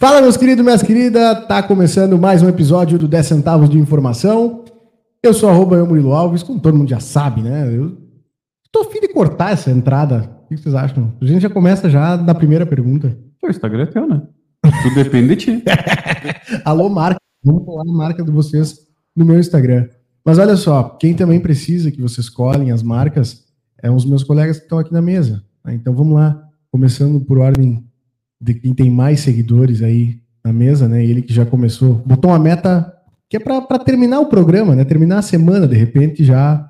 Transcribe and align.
Fala, 0.00 0.22
meus 0.22 0.36
queridos, 0.36 0.64
minhas 0.64 0.80
queridas. 0.80 1.44
Tá 1.48 1.60
começando 1.60 2.16
mais 2.16 2.40
um 2.40 2.48
episódio 2.48 2.96
do 2.96 3.08
10 3.08 3.26
Centavos 3.26 3.68
de 3.68 3.78
Informação. 3.78 4.64
Eu 5.20 5.34
sou 5.34 5.48
arroba 5.48 5.74
eu, 5.74 5.84
Murilo 5.84 6.14
Alves, 6.14 6.44
como 6.44 6.60
todo 6.60 6.76
mundo 6.78 6.88
já 6.88 7.00
sabe, 7.00 7.42
né? 7.42 7.68
Eu 7.68 7.98
tô 8.70 8.82
afim 8.82 9.00
de 9.00 9.08
cortar 9.08 9.50
essa 9.50 9.72
entrada. 9.72 10.30
O 10.44 10.48
que 10.50 10.56
vocês 10.56 10.72
acham? 10.72 11.12
A 11.20 11.24
gente 11.24 11.42
já 11.42 11.50
começa 11.50 11.90
já 11.90 12.16
na 12.16 12.32
primeira 12.32 12.64
pergunta. 12.64 13.18
O 13.42 13.50
Instagram 13.50 13.82
é 13.82 13.86
teu, 13.86 14.06
né? 14.06 14.22
Tudo 14.84 14.94
depende 14.94 15.34
de 15.34 15.36
ti. 15.36 15.64
Alô, 16.64 16.88
marca. 16.88 17.18
Vamos 17.42 17.64
colar 17.64 17.82
a 17.82 17.92
marca 17.92 18.22
de 18.22 18.30
vocês 18.30 18.76
no 19.16 19.24
meu 19.24 19.36
Instagram. 19.36 19.88
Mas 20.24 20.38
olha 20.38 20.54
só, 20.54 20.90
quem 20.90 21.12
também 21.12 21.40
precisa 21.40 21.90
que 21.90 22.00
vocês 22.00 22.28
colhem 22.28 22.70
as 22.70 22.84
marcas 22.84 23.46
é 23.82 23.90
os 23.90 24.06
meus 24.06 24.22
colegas 24.22 24.58
que 24.58 24.62
estão 24.62 24.78
aqui 24.78 24.92
na 24.92 25.02
mesa. 25.02 25.42
né? 25.64 25.74
Então 25.74 25.92
vamos 25.92 26.14
lá, 26.14 26.40
começando 26.70 27.20
por 27.20 27.38
ordem 27.38 27.87
de 28.40 28.54
quem 28.54 28.72
tem 28.74 28.90
mais 28.90 29.20
seguidores 29.20 29.82
aí 29.82 30.20
na 30.44 30.52
mesa, 30.52 30.88
né? 30.88 31.04
Ele 31.04 31.22
que 31.22 31.32
já 31.32 31.44
começou, 31.44 31.94
botou 32.06 32.30
uma 32.30 32.38
meta 32.38 32.94
que 33.28 33.36
é 33.36 33.40
para 33.40 33.78
terminar 33.78 34.20
o 34.20 34.26
programa, 34.26 34.74
né? 34.74 34.84
Terminar 34.84 35.18
a 35.18 35.22
semana, 35.22 35.66
de 35.66 35.76
repente, 35.76 36.24
já 36.24 36.68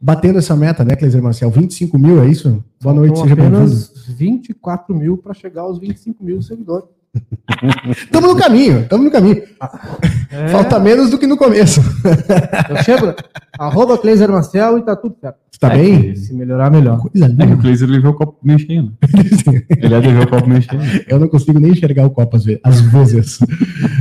batendo 0.00 0.38
essa 0.38 0.54
meta, 0.56 0.84
né, 0.84 0.94
Cleiser 0.94 1.22
Marcel? 1.22 1.50
25 1.50 1.98
mil, 1.98 2.22
é 2.22 2.28
isso? 2.28 2.62
Boa 2.82 2.94
noite, 2.94 3.14
Faltam 3.14 3.24
seja 3.24 3.36
bem-vindo. 3.36 3.56
apenas 3.56 3.92
24 4.08 4.94
mil 4.94 5.16
para 5.16 5.34
chegar 5.34 5.62
aos 5.62 5.78
25 5.78 6.22
mil 6.22 6.40
seguidores. 6.42 6.88
Estamos 7.90 8.30
no 8.30 8.36
caminho, 8.36 8.80
estamos 8.80 9.04
no 9.06 9.10
caminho. 9.10 9.42
É, 10.30 10.48
Falta 10.48 10.78
menos 10.78 11.10
do 11.10 11.18
que 11.18 11.26
no 11.26 11.36
começo. 11.36 11.80
Eu 12.68 12.76
chego, 12.82 13.14
arroba 13.58 13.96
Cleiser 13.98 14.30
Marcel 14.30 14.78
e 14.78 14.82
tá 14.82 14.94
tudo 14.96 15.16
certo. 15.20 15.36
Você 15.50 15.58
tá 15.60 15.68
É 15.72 15.76
bem? 15.78 16.14
Se 16.16 16.34
melhorar, 16.34 16.70
melhor. 16.70 16.98
Coisa 17.00 17.24
É 17.26 17.28
que 17.28 17.34
o 17.34 17.44
linda. 17.44 17.56
Cleiser 17.56 17.88
ele 17.88 18.00
vê 18.00 18.08
o 18.08 18.14
copo 18.14 18.36
meio 18.42 18.58
cheio, 18.58 18.82
né? 18.82 18.90
Ele 19.78 19.94
é 19.94 20.00
de 20.00 20.08
ver 20.12 20.22
o 20.24 20.28
copo 20.28 20.46
meio 20.48 20.62
cheio. 20.62 20.80
Eu 21.08 21.18
não 21.18 21.28
consigo 21.28 21.58
nem 21.58 21.70
enxergar 21.72 22.04
o 22.06 22.10
copo 22.10 22.36
às 22.36 22.44
ve- 22.44 22.60
às 22.62 22.80
vezes. 22.80 23.38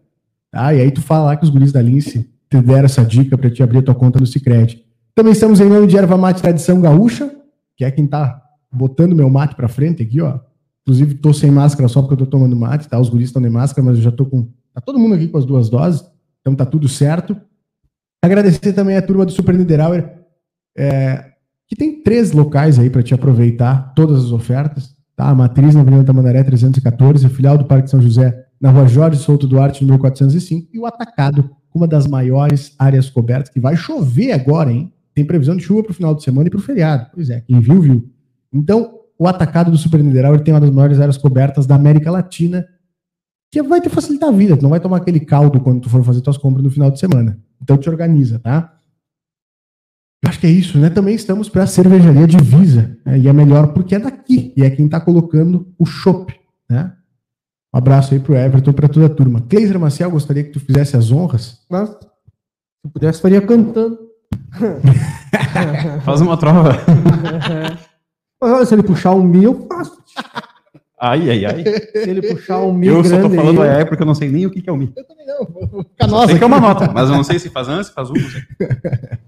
Tá? 0.50 0.72
E 0.72 0.80
aí 0.80 0.90
tu 0.90 1.02
fala 1.02 1.26
lá 1.26 1.36
que 1.36 1.44
os 1.44 1.50
guris 1.50 1.72
da 1.72 1.82
Lince 1.82 2.26
te 2.48 2.62
deram 2.62 2.86
essa 2.86 3.04
dica 3.04 3.36
para 3.36 3.50
te 3.50 3.62
abrir 3.62 3.82
tua 3.82 3.94
conta 3.94 4.18
no 4.18 4.26
Cicred. 4.26 4.82
Também 5.18 5.32
estamos 5.32 5.58
em 5.58 5.68
nome 5.68 5.88
de 5.88 5.96
Erva 5.96 6.16
Mate 6.16 6.40
Tradição 6.40 6.80
Gaúcha, 6.80 7.28
que 7.76 7.84
é 7.84 7.90
quem 7.90 8.06
tá 8.06 8.40
botando 8.70 9.16
meu 9.16 9.28
mate 9.28 9.56
para 9.56 9.66
frente 9.66 10.00
aqui, 10.00 10.20
ó. 10.20 10.38
Inclusive, 10.82 11.14
tô 11.14 11.34
sem 11.34 11.50
máscara 11.50 11.88
só 11.88 12.00
porque 12.00 12.14
eu 12.14 12.18
tô 12.18 12.26
tomando 12.26 12.54
mate, 12.54 12.88
tá? 12.88 13.00
Os 13.00 13.08
guris 13.08 13.26
estão 13.26 13.42
de 13.42 13.50
máscara, 13.50 13.84
mas 13.84 13.96
eu 13.96 14.02
já 14.04 14.12
tô 14.12 14.24
com. 14.24 14.46
Tá 14.72 14.80
todo 14.80 14.96
mundo 14.96 15.16
aqui 15.16 15.26
com 15.26 15.36
as 15.36 15.44
duas 15.44 15.68
doses, 15.68 16.08
então 16.40 16.54
tá 16.54 16.64
tudo 16.64 16.88
certo. 16.88 17.36
Agradecer 18.22 18.72
também 18.72 18.96
a 18.96 19.02
turma 19.02 19.26
do 19.26 19.32
Super 19.32 19.56
Niederauer, 19.56 20.08
é, 20.76 21.32
que 21.66 21.74
tem 21.74 22.00
três 22.00 22.30
locais 22.30 22.78
aí 22.78 22.88
para 22.88 23.02
te 23.02 23.12
aproveitar 23.12 23.92
todas 23.96 24.26
as 24.26 24.30
ofertas, 24.30 24.94
tá? 25.16 25.28
A 25.28 25.34
Matriz 25.34 25.74
na 25.74 25.80
Avenida 25.80 26.04
Tamandaré 26.04 26.44
314, 26.44 27.26
a 27.26 27.28
filial 27.28 27.58
do 27.58 27.64
Parque 27.64 27.90
São 27.90 28.00
José 28.00 28.46
na 28.60 28.70
Rua 28.70 28.86
Jorge 28.86 29.18
Souto 29.18 29.48
Duarte, 29.48 29.82
número 29.82 30.00
405, 30.00 30.68
e 30.72 30.78
o 30.78 30.86
Atacado, 30.86 31.50
uma 31.74 31.88
das 31.88 32.06
maiores 32.06 32.72
áreas 32.78 33.10
cobertas, 33.10 33.52
que 33.52 33.58
vai 33.58 33.74
chover 33.74 34.30
agora, 34.30 34.70
hein? 34.70 34.92
Tem 35.18 35.24
previsão 35.24 35.56
de 35.56 35.64
chuva 35.64 35.82
para 35.82 35.90
o 35.90 35.94
final 35.94 36.14
de 36.14 36.22
semana 36.22 36.46
e 36.46 36.50
para 36.50 36.60
o 36.60 36.62
feriado. 36.62 37.10
Pois 37.12 37.28
é, 37.28 37.40
quem 37.40 37.58
viu, 37.58 37.80
viu. 37.80 38.08
Então, 38.52 39.00
o 39.18 39.26
Atacado 39.26 39.68
do 39.68 39.76
Super 39.76 40.00
Mineral 40.00 40.32
ele 40.32 40.44
tem 40.44 40.54
uma 40.54 40.60
das 40.60 40.70
maiores 40.70 41.00
áreas 41.00 41.16
cobertas 41.16 41.66
da 41.66 41.74
América 41.74 42.08
Latina, 42.08 42.64
que 43.50 43.60
vai 43.60 43.80
te 43.80 43.88
facilitar 43.88 44.28
a 44.28 44.32
vida. 44.32 44.56
Tu 44.56 44.62
não 44.62 44.70
vai 44.70 44.78
tomar 44.78 44.98
aquele 44.98 45.18
caldo 45.18 45.58
quando 45.58 45.80
tu 45.80 45.90
for 45.90 46.04
fazer 46.04 46.20
tuas 46.20 46.36
compras 46.36 46.62
no 46.62 46.70
final 46.70 46.88
de 46.88 47.00
semana. 47.00 47.36
Então, 47.60 47.76
te 47.76 47.90
organiza, 47.90 48.38
tá? 48.38 48.78
Eu 50.22 50.28
acho 50.28 50.38
que 50.38 50.46
é 50.46 50.50
isso, 50.50 50.78
né? 50.78 50.88
Também 50.88 51.16
estamos 51.16 51.48
para 51.48 51.64
a 51.64 51.66
cervejaria 51.66 52.28
Divisa, 52.28 52.96
né? 53.04 53.18
e 53.18 53.26
é 53.26 53.32
melhor 53.32 53.72
porque 53.72 53.96
é 53.96 53.98
daqui, 53.98 54.54
e 54.56 54.62
é 54.62 54.70
quem 54.70 54.84
está 54.84 55.00
colocando 55.00 55.66
o 55.76 55.84
chopp, 55.84 56.32
né? 56.70 56.92
Um 57.74 57.78
abraço 57.78 58.14
aí 58.14 58.20
pro 58.20 58.36
Everton, 58.36 58.72
para 58.72 58.88
toda 58.88 59.06
a 59.06 59.10
turma. 59.10 59.40
Cleiser 59.40 59.80
Maciel, 59.80 60.12
gostaria 60.12 60.44
que 60.44 60.52
tu 60.52 60.60
fizesse 60.60 60.96
as 60.96 61.10
honras. 61.10 61.58
Mas, 61.68 61.88
se 61.90 62.92
pudesse, 62.92 63.20
faria 63.20 63.42
cantando. 63.42 64.07
Faz 66.04 66.20
uma 66.20 66.36
trova. 66.36 66.70
Mas 68.40 68.52
olha, 68.52 68.66
se 68.66 68.74
ele 68.74 68.82
puxar 68.82 69.14
um 69.14 69.22
mi, 69.22 69.44
eu 69.44 69.66
faço. 69.66 70.02
Ai, 71.00 71.30
ai, 71.30 71.44
ai. 71.44 71.64
Se 71.64 72.10
ele 72.10 72.22
puxar 72.34 72.60
um 72.60 72.72
mi 72.72 72.88
Eu 72.88 73.04
só 73.04 73.20
tô 73.20 73.30
falando 73.30 73.62
aí, 73.62 73.68
ai, 73.68 73.76
ai 73.78 73.84
porque 73.84 74.02
eu 74.02 74.06
não 74.06 74.14
sei 74.14 74.28
nem 74.28 74.46
o 74.46 74.50
que 74.50 74.60
que 74.60 74.68
é 74.68 74.72
o 74.72 74.76
Mi. 74.76 74.92
Eu 74.96 75.04
também 75.06 75.26
não, 75.26 75.44
vou 75.44 75.84
ficar 75.84 76.08
Só 76.08 76.26
sei 76.26 76.38
que 76.38 76.44
é 76.44 76.46
uma 76.46 76.60
nota, 76.60 76.90
mas 76.92 77.08
eu 77.08 77.16
não 77.16 77.24
sei 77.24 77.38
se 77.38 77.50
faz 77.50 77.68
antes, 77.68 77.88
se 77.88 77.94
faz 77.94 78.10
um, 78.10 78.14
não 78.14 78.28
sei. 78.28 78.42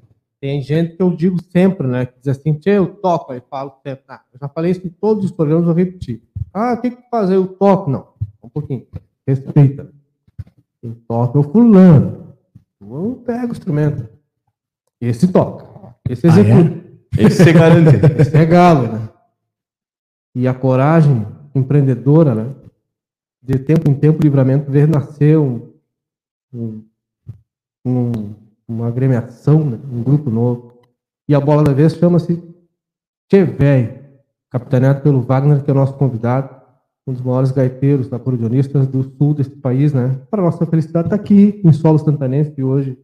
tem 0.40 0.62
gente 0.62 0.96
que 0.96 1.02
eu 1.02 1.14
digo 1.14 1.36
sempre, 1.50 1.86
né? 1.86 2.06
Que 2.06 2.18
diz 2.18 2.28
assim, 2.28 2.54
tchê, 2.54 2.70
eu 2.70 2.86
toco, 2.86 3.32
aí 3.32 3.42
falo 3.48 3.74
sempre. 3.84 4.04
Ah, 4.08 4.20
eu 4.32 4.38
já 4.40 4.48
falei 4.48 4.72
isso 4.72 4.84
em 4.84 4.90
todos 4.90 5.24
os 5.24 5.30
programas, 5.30 5.62
eu 5.66 5.74
vou 5.74 5.84
repetir. 5.84 6.22
Ah, 6.52 6.74
o 6.74 6.80
que 6.80 6.90
que 6.90 7.08
faz? 7.10 7.30
Eu 7.30 7.46
toco. 7.46 7.90
Não, 7.90 8.08
um 8.42 8.48
pouquinho. 8.48 8.86
Respeita. 9.26 9.90
Quem 10.80 10.92
toca 11.06 11.38
é 11.38 11.40
o 11.40 11.44
fulano. 11.44 12.34
Eu 12.80 12.86
não 12.88 13.14
pego 13.14 13.48
o 13.48 13.52
instrumento. 13.52 14.08
Esse 15.00 15.28
toca. 15.28 15.66
Esse 16.08 16.26
Ah, 16.26 16.30
é? 16.30 16.32
executa. 16.40 16.80
Esse 17.18 17.36
você 17.44 17.52
garante. 17.52 17.90
Esse 18.20 18.36
é 18.36 18.44
galo, 18.46 18.92
né? 18.92 19.08
E 20.34 20.46
a 20.46 20.54
coragem 20.54 21.26
empreendedora, 21.54 22.34
né? 22.34 22.54
De 23.42 23.58
tempo 23.58 23.90
em 23.90 23.94
tempo, 23.94 24.18
o 24.20 24.22
livramento 24.22 24.70
ver 24.70 24.86
nascer 24.86 25.38
um, 25.38 25.70
um- 26.52 26.84
um- 27.84 28.34
uma 28.68 28.86
agremiação, 28.88 29.64
né? 29.64 29.78
um 29.90 30.02
grupo 30.02 30.30
novo. 30.30 30.74
E 31.28 31.34
a 31.34 31.40
bola 31.40 31.64
da 31.64 31.72
vez 31.72 31.94
chama-se 31.94 32.36
Tchê 33.28 33.44
Véi, 33.44 34.00
capitaneado 34.50 35.00
pelo 35.00 35.22
Wagner, 35.22 35.62
que 35.64 35.70
é 35.70 35.72
o 35.72 35.76
nosso 35.76 35.94
convidado, 35.94 36.54
um 37.06 37.12
dos 37.12 37.22
maiores 37.22 37.50
gaiteiros, 37.50 38.12
acordeonistas 38.12 38.86
do 38.86 39.02
sul 39.16 39.34
desse 39.34 39.50
país, 39.50 39.92
né? 39.92 40.20
Para 40.30 40.42
nossa 40.42 40.66
felicidade, 40.66 41.06
está 41.06 41.16
aqui 41.16 41.60
em 41.64 41.72
solo 41.72 41.98
santanense, 41.98 42.50
que 42.52 42.62
hoje 42.62 42.96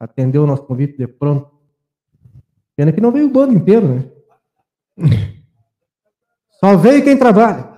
atendeu 0.00 0.44
o 0.44 0.46
nosso 0.46 0.62
convite 0.62 0.96
de 0.96 1.06
pronto. 1.06 1.50
Pena 2.74 2.90
que 2.92 3.00
não 3.00 3.12
veio 3.12 3.26
o 3.26 3.30
bando 3.30 3.52
inteiro, 3.52 3.86
né? 3.86 4.04
Só 6.58 6.74
veio 6.76 7.04
quem 7.04 7.18
trabalha. 7.18 7.68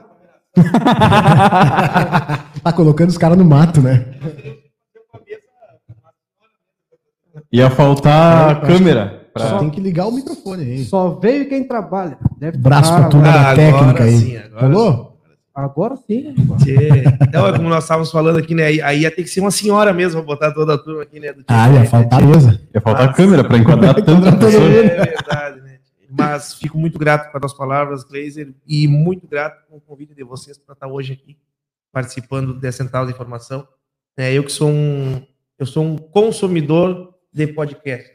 tá 2.62 2.72
colocando 2.74 3.08
os 3.08 3.18
caras 3.18 3.36
no 3.36 3.44
mato, 3.44 3.80
né? 3.80 4.06
Ia 7.50 7.70
faltar 7.70 8.48
É, 8.48 8.52
acho 8.52 8.60
câmera. 8.66 9.20
Só 9.36 9.48
Pra... 9.48 9.58
tem 9.60 9.70
que 9.70 9.80
ligar 9.80 10.06
o 10.06 10.12
microfone 10.12 10.62
aí. 10.62 10.84
Só 10.84 11.10
veio 11.10 11.48
quem 11.48 11.66
trabalha. 11.66 12.18
Deve 12.36 12.58
Braço 12.58 12.94
pra 12.94 13.08
turma 13.08 13.32
da 13.32 13.54
técnica 13.54 13.78
agora 13.82 14.04
aí. 14.04 14.18
sim, 14.18 14.36
agora 14.36 14.66
Rolou? 14.66 15.11
Agora 15.54 15.96
sim. 15.96 16.34
Tchê. 16.62 17.04
Não, 17.32 17.46
é 17.46 17.52
como 17.52 17.68
nós 17.68 17.84
estávamos 17.84 18.10
falando 18.10 18.38
aqui, 18.38 18.54
né? 18.54 18.64
Aí, 18.82 19.00
ia 19.00 19.10
ter 19.10 19.22
que 19.22 19.28
ser 19.28 19.40
uma 19.40 19.50
senhora 19.50 19.92
mesmo 19.92 20.22
pra 20.22 20.26
botar 20.34 20.52
toda 20.52 20.74
a 20.74 20.78
turma 20.78 21.02
aqui, 21.02 21.20
né? 21.20 21.32
do 21.32 21.44
Ah, 21.48 21.68
ia 21.68 21.80
né, 21.80 21.86
faltar 21.86 22.20
Tchê? 22.20 22.26
mesa. 22.26 22.60
Ia 22.74 22.80
faltar 22.80 23.06
Mas- 23.08 23.16
câmera 23.16 23.44
pra 23.44 23.58
enquadrar 23.58 23.94
tanta 24.02 24.36
pessoa. 24.36 24.64
É 24.64 25.04
verdade, 25.04 25.60
né? 25.60 25.78
Mas 26.10 26.54
fico 26.54 26.78
muito 26.78 26.98
grato 26.98 27.30
pelas 27.32 27.52
palavras, 27.54 28.02
Glazer, 28.04 28.52
e 28.66 28.86
muito 28.88 29.26
grato 29.26 29.62
com 29.68 29.76
o 29.76 29.80
convite 29.80 30.14
de 30.14 30.22
vocês 30.24 30.56
para 30.58 30.72
estar 30.74 30.86
hoje 30.86 31.12
aqui 31.14 31.36
participando 31.92 32.54
da 32.58 32.72
Central 32.72 33.04
de 33.06 33.12
Informação. 33.12 33.66
É, 34.16 34.32
eu 34.32 34.44
que 34.44 34.52
sou 34.52 34.68
um, 34.70 35.22
eu 35.58 35.66
sou 35.66 35.84
um 35.84 35.96
consumidor 35.96 37.14
de 37.32 37.46
podcast. 37.46 38.10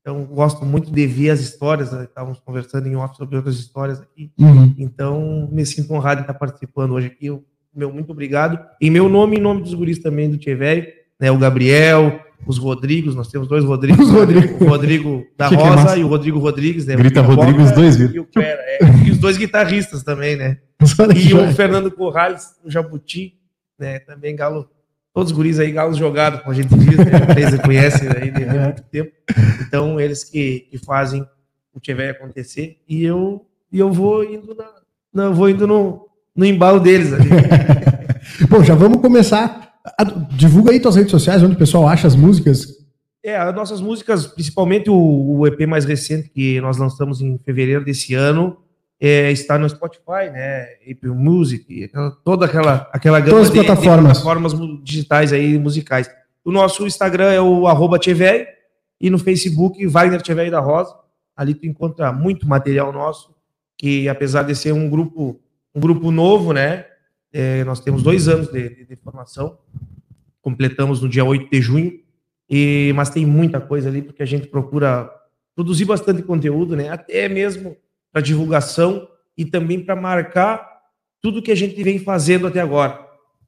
Então, 0.00 0.24
gosto 0.24 0.64
muito 0.64 0.90
de 0.90 1.06
ver 1.06 1.30
as 1.30 1.40
histórias. 1.40 1.92
né? 1.92 2.04
Estávamos 2.04 2.40
conversando 2.40 2.86
em 2.88 2.96
off 2.96 3.16
sobre 3.16 3.36
outras 3.36 3.56
histórias 3.56 4.00
aqui. 4.00 4.30
Uhum. 4.38 4.74
Então, 4.78 5.48
me 5.52 5.64
sinto 5.66 5.92
honrado 5.92 6.20
em 6.20 6.22
estar 6.22 6.34
participando 6.34 6.92
hoje 6.92 7.08
aqui. 7.08 7.26
Eu- 7.26 7.44
Meu 7.74 7.92
muito 7.92 8.10
obrigado. 8.10 8.58
Em 8.80 8.90
meu 8.90 9.08
nome 9.08 9.36
e 9.36 9.38
em 9.38 9.42
nome 9.42 9.62
dos 9.62 9.74
guris 9.74 9.98
também 10.00 10.28
do 10.28 10.36
Tchê 10.36 10.54
Velho, 10.56 10.86
né? 11.20 11.30
O 11.30 11.38
Gabriel, 11.38 12.18
os 12.46 12.58
Rodrigos, 12.58 13.14
nós 13.14 13.28
temos 13.28 13.46
dois 13.46 13.62
Rodrigos. 13.64 14.06
Os 14.08 14.12
Rodrigos. 14.12 14.60
O 14.60 14.64
Rodrigo 14.64 15.24
da 15.36 15.46
é 15.46 15.54
Rosa 15.54 15.76
massa? 15.76 15.96
e 15.98 16.02
o 16.02 16.08
Rodrigo 16.08 16.38
Rodrigues, 16.40 16.86
né? 16.86 16.96
Grita 16.96 17.20
Rodrigo, 17.20 17.62
os 17.62 17.70
dois, 17.70 17.94
viu? 17.96 18.10
E, 18.12 18.18
o 18.18 18.24
Pera, 18.24 18.60
é, 18.62 18.78
e 19.06 19.10
os 19.12 19.18
dois 19.18 19.36
guitarristas 19.36 20.02
também, 20.02 20.34
né? 20.36 20.58
E 21.14 21.34
o. 21.34 21.52
Fernando 21.54 21.90
Corrales, 21.92 22.56
o 22.64 22.70
Jabuti, 22.70 23.34
né? 23.78 23.98
Também 24.00 24.34
galo, 24.34 24.66
todos 25.14 25.30
os 25.30 25.36
guris 25.36 25.58
aí, 25.58 25.70
galos 25.72 25.96
jogados, 25.96 26.40
como 26.40 26.52
a 26.52 26.54
gente 26.54 26.68
diz, 26.76 26.96
né? 26.98 27.04
Vocês 27.34 27.60
conhecem 27.62 28.08
aí 28.08 28.30
de 28.30 28.44
muito 28.44 28.82
tempo. 28.90 29.10
Então, 29.66 30.00
eles 30.00 30.24
que, 30.24 30.60
que 30.70 30.78
fazem 30.78 31.26
o 31.74 31.80
tiver 31.80 32.10
acontecer. 32.10 32.78
E 32.88 33.04
eu, 33.04 33.44
e 33.72 33.78
eu 33.78 33.92
vou 33.92 34.24
indo 34.24 34.54
na, 34.54 34.68
na- 35.12 35.30
vou 35.30 35.48
indo 35.50 35.66
no, 35.66 36.06
no 36.34 36.44
embalo 36.44 36.80
deles 36.80 37.12
ali. 37.12 37.28
Bom, 38.48 38.62
já 38.62 38.74
vamos 38.74 39.00
começar. 39.00 39.74
A- 39.98 40.04
Divulga 40.36 40.72
aí 40.72 40.80
tuas 40.80 40.96
redes 40.96 41.10
sociais, 41.10 41.42
onde 41.42 41.54
o 41.54 41.58
pessoal 41.58 41.86
acha 41.88 42.06
as 42.06 42.14
músicas. 42.16 42.78
É, 43.22 43.36
as 43.36 43.54
nossas 43.54 43.80
músicas, 43.80 44.26
principalmente 44.26 44.88
o, 44.88 44.94
o 45.38 45.46
EP 45.46 45.66
mais 45.66 45.84
recente 45.84 46.30
que 46.30 46.60
nós 46.60 46.78
lançamos 46.78 47.20
em 47.20 47.38
fevereiro 47.38 47.84
desse 47.84 48.14
ano, 48.14 48.56
é, 49.00 49.32
está 49.32 49.58
no 49.58 49.68
Spotify, 49.68 50.30
né? 50.32 50.68
Apple 50.90 51.10
Music, 51.10 51.84
aquela- 51.84 52.10
toda 52.22 52.44
aquela, 52.46 52.88
aquela 52.92 53.18
gama 53.20 53.30
Todas 53.32 53.46
as 53.48 53.52
de- 53.52 53.60
de 53.60 53.66
plataformas. 53.66 54.18
plataformas 54.18 54.54
mu- 54.54 54.82
digitais 54.82 55.32
aí, 55.32 55.58
musicais. 55.58 56.10
O 56.44 56.52
nosso 56.52 56.86
Instagram 56.86 57.30
é 57.32 57.40
o 57.40 57.66
arroba 57.66 57.98
Tchevei, 57.98 58.46
e 59.00 59.08
no 59.08 59.18
Facebook, 59.18 59.86
Wagner 59.86 60.20
Tchevei 60.20 60.50
da 60.50 60.60
Rosa. 60.60 60.94
Ali 61.34 61.54
tu 61.54 61.66
encontra 61.66 62.12
muito 62.12 62.46
material 62.46 62.92
nosso, 62.92 63.34
que 63.78 64.06
apesar 64.08 64.42
de 64.42 64.54
ser 64.54 64.72
um 64.72 64.90
grupo, 64.90 65.40
um 65.74 65.80
grupo 65.80 66.10
novo, 66.10 66.52
né? 66.52 66.84
é, 67.32 67.62
nós 67.64 67.78
temos 67.80 68.02
dois 68.02 68.26
anos 68.28 68.48
de, 68.50 68.68
de- 68.68 68.84
de 68.86 68.96
formação, 68.96 69.56
completamos 70.42 71.00
no 71.00 71.08
dia 71.08 71.24
8 71.24 71.48
de 71.50 71.60
junho, 71.60 71.92
e, 72.48 72.92
mas 72.96 73.10
tem 73.10 73.24
muita 73.24 73.60
coisa 73.60 73.88
ali, 73.88 74.02
porque 74.02 74.22
a 74.22 74.26
gente 74.26 74.48
procura 74.48 75.08
produzir 75.54 75.84
bastante 75.84 76.22
conteúdo, 76.22 76.74
né? 76.74 76.88
Até 76.88 77.28
mesmo 77.28 77.76
para 78.12 78.20
divulgação 78.22 79.06
e 79.36 79.44
também 79.44 79.80
para 79.82 79.94
marcar 79.96 80.68
tudo 81.22 81.42
que 81.42 81.52
a 81.52 81.54
gente 81.54 81.82
vem 81.82 81.98
fazendo 81.98 82.46
até 82.46 82.60
agora. 82.60 82.98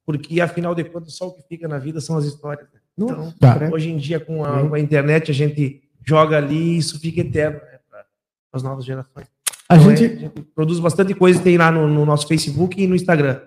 Porque, 0.04 0.40
afinal 0.40 0.74
de 0.74 0.84
contas, 0.84 1.14
só 1.14 1.28
o 1.28 1.32
que 1.32 1.42
fica 1.48 1.66
na 1.68 1.78
vida 1.78 2.00
são 2.00 2.16
as 2.16 2.24
histórias. 2.24 2.66
né? 2.72 2.80
Então, 2.98 3.32
Tá. 3.40 3.58
hoje 3.72 3.90
em 3.90 3.96
dia, 3.96 4.20
com 4.20 4.44
a, 4.44 4.68
com 4.68 4.74
a 4.74 4.80
internet, 4.80 5.30
a 5.30 5.34
gente 5.34 5.82
joga 6.04 6.36
ali 6.36 6.56
e 6.56 6.76
isso 6.78 6.98
fica 7.00 7.20
eterno 7.20 7.56
né? 7.58 7.78
para 7.88 8.04
as 8.52 8.62
novas 8.62 8.84
gerações. 8.84 9.26
A 9.68 9.76
Então, 9.76 9.90
é, 9.90 9.96
gente. 9.96 10.12
a 10.16 10.18
gente 10.20 10.42
produz 10.54 10.78
bastante 10.80 11.14
coisa, 11.14 11.40
tem 11.40 11.56
lá 11.56 11.70
no, 11.70 11.88
no 11.88 12.04
nosso 12.04 12.26
Facebook 12.28 12.80
e 12.82 12.86
no 12.86 12.94
Instagram. 12.94 13.40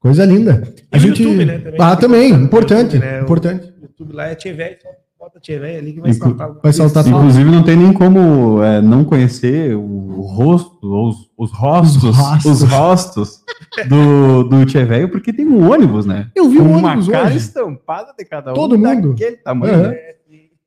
Coisa 0.00 0.24
linda. 0.24 0.62
A 0.90 0.96
E 0.96 1.00
no 1.00 1.06
gente. 1.06 1.22
YouTube, 1.22 1.44
né, 1.44 1.58
também. 1.58 1.80
Ah, 1.80 1.96
também. 1.96 2.30
Importante. 2.32 2.94
YouTube, 2.96 2.98
né, 3.06 3.20
o- 3.20 3.24
Importante. 3.24 3.66
O 3.78 3.82
YouTube 3.82 4.12
lá 4.14 4.28
é 4.28 4.34
Tchevei, 4.34 4.78
só 4.82 4.88
bota 5.20 5.38
ali 5.78 5.92
que 5.92 6.00
vai 6.00 6.10
Inclu- 6.12 6.28
saltar. 6.30 6.50
vai 6.62 6.72
saltar 6.72 7.04
tudo. 7.04 7.16
Inclusive, 7.18 7.50
não 7.50 7.62
tem 7.62 7.76
nem 7.76 7.92
como 7.92 8.62
é, 8.62 8.80
não 8.80 9.04
conhecer 9.04 9.76
o 9.76 10.22
rosto, 10.22 10.78
ou 10.82 11.10
os, 11.10 11.30
os 11.36 11.52
rostos, 11.52 12.02
Os 12.04 12.16
rostos. 12.16 12.62
os 12.62 12.62
rostos 12.70 13.44
do, 13.88 14.44
do 14.44 14.64
Tchê 14.64 14.84
Velho, 14.84 15.10
porque 15.10 15.32
tem 15.32 15.46
um 15.46 15.70
ônibus, 15.70 16.06
né? 16.06 16.30
Eu 16.34 16.48
vi 16.48 16.58
um 16.58 16.64
Com 16.64 16.76
uma 16.78 16.88
ônibus 16.92 17.08
cara 17.08 17.26
hoje. 17.26 17.36
estampada 17.36 18.14
de 18.18 18.24
cada 18.24 18.52
um. 18.52 18.54
Todo 18.54 18.78
mundo. 18.78 19.10
Daquele 19.10 19.36
tamanho, 19.36 19.76
né? 19.88 19.96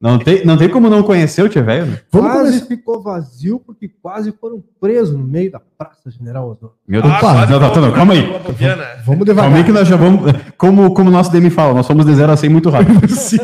Não 0.03 0.19
tem, 0.19 0.43
não 0.45 0.57
tem 0.57 0.67
como 0.69 0.89
não 0.89 1.01
conhecer 1.01 1.41
o 1.43 1.47
Tchê 1.49 1.61
Velho, 1.61 1.85
né? 1.85 1.99
Vamos 2.11 2.31
quase 2.33 2.67
ficou 2.67 3.01
vazio 3.01 3.57
porque 3.65 3.89
quase 4.01 4.33
foram 4.33 4.61
presos 4.81 5.15
no 5.17 5.23
meio 5.25 5.49
da 5.49 5.61
Praça 5.77 6.11
General 6.11 6.43
Osório. 6.45 6.75
Meu 6.85 7.01
Deus. 7.01 7.13
Opa, 7.13 7.45
não, 7.45 7.57
não, 7.59 7.73
não, 7.73 7.81
não, 7.83 7.91
calma 7.93 8.13
aí. 8.13 8.21
Vamos 8.25 8.57
Calma 9.05 9.25
devagar. 9.25 9.53
aí 9.55 9.63
que 9.63 9.71
nós 9.71 9.87
já 9.87 9.95
vamos. 9.95 10.29
Como, 10.57 10.93
como 10.93 11.09
o 11.09 11.13
nosso 11.13 11.31
DM 11.31 11.49
fala, 11.49 11.73
nós 11.73 11.85
somos 11.85 12.05
de 12.05 12.13
0 12.15 12.33
a 12.33 12.35
100 12.35 12.49
muito 12.49 12.69
rápido. 12.69 13.07
Sim. 13.15 13.37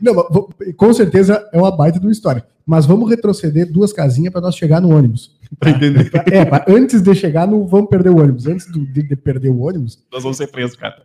Não, 0.00 0.14
com 0.76 0.92
certeza 0.92 1.44
é 1.52 1.58
uma 1.58 1.74
baita 1.74 1.98
de 1.98 2.06
uma 2.06 2.12
história. 2.12 2.44
Mas 2.64 2.86
vamos 2.86 3.08
retroceder 3.10 3.70
duas 3.70 3.92
casinhas 3.92 4.32
para 4.32 4.42
nós 4.42 4.54
chegar 4.56 4.80
no 4.80 4.94
ônibus. 4.96 5.32
pra 5.58 5.70
entender. 5.70 6.10
É, 6.30 6.44
pra- 6.44 6.64
antes 6.68 7.02
de 7.02 7.14
chegar 7.14 7.46
no 7.48 7.66
vamos 7.66 7.88
perder 7.88 8.10
o 8.10 8.18
ônibus. 8.20 8.46
Antes 8.46 8.66
do- 8.70 8.86
de, 8.86 9.02
de 9.02 9.16
perder 9.16 9.48
o 9.50 9.60
ônibus, 9.60 9.98
Nós 10.12 10.22
vamos 10.22 10.36
ser 10.36 10.46
presos, 10.48 10.76
cara. 10.76 11.02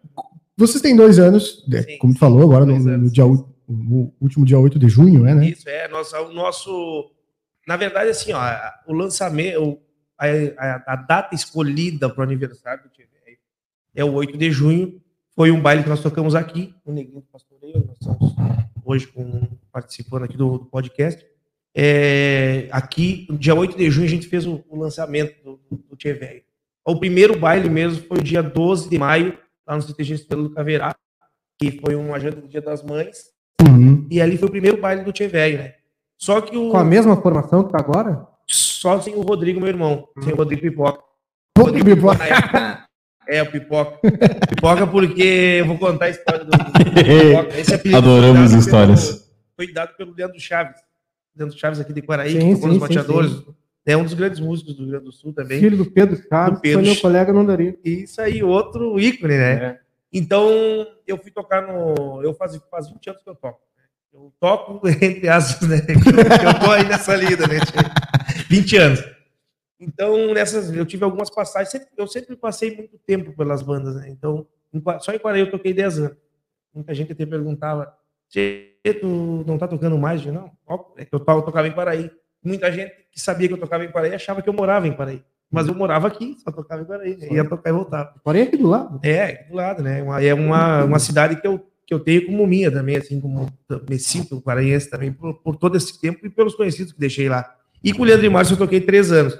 vocês 0.58 0.82
têm 0.82 0.96
dois 0.96 1.18
anos, 1.20 1.64
né, 1.68 1.82
Sim, 1.84 1.98
como 2.00 2.14
tu 2.14 2.20
falou 2.20 2.44
agora, 2.44 2.66
no, 2.66 2.78
no 2.78 3.10
dia, 3.10 3.24
no 3.72 4.14
último 4.22 4.46
dia 4.46 4.60
8 4.60 4.78
de 4.80 4.88
junho, 4.90 5.26
é, 5.26 5.34
né? 5.36 5.48
Isso, 5.50 5.68
é. 5.70 5.88
Nossa, 5.88 6.20
o 6.22 6.34
nosso. 6.34 7.12
Na 7.68 7.78
verdade, 7.78 8.10
assim, 8.10 8.34
ó, 8.34 8.42
o 8.88 8.94
lançamento, 8.94 9.62
o- 9.64 9.82
a, 10.18 10.26
a- 10.58 10.84
a 10.94 10.96
data 10.96 11.34
escolhida 11.36 12.10
para 12.10 12.22
o 12.22 12.24
aniversário 12.24 12.84
é 13.96 14.04
o 14.04 14.14
8 14.14 14.38
de 14.38 14.52
junho. 14.52 15.02
Foi 15.36 15.52
um 15.52 15.62
baile 15.62 15.84
que 15.84 15.90
nós 15.90 16.02
tocamos 16.02 16.36
aqui, 16.36 16.74
no 16.86 16.94
Neguinho 16.94 17.22
do 17.22 17.28
Pastoreio. 17.28 17.86
Nós 17.88 17.98
estamos 18.00 18.36
hoje 18.86 19.08
com, 19.08 19.48
participando 19.72 20.24
aqui 20.24 20.36
do, 20.38 20.58
do 20.60 20.66
podcast. 20.66 21.26
É, 21.74 22.68
aqui, 22.72 23.26
no 23.30 23.38
dia 23.38 23.56
8 23.56 23.78
de 23.78 23.90
junho, 23.90 24.06
a 24.08 24.10
gente 24.10 24.28
fez 24.28 24.46
o, 24.46 24.64
o 24.70 24.78
lançamento 24.80 25.42
do, 25.44 25.60
do 25.90 25.96
Tchê. 25.96 26.44
O 26.86 27.00
primeiro 27.00 27.40
baile 27.40 27.70
mesmo 27.70 28.04
foi 28.08 28.18
o 28.20 28.24
dia 28.24 28.42
12 28.44 28.90
de 28.90 28.98
maio, 29.00 29.38
lá 29.66 29.76
no 29.76 29.82
CTG 29.82 30.16
Estrela 30.16 30.44
do 30.44 30.50
Caverá, 30.50 30.96
que 31.58 31.80
foi 31.80 31.96
uma 31.96 32.20
janta 32.20 32.42
do 32.42 32.48
Dia 32.48 32.62
das 32.62 32.84
Mães. 32.84 33.32
Uhum. 33.68 34.08
E 34.10 34.22
ali 34.22 34.38
foi 34.38 34.48
o 34.48 34.52
primeiro 34.52 34.80
baile 34.80 35.04
do 35.04 35.12
Tchê 35.12 35.28
Velho, 35.28 35.58
né? 35.60 35.74
Só 36.18 36.40
que 36.42 36.56
o. 36.58 36.70
Com 36.72 36.78
a 36.78 36.84
mesma 36.84 37.16
formação 37.20 37.64
que 37.64 37.72
tá 37.72 37.80
agora? 37.80 38.28
Só 38.48 39.00
sem 39.00 39.16
o 39.16 39.22
Rodrigo, 39.22 39.60
meu 39.60 39.70
irmão. 39.70 40.08
Sem 40.24 40.34
o 40.34 40.36
Rodrigo 40.36 40.62
Pipoca. 40.62 41.00
Rodrigo 41.58 41.86
que 41.90 41.96
pipoca. 41.96 42.24
É, 43.28 43.42
o 43.44 43.52
Pipoca. 43.52 44.00
Pipoca 44.50 44.88
porque 44.88 45.58
eu 45.60 45.66
vou 45.66 45.78
contar 45.78 46.06
a 46.06 46.10
história 46.10 46.44
do, 46.44 46.52
do 46.52 46.58
Pipoca. 46.58 47.60
Esse 47.60 47.76
apelido 47.76 47.98
Adoramos 47.98 48.52
histórias. 48.54 49.10
pelo- 49.12 49.22
foi 49.56 49.72
dado 49.74 49.96
pelo 49.96 50.14
Leandro 50.14 50.40
Chaves. 50.40 50.78
Leandro 51.36 51.58
Chaves 51.58 51.80
aqui 51.80 51.94
de 51.94 52.02
Quaraí, 52.02 52.32
Sim, 52.34 52.40
que 52.50 52.54
tocou 52.56 52.68
nos 52.70 52.78
sim, 52.78 52.88
sim, 52.88 52.96
bateadores. 52.96 53.44
É 53.86 53.98
um 53.98 54.04
dos 54.04 54.14
grandes 54.14 54.40
músicos 54.40 54.76
do 54.76 54.82
Rio 54.84 54.92
Grande 54.92 55.06
do 55.06 55.12
Sul 55.12 55.34
também. 55.34 55.60
Filho 55.60 55.78
do 55.78 55.86
Pedro 55.86 56.18
Chaves, 56.30 56.56
Do 56.60 56.62
Pedro 56.62 56.80
foi 56.84 56.92
meu 56.92 57.02
colega 57.02 57.44
daria. 57.44 57.78
E 57.84 58.04
isso 58.04 58.22
aí, 58.22 58.44
outro 58.44 59.00
ícone, 59.00 59.38
né? 59.38 59.54
É. 59.54 59.80
Então, 60.14 60.50
eu 61.08 61.18
fui 61.18 61.32
tocar 61.32 61.62
no. 61.66 62.22
Eu 62.24 62.34
faz, 62.34 62.56
faz 62.70 62.90
20 62.90 63.10
anos 63.10 63.24
que 63.24 63.30
eu 63.30 63.36
toco. 63.36 63.62
Eu 64.14 64.34
toco, 64.40 64.82
entre 65.02 65.30
aspas, 65.30 65.70
né? 65.70 65.82
Que 65.82 65.92
eu 65.94 66.60
tô 66.60 66.72
aí 66.72 66.84
nessa 66.88 67.16
lida, 67.16 67.48
né? 67.48 67.56
20 68.50 68.78
anos. 68.78 69.00
Então, 69.80 70.34
nessas, 70.34 70.72
eu 70.74 70.86
tive 70.86 71.04
algumas 71.04 71.30
passagens. 71.30 71.70
sempre- 71.72 71.90
eu 71.98 72.08
sempre 72.08 72.36
passei 72.36 72.76
muito 72.76 72.98
tempo 73.00 73.36
pelas 73.36 73.62
bandas, 73.62 73.96
né? 73.96 74.10
Então, 74.10 74.46
só 75.00 75.12
em 75.14 75.20
Quaraí 75.20 75.42
eu 75.42 75.50
toquei 75.52 75.74
10 75.74 75.98
anos. 76.00 76.18
Muita 76.74 76.94
gente 76.94 77.12
até 77.14 77.26
perguntava: 77.26 77.96
"Tchê, 78.30 78.76
tu 79.00 79.44
não 79.48 79.58
tá 79.58 79.68
tocando 79.68 79.98
mais? 79.98 80.26
Eu, 80.26 80.34
não, 80.34 80.46
é 80.98 81.08
eu, 81.12 81.20
to- 81.20 81.32
eu 81.32 81.42
tocava 81.42 81.68
em 81.68 81.72
Quaraí. 81.74 82.12
Muita 82.44 82.72
gente 82.72 82.92
que 83.12 83.20
sabia 83.20 83.48
que 83.48 83.54
eu 83.54 83.60
tocava 83.60 83.84
em 83.86 83.92
Quaraí 83.92 84.14
achava 84.14 84.42
que 84.42 84.50
eu 84.50 84.54
morava 84.54 84.88
em 84.88 84.94
Quaraí. 84.94 85.24
Mas 85.52 85.68
eu 85.68 85.76
morava 85.76 86.08
aqui, 86.08 86.38
só 86.44 86.50
tocava 86.52 86.82
em 86.82 86.86
Quaraí. 86.86 87.18
né? 87.18 87.28
Ia 87.32 87.44
tocar 87.48 87.70
e 87.70 87.74
voltava. 87.74 88.14
Porém, 88.24 88.44
aqui 88.44 88.56
do 88.58 88.68
lado. 88.68 89.00
É, 89.04 89.24
aqui 89.24 89.50
do 89.50 89.56
lado, 89.56 89.84
né? 89.84 90.02
Uma- 90.02 90.24
é 90.24 90.34
uma, 90.34 90.86
uma 90.86 91.00
cidade 91.00 91.42
que 91.42 91.46
eu, 91.46 91.60
que 91.86 91.94
eu 91.94 92.00
tenho 92.00 92.26
como 92.26 92.48
minha 92.48 92.72
também, 92.72 92.96
assim, 92.96 93.20
como 93.20 93.48
me 93.90 94.00
sinto 94.00 94.40
paraense 94.42 94.90
também, 94.90 95.12
por, 95.12 95.34
por 95.42 95.58
todo 95.58 95.76
esse 95.76 96.00
tempo 96.00 96.26
e 96.26 96.30
pelos 96.30 96.56
conhecidos 96.56 96.94
que 96.94 97.00
deixei 97.00 97.28
lá. 97.28 97.54
E 97.84 97.92
com 97.92 98.02
o 98.04 98.06
Leandro 98.06 98.26
e 98.26 98.30
Márcio 98.30 98.54
eu 98.54 98.58
toquei 98.60 98.80
três 98.80 99.12
anos. 99.12 99.38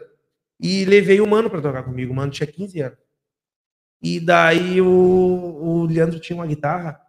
E 0.60 0.84
levei 0.86 1.22
o 1.22 1.28
Mano 1.28 1.50
para 1.50 1.62
tocar 1.62 1.84
comigo. 1.84 2.12
O 2.12 2.16
Mano 2.16 2.32
tinha 2.32 2.46
15 2.48 2.82
anos. 2.82 2.98
E 4.04 4.20
daí 4.20 4.82
o, 4.82 4.88
o 4.88 5.86
Leandro 5.86 6.20
tinha 6.20 6.36
uma 6.36 6.46
guitarra 6.48 7.00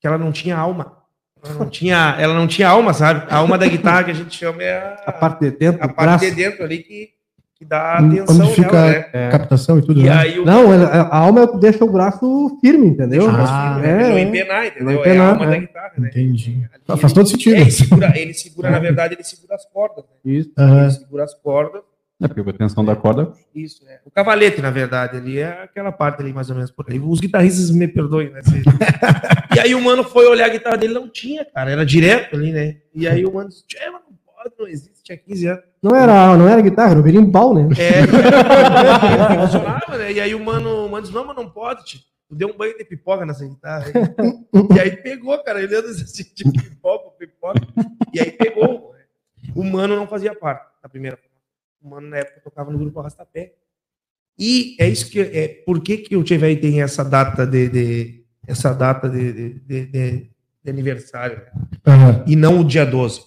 que 0.00 0.06
ela 0.06 0.18
não 0.18 0.30
tinha 0.30 0.56
alma. 0.56 0.98
Ela 1.42 1.54
não 1.54 1.68
tinha, 1.70 2.16
ela 2.18 2.34
não 2.34 2.46
tinha 2.46 2.68
alma, 2.68 2.92
sabe? 2.94 3.26
A 3.30 3.36
alma 3.38 3.56
da 3.58 3.66
guitarra 3.66 4.04
que 4.04 4.10
a 4.10 4.14
gente 4.14 4.34
chama 4.36 4.62
é 4.62 4.76
a, 4.78 4.94
A 5.06 5.12
parte 5.12 5.40
de 5.40 5.50
dentro, 5.50 5.82
a 5.82 5.88
parte 5.88 5.96
braço. 6.20 6.24
de 6.26 6.30
dentro 6.30 6.62
ali 6.62 6.78
que, 6.82 7.10
que 7.62 7.68
dá 7.68 7.98
atenção 7.98 8.46
Onde 8.46 8.54
fica 8.54 8.72
nela, 8.72 9.06
né? 9.14 9.30
captação 9.30 9.78
e 9.78 9.82
tudo, 9.82 10.00
E 10.00 10.04
né? 10.04 10.10
aí 10.10 10.38
o 10.40 10.44
Não, 10.44 10.72
a 10.72 11.16
alma 11.16 11.42
é 11.42 11.58
deixa 11.58 11.84
o 11.84 11.90
braço 11.92 12.58
firme, 12.60 12.88
entendeu? 12.88 13.28
Ah, 13.30 13.80
é, 13.82 14.08
não 14.08 14.16
é, 14.16 14.20
empenar, 14.22 14.66
entendeu? 14.66 14.84
Não 14.84 14.92
É 14.92 14.96
a 14.96 15.00
empenar, 15.00 15.28
alma 15.34 15.44
é. 15.44 15.50
da 15.50 15.56
guitarra, 15.58 15.92
né? 15.98 16.08
Entendi. 16.08 16.68
Ali 16.88 17.00
Faz 17.00 17.12
todo 17.12 17.28
sentido. 17.28 17.54
É, 17.56 17.60
ele 17.60 17.70
segura, 17.70 18.12
ele 18.18 18.34
segura, 18.34 18.70
na 18.70 18.78
verdade, 18.78 19.14
ele 19.14 19.22
segura 19.24 19.54
as 19.54 19.64
cordas. 19.66 20.04
Né? 20.24 20.32
isso. 20.32 20.50
Ele 20.58 20.90
segura 20.90 21.24
as 21.24 21.34
cordas. 21.34 21.82
É 22.20 22.28
porque 22.28 22.48
a 22.48 22.52
tensão 22.52 22.84
da 22.84 22.94
corda. 22.94 23.32
Isso, 23.54 23.82
é. 23.88 23.98
O 24.04 24.10
cavalete, 24.10 24.60
na 24.62 24.70
verdade, 24.70 25.16
ali 25.16 25.38
é 25.40 25.62
aquela 25.64 25.90
parte 25.90 26.22
ali, 26.22 26.32
mais 26.32 26.48
ou 26.50 26.54
menos 26.54 26.70
por 26.70 26.86
aí. 26.88 27.00
Os 27.00 27.18
guitarristas 27.18 27.70
me 27.70 27.88
perdoem, 27.88 28.30
né? 28.30 28.40
se- 28.42 28.62
e 29.56 29.58
aí 29.60 29.74
o 29.74 29.80
mano 29.80 30.04
foi 30.04 30.26
olhar 30.26 30.46
a 30.46 30.48
guitarra 30.48 30.76
dele, 30.76 30.94
não 30.94 31.08
tinha, 31.08 31.44
cara, 31.44 31.70
era 31.72 31.84
direto 31.84 32.36
ali, 32.36 32.52
né? 32.52 32.76
E 32.94 33.08
aí 33.08 33.24
o 33.26 33.32
mano 33.34 33.48
disse, 33.48 33.64
"Tchê, 34.42 34.50
mas 34.50 34.52
não 34.58 34.66
existe, 34.68 35.02
tinha 35.02 35.16
15 35.18 35.46
anos. 35.46 35.64
Não 35.82 35.94
era, 35.96 36.36
não 36.36 36.48
era 36.48 36.60
guitarra, 36.62 36.90
era 36.92 37.00
o 37.00 37.02
berimbau, 37.02 37.54
né? 37.54 37.68
É, 37.78 38.06
funcionava, 39.46 39.98
né? 39.98 40.12
E 40.12 40.20
aí 40.20 40.34
o 40.34 40.40
mano, 40.44 40.86
o 40.86 40.90
mano 40.90 41.02
disse, 41.02 41.14
não, 41.14 41.26
mas 41.26 41.36
não 41.36 41.48
pode, 41.50 41.84
tio. 41.84 42.00
Tu 42.28 42.34
deu 42.36 42.48
um 42.48 42.56
banho 42.56 42.76
de 42.78 42.84
pipoca 42.84 43.26
nessa 43.26 43.46
guitarra. 43.46 43.86
aí." 43.86 44.72
e 44.76 44.80
aí 44.80 44.96
pegou, 44.96 45.36
cara, 45.42 45.62
ele 45.62 45.74
anda 45.76 45.88
assim, 45.90 46.24
de 46.34 46.44
pipoca, 46.44 47.10
pipoca. 47.18 47.60
E 48.12 48.20
aí 48.20 48.30
pegou. 48.32 48.94
né? 48.94 49.00
O 49.54 49.62
mano 49.64 49.96
não 49.96 50.06
fazia 50.06 50.34
parte 50.34 50.66
da 50.82 50.88
primeira. 50.88 51.18
O 51.82 51.88
mano 51.90 52.08
na 52.08 52.18
época 52.18 52.40
tocava 52.42 52.70
no 52.70 52.78
grupo 52.78 53.00
Arrastapé. 53.00 53.52
E 54.38 54.76
é 54.80 54.88
isso 54.88 55.10
que 55.10 55.20
é. 55.20 55.48
Por 55.66 55.80
que, 55.82 55.98
que 55.98 56.16
o 56.16 56.22
Tchevei 56.24 56.56
tem 56.56 56.80
essa 56.80 57.04
data 57.04 57.46
de, 57.46 57.68
de- 57.68 58.24
essa 58.46 58.72
data 58.72 59.08
de, 59.10 59.32
de, 59.32 59.60
de- 59.60 59.86
de- 59.86 60.30
aniversário? 60.70 61.36
né? 61.38 61.52
Aham. 61.86 62.24
e 62.26 62.34
não 62.34 62.60
o 62.60 62.64
dia 62.64 62.86
12. 62.86 63.20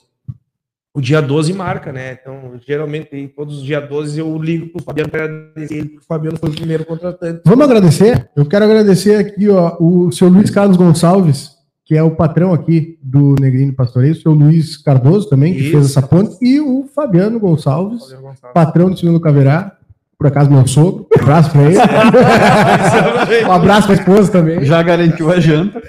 O 0.95 1.01
dia 1.01 1.21
12 1.21 1.51
marca, 1.51 1.91
né? 1.91 2.17
Então, 2.21 2.53
geralmente, 2.65 3.09
em 3.11 3.27
todos 3.27 3.57
os 3.57 3.63
dias 3.63 3.85
12 3.87 4.17
eu 4.17 4.37
ligo 4.37 4.67
pro 4.67 4.81
Fabiano 4.81 5.09
para 5.09 5.25
agradecer 5.25 5.75
ele, 5.75 5.89
porque 5.89 6.05
o 6.05 6.07
Fabiano 6.07 6.37
foi 6.37 6.49
o 6.49 6.53
primeiro 6.53 6.85
contratante. 6.85 7.41
Vamos 7.43 7.65
agradecer? 7.65 8.29
Eu 8.33 8.45
quero 8.45 8.63
agradecer 8.63 9.15
aqui 9.15 9.49
ó, 9.49 9.75
o 9.77 10.09
seu 10.13 10.29
Luiz 10.29 10.49
Carlos 10.49 10.77
Gonçalves, 10.77 11.49
que 11.83 11.97
é 11.97 12.01
o 12.01 12.15
patrão 12.15 12.53
aqui 12.53 12.97
do 13.03 13.35
Negrino 13.41 13.73
Pastoreio, 13.73 14.13
o 14.13 14.15
seu 14.15 14.31
Luiz 14.31 14.77
Cardoso 14.77 15.27
também, 15.27 15.53
que 15.53 15.59
Isso. 15.59 15.71
fez 15.71 15.85
essa 15.87 16.01
ponte, 16.01 16.37
e 16.41 16.61
o 16.61 16.87
Fabiano 16.95 17.41
Gonçalves, 17.41 18.03
Fabiano 18.03 18.21
Gonçalves. 18.21 18.53
patrão 18.53 18.89
do 18.89 18.97
Segundo 18.97 19.19
Caverá, 19.19 19.77
por 20.17 20.27
acaso 20.27 20.49
meu 20.49 20.65
sogro, 20.65 21.05
um 21.13 21.21
abraço 21.21 21.51
pra 21.51 21.61
ele. 21.63 21.77
um 23.45 23.51
abraço 23.51 23.87
pra 23.87 23.97
esposa 23.97 24.31
também. 24.31 24.63
Já 24.63 24.81
garantiu 24.81 25.29
a 25.29 25.41
janta. 25.41 25.83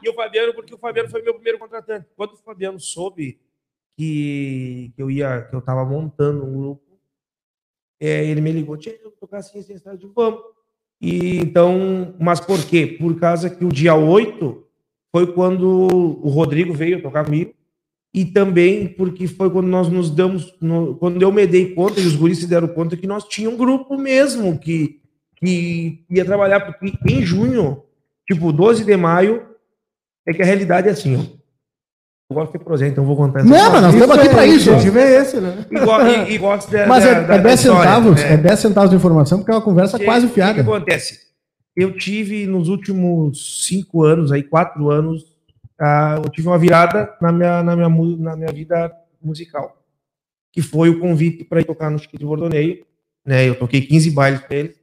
E 0.00 0.08
o 0.08 0.14
Fabiano, 0.14 0.54
porque 0.54 0.72
o 0.72 0.78
Fabiano 0.78 1.08
foi 1.08 1.22
meu 1.22 1.34
primeiro 1.34 1.58
contratante. 1.58 2.06
Quando 2.16 2.34
o 2.34 2.36
Fabiano 2.36 2.78
soube 2.78 3.36
que, 3.96 4.92
eu 4.96 5.10
ia, 5.10 5.42
que 5.42 5.54
eu 5.54 5.60
tava 5.60 5.84
montando 5.84 6.44
um 6.44 6.52
grupo, 6.56 6.82
é, 8.00 8.24
ele 8.26 8.40
me 8.40 8.50
ligou, 8.52 8.76
tinha 8.76 8.94
que 8.96 9.08
tocar 9.20 9.38
assim, 9.38 9.58
assim, 9.60 9.74
assim, 9.74 9.88
eu 9.88 9.96
digo, 9.96 10.12
vamos. 10.14 10.40
E 11.00 11.36
então, 11.38 12.14
mas 12.20 12.40
por 12.40 12.64
quê? 12.64 12.96
Por 12.98 13.18
causa 13.18 13.50
que 13.50 13.64
o 13.64 13.68
dia 13.68 13.94
8 13.94 14.64
foi 15.10 15.32
quando 15.32 15.66
o 15.68 16.28
Rodrigo 16.28 16.72
veio 16.72 17.02
tocar 17.02 17.24
comigo. 17.24 17.52
E 18.14 18.24
também 18.24 18.88
porque 18.88 19.26
foi 19.26 19.50
quando 19.50 19.68
nós 19.68 19.88
nos 19.88 20.10
damos, 20.10 20.54
no- 20.60 20.96
quando 20.96 21.20
eu 21.22 21.32
me 21.32 21.46
dei 21.46 21.74
conta 21.74 21.98
e 22.00 22.06
os 22.06 22.14
guris 22.14 22.38
se 22.38 22.46
deram 22.46 22.68
conta 22.68 22.96
que 22.96 23.06
nós 23.06 23.24
tínhamos 23.24 23.58
um 23.58 23.62
grupo 23.64 23.96
mesmo 23.96 24.58
que, 24.58 25.00
que 25.36 26.04
ia 26.10 26.24
trabalhar, 26.24 26.60
porque 26.60 26.92
em 27.08 27.22
junho, 27.22 27.82
tipo 28.30 28.52
12 28.52 28.84
de 28.84 28.96
maio, 28.96 29.46
é 30.26 30.32
que 30.32 30.42
a 30.42 30.44
realidade 30.44 30.88
é 30.88 30.92
assim, 30.92 31.16
ó. 31.16 31.41
Eu 32.30 32.34
gosto 32.36 32.52
de 32.52 32.58
projeto, 32.64 32.92
então 32.92 33.04
vou 33.04 33.16
contar 33.16 33.40
essa 33.40 33.48
Não, 33.48 33.72
mas 33.72 33.82
nós 33.82 33.94
estamos 33.94 34.18
aqui 34.18 34.28
pra 34.30 34.46
isso. 34.46 34.70
O 34.70 34.74
objetivo 34.74 34.98
é 34.98 35.16
esse, 35.20 35.40
né? 35.40 35.66
E, 35.70 35.78
go- 35.80 36.06
e- 36.32 36.38
gosto 36.38 36.70
da, 36.70 36.86
Mas 36.86 37.04
é, 37.04 37.14
da- 37.14 37.20
é 37.20 37.26
da 37.26 37.36
10 37.38 37.60
história, 37.60 37.82
centavos, 37.82 38.14
né? 38.22 38.32
é 38.32 38.36
10 38.38 38.58
centavos 38.58 38.90
de 38.90 38.96
informação, 38.96 39.38
porque 39.38 39.50
é 39.50 39.54
uma 39.54 39.60
conversa 39.60 39.98
quase 39.98 40.26
O 40.26 40.28
que, 40.28 40.34
fiada. 40.36 40.60
acontece? 40.62 41.20
Eu 41.76 41.92
tive 41.96 42.46
nos 42.46 42.68
últimos 42.68 43.66
cinco 43.66 44.02
anos, 44.02 44.32
aí 44.32 44.42
quatro 44.42 44.90
anos, 44.90 45.24
ah, 45.78 46.20
eu 46.24 46.30
tive 46.30 46.48
uma 46.48 46.58
virada 46.58 47.12
na 47.20 47.32
minha, 47.32 47.62
na 47.62 47.76
minha, 47.76 47.88
na 48.18 48.36
minha 48.36 48.52
vida 48.52 48.90
musical, 49.22 49.82
que 50.52 50.62
foi 50.62 50.88
o 50.88 51.00
convite 51.00 51.44
para 51.44 51.60
ir 51.60 51.64
tocar 51.64 51.90
no 51.90 51.98
Chiquito 51.98 52.26
Bordoneio. 52.26 52.84
Né? 53.26 53.48
Eu 53.48 53.54
toquei 53.54 53.80
15 53.82 54.10
bailes 54.10 54.40
para 54.40 54.56
eles. 54.56 54.76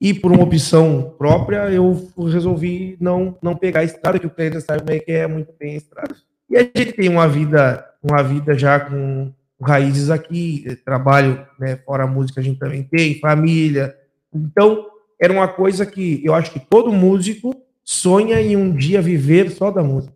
E 0.00 0.12
por 0.14 0.32
uma 0.32 0.42
opção 0.42 1.14
própria, 1.18 1.70
eu 1.70 2.08
resolvi 2.28 2.96
não, 3.00 3.36
não 3.42 3.54
pegar 3.56 3.80
a 3.80 3.84
estrada, 3.84 4.18
que 4.18 4.26
o 4.26 4.30
cliente 4.30 4.60
sabe 4.60 4.80
como 4.80 4.92
é 4.92 4.98
que 5.00 5.12
é 5.12 5.26
muito 5.26 5.52
bem 5.58 5.74
a 5.74 5.76
estrada. 5.76 6.14
E 6.50 6.56
a 6.56 6.60
gente 6.62 6.92
tem 6.92 7.08
uma 7.08 7.28
vida, 7.28 7.84
uma 8.02 8.22
vida 8.22 8.56
já 8.56 8.78
com 8.80 9.32
raízes 9.62 10.10
aqui, 10.10 10.64
trabalho 10.84 11.46
né, 11.58 11.76
fora 11.76 12.04
a 12.04 12.06
música 12.06 12.40
a 12.40 12.44
gente 12.44 12.58
também 12.58 12.82
tem, 12.82 13.18
família. 13.20 13.94
Então, 14.34 14.86
era 15.20 15.32
uma 15.32 15.48
coisa 15.48 15.86
que 15.86 16.20
eu 16.24 16.34
acho 16.34 16.50
que 16.50 16.60
todo 16.60 16.92
músico 16.92 17.54
sonha 17.82 18.40
em 18.40 18.56
um 18.56 18.74
dia 18.74 19.00
viver 19.00 19.50
só 19.50 19.70
da 19.70 19.82
música. 19.82 20.12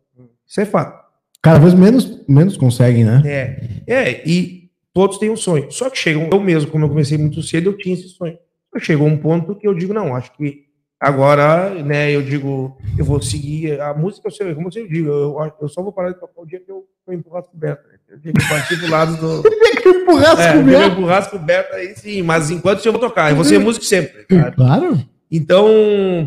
Isso 0.46 0.60
é 0.60 0.64
fato. 0.64 0.98
Cada 1.42 1.58
vez 1.58 1.72
menos, 1.74 2.24
menos 2.28 2.56
conseguem, 2.56 3.04
né? 3.04 3.22
É, 3.24 3.60
é, 3.86 4.28
e 4.28 4.70
todos 4.92 5.18
têm 5.18 5.30
um 5.30 5.36
sonho. 5.36 5.70
Só 5.70 5.88
que 5.88 5.96
chega, 5.96 6.18
um- 6.18 6.28
eu 6.30 6.40
mesmo, 6.40 6.70
como 6.70 6.84
eu 6.84 6.88
comecei 6.88 7.16
muito 7.16 7.42
cedo, 7.42 7.70
eu 7.70 7.76
tinha 7.78 7.94
esse 7.94 8.08
sonho. 8.08 8.36
Só 8.72 8.78
Chegou 8.80 9.06
um 9.06 9.16
ponto 9.16 9.54
que 9.54 9.66
eu 9.66 9.74
digo, 9.74 9.94
não, 9.94 10.14
acho 10.16 10.32
que 10.36 10.64
agora, 11.00 11.70
né, 11.82 12.10
eu 12.14 12.22
digo, 12.22 12.76
eu 12.98 13.04
vou 13.04 13.20
seguir 13.22 13.80
a 13.80 13.94
música, 13.94 14.28
eu 14.28 14.32
sei, 14.32 14.54
como 14.54 14.68
eu 14.68 14.70
digo, 14.70 15.08
eu, 15.08 15.52
eu 15.60 15.68
só 15.68 15.82
vou 15.82 15.92
parar 15.92 16.10
de 16.10 16.18
tocar 16.20 16.40
o 16.40 16.46
dia 16.46 16.60
que 16.60 16.70
eu, 16.70 16.86
eu 17.06 17.14
empurrar 17.14 17.40
as 17.42 17.48
cobertas. 17.48 17.86
né? 17.92 17.98
O 18.14 18.18
dia 18.18 18.32
que 18.32 18.42
eu 18.42 18.48
partir 18.48 18.78
pro 18.78 18.90
lado 18.90 19.16
do. 19.16 19.48
Empurrar 19.88 20.40
É, 20.40 20.58
o 20.58 20.64
dia 20.64 20.78
que 20.78 20.84
eu 20.84 20.92
empurrar 20.92 21.18
as 21.18 21.28
cobertas 21.28 21.74
aí 21.76 21.94
sim, 21.96 22.22
mas 22.22 22.50
enquanto 22.50 22.78
isso 22.78 22.88
eu 22.88 22.92
vou 22.92 23.00
tocar, 23.00 23.30
eu 23.30 23.36
vou 23.36 23.44
ser 23.44 23.58
músico 23.58 23.84
sempre. 23.84 24.24
cara. 24.24 24.52
Claro. 24.52 24.98
Então, 25.30 25.66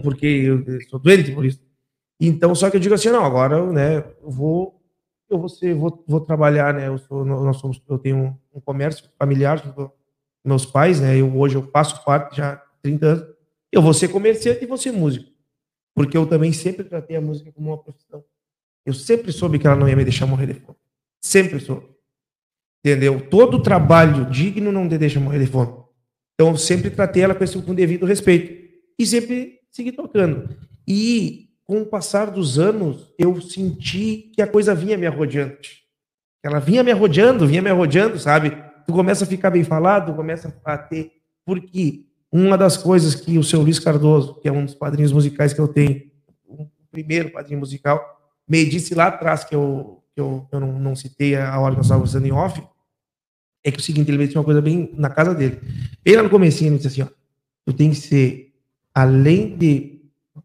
porque 0.03 0.25
eu 0.25 0.63
eu 0.65 0.81
sou 0.89 0.99
doente 0.99 1.31
por 1.31 1.43
isso. 1.45 1.59
Então, 2.19 2.53
só 2.53 2.69
que 2.69 2.77
eu 2.77 2.79
digo 2.81 2.93
assim, 2.93 3.09
não, 3.09 3.25
agora, 3.25 3.65
né, 3.71 4.03
eu 4.23 4.29
vou, 4.29 4.79
eu 5.27 5.39
vou 5.39 5.49
ser, 5.49 5.73
vou, 5.73 6.03
vou 6.07 6.21
trabalhar, 6.21 6.71
né, 6.71 6.87
eu 6.87 6.99
sou, 6.99 7.25
nós 7.25 7.57
somos, 7.57 7.81
eu 7.89 7.97
tenho 7.97 8.37
um 8.53 8.61
comércio 8.61 9.05
familiar, 9.17 9.59
com 9.73 9.89
meus 10.45 10.63
pais, 10.63 11.01
né, 11.01 11.17
eu 11.19 11.35
hoje 11.35 11.55
eu 11.55 11.63
faço 11.73 12.03
parte 12.05 12.37
já 12.37 12.53
há 12.53 12.61
30 12.83 13.05
anos, 13.07 13.25
eu 13.71 13.81
vou 13.81 13.93
ser 13.93 14.09
comerciante 14.09 14.63
e 14.63 14.67
vou 14.67 14.77
ser 14.77 14.91
músico, 14.91 15.29
porque 15.95 16.17
eu 16.17 16.25
também 16.25 16.51
sempre 16.51 16.83
tratei 16.83 17.15
a 17.15 17.21
música 17.21 17.51
como 17.51 17.69
uma 17.69 17.81
profissão. 17.81 18.23
Eu 18.85 18.93
sempre 18.93 19.31
soube 19.31 19.59
que 19.59 19.67
ela 19.67 19.75
não 19.75 19.87
ia 19.87 19.95
me 19.95 20.03
deixar 20.03 20.25
morrer 20.25 20.47
de 20.47 20.53
fome. 20.55 20.77
Sempre 21.21 21.59
soube. 21.59 21.87
Entendeu? 22.83 23.29
Todo 23.29 23.61
trabalho 23.61 24.25
digno 24.25 24.71
não 24.71 24.89
te 24.89 24.97
deixa 24.97 25.19
morrer 25.19 25.39
de 25.39 25.45
fome. 25.45 25.81
Então, 26.33 26.49
eu 26.49 26.57
sempre 26.57 26.89
tratei 26.89 27.21
ela 27.21 27.35
com 27.35 27.43
esse 27.43 27.61
com 27.61 27.75
devido 27.75 28.05
respeito. 28.05 28.59
E 28.97 29.05
sempre 29.05 29.59
segui 29.69 29.91
tocando. 29.91 30.49
E, 30.87 31.49
com 31.63 31.83
o 31.83 31.85
passar 31.85 32.31
dos 32.31 32.57
anos, 32.57 33.13
eu 33.19 33.39
senti 33.39 34.31
que 34.33 34.41
a 34.41 34.47
coisa 34.47 34.73
vinha 34.73 34.97
me 34.97 35.05
arrodeando. 35.05 35.57
Ela 36.43 36.59
vinha 36.59 36.83
me 36.83 36.91
arrodeando, 36.91 37.45
vinha 37.45 37.61
me 37.61 37.69
arrodeando, 37.69 38.17
sabe? 38.17 38.51
Tu 38.87 38.91
começa 38.91 39.23
a 39.23 39.27
ficar 39.27 39.51
bem 39.51 39.63
falado, 39.63 40.15
começa 40.15 40.59
a 40.65 40.77
ter. 40.77 41.11
Porque 41.45 42.07
uma 42.31 42.57
das 42.57 42.77
coisas 42.77 43.13
que 43.13 43.37
o 43.37 43.43
seu 43.43 43.61
Luiz 43.61 43.77
Cardoso, 43.77 44.39
que 44.39 44.47
é 44.47 44.51
um 44.51 44.65
dos 44.65 44.75
padrinhos 44.75 45.11
musicais 45.11 45.53
que 45.53 45.59
eu 45.59 45.67
tenho, 45.67 46.09
o 46.47 46.67
primeiro 46.89 47.31
padrinho 47.31 47.59
musical, 47.59 47.99
me 48.47 48.63
disse 48.65 48.95
lá 48.95 49.07
atrás, 49.07 49.43
que 49.43 49.53
eu, 49.53 50.03
que 50.13 50.21
eu, 50.21 50.47
eu 50.51 50.59
não, 50.59 50.79
não 50.79 50.95
citei 50.95 51.35
a 51.35 51.59
hora 51.59 51.71
que 51.71 51.77
nós 51.77 51.85
estávamos 51.85 52.15
em 52.15 52.31
off, 52.31 52.63
é 53.63 53.71
que 53.71 53.79
o 53.79 53.81
seguinte, 53.81 54.09
ele 54.09 54.17
me 54.17 54.25
disse 54.25 54.37
uma 54.37 54.43
coisa 54.43 54.61
bem 54.61 54.91
na 54.95 55.09
casa 55.09 55.35
dele. 55.35 55.59
Bem 56.03 56.15
lá 56.15 56.23
no 56.23 56.29
comecinho, 56.29 56.69
ele 56.69 56.77
disse 56.77 56.87
assim, 56.87 57.01
ó, 57.03 57.07
tu 57.65 57.73
tem 57.73 57.89
que 57.89 57.97
ser, 57.97 58.53
além 58.93 59.55
de 59.57 60.01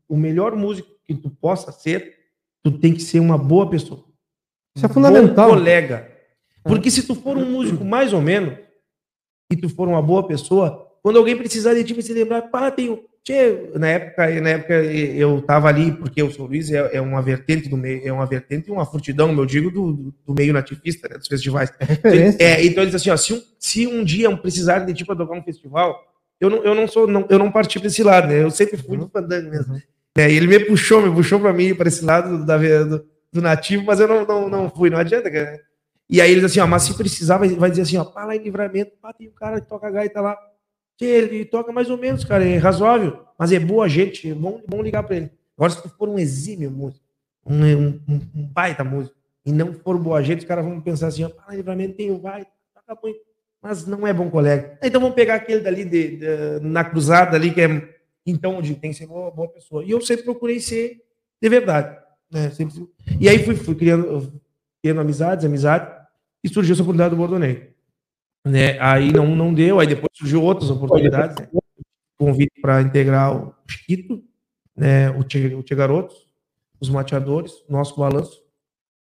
o 0.08 0.16
melhor 0.16 0.54
músico 0.54 0.88
que 1.04 1.14
tu 1.14 1.30
possa 1.30 1.72
ser, 1.72 2.16
tu 2.62 2.72
tem 2.72 2.92
que 2.92 3.00
ser 3.00 3.20
uma 3.20 3.38
boa 3.38 3.70
pessoa. 3.70 4.04
Isso 4.74 4.84
é 4.84 4.88
Um 4.88 4.92
fundamental. 4.92 5.48
Bom 5.48 5.54
colega. 5.54 6.12
Porque 6.62 6.90
se 6.90 7.04
tu 7.04 7.14
for 7.14 7.38
um 7.38 7.50
músico 7.50 7.84
mais 7.84 8.12
ou 8.12 8.20
menos, 8.20 8.58
e 9.50 9.56
tu 9.56 9.68
for 9.68 9.86
uma 9.88 10.02
boa 10.02 10.26
pessoa, 10.26 10.85
quando 11.06 11.18
alguém 11.18 11.36
precisar 11.36 11.72
de 11.72 11.84
ti, 11.84 12.02
se 12.02 12.12
lembrar, 12.12 12.42
pá, 12.42 12.68
tem 12.68 12.90
um... 12.90 12.98
Tchê, 13.22 13.70
na 13.76 13.86
época, 13.86 14.40
na 14.40 14.48
época 14.50 14.74
eu 14.82 15.40
tava 15.40 15.68
ali, 15.68 15.92
porque 15.92 16.20
o 16.20 16.32
São 16.32 16.46
Luís 16.46 16.68
é, 16.72 16.96
é 16.96 17.00
uma 17.00 17.22
vertente 17.22 17.68
do 17.68 17.76
meio, 17.76 18.02
é 18.04 18.12
uma 18.12 18.26
vertente 18.26 18.68
e 18.68 18.72
uma 18.72 18.84
furtidão, 18.84 19.32
eu 19.32 19.46
digo, 19.46 19.70
do, 19.70 20.12
do- 20.26 20.34
meio 20.34 20.52
nativista, 20.52 21.08
né, 21.08 21.16
dos 21.16 21.28
festivais. 21.28 21.72
Referência. 21.78 22.42
É, 22.42 22.66
então 22.66 22.82
ele 22.82 22.90
diz 22.90 23.00
assim, 23.00 23.10
ó, 23.10 23.16
se 23.16 23.34
um, 23.34 23.42
se 23.56 23.86
um 23.86 24.02
dia 24.02 24.28
um 24.28 24.36
precisar 24.36 24.80
de 24.80 24.92
ti 24.92 25.04
para 25.04 25.14
tocar 25.14 25.38
um 25.38 25.44
festival, 25.44 25.96
eu 26.40 26.50
não, 26.50 26.64
eu 26.64 26.74
não 26.74 26.88
sou, 26.88 27.06
não, 27.06 27.24
eu 27.30 27.38
não 27.38 27.52
parti 27.52 27.78
para 27.78 27.86
esse 27.86 28.02
lado, 28.02 28.26
né? 28.26 28.42
Eu 28.42 28.50
sempre 28.50 28.76
fui 28.76 28.96
do 28.98 29.08
fandango 29.08 29.48
mesmo. 29.48 29.80
É, 30.18 30.28
e 30.28 30.36
ele 30.36 30.48
me 30.48 30.58
puxou, 30.58 31.00
me 31.00 31.14
puxou 31.14 31.38
para 31.38 31.52
mim, 31.52 31.72
para 31.72 31.86
esse 31.86 32.04
lado 32.04 32.44
da, 32.44 32.58
do, 32.58 33.06
do 33.32 33.40
nativo, 33.40 33.84
mas 33.86 34.00
eu 34.00 34.08
não, 34.08 34.26
não, 34.26 34.48
não 34.48 34.70
fui, 34.70 34.90
não 34.90 34.98
adianta, 34.98 35.30
cara. 35.30 35.60
E 36.10 36.20
aí 36.20 36.32
ele 36.32 36.40
diz 36.40 36.50
assim, 36.50 36.58
ó, 36.58 36.66
mas 36.66 36.82
se 36.82 36.94
precisar, 36.96 37.38
vai, 37.38 37.48
vai 37.50 37.70
dizer 37.70 37.82
assim, 37.82 37.96
ó, 37.96 38.04
pá, 38.04 38.24
lá 38.24 38.34
em 38.34 38.42
livramento, 38.42 38.90
pá, 39.00 39.12
tem 39.12 39.28
um 39.28 39.32
cara 39.34 39.60
que 39.60 39.68
toca 39.68 39.88
gaita 39.88 40.20
lá. 40.20 40.36
Ele 41.00 41.44
toca 41.44 41.72
mais 41.72 41.90
ou 41.90 41.98
menos, 41.98 42.24
cara, 42.24 42.44
é 42.44 42.56
razoável, 42.56 43.20
mas 43.38 43.52
é 43.52 43.58
boa 43.58 43.88
gente, 43.88 44.30
é 44.30 44.34
bom, 44.34 44.62
bom 44.66 44.82
ligar 44.82 45.02
para 45.02 45.16
ele. 45.16 45.30
Agora, 45.56 45.72
se 45.72 45.82
tu 45.82 45.88
for 45.90 46.08
um 46.08 46.18
exímio 46.18 46.70
músico, 46.70 47.04
um, 47.44 47.64
um, 47.64 48.00
um, 48.08 48.20
um 48.34 48.46
baita 48.46 48.82
músico, 48.82 49.14
e 49.44 49.52
não 49.52 49.72
for 49.72 49.98
boa 49.98 50.22
gente, 50.22 50.40
os 50.40 50.44
caras 50.46 50.64
vão 50.64 50.80
pensar 50.80 51.08
assim, 51.08 51.22
em 51.24 51.56
livramento 51.56 51.94
tem 51.96 52.10
o 52.10 52.18
vai, 52.18 52.46
toca 52.74 52.98
muito. 53.02 53.20
mas 53.62 53.86
não 53.86 54.06
é 54.06 54.12
bom 54.12 54.28
colega. 54.30 54.78
Então 54.82 55.00
vamos 55.00 55.14
pegar 55.14 55.34
aquele 55.36 55.60
dali 55.60 55.84
de, 55.84 56.16
de- 56.16 56.60
na 56.62 56.84
cruzada 56.84 57.36
ali, 57.36 57.52
que 57.52 57.60
é. 57.60 57.96
Então, 58.28 58.56
onde 58.56 58.74
tem 58.74 58.90
que 58.90 58.96
ser 58.96 59.06
uma 59.06 59.30
boa 59.30 59.48
pessoa. 59.48 59.84
E 59.84 59.90
eu 59.92 60.00
sempre 60.00 60.24
procurei 60.24 60.58
ser 60.58 61.00
de 61.40 61.48
verdade. 61.48 61.96
Né? 62.30 62.50
Sempre- 62.50 62.88
e 63.20 63.28
aí 63.28 63.38
fui, 63.44 63.54
fui 63.54 63.74
criando, 63.76 64.32
criando 64.82 65.00
amizades, 65.00 65.44
amizade, 65.44 65.94
e 66.42 66.48
surgiu 66.48 66.72
essa 66.72 66.82
oportunidade 66.82 67.10
do 67.14 67.16
Bordoneio. 67.18 67.68
Né? 68.46 68.78
Aí 68.80 69.12
não, 69.12 69.34
não 69.34 69.52
deu, 69.52 69.80
aí 69.80 69.86
depois 69.88 70.08
surgiu 70.14 70.40
outras 70.42 70.70
oportunidades. 70.70 71.36
Né? 71.36 71.48
Convite 72.16 72.52
para 72.62 72.80
integrar 72.80 73.36
o 73.36 73.52
Chiquito, 73.68 74.22
né? 74.76 75.10
o, 75.10 75.24
Tchê 75.24 75.74
Garotos, 75.74 76.28
os 76.80 76.88
Mateadores, 76.88 77.52
nosso 77.68 77.98
balanço 77.98 78.40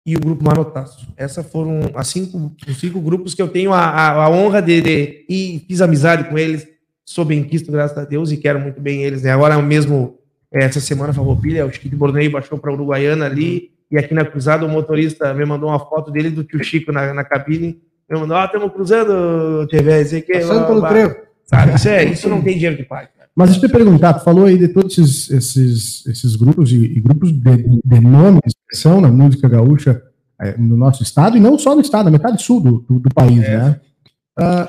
e 0.05 0.15
o 0.15 0.19
grupo 0.19 0.43
Manotaço. 0.43 1.07
Essas 1.17 1.45
foram 1.51 1.91
as 1.95 2.07
cinco, 2.07 2.55
os 2.67 2.79
cinco 2.79 3.01
grupos 3.01 3.33
que 3.33 3.41
eu 3.41 3.47
tenho 3.47 3.73
a, 3.73 3.79
a, 3.79 4.25
a 4.25 4.29
honra 4.29 4.61
de, 4.61 4.79
de- 4.81 5.25
E 5.27 5.65
fiz 5.67 5.81
amizade 5.81 6.29
com 6.29 6.37
eles, 6.37 6.67
sou 7.03 7.25
benquisto, 7.25 7.71
graças 7.71 7.97
a 7.97 8.05
Deus, 8.05 8.31
e 8.31 8.37
quero 8.37 8.59
muito 8.59 8.79
bem 8.79 9.03
eles. 9.03 9.23
Né? 9.23 9.31
Agora 9.31 9.59
mesmo, 9.61 10.19
eh, 10.51 10.63
essa 10.63 10.79
semana, 10.79 11.13
Farroupilha, 11.13 11.65
o 11.65 11.71
Chiquito 11.71 11.97
Bornei 11.97 12.29
baixou 12.29 12.57
para 12.59 12.71
Uruguaiana 12.71 13.25
ali, 13.25 13.71
e 13.89 13.97
aqui 13.97 14.13
na 14.13 14.23
cruzada 14.23 14.65
o 14.65 14.69
motorista 14.69 15.33
me 15.33 15.45
mandou 15.45 15.69
uma 15.69 15.79
foto 15.79 16.09
dele 16.11 16.29
do 16.29 16.43
tio 16.43 16.63
Chico 16.63 16.91
na, 16.91 17.13
na 17.13 17.23
cabine. 17.23 17.81
Me 18.11 18.19
mandou, 18.19 18.35
ó, 18.37 18.45
estamos 18.45 18.73
cruzando, 18.73 19.67
TV, 19.67 20.05
sei 20.05 20.21
que. 20.21 20.33
Passando 20.33 20.67
pelo 20.67 20.81
trevo. 20.87 21.15
Sabe, 21.45 21.75
isso, 21.75 21.87
é, 21.89 22.03
isso 22.05 22.29
não 22.29 22.41
tem 22.41 22.53
dinheiro 22.55 22.77
que 22.77 22.83
pague. 22.83 23.09
cara. 23.17 23.29
Mas 23.35 23.49
deixa 23.51 23.65
eu 23.65 23.69
te 23.69 23.73
perguntar, 23.73 24.13
tu 24.15 24.23
falou 24.23 24.45
aí 24.45 24.57
de 24.57 24.67
todos 24.67 24.97
esses, 24.97 25.29
esses, 25.31 26.05
esses 26.07 26.35
grupos 26.35 26.71
e, 26.71 26.75
e 26.75 26.99
grupos 26.99 27.31
de, 27.31 27.57
de 27.83 27.99
nome, 28.01 28.39
de 28.43 28.49
expressão 28.49 28.99
na 28.99 29.07
música 29.09 29.47
gaúcha 29.47 30.01
eh, 30.41 30.55
no 30.57 30.75
nosso 30.75 31.03
estado, 31.03 31.37
e 31.37 31.39
não 31.39 31.57
só 31.57 31.73
no 31.75 31.81
estado, 31.81 32.05
na 32.05 32.11
metade 32.11 32.41
sul 32.43 32.59
do, 32.61 32.79
do, 32.79 32.99
do 32.99 33.09
país, 33.13 33.41
É. 33.43 33.57
né? 33.57 33.79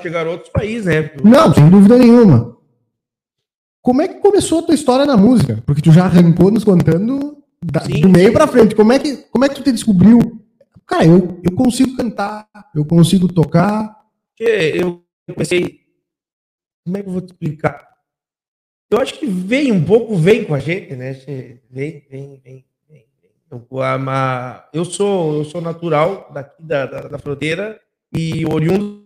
Chegaram 0.01 0.31
outros 0.31 0.49
países, 0.51 0.85
né? 0.85 1.09
Não, 1.23 1.53
sem 1.53 1.69
dúvida 1.69 1.97
nenhuma. 1.97 2.55
Como 3.81 4.01
é 4.01 4.07
que 4.07 4.19
começou 4.19 4.59
a 4.59 4.63
tua 4.63 4.75
história 4.75 5.05
na 5.05 5.17
música? 5.17 5.61
Porque 5.65 5.81
tu 5.81 5.91
já 5.91 6.05
arrancou 6.05 6.51
nos 6.51 6.63
contando 6.63 7.37
da- 7.65 7.81
Sim, 7.81 8.01
do 8.01 8.09
meio 8.09 8.27
sim. 8.27 8.33
pra 8.33 8.47
frente. 8.47 8.75
Como 8.75 8.93
é 8.93 8.99
que, 8.99 9.17
como 9.31 9.43
é 9.45 9.49
que 9.49 9.55
tu 9.55 9.63
te 9.63 9.71
descobriu? 9.71 10.19
Cara, 10.85 11.05
eu, 11.05 11.39
eu 11.43 11.55
consigo 11.55 11.95
cantar, 11.95 12.47
eu 12.75 12.85
consigo 12.85 13.31
tocar. 13.31 14.03
Eu 15.27 15.35
pensei, 15.35 15.81
como 16.83 16.97
é 16.97 17.01
que 17.01 17.07
eu 17.07 17.13
vou 17.13 17.21
te 17.21 17.27
explicar? 17.27 17.93
Eu 18.89 18.99
acho 18.99 19.17
que 19.17 19.25
vem 19.25 19.71
um 19.71 19.83
pouco, 19.83 20.15
vem 20.15 20.45
com 20.45 20.53
a 20.53 20.59
gente, 20.59 20.95
né? 20.95 21.13
Vem, 21.69 22.05
vem, 22.09 22.41
vem. 22.43 22.65
vem, 22.89 23.05
eu 24.73 24.85
sou, 24.85 25.37
eu 25.37 25.45
sou 25.45 25.61
natural 25.61 26.29
daqui 26.33 26.61
da, 26.61 26.85
da, 26.85 27.07
da 27.07 27.17
fronteira 27.17 27.79
e 28.11 28.45
oriundo, 28.45 29.03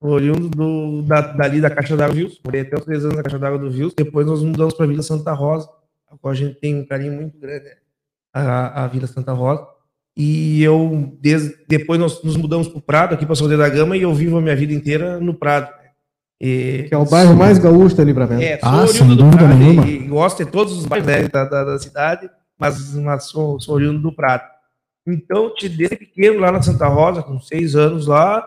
oriundo 0.00 0.48
do, 0.48 1.02
da, 1.02 1.20
dali 1.20 1.60
da 1.60 1.70
Caixa 1.70 1.96
d'Água 1.96 2.14
do 2.14 2.18
Vils. 2.18 2.40
Morei 2.44 2.62
até 2.62 2.76
os 2.76 2.84
três 2.84 3.04
anos 3.04 3.16
na 3.16 3.22
Caixa 3.22 3.38
d'Água 3.38 3.58
do 3.58 3.70
Vils. 3.70 3.94
Depois 3.94 4.26
nós 4.26 4.42
mudamos 4.42 4.74
para 4.74 4.84
a 4.84 4.88
Vila 4.88 5.02
Santa 5.02 5.32
Rosa, 5.32 5.70
a 6.08 6.18
qual 6.18 6.32
a 6.32 6.34
gente 6.34 6.60
tem 6.60 6.74
um 6.74 6.84
carinho 6.84 7.12
muito 7.12 7.38
grande, 7.38 7.64
né? 7.64 7.76
a, 8.32 8.84
a 8.84 8.86
Vila 8.88 9.06
Santa 9.06 9.32
Rosa. 9.32 9.73
E 10.16 10.62
eu, 10.62 11.12
desde, 11.20 11.54
depois 11.68 11.98
nós 11.98 12.22
nos 12.22 12.36
mudamos 12.36 12.68
para 12.68 12.78
o 12.78 12.82
Prado, 12.82 13.14
aqui 13.14 13.26
para 13.26 13.34
Soldeira 13.34 13.64
da 13.64 13.68
Gama, 13.68 13.96
e 13.96 14.02
eu 14.02 14.14
vivo 14.14 14.38
a 14.38 14.40
minha 14.40 14.54
vida 14.54 14.72
inteira 14.72 15.18
no 15.18 15.34
Prado. 15.34 15.68
E, 16.40 16.84
Que 16.88 16.94
é 16.94 16.98
o 16.98 17.04
bairro 17.04 17.34
mais 17.34 17.58
gaúcho 17.58 17.96
da 17.96 18.04
Livramento. 18.04 18.42
é, 18.42 18.58
Ah, 18.62 18.86
sem 18.86 19.06
do 19.08 19.16
dúvida 19.16 19.38
Prado 19.38 19.54
nenhuma. 19.58 19.86
e, 19.86 19.94
e 19.96 20.06
gosto 20.06 20.44
de 20.44 20.50
todos 20.50 20.72
os 20.76 20.86
bairros 20.86 21.06
né, 21.08 21.26
da, 21.28 21.44
da, 21.44 21.64
da 21.64 21.78
cidade, 21.78 22.30
mas, 22.58 22.94
mas 22.94 23.24
sou, 23.24 23.58
sou 23.60 23.74
oriundo 23.74 24.00
do 24.00 24.12
Prado. 24.14 24.44
Então, 25.06 25.52
te- 25.54 25.68
desde 25.68 25.96
pequeno, 25.96 26.38
lá 26.40 26.52
na 26.52 26.62
Santa 26.62 26.86
Rosa, 26.86 27.22
com 27.22 27.40
seis 27.40 27.74
anos 27.74 28.06
lá, 28.06 28.44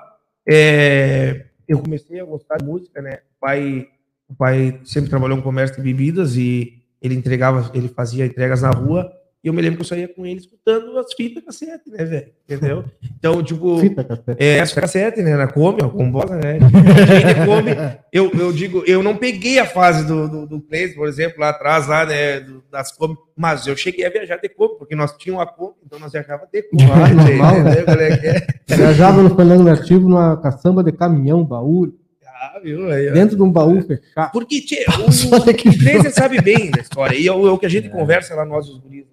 é, 0.50 1.46
eu 1.68 1.80
comecei 1.80 2.20
a 2.20 2.26
gostar 2.26 2.58
de 2.58 2.66
música, 2.66 3.02
né? 3.02 3.20
O 3.38 3.40
pai, 3.46 3.88
o 4.30 4.34
pai 4.36 4.80
sempre 4.86 5.10
trabalhou 5.10 5.36
no 5.38 5.44
comércio 5.44 5.76
de 5.76 5.84
bebidas 5.84 6.36
e 6.38 6.82
ele 7.02 7.14
entregava, 7.16 7.70
ele 7.74 7.90
fazia 7.90 8.26
entregas 8.26 8.62
na 8.62 8.70
rua, 8.72 9.12
e 9.44 9.48
eu 9.48 9.54
me 9.54 9.62
lembro 9.62 9.78
que 9.78 9.84
eu 9.84 9.88
saía 9.88 10.08
com 10.08 10.26
ele 10.26 10.40
escutando 10.40 10.98
as 10.98 11.14
fitas 11.14 11.44
cassete, 11.44 11.90
né, 11.90 12.04
velho? 12.04 12.32
Entendeu? 12.50 12.84
Então, 13.18 13.42
tipo, 13.42 13.80
Fita, 13.80 14.04
café. 14.04 14.36
é, 14.38 14.58
essa 14.58 14.80
cassete, 14.80 15.24
né? 15.24 15.36
Na 15.36 15.48
Kombi, 15.48 15.84
ó, 15.84 15.90
Combosa, 15.90 16.36
né? 16.36 16.60
Cheio 17.08 17.34
de 17.34 17.46
Kombi. 17.46 17.72
Eu, 18.14 18.32
eu 18.32 18.54
digo, 18.54 18.84
eu 18.86 19.02
não 19.02 19.18
peguei 19.18 19.58
a 19.58 19.66
fase 19.66 20.06
do, 20.06 20.30
do, 20.30 20.46
do 20.46 20.62
Cleis, 20.62 20.94
por 20.94 21.08
exemplo, 21.08 21.40
lá 21.40 21.50
atrás, 21.50 21.88
lá, 21.88 22.06
né? 22.06 22.46
das 22.72 22.92
Kombi, 22.92 23.16
mas 23.36 23.66
eu 23.66 23.76
cheguei 23.76 24.06
a 24.06 24.10
viajar 24.12 24.38
de 24.38 24.50
Kombi, 24.50 24.78
porque 24.78 24.96
nós 24.96 25.18
tínhamos 25.18 25.44
a 25.44 25.48
Kombi, 25.48 25.78
então 25.84 25.98
nós 25.98 26.12
viajávamos 26.12 26.50
de 26.52 26.62
Kombi. 26.62 26.84
Ah, 26.84 27.08
né, 27.10 27.24
normal, 27.24 27.54
né? 27.54 27.60
entendeu 27.72 27.86
qual 27.86 28.00
é 28.00 28.10
é? 28.10 28.76
Viajava 28.76 29.24
no 29.24 29.36
Fernando 29.36 29.68
Ativo 29.68 30.08
numa 30.08 30.38
caçamba 30.38 30.84
de 30.84 30.92
caminhão, 30.92 31.44
baú, 31.44 31.92
Ah, 32.24 32.60
viu? 32.64 32.92
Aí, 32.92 33.12
dentro 33.12 33.36
de 33.36 33.42
um 33.42 33.52
baú 33.52 33.82
fechado. 33.82 34.32
Porque, 34.32 34.62
tchê, 34.62 34.86
o, 35.00 35.36
o 35.36 35.44
Cleis, 35.44 36.04
você 36.04 36.12
sabe 36.12 36.40
bem 36.40 36.70
da 36.70 36.82
história, 36.82 37.18
e 37.18 37.28
é 37.28 37.34
o, 37.34 37.48
é 37.48 37.52
o 37.52 37.58
que 37.58 37.66
a 37.66 37.70
gente 37.70 37.90
conversa 37.90 38.36
lá, 38.36 38.46
nós 38.46 38.70
os 38.70 38.78
guris. 38.78 39.06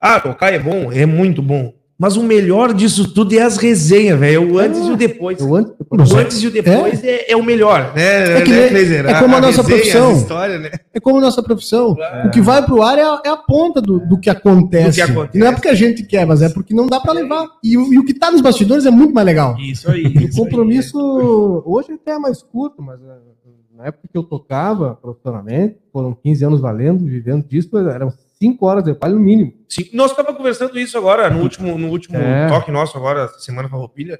Ah, 0.00 0.20
tocar 0.20 0.52
é 0.52 0.58
bom, 0.58 0.92
é 0.92 1.06
muito 1.06 1.40
bom. 1.42 1.72
Mas 1.98 2.14
o 2.14 2.22
melhor 2.22 2.74
disso 2.74 3.10
tudo 3.14 3.32
é 3.34 3.40
as 3.40 3.56
resenhas, 3.56 4.18
velho. 4.20 4.52
O 4.52 4.58
antes 4.58 4.80
e 4.86 4.90
o 4.90 4.96
depois. 4.98 5.40
Antes, 5.40 5.72
O 6.12 6.16
antes 6.18 6.42
e 6.42 6.46
o 6.46 6.50
depois 6.50 7.02
é, 7.02 7.32
é 7.32 7.34
o 7.36 7.42
melhor, 7.42 7.94
né? 7.96 8.36
É 8.36 8.42
que 8.42 8.50
né, 8.50 9.10
é 9.10 9.18
como 9.18 9.34
a 9.34 9.40
nossa 9.40 9.62
resenha, 9.62 9.78
profissão. 9.78 10.12
história, 10.12 10.58
né? 10.58 10.70
É 10.92 11.00
como 11.00 11.18
nossa 11.22 11.42
profissão. 11.42 11.94
Claro. 11.94 12.28
O 12.28 12.30
que 12.30 12.42
vai 12.42 12.62
pro 12.66 12.82
ar 12.82 12.98
é 12.98 13.02
a, 13.02 13.22
é 13.24 13.28
a 13.30 13.36
ponta 13.38 13.80
do, 13.80 13.98
do 13.98 14.20
que 14.20 14.28
acontece. 14.28 14.90
Do 15.00 15.06
que 15.06 15.10
acontece. 15.10 15.38
Não 15.38 15.46
é 15.46 15.52
porque 15.52 15.68
a 15.68 15.74
gente 15.74 16.02
quer, 16.02 16.26
mas 16.26 16.42
é 16.42 16.50
porque 16.50 16.74
não 16.74 16.86
dá 16.86 17.00
pra 17.00 17.14
levar. 17.14 17.46
E, 17.64 17.78
o- 17.78 17.90
e 17.94 17.98
o 17.98 18.04
que 18.04 18.12
tá 18.12 18.30
nos 18.30 18.42
bastidores 18.42 18.84
é 18.84 18.90
muito 18.90 19.14
mais 19.14 19.24
legal. 19.24 19.56
Isso 19.58 19.90
aí. 19.90 20.04
O 20.06 20.36
compromisso 20.36 21.62
hoje 21.64 21.92
até 21.92 22.10
é 22.12 22.18
mais 22.18 22.42
curto, 22.42 22.82
mas 22.82 23.00
eh, 23.00 23.48
na 23.74 23.86
época 23.86 24.06
que 24.12 24.18
eu 24.18 24.22
tocava 24.22 24.98
profissionalmente, 25.00 25.76
foram 25.90 26.12
15 26.12 26.44
anos 26.44 26.60
valendo, 26.60 27.06
vivendo 27.06 27.42
disso, 27.48 27.70
eram 27.78 28.12
5 28.40 28.66
horas 28.66 28.84
de 28.84 28.90
trabalho 28.92 29.18
no 29.18 29.24
mínimo. 29.24 29.52
Sim, 29.68 29.88
nós 29.94 30.10
estávamos 30.10 30.36
conversando 30.36 30.78
isso 30.78 30.96
agora, 30.98 31.30
no 31.30 31.42
último, 31.42 31.76
no 31.78 31.88
último 31.88 32.16
É. 32.18 32.48
toque 32.48 32.70
nosso, 32.70 32.96
agora, 32.96 33.28
semana 33.38 33.68
com 33.68 33.76
a 33.76 33.78
roupilha. 33.78 34.18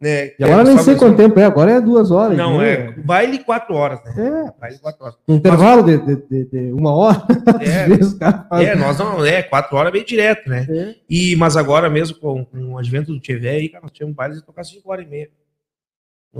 Né? 0.00 0.28
E 0.38 0.44
agora 0.44 0.62
É, 0.62 0.64
nem 0.64 0.78
sei 0.78 0.94
nós- 0.94 1.02
quanto 1.02 1.16
tempo 1.18 1.38
é, 1.38 1.44
agora 1.44 1.72
é 1.72 1.80
duas 1.80 2.10
horas. 2.10 2.34
Não, 2.34 2.56
né? 2.56 2.72
é 2.72 2.92
baile 2.92 3.38
quatro 3.40 3.74
horas, 3.74 4.02
né? 4.02 4.14
É, 4.16 4.58
Baile 4.58 4.78
quatro 4.78 5.04
horas. 5.04 5.18
um 5.28 5.34
intervalo 5.34 5.82
de, 5.82 5.98
de, 5.98 6.16
de- 6.26 6.44
de 6.46 6.72
uma 6.72 6.94
hora, 6.94 7.22
É, 7.60 7.86
vezes 7.86 8.16
é, 8.52 8.74
nós 8.76 8.98
não, 8.98 9.22
é, 9.26 9.42
quatro 9.42 9.76
horas 9.76 9.92
bem 9.92 10.02
direto, 10.02 10.48
né? 10.48 10.66
É. 10.70 10.94
E, 11.08 11.36
mas 11.36 11.54
agora 11.54 11.90
mesmo, 11.90 12.16
com, 12.18 12.42
com 12.46 12.72
o 12.72 12.78
advento 12.78 13.12
do 13.12 13.20
TV 13.20 13.46
aí, 13.46 13.68
cara, 13.68 13.82
nós 13.82 13.92
tínhamos 13.92 14.16
bailes 14.16 14.38
de 14.38 14.42
tocar 14.46 14.64
cinco 14.64 14.90
horas 14.90 15.04
e 15.04 15.08
meia. 15.10 15.28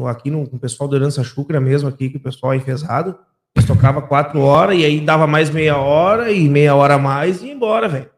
Aqui 0.07 0.31
no, 0.31 0.49
com 0.49 0.57
o 0.57 0.61
pessoal 0.61 0.89
da 0.89 0.97
Herança 0.97 1.23
Chucra 1.23 1.61
mesmo, 1.61 1.87
aqui, 1.89 2.09
que 2.09 2.17
o 2.17 2.21
pessoal 2.21 2.55
é 2.55 2.57
enfesado, 2.57 3.19
nós 3.57 3.65
tocava 3.67 4.01
quatro 4.03 4.41
horas 4.41 4.79
e 4.79 4.85
aí 4.85 5.01
dava 5.01 5.27
mais 5.27 5.51
meia 5.51 5.77
hora 5.77 6.31
e 6.31 6.49
meia 6.49 6.75
hora 6.75 6.95
a 6.95 6.99
mais 6.99 7.43
e 7.43 7.47
ia 7.47 7.53
embora, 7.55 7.89
velho. 7.89 8.09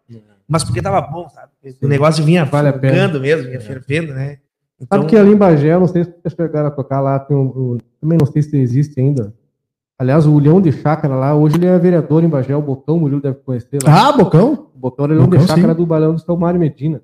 Mas 0.48 0.62
porque 0.64 0.82
tava 0.82 1.00
bom, 1.00 1.28
sabe? 1.28 1.48
O 1.82 1.88
negócio 1.88 2.22
vinha 2.24 2.44
Vale 2.44 2.68
a 2.68 2.72
pena. 2.72 2.92
ficando 2.94 3.20
mesmo, 3.20 3.46
vinha 3.48 3.60
fervendo, 3.60 4.12
né? 4.12 4.38
Então, 4.80 4.98
Sabe 4.98 5.08
que 5.10 5.16
ali 5.16 5.30
em 5.32 5.36
Bagé, 5.36 5.78
não 5.78 5.86
sei 5.86 6.04
se 6.04 6.10
vocês 6.10 6.34
chegaram 6.34 6.68
a 6.68 6.70
tocar 6.70 7.00
lá, 7.00 7.18
tem 7.18 7.36
um, 7.36 7.42
um- 7.42 7.78
também 8.00 8.18
não 8.18 8.26
sei 8.26 8.42
se 8.42 8.56
existe 8.58 9.00
ainda. 9.00 9.32
Aliás, 9.98 10.26
o 10.26 10.36
Leão 10.38 10.60
de 10.60 10.72
Chácara 10.72 11.14
lá, 11.14 11.34
hoje 11.34 11.56
ele 11.56 11.66
é 11.66 11.78
vereador 11.78 12.24
em 12.24 12.28
Bagé, 12.28 12.54
o 12.56 12.60
Bocão, 12.60 12.96
o 12.96 13.00
Murilo 13.00 13.20
deve 13.20 13.36
conhecer 13.38 13.78
lá. 13.82 14.08
Ah, 14.08 14.12
Bocão? 14.12 14.66
O 14.74 14.78
Bocão 14.78 15.04
era 15.04 15.14
Leão 15.14 15.28
de 15.28 15.38
Chácara 15.40 15.68
sim. 15.72 15.74
do 15.78 15.86
Balão 15.86 16.14
do 16.14 16.20
seu 16.20 16.36
Mário 16.36 16.58
Medina. 16.58 17.00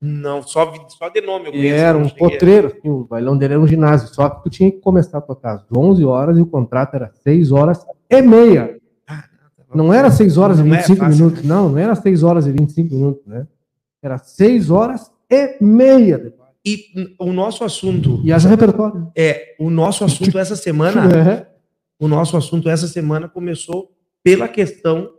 Não, 0.00 0.42
só, 0.42 0.72
só 0.88 1.08
de 1.10 1.20
nome 1.20 1.48
eu 1.48 1.52
conheço, 1.52 1.74
era 1.74 1.98
um 1.98 2.08
potreiro, 2.08 2.68
assim, 2.68 2.88
o 2.88 3.04
bailão 3.04 3.36
dele 3.36 3.54
era 3.54 3.62
um 3.62 3.66
ginásio, 3.66 4.08
só 4.14 4.30
que 4.30 4.42
tu 4.44 4.48
tinha 4.50 4.70
que 4.70 4.78
começar 4.78 5.18
a 5.18 5.20
tocar 5.20 5.56
às 5.56 5.62
11 5.70 6.04
horas 6.06 6.38
e 6.38 6.40
o 6.40 6.46
contrato 6.46 6.94
era 6.94 7.12
6 7.22 7.52
horas 7.52 7.84
e 8.08 8.22
meia. 8.22 8.80
Não 9.74 9.92
era 9.92 10.10
6 10.10 10.38
horas 10.38 10.58
e 10.58 10.62
Não 10.62 10.74
é 10.74 10.78
25 10.78 10.98
fácil, 10.98 11.16
minutos, 11.16 11.44
não, 11.44 11.68
não 11.68 11.78
era 11.78 11.94
6 11.94 12.22
horas 12.22 12.46
e 12.46 12.50
25 12.52 12.94
minutos, 12.94 13.26
né? 13.26 13.46
Era 14.02 14.16
6 14.18 14.70
horas 14.70 15.12
e 15.30 15.58
meia. 15.62 16.34
E 16.64 17.14
o 17.18 17.32
nosso 17.32 17.62
assunto 17.62 18.20
E 18.24 18.32
haja 18.32 18.48
repertório. 18.48 19.10
é 19.16 19.54
o 19.58 19.70
nosso 19.70 20.04
assunto 20.04 20.38
essa 20.38 20.56
semana. 20.56 21.02
É. 22.00 22.04
o 22.04 22.08
nosso 22.08 22.36
assunto 22.36 22.68
essa 22.70 22.88
semana 22.88 23.28
começou 23.28 23.92
pela 24.22 24.48
questão 24.48 25.10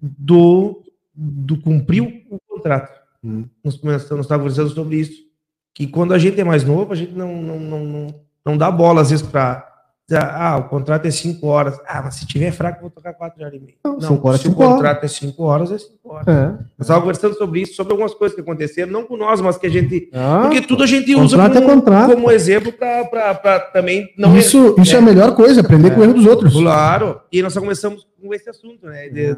do, 0.00 0.82
do 1.14 1.58
cumprir 1.60 2.26
o 2.30 2.38
contrato. 2.46 3.05
Hum. 3.24 3.44
Nós 3.64 3.76
começamos, 3.76 4.10
nós 4.10 4.26
estávamos 4.26 4.52
conversando 4.52 4.74
sobre 4.74 4.96
isso. 4.98 5.26
Que 5.74 5.86
quando 5.86 6.14
a 6.14 6.18
gente 6.18 6.40
é 6.40 6.44
mais 6.44 6.64
novo, 6.64 6.92
a 6.92 6.96
gente 6.96 7.12
não, 7.12 7.36
não, 7.42 7.60
não, 7.60 7.84
não, 7.84 8.06
não 8.44 8.56
dá 8.56 8.70
bola, 8.70 9.02
às 9.02 9.10
vezes, 9.10 9.26
para. 9.26 9.66
Ah, 10.12 10.56
o 10.58 10.68
contrato 10.68 11.04
é 11.06 11.10
cinco 11.10 11.48
horas. 11.48 11.76
Ah, 11.84 12.00
mas 12.04 12.14
se 12.14 12.26
tiver 12.26 12.52
fraco, 12.52 12.80
vou 12.80 12.90
tocar 12.90 13.12
quatro 13.12 13.42
horas 13.42 13.54
e 13.54 13.58
meia. 13.58 13.74
Não, 13.84 13.98
Não, 13.98 14.20
horas, 14.24 14.40
se 14.40 14.46
o 14.46 14.50
cinco 14.50 14.62
horas. 14.62 14.74
contrato 14.76 15.04
é 15.04 15.08
cinco 15.08 15.42
horas, 15.42 15.72
é 15.72 15.78
cinco 15.78 15.98
horas. 16.04 16.28
É. 16.28 16.46
Nós 16.46 16.60
estávamos 16.82 17.02
conversando 17.02 17.34
sobre 17.36 17.60
isso, 17.62 17.74
sobre 17.74 17.92
algumas 17.92 18.14
coisas 18.14 18.34
que 18.36 18.40
aconteceram, 18.40 18.92
não 18.92 19.04
com 19.04 19.16
nós, 19.16 19.40
mas 19.40 19.58
que 19.58 19.66
a 19.66 19.70
gente. 19.70 20.08
Ah, 20.14 20.42
Porque 20.42 20.60
tudo 20.62 20.84
a 20.84 20.86
gente 20.86 21.12
usa 21.12 21.36
contrato 21.36 21.58
é 21.58 21.60
como, 21.60 21.82
contrato. 21.82 22.14
como 22.14 22.30
exemplo 22.30 22.72
para 22.72 23.58
também 23.72 24.08
não 24.16 24.36
isso 24.38 24.76
isso 24.78 24.94
é. 24.94 24.98
a 24.98 25.02
melhor 25.02 25.34
coisa, 25.34 25.60
aprender 25.60 25.92
com 25.92 26.00
o 26.00 26.04
erro 26.04 26.14
dos 26.14 26.26
outros. 26.26 26.52
Claro. 26.54 27.20
E 27.32 27.42
nós 27.42 27.52
só 27.52 27.58
começamos 27.60 28.06
com 28.22 28.32
esse 28.32 28.48
assunto, 28.48 28.86
né? 28.86 29.08
de-. 29.08 29.36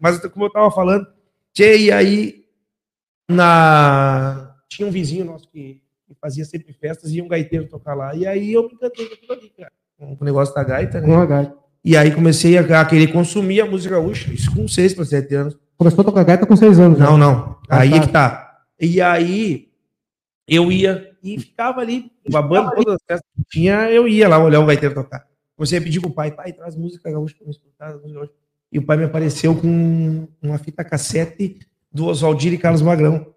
Mas 0.00 0.18
como 0.18 0.46
eu 0.46 0.50
tava 0.50 0.68
falando, 0.72 1.06
tchê, 1.54 1.78
e 1.78 1.92
aí 1.92 2.47
na... 3.28 4.54
tinha 4.68 4.86
um 4.86 4.90
vizinho 4.90 5.24
nosso 5.24 5.48
que 5.50 5.80
e 6.10 6.14
fazia 6.14 6.44
sempre 6.44 6.72
festas 6.72 7.12
e 7.12 7.20
um 7.20 7.28
gaiteiro 7.28 7.66
tocar 7.68 7.94
lá. 7.94 8.14
E 8.14 8.26
aí 8.26 8.52
eu 8.52 8.62
me 8.66 8.72
encantei 8.74 9.06
com 9.06 9.14
aquilo 9.14 9.32
ali, 9.32 9.50
cara. 9.50 9.70
Com 9.98 10.16
o 10.18 10.24
negócio 10.24 10.54
da 10.54 10.64
gaita, 10.64 11.00
Com 11.02 11.08
né? 11.08 11.16
a 11.16 11.26
gaita. 11.26 11.54
E 11.84 11.96
aí 11.96 12.10
comecei 12.14 12.56
a, 12.56 12.80
a 12.80 12.84
querer 12.84 13.08
consumir 13.12 13.60
a 13.60 13.66
música 13.66 13.94
gaúcha, 13.94 14.32
isso 14.32 14.50
com 14.54 14.66
6 14.66 14.94
para 14.94 15.04
7 15.04 15.34
anos. 15.34 15.56
Começou 15.76 16.00
a 16.00 16.04
tocar 16.04 16.24
gaita 16.24 16.46
com 16.46 16.56
seis 16.56 16.78
anos. 16.80 16.98
né? 16.98 17.04
Não, 17.06 17.16
não. 17.16 17.56
Ah, 17.68 17.80
Aí 17.80 17.90
tá. 17.90 18.00
que 18.00 18.08
tá. 18.12 18.58
E 18.80 19.00
aí 19.00 19.68
eu 20.46 20.72
ia 20.72 21.12
e 21.22 21.38
ficava 21.38 21.80
ali, 21.80 22.10
babando 22.30 22.70
todas 22.74 22.94
as 22.94 23.00
festas 23.06 23.30
que 23.36 23.44
tinha, 23.48 23.90
eu 23.90 24.08
ia 24.08 24.28
lá 24.28 24.38
olhar 24.42 24.60
o 24.60 24.66
gaiteiro 24.66 24.94
tocar. 24.94 25.24
Comecei 25.56 25.78
a 25.78 25.82
pedir 25.82 26.00
pro 26.00 26.10
pai, 26.10 26.30
pai, 26.32 26.52
traz 26.52 26.74
música 26.74 27.10
gaúcha 27.10 27.34
pra 27.36 27.44
me 27.46 27.52
escutar. 27.52 27.94
E 28.72 28.78
o 28.78 28.82
pai 28.84 28.96
me 28.96 29.04
apareceu 29.04 29.54
com 29.54 30.26
uma 30.42 30.58
fita 30.58 30.82
cassete 30.82 31.58
do 31.92 32.06
Oswaldir 32.06 32.52
e 32.52 32.58
Carlos 32.58 32.82
Magrão. 32.82 33.34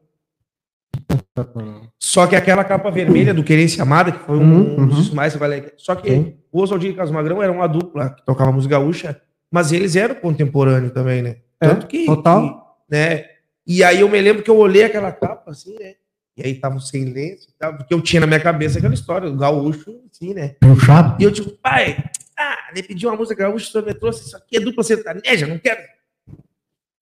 Só 1.99 2.27
que 2.27 2.35
aquela 2.35 2.63
capa 2.63 2.89
vermelha 2.91 3.33
do 3.33 3.43
Querência 3.43 3.83
Amada, 3.83 4.11
que 4.11 4.19
foi 4.25 4.37
um 4.37 4.75
Uhum, 4.77 4.87
dos 4.87 5.09
mais 5.11 5.35
vale- 5.35 5.73
Só 5.77 5.95
que 5.95 6.09
Sim. 6.09 6.37
o 6.51 6.61
Oswaldir 6.61 6.91
e 6.91 6.93
Carlos 6.93 7.11
Magrão 7.13 7.41
eram 7.41 7.55
uma 7.55 7.67
dupla 7.67 8.09
que 8.11 8.25
tocava 8.25 8.51
música 8.51 8.77
gaúcha, 8.77 9.21
mas 9.49 9.71
eles 9.71 9.95
eram 9.95 10.15
contemporâneos 10.15 10.91
também, 10.93 11.21
né? 11.21 11.37
É, 11.59 11.67
Tanto 11.67 11.87
que, 11.87 12.05
total. 12.05 12.77
que, 12.89 12.95
né? 12.95 13.25
E 13.65 13.83
aí 13.83 14.01
eu 14.01 14.09
me 14.09 14.19
lembro 14.19 14.43
que 14.43 14.49
eu 14.49 14.57
olhei 14.57 14.83
aquela 14.83 15.11
capa 15.11 15.51
assim, 15.51 15.77
né? 15.79 15.93
E 16.37 16.43
aí 16.45 16.55
tava 16.55 16.79
sem 16.79 17.05
lenço 17.05 17.49
e 17.49 17.53
tal, 17.57 17.75
porque 17.77 17.93
eu 17.93 18.01
tinha 18.01 18.19
na 18.21 18.27
minha 18.27 18.39
cabeça 18.39 18.77
aquela 18.79 18.93
história, 18.93 19.29
do 19.29 19.37
gaúcho, 19.37 19.99
assim, 20.11 20.33
né? 20.33 20.55
Puxado. 20.59 21.21
E 21.21 21.23
eu 21.23 21.31
tipo, 21.31 21.51
pai, 21.51 22.03
ah, 22.37 22.57
ele 22.71 22.83
pediu 22.83 23.09
uma 23.09 23.17
música 23.17 23.43
gaúcha, 23.43 23.67
o 23.67 23.71
senhor 23.71 23.85
me 23.85 23.93
trouxe, 23.93 24.25
isso 24.25 24.35
aqui 24.37 24.57
é 24.57 24.59
dupla 24.59 24.83
sertaneja, 24.83 25.45
não 25.47 25.59
quero. 25.59 25.81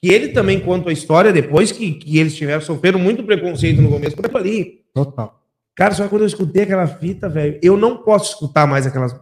E 0.02 0.10
ele 0.14 0.30
também 0.30 0.60
conta 0.60 0.90
a 0.90 0.94
história 0.94 1.32
depois 1.34 1.72
que, 1.72 1.92
que 1.94 2.18
eles 2.20 2.36
tiveram, 2.36 2.62
sofreram 2.62 2.98
muito 3.00 3.24
preconceito 3.24 3.82
no 3.82 3.90
começo. 3.90 4.16
Eu 4.22 4.30
falei, 4.30 4.82
Total. 4.94 5.38
Cara, 5.76 5.94
só 5.94 6.04
que 6.04 6.10
quando 6.10 6.22
eu 6.22 6.28
escutei 6.28 6.64
aquela 6.64 6.88
fita, 6.88 7.28
velho, 7.30 7.60
eu 7.62 7.78
não 7.78 7.98
posso 7.98 8.34
escutar 8.34 8.66
mais 8.68 8.86
aquelas. 8.88 9.14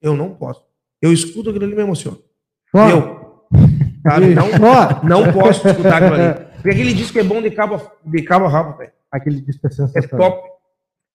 Eu 0.00 0.14
não 0.16 0.34
posso. 0.34 0.62
Eu 1.00 1.12
escuto 1.12 1.50
aquilo 1.50 1.64
ali 1.64 1.72
e 1.72 1.76
me 1.76 1.82
emociono. 1.82 2.18
Chora. 2.72 2.90
Eu. 2.90 3.26
Ih, 4.22 4.34
não, 4.34 5.24
não 5.24 5.32
posso 5.32 5.66
escutar 5.68 6.02
aquilo 6.02 6.14
ali. 6.20 6.46
Porque 6.56 6.70
aquele 6.70 6.94
disco 6.94 7.18
é 7.18 7.22
bom 7.22 7.40
de 7.42 7.50
cabo, 7.50 7.74
a- 7.76 7.92
de 8.04 8.22
cabo 8.22 8.44
a 8.46 8.48
rabo, 8.48 8.76
velho. 8.78 8.92
Aquele 9.10 9.40
disco 9.40 9.66
é 9.66 9.68
É 9.68 9.72
sensacional. 9.72 10.30
top. 10.32 10.48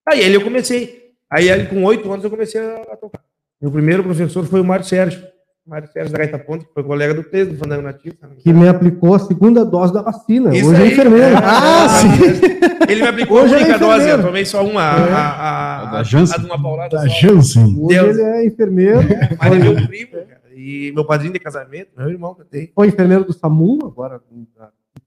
Aí, 0.09 0.23
aí 0.23 0.33
eu 0.33 0.41
comecei. 0.43 1.11
Aí, 1.29 1.65
com 1.67 1.83
oito 1.85 2.11
anos 2.11 2.23
eu 2.23 2.29
comecei 2.31 2.59
a 2.61 2.95
tocar. 2.97 3.21
Meu 3.61 3.71
primeiro 3.71 4.03
professor 4.03 4.45
foi 4.45 4.59
o 4.61 4.65
Mário 4.65 4.85
Sérgio. 4.85 5.21
Mário 5.65 5.87
Sérgio 5.91 6.11
da 6.11 6.17
Gaita 6.17 6.39
Ponte, 6.39 6.65
que 6.65 6.73
foi 6.73 6.83
colega 6.83 7.13
do 7.13 7.23
Cleso, 7.23 7.51
do 7.51 7.57
Fandango 7.57 7.83
Nativo. 7.83 8.15
sabe? 8.19 8.35
Que 8.37 8.51
me 8.51 8.67
aplicou 8.67 9.13
a 9.13 9.19
segunda 9.19 9.63
dose 9.63 9.93
da 9.93 10.01
vacina. 10.01 10.55
Isso 10.55 10.69
Hoje 10.69 10.81
é 10.81 10.85
aí. 10.85 10.91
enfermeiro. 10.91 11.35
Ah, 11.37 11.87
sim. 11.89 12.07
Ele 12.89 13.01
me 13.03 13.07
aplicou 13.07 13.41
Hoje 13.43 13.53
a 13.55 13.57
é 13.59 13.61
única 13.63 13.77
dose, 13.79 13.91
eu 13.93 13.97
enfermeiro. 14.01 14.23
tomei 14.23 14.45
só 14.45 14.65
uma. 14.65 14.81
A, 14.81 14.95
a, 14.95 15.29
a, 15.29 15.81
A 15.87 15.91
da 15.91 16.03
Janssen. 16.03 16.35
a 16.35 16.39
de 16.39 16.45
uma 16.45 16.61
paulada 16.61 16.97
Da 16.97 17.01
só. 17.03 17.07
Jansen. 17.07 17.63
Hoje 17.79 17.87
Deus. 17.99 18.17
ele 18.17 18.21
é 18.27 18.45
enfermeiro. 18.47 18.99
Mas 19.39 19.53
é 19.53 19.55
meu 19.59 19.75
primo, 19.87 20.11
cara. 20.11 20.41
E 20.55 20.91
meu 20.93 21.05
padrinho 21.05 21.33
de 21.33 21.39
casamento, 21.39 21.89
meu 21.97 22.09
irmão 22.09 22.33
que 22.35 22.41
eu 22.41 22.45
tenho. 22.45 22.69
Foi 22.75 22.87
enfermeiro 22.87 23.23
do 23.23 23.31
SAMU, 23.33 23.79
agora 23.85 24.19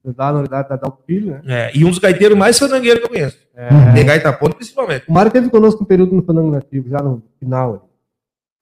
da 0.03 0.27
anuidade 0.27 0.69
da 0.69 0.75
Dalco 0.75 1.01
Filho, 1.05 1.31
né? 1.31 1.41
É, 1.47 1.71
e 1.75 1.83
um 1.83 1.89
dos 1.89 1.97
gaiteiros 1.99 2.37
mais 2.37 2.57
fandangueiros 2.59 2.99
que 3.01 3.05
eu 3.07 3.09
conheço. 3.09 3.37
É. 3.55 3.69
De 3.93 4.03
gaita 4.03 4.31
ponto, 4.33 4.55
principalmente. 4.55 5.05
O 5.09 5.13
Mário 5.13 5.31
teve 5.31 5.49
conosco 5.49 5.83
um 5.83 5.85
período 5.85 6.15
no 6.15 6.21
Fandango 6.23 6.51
Nativo, 6.51 6.89
já 6.89 6.99
no 6.99 7.23
final. 7.39 7.89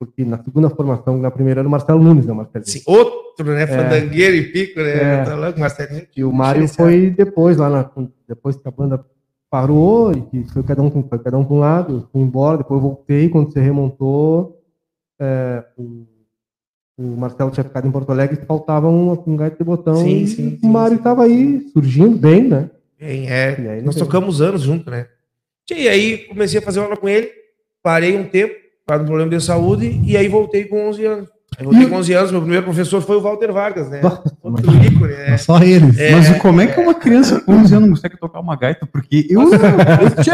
Porque 0.05 0.23
na 0.25 0.41
segunda 0.43 0.69
formação, 0.69 1.17
na 1.17 1.31
primeira 1.31 1.61
era 1.61 1.67
o 1.67 1.71
Marcelo 1.71 2.01
Nunes, 2.03 2.25
né, 2.25 2.33
Marcelo? 2.33 2.63
Assim, 2.65 2.81
outro, 2.85 3.45
né? 3.53 3.65
Fandangueiro 3.67 4.35
e 4.35 4.51
pico, 4.51 4.79
né? 4.79 5.21
É. 5.21 5.23
Tá 5.23 5.35
louco, 5.35 5.59
Marcelinho. 5.59 6.07
E 6.15 6.23
o 6.23 6.31
Mário 6.31 6.67
foi 6.67 7.09
depois, 7.09 7.57
lá 7.57 7.69
na, 7.69 7.89
depois 8.27 8.55
que 8.55 8.67
a 8.67 8.71
banda 8.71 9.03
parou, 9.49 10.11
e 10.11 10.21
que 10.21 10.43
foi 10.51 10.63
cada 10.63 10.81
um, 10.81 10.89
com- 10.89 11.03
foi 11.07 11.19
cada 11.19 11.37
um 11.37 11.45
para 11.45 11.53
um 11.55 11.59
lado, 11.59 11.93
eu 11.93 12.07
fui 12.11 12.21
embora, 12.21 12.57
depois 12.57 12.81
voltei, 12.81 13.29
quando 13.29 13.51
você 13.51 13.59
remontou, 13.61 14.59
é, 15.19 15.63
o, 15.77 16.05
o 16.97 17.03
Marcelo 17.17 17.51
tinha 17.51 17.63
ficado 17.63 17.87
em 17.87 17.91
Porto 17.91 18.11
Alegre 18.11 18.39
faltava 18.47 18.89
um, 18.89 19.11
um 19.27 19.35
gaito 19.37 19.57
de 19.57 19.63
botão. 19.63 19.95
Sim, 19.95 20.21
e 20.23 20.27
sim, 20.27 20.57
O 20.57 20.59
sim, 20.65 20.69
Mário 20.69 20.95
sim. 20.95 21.01
estava 21.01 21.23
aí, 21.23 21.69
surgindo 21.71 22.17
bem, 22.17 22.43
né? 22.47 22.69
Bem, 22.99 23.29
é. 23.29 23.81
Nós 23.81 23.95
tocamos 23.95 24.41
anos 24.41 24.61
junto, 24.61 24.89
né? 24.89 25.07
E 25.71 25.87
aí 25.87 26.17
comecei 26.27 26.59
a 26.59 26.61
fazer 26.61 26.79
aula 26.79 26.97
com 26.97 27.07
ele, 27.07 27.29
parei 27.81 28.17
um 28.17 28.23
tempo, 28.27 28.53
por 28.85 28.99
do 28.99 29.05
problema 29.05 29.29
de 29.29 29.39
saúde, 29.43 30.01
e 30.05 30.17
aí 30.17 30.27
voltei 30.27 30.65
com 30.65 30.89
11 30.89 31.05
anos. 31.05 31.29
Aí 31.57 31.63
voltei 31.65 31.85
com 31.87 31.95
11 31.95 32.13
anos, 32.13 32.31
meu 32.31 32.41
primeiro 32.41 32.63
professor 32.65 33.01
foi 33.01 33.15
o 33.17 33.21
Walter 33.21 33.51
Vargas, 33.51 33.89
né? 33.89 34.01
Outro 34.41 34.71
ícone, 34.83 35.13
né? 35.13 35.37
Só 35.37 35.61
eles. 35.61 35.97
É, 35.99 36.11
Mas 36.11 36.37
como 36.41 36.59
é 36.61 36.67
que 36.67 36.79
uma 36.79 36.93
criança 36.95 37.39
com 37.41 37.53
11 37.53 37.75
anos 37.75 37.89
não 37.89 37.95
consegue 37.95 38.17
tocar 38.19 38.39
uma 38.39 38.55
gaita? 38.55 38.85
Porque 38.85 39.27
eu, 39.29 39.41
eu, 39.41 39.49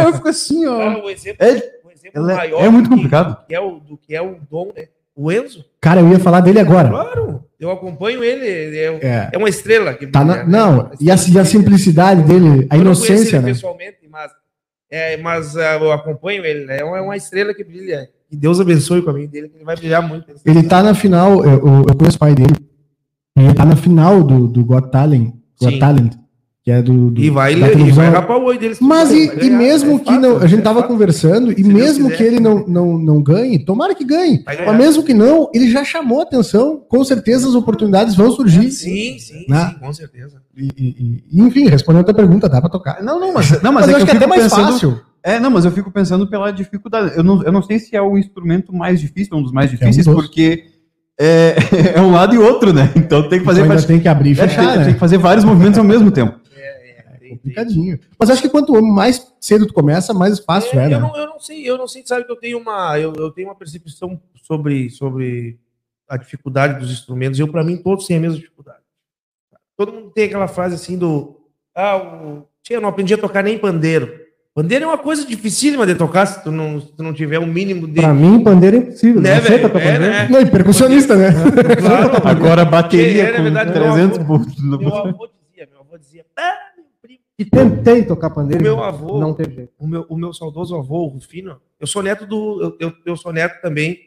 eu 0.05 0.13
fico 0.13 0.29
assim, 0.29 0.65
ó. 0.65 0.77
Cara, 0.77 1.03
o 1.05 1.09
exemplo, 1.09 1.45
É- 1.45 1.71
o 1.85 1.91
exemplo 1.91 2.29
é- 2.29 2.35
maior 2.35 2.63
é 2.65 2.69
muito 2.69 2.85
do 2.85 2.89
que- 2.89 2.95
complicado. 2.95 3.29
do 3.41 3.45
que 3.47 3.53
é 3.55 3.59
o, 3.59 3.71
do 3.79 3.97
que 3.97 4.15
é 4.15 4.21
o 4.21 4.37
dom, 4.49 4.71
né? 4.75 4.85
O 5.15 5.29
Enzo, 5.31 5.65
Cara, 5.81 5.99
eu 5.99 6.07
ia 6.07 6.19
falar 6.19 6.39
dele 6.39 6.59
agora. 6.61 6.87
claro, 6.89 7.43
eu 7.59 7.69
acompanho 7.69 8.23
ele, 8.23 8.47
ele 8.47 8.77
é, 8.77 8.99
É. 9.05 9.29
é 9.33 9.37
uma 9.37 9.49
estrela. 9.49 9.93
Que 9.93 10.07
Tá 10.07 10.23
na- 10.23 10.35
brilha, 10.43 10.45
né? 10.47 10.57
não, 10.57 10.91
e 11.01 11.11
a, 11.11 11.15
e 11.15 11.37
a 11.39 11.43
simplicidade 11.43 12.23
dele, 12.23 12.65
a 12.69 12.77
Eu 12.77 12.81
inocência, 12.81 13.35
ele 13.35 13.45
né? 13.45 13.51
pessoalmente, 13.51 13.97
mas, 14.09 14.31
é, 14.89 15.17
mas 15.17 15.57
ah, 15.57 15.75
eu 15.75 15.91
acompanho 15.91 16.45
ele, 16.45 16.63
né? 16.65 16.77
é 16.77 16.79
é 16.79 17.01
uma 17.01 17.17
estrela 17.17 17.53
que 17.53 17.63
brilha. 17.65 18.09
Que 18.29 18.35
Deus 18.37 18.59
abençoe 18.59 18.99
o 18.99 19.03
caminho 19.05 19.27
dele, 19.27 19.49
que 19.49 19.57
ele 19.57 19.65
vai 19.65 19.75
brilhar 19.75 20.07
muito. 20.07 20.25
Ele 20.45 20.63
tá 20.63 20.83
na 20.83 20.93
final, 20.93 21.43
eu, 21.43 21.51
eu- 21.87 21.95
conheço 21.97 22.17
o 22.17 22.19
pai 22.19 22.35
dele. 22.35 22.53
Ele 23.35 23.53
tá 23.53 23.65
na 23.65 23.75
final 23.75 24.21
do, 24.23 24.47
do 24.47 24.63
Got 24.63 24.91
Talent, 24.91 25.33
Got 25.59 25.71
Sim. 25.73 25.79
Talent, 25.79 26.13
que 26.63 26.69
é 26.69 26.81
do, 26.81 27.09
do 27.09 27.21
E 27.21 27.29
vai, 27.29 27.55
da 27.55 27.71
e 27.71 27.91
vai 27.91 28.09
rapar 28.09 28.37
o 28.37 28.43
olho. 28.43 28.59
Mas 28.81 29.11
e, 29.11 29.31
e 29.45 29.49
mesmo 29.49 29.95
é 29.95 29.99
que 29.99 30.05
fato, 30.05 30.19
não, 30.21 30.37
a 30.37 30.45
gente 30.45 30.59
é 30.59 30.63
tava 30.63 30.83
conversando, 30.83 31.51
e 31.51 31.55
Se 31.55 31.63
mesmo 31.63 32.05
quiser. 32.09 32.17
que 32.17 32.23
ele 32.23 32.39
não, 32.39 32.67
não, 32.67 32.97
não 32.99 33.23
ganhe, 33.23 33.57
tomara 33.65 33.95
que 33.95 34.03
ganhe. 34.03 34.43
Mas 34.45 34.77
mesmo 34.77 35.01
que 35.03 35.13
não, 35.13 35.49
ele 35.53 35.71
já 35.71 35.83
chamou 35.83 36.21
atenção, 36.21 36.83
com 36.87 37.03
certeza 37.03 37.47
as 37.47 37.55
oportunidades 37.55 38.13
vão 38.13 38.29
surgir. 38.31 38.69
Sim, 38.71 39.17
sim, 39.17 39.45
Né? 39.47 39.69
sim, 39.73 39.79
com 39.79 39.91
certeza. 39.93 40.39
E, 40.55 40.67
e- 40.77 41.23
e- 41.31 41.41
enfim, 41.41 41.67
respondendo 41.67 42.01
a 42.01 42.05
tua 42.05 42.13
pergunta, 42.13 42.47
dá 42.49 42.59
pra 42.61 42.69
tocar. 42.69 43.01
Não, 43.01 43.19
não, 43.19 43.33
mas, 43.33 43.49
não, 43.63 43.71
Mas, 43.71 43.85
mas, 43.85 43.89
é 43.89 43.91
eu 43.93 43.95
acho 43.97 44.05
que 44.05 44.11
é 44.11 44.13
eu 44.13 44.17
até 44.17 44.25
fico 44.25 44.29
mais 44.29 44.43
pensando- 44.43 44.71
fácil. 44.73 45.01
É, 45.23 45.39
não, 45.39 45.49
mas 45.51 45.65
eu 45.65 45.71
fico 45.71 45.91
pensando 45.91 46.27
pela 46.29 46.51
dificuldade. 46.51 47.15
Eu 47.17 47.23
não, 47.23 47.43
eu 47.43 47.51
não 47.51 47.61
sei 47.61 47.79
se 47.79 47.95
é 47.95 48.01
o 48.01 48.17
instrumento 48.17 48.73
mais 48.73 48.99
difícil, 48.99 49.35
um 49.37 49.43
dos 49.43 49.51
mais 49.51 49.69
difíceis, 49.69 50.05
dos. 50.05 50.15
porque 50.15 50.65
é, 51.19 51.55
é 51.95 52.01
um 52.01 52.11
lado 52.11 52.33
e 52.33 52.37
outro, 52.37 52.71
né? 52.73 52.91
Então 52.95 53.27
tem 53.27 53.39
que 53.39 53.45
fazer, 53.45 53.65
Então 53.65 53.81
tem 53.85 53.99
que 53.99 54.07
abrir 54.07 54.29
e 54.29 54.39
é, 54.39 54.47
fechar, 54.47 54.67
tem, 54.69 54.77
né? 54.77 54.85
tem 54.85 54.93
que 54.93 54.99
fazer 54.99 55.17
vários 55.17 55.43
movimentos 55.43 55.77
ao 55.77 55.83
mesmo 55.85 56.11
tempo. 56.11 56.39
Tem- 56.49 57.19
tem- 57.19 57.37
Complicadinho. 57.37 57.99
Mas 58.17 58.29
acho 58.31 58.41
que 58.41 58.49
quanto 58.49 58.73
mais 58.81 59.31
cedo 59.39 59.67
tu 59.67 59.73
começa, 59.73 60.13
mais 60.13 60.39
fácil 60.39 60.79
é, 60.79 60.85
É, 60.85 60.89
né? 60.89 60.95
eu, 60.95 60.99
não, 60.99 61.15
eu 61.15 61.27
não 61.27 61.39
sei, 61.39 61.69
eu 61.69 61.77
não 61.77 61.87
sei, 61.87 62.01
sabe 62.05 62.25
que 62.25 62.31
eu 62.31 62.35
tenho 62.35 62.57
uma, 62.57 62.97
eu, 62.97 63.13
eu 63.15 63.29
tenho 63.31 63.49
uma 63.49 63.55
percepção 63.55 64.19
sobre, 64.41 64.89
sobre 64.89 65.59
a 66.07 66.17
dificuldade 66.17 66.79
dos 66.79 66.91
instrumentos. 66.91 67.39
Eu, 67.39 67.47
para 67.47 67.63
mim, 67.63 67.77
todos 67.77 68.07
têm 68.07 68.17
a 68.17 68.19
mesma 68.19 68.37
dificuldade. 68.37 68.79
Todo 69.77 69.93
mundo 69.93 70.09
tem 70.09 70.25
aquela 70.25 70.47
frase 70.47 70.73
assim 70.75 70.97
do, 70.97 71.39
ah, 71.75 71.97
o, 71.97 72.47
tia, 72.63 72.77
eu 72.77 72.81
não 72.81 72.89
aprendi 72.89 73.13
a 73.13 73.17
tocar 73.17 73.43
nem 73.43 73.57
pandeiro. 73.59 74.11
Pandeiro 74.61 74.83
é 74.83 74.87
uma 74.87 74.97
coisa 74.97 75.25
dificílima 75.25 75.85
de 75.87 75.95
tocar 75.95 76.25
se 76.25 76.43
tu 76.43 76.51
não, 76.51 76.81
se 76.81 76.87
tu 76.91 77.01
não 77.01 77.13
tiver 77.13 77.39
um 77.39 77.45
mínimo 77.45 77.87
de. 77.87 78.01
Pra 78.01 78.13
mim, 78.13 78.43
pandeiro 78.43 78.75
é 78.75 78.79
impossível. 78.79 79.21
Né, 79.21 79.39
Não 79.39 79.55
É, 79.55 79.69
pandeiro. 79.69 79.99
né? 80.01 80.27
Não, 80.29 80.41
e 80.41 80.45
percussionista, 80.45 81.15
né? 81.15 81.29
Claro, 81.79 82.11
Agora 82.27 82.63
a 82.63 82.65
bateria 82.65 83.23
É, 83.23 83.31
na 83.31 83.37
com 83.37 83.43
verdade, 83.43 83.71
meu 83.71 83.81
300 83.83 84.19
avô- 84.19 84.37
volts 84.37 84.61
no 84.61 84.77
meu 84.77 84.95
avô 84.95 85.27
dizia, 85.27 85.67
meu 85.71 85.79
avô 85.79 85.97
dizia, 85.97 86.25
ah, 86.37 86.57
meu 86.75 86.85
primo. 87.01 87.19
E 87.39 87.45
tentei 87.45 88.03
tocar 88.03 88.29
pandeiro. 88.31 88.59
O 88.59 88.63
meu 88.63 88.83
avô- 88.83 89.17
Não 89.19 89.33
teve 89.33 89.53
jeito. 89.55 89.71
o 89.79 89.87
meu, 89.87 90.05
o 90.09 90.17
meu 90.17 90.33
saudoso 90.33 90.75
avô, 90.75 91.05
o 91.05 91.07
Rufino, 91.07 91.55
eu 91.79 91.87
sou 91.87 92.03
neto 92.03 92.25
do. 92.25 92.61
Eu, 92.61 92.87
eu, 92.89 92.93
eu 93.05 93.15
sou 93.15 93.31
neto 93.31 93.61
também 93.61 93.97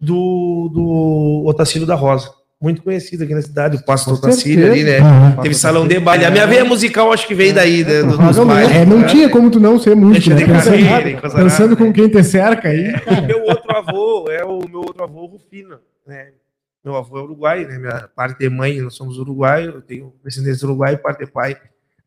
do, 0.00 0.68
do 0.72 1.44
Otacílio 1.46 1.86
da 1.86 1.94
Rosa. 1.94 2.30
Muito 2.62 2.82
conhecido 2.82 3.24
aqui 3.24 3.34
na 3.34 3.40
cidade, 3.40 3.76
o 3.78 3.82
pastor 3.84 4.20
Com 4.20 4.26
Otacílio 4.26 4.70
ali, 4.70 4.84
né? 4.84 4.98
Aham. 4.98 5.36
Teve 5.42 5.54
salão 5.54 5.88
de 5.88 5.98
baile. 5.98 6.26
A 6.26 6.30
minha 6.30 6.46
veia 6.46 6.62
musical 6.62 7.10
acho 7.10 7.26
que 7.26 7.34
veio 7.34 7.54
daí, 7.54 7.82
né, 7.82 8.02
do- 8.02 8.18
dos. 8.18 8.36
É, 8.70 8.84
não 8.84 9.06
tinha 9.06 9.30
como 9.30 9.50
tu 9.50 9.58
não 9.58 9.78
ser 9.78 9.96
músico, 9.96 10.34
Deixa 10.34 10.34
né? 10.34 11.00
de 11.02 11.16
Pensando, 11.16 11.36
pensando 11.36 11.76
com 11.76 11.84
né? 11.84 11.92
quem 11.92 12.08
te 12.10 12.22
cerca 12.22 12.68
aí. 12.68 12.92
O 13.22 13.26
meu 13.26 13.42
outro 13.44 13.74
avô 13.76 14.26
é 14.30 14.44
o 14.44 14.58
meu 14.68 14.80
outro 14.80 15.02
avô, 15.02 15.24
Rufino. 15.24 15.76
Né? 16.06 16.28
Meu 16.84 16.96
avô 16.96 17.18
é 17.18 17.22
uruguai, 17.22 17.64
né? 17.64 17.78
Minha 17.78 18.08
parte 18.14 18.38
de 18.38 18.50
mãe, 18.50 18.78
nós 18.82 18.94
somos 18.94 19.18
uruguaios, 19.18 19.74
eu 19.76 19.80
tenho 19.80 20.12
descendência 20.22 20.66
uruguai, 20.66 20.98
parte 20.98 21.24
de 21.24 21.30
pai 21.30 21.56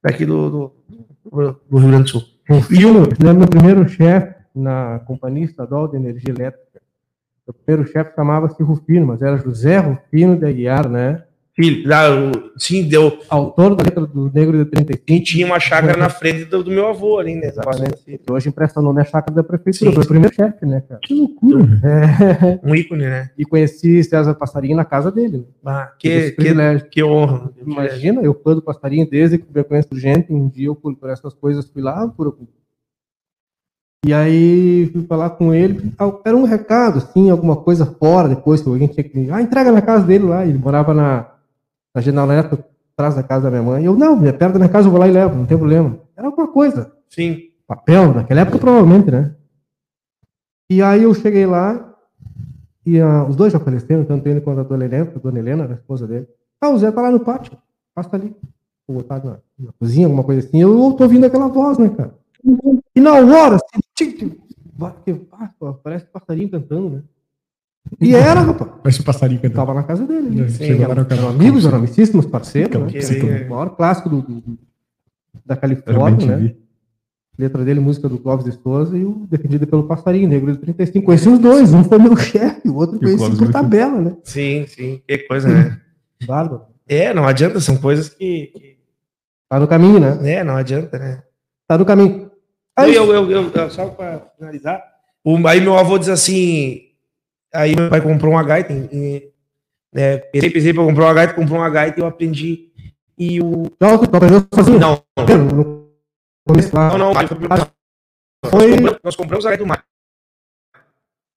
daqui 0.03 0.23
do, 0.23 0.49
do, 1.31 1.55
do 1.67 1.77
Rio 1.79 1.87
Grande 1.89 2.03
do 2.03 2.09
Sul. 2.09 2.23
Rufino, 2.47 3.07
ele 3.19 3.29
é 3.29 3.33
meu 3.33 3.47
primeiro 3.47 3.89
chefe 3.89 4.35
na 4.53 4.99
companhia 5.07 5.45
estadual 5.45 5.87
de 5.87 5.95
energia 5.97 6.29
elétrica. 6.31 6.72
O 7.45 7.53
primeiro 7.53 7.89
chefe 7.91 8.15
chamava-se 8.15 8.61
Rufino, 8.63 9.07
mas 9.07 9.21
era 9.21 9.37
José 9.37 9.77
Rufino 9.77 10.37
de 10.37 10.45
Aguiar, 10.45 10.89
né? 10.89 11.23
Filho, 11.55 11.87
sim, 12.57 12.87
deu. 12.87 13.19
Autor 13.29 13.75
da 13.75 13.83
letra 13.83 14.07
do 14.07 14.31
Negro 14.33 14.57
de 14.57 14.65
35. 14.71 15.05
Quem 15.05 15.21
tinha 15.21 15.45
uma 15.45 15.59
chácara 15.59 15.95
na 15.95 16.09
frente 16.09 16.45
do, 16.45 16.63
do 16.63 16.71
meu 16.71 16.87
avô 16.87 17.19
ali, 17.19 17.35
né? 17.35 17.45
Exatamente. 17.45 18.19
Hoje 18.27 18.49
empresta 18.49 18.81
nome 18.81 19.01
à 19.01 19.05
chácara 19.05 19.35
da 19.35 19.43
prefeitura. 19.43 19.91
Sim. 19.91 19.93
Foi 19.93 20.03
o 20.03 20.07
primeiro 20.07 20.33
chefe, 20.33 20.65
né, 20.65 20.81
cara? 20.81 20.99
Que 21.03 21.13
loucura. 21.13 21.63
É, 21.83 22.59
Um 22.67 22.73
ícone, 22.73 23.03
né? 23.03 23.29
e 23.37 23.45
conheci 23.45 24.03
César 24.03 24.33
Passarinho 24.33 24.75
na 24.75 24.83
casa 24.83 25.11
dele. 25.11 25.37
Né? 25.37 25.43
Ah, 25.63 25.91
que, 25.99 26.31
que, 26.31 26.55
que 26.89 27.03
honra. 27.03 27.51
Imagina, 27.63 28.21
eu 28.21 28.33
fã 28.33 28.55
do 28.55 28.61
Passarinho 28.61 29.07
desde 29.07 29.37
que 29.37 29.45
eu 29.53 29.63
conheço 29.63 29.89
gente. 29.93 30.33
Um 30.33 30.49
dia 30.49 30.67
eu, 30.67 30.75
por, 30.75 30.95
por 30.95 31.11
essas 31.11 31.35
coisas, 31.35 31.69
fui 31.69 31.83
lá, 31.83 32.07
por, 32.07 32.35
E 34.05 34.13
aí 34.13 34.89
fui 34.91 35.03
falar 35.03 35.29
com 35.31 35.53
ele, 35.53 35.93
era 36.25 36.35
um 36.35 36.43
recado, 36.43 36.97
assim, 36.97 37.29
alguma 37.29 37.55
coisa 37.55 37.85
fora 37.85 38.27
depois, 38.27 38.61
que 38.61 38.67
alguém 38.67 38.87
tinha 38.87 39.03
que. 39.03 39.31
Ah, 39.31 39.41
entrega 39.41 39.71
na 39.71 39.81
casa 39.81 40.05
dele 40.05 40.25
lá. 40.25 40.45
Ele 40.45 40.57
morava 40.57 40.93
na, 40.93 41.27
na 41.95 42.01
General 42.01 42.27
Neto, 42.27 42.61
atrás 42.93 43.15
da 43.15 43.23
casa 43.23 43.43
da 43.43 43.49
minha 43.49 43.63
mãe. 43.63 43.85
Eu, 43.85 43.95
não, 43.95 44.25
é 44.25 44.31
perto 44.33 44.53
da 44.53 44.59
minha 44.59 44.69
casa, 44.69 44.87
eu 44.87 44.91
vou 44.91 44.99
lá 44.99 45.07
e 45.07 45.11
levo, 45.11 45.35
não 45.35 45.45
tem 45.45 45.57
problema. 45.57 45.97
Era 46.17 46.27
alguma 46.27 46.47
coisa. 46.47 46.91
Sim. 47.09 47.49
Papel, 47.65 48.13
naquela 48.13 48.41
época 48.41 48.59
provavelmente, 48.59 49.09
né? 49.09 49.35
E 50.69 50.81
aí 50.81 51.03
eu 51.03 51.13
cheguei 51.13 51.45
lá, 51.45 51.93
e 52.85 52.99
ah, 52.99 53.23
os 53.23 53.35
dois 53.35 53.53
já 53.53 53.59
faleceram, 53.59 54.03
tanto 54.03 54.27
ele 54.27 54.41
quanto 54.41 54.59
a 54.59 54.63
dona 54.63 54.85
Helena, 54.85 55.11
a 55.15 55.19
dona 55.19 55.39
Helena, 55.39 55.65
a 55.65 55.73
esposa 55.73 56.05
dele. 56.05 56.27
Ah, 56.59 56.69
o 56.69 56.77
Zé 56.77 56.91
tá 56.91 57.01
lá 57.01 57.11
no 57.11 57.19
pátio, 57.19 57.57
passa 57.95 58.15
ali. 58.15 58.35
Vou 58.87 58.97
botar 58.97 59.23
na, 59.23 59.37
na 59.57 59.71
cozinha, 59.79 60.07
alguma 60.07 60.23
coisa 60.23 60.45
assim. 60.45 60.61
Eu 60.61 60.93
tô 60.97 61.03
ouvindo 61.03 61.25
aquela 61.25 61.47
voz, 61.47 61.77
né, 61.77 61.89
cara? 61.89 62.13
E 62.95 62.99
na 62.99 63.13
hora, 63.13 63.55
assim, 63.55 63.82
ah, 65.31 65.73
parece 65.83 66.05
passarinho 66.05 66.49
cantando, 66.49 66.89
né? 66.89 67.01
E 68.01 68.15
era, 68.15 68.39
rapaz. 68.41 68.71
Parece 68.81 69.01
um 69.01 69.03
passarinho 69.03 69.41
cantando. 69.41 69.55
tava 69.55 69.73
na 69.73 69.83
casa 69.83 70.05
dele. 70.05 70.29
né? 70.29 70.49
Chegou 70.49 70.87
lá 70.87 70.95
no 70.95 71.01
Eram 71.01 71.05
canal. 71.05 71.29
amigos, 71.29 71.65
eram 71.65 71.77
amicíssimos, 71.77 72.25
parceiros, 72.25 72.81
né? 72.81 72.99
Que- 72.99 73.43
O 73.45 73.49
maior 73.49 73.75
clássico 73.75 74.09
do, 74.09 74.21
do- 74.21 74.57
da 75.45 75.53
Era 75.53 75.57
Califórnia, 75.61 76.27
né? 76.27 76.37
TV. 76.37 76.57
Letra 77.37 77.65
dele, 77.65 77.79
música 77.79 78.07
do 78.07 78.19
Clóvis 78.19 78.45
de 78.45 78.51
Souza 78.61 78.95
e 78.95 79.03
o 79.03 79.25
Defendido 79.27 79.65
pelo 79.65 79.83
Passarinho, 79.87 80.29
Negro 80.29 80.51
de 80.51 80.59
35. 80.59 81.03
Conheci 81.05 81.27
os 81.27 81.39
dois, 81.39 81.73
um 81.73 81.83
foi 81.83 81.97
meu 81.97 82.15
chefe, 82.17 82.69
o 82.69 82.75
outro 82.75 82.97
o 82.97 82.99
conheci 82.99 83.35
por 83.37 83.51
tabela, 83.51 83.99
né? 83.99 84.15
Sim, 84.23 84.65
sim. 84.67 85.01
Que 85.07 85.17
coisa, 85.19 85.47
né? 85.49 85.81
Bárbaro. 86.27 86.61
É, 86.87 87.11
não 87.13 87.25
adianta, 87.25 87.59
são 87.59 87.77
coisas 87.77 88.09
que. 88.09 88.47
que- 88.53 88.73
Tá 89.49 89.59
no 89.59 89.67
caminho, 89.67 89.99
né? 89.99 90.15
né, 90.15 90.43
não 90.43 90.55
adianta, 90.55 90.97
né? 90.97 91.21
Tá 91.67 91.77
no 91.77 91.85
caminho. 91.85 92.31
Não, 92.77 92.85
Aí, 92.85 92.95
eu, 92.95 93.13
eu, 93.13 93.29
eu, 93.31 93.51
eu- 93.51 93.69
só 93.69 93.87
para 93.89 94.19
finalizar, 94.37 94.83
o- 95.23 95.47
aí 95.47 95.61
meu 95.61 95.77
avô 95.77 95.97
diz 95.99 96.09
assim, 96.09 96.89
aí 97.53 97.75
meu 97.75 97.89
pai 97.89 98.01
comprou 98.01 98.31
uma 98.33 98.43
gaita, 98.43 98.73
em- 98.73 99.31
né, 99.93 100.17
pensei, 100.17 100.49
pensei 100.49 100.73
para 100.73 100.83
comprar 100.83 101.05
uma 101.05 101.13
gaita, 101.13 101.33
comprou 101.35 101.59
uma 101.59 101.69
gaita 101.69 101.99
e 101.99 102.01
eu 102.03 102.07
aprendi, 102.07 102.71
e 103.17 103.39
o... 103.41 103.63
já 103.79 103.97
tu 103.97 104.15
aprendeu 104.15 104.43
sozinho? 104.53 104.79
Não, 104.79 105.03
começo 106.47 106.75
lá. 106.75 106.89
não, 106.89 106.97
não, 106.97 107.17
aí 107.17 107.27
foi 107.27 107.37
pro- 107.37 107.47
Foi- 108.49 108.99
nós, 109.03 109.15
compramos, 109.15 109.45
a 109.45 109.49
gaita 109.49 109.63
do 109.63 109.67
mar. 109.67 109.85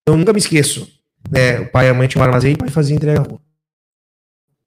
Eu 0.09 0.16
nunca 0.16 0.33
me 0.33 0.38
esqueço, 0.38 0.90
né, 1.31 1.61
o 1.61 1.70
pai 1.70 1.87
e 1.87 1.90
a 1.90 1.94
mãe 1.94 2.09
tinham 2.09 2.22
um 2.25 2.27
armazém 2.27 2.53
e 2.53 2.55
o 2.55 2.59
pai 2.59 2.70
fazia 2.70 2.96
entrega 2.96 3.20
na 3.20 3.27
rua. 3.29 3.40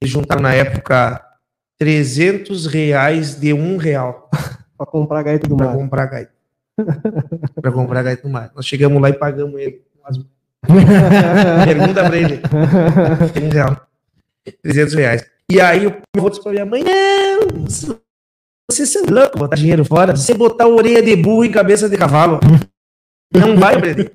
Eles 0.02 0.14
juntaram 0.14 0.42
na 0.42 0.54
época 0.54 1.26
300 1.80 2.68
reais 2.68 3.36
de 3.40 3.54
um 3.54 3.76
real. 3.78 4.30
Pra 4.78 4.86
comprar 4.86 5.20
a 5.20 5.24
gaita 5.24 5.48
do 5.48 5.58
para 5.58 5.68
mar. 5.68 5.76
comprar 5.76 6.06
gaita. 6.06 6.39
Para 7.62 7.72
comprar 7.72 8.04
no 8.24 8.30
mar. 8.30 8.52
Nós 8.56 8.66
chegamos 8.66 9.02
lá 9.02 9.10
e 9.10 9.14
pagamos 9.14 9.60
ele. 9.60 9.82
Pergunta 11.66 12.04
pra 12.06 12.18
ele. 12.18 12.42
Um 13.44 13.50
real. 13.50 13.88
300 14.64 14.94
reais. 14.94 15.26
E 15.52 15.60
aí 15.60 15.84
eu 15.84 16.02
vou 16.18 16.30
dizer 16.30 16.44
pra 16.44 16.52
minha 16.52 16.66
mãe, 16.66 16.84
não, 16.84 17.66
você 18.70 19.00
é 19.00 19.12
louco 19.12 19.38
botar 19.38 19.56
dinheiro 19.56 19.84
fora. 19.84 20.16
Você 20.16 20.34
botar 20.34 20.68
orelha 20.68 21.02
de 21.02 21.16
burro 21.16 21.44
em 21.44 21.52
cabeça 21.52 21.90
de 21.90 21.98
cavalo. 21.98 22.40
Não 23.34 23.58
vai 23.58 23.76
aprender. 23.76 24.12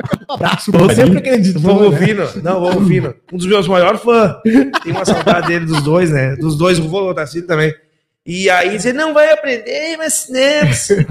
Abraço, 0.26 0.70
Eu 0.74 0.94
sempre 0.94 1.18
acredito. 1.18 1.60
Vamos 1.60 1.82
ouvindo. 1.82 2.22
Não, 2.42 2.60
vamos 2.60 2.76
ouvindo. 2.76 3.14
Um 3.30 3.36
dos 3.36 3.46
meus 3.46 3.68
maiores 3.68 4.00
fãs. 4.00 4.36
Tem 4.82 4.92
uma 4.92 5.04
saudade 5.04 5.48
dele 5.48 5.66
dos 5.66 5.82
dois, 5.82 6.10
né? 6.10 6.36
Dos 6.36 6.56
dois, 6.56 6.78
o 6.78 6.90
Otacílio 6.94 7.46
também. 7.46 7.74
E 8.24 8.48
aí 8.48 8.78
você 8.80 8.94
não 8.94 9.12
vai 9.12 9.30
aprender, 9.30 9.96
mas 9.98 10.28
né, 10.30 10.64
você- 10.64 11.06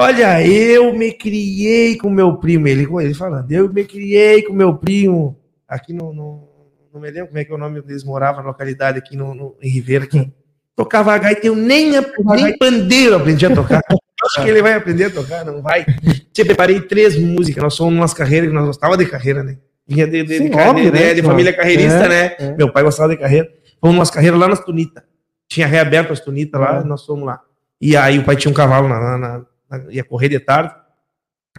Olha, 0.00 0.46
eu 0.46 0.92
me 0.94 1.12
criei 1.12 1.96
com 1.96 2.08
meu 2.08 2.36
primo, 2.36 2.68
ele, 2.68 2.86
ele 3.00 3.14
falando, 3.14 3.50
eu 3.50 3.68
me 3.72 3.84
criei 3.84 4.42
com 4.42 4.52
meu 4.52 4.76
primo 4.76 5.36
aqui 5.66 5.92
no, 5.92 6.12
no- 6.12 6.48
não 6.94 7.00
me 7.00 7.10
lembro 7.10 7.26
como 7.28 7.38
é 7.38 7.44
que 7.44 7.50
é 7.50 7.54
o 7.54 7.58
nome 7.58 7.82
eles 7.86 8.04
moravam 8.04 8.40
na 8.42 8.48
localidade 8.48 8.98
aqui 8.98 9.16
no, 9.16 9.34
no- 9.34 9.56
em 9.60 9.68
Ribeira 9.68 10.04
aqui. 10.04 10.32
Tocava 10.76 11.12
a 11.12 11.18
gaita, 11.18 11.44
eu 11.44 11.56
nem, 11.56 11.90
nem 11.90 12.56
pandeiro 12.56 13.16
aprendi 13.16 13.44
a 13.44 13.52
tocar. 13.54 13.80
Acho 13.90 14.42
que 14.44 14.48
ele 14.48 14.62
vai 14.62 14.74
aprender 14.74 15.06
a 15.06 15.10
tocar, 15.10 15.44
não 15.44 15.60
vai. 15.60 15.84
Tinha 16.32 16.44
preparei 16.46 16.80
três 16.80 17.18
músicas, 17.18 17.60
nós 17.62 17.74
somos 17.74 17.94
umas 17.94 18.14
carreiras 18.14 18.48
que 18.48 18.54
nós 18.54 18.66
gostava 18.66 18.96
de 18.96 19.04
carreira, 19.06 19.42
né? 19.42 19.58
Vinha 19.86 20.06
de, 20.06 20.22
de, 20.22 20.38
Sim, 20.38 20.50
de, 20.50 20.56
óbvio, 20.56 20.92
de- 20.92 20.98
né? 20.98 21.14
de 21.14 21.22
família 21.22 21.52
carreirista, 21.52 22.04
É, 22.04 22.08
né? 22.08 22.36
é. 22.38 22.56
Meu 22.56 22.70
pai 22.72 22.84
gostava 22.84 23.08
de 23.08 23.16
carreira. 23.20 23.48
Fomos 23.80 23.96
umas 23.96 24.10
carreiras 24.10 24.38
lá 24.38 24.46
nas 24.46 24.60
Tunitas. 24.60 25.02
Tinha 25.48 25.66
reaberto 25.66 26.12
as 26.12 26.20
Tunitas 26.20 26.60
lá, 26.60 26.80
É. 26.80 26.84
nós 26.84 27.04
fomos 27.04 27.24
lá. 27.26 27.40
E 27.80 27.96
aí 27.96 28.18
o 28.18 28.24
pai 28.24 28.36
tinha 28.36 28.50
um 28.50 28.54
cavalo, 28.54 28.88
na- 28.88 29.00
na- 29.00 29.18
na- 29.18 29.42
ia 29.90 30.04
correr 30.04 30.28
de 30.28 30.38
tarde. 30.40 30.74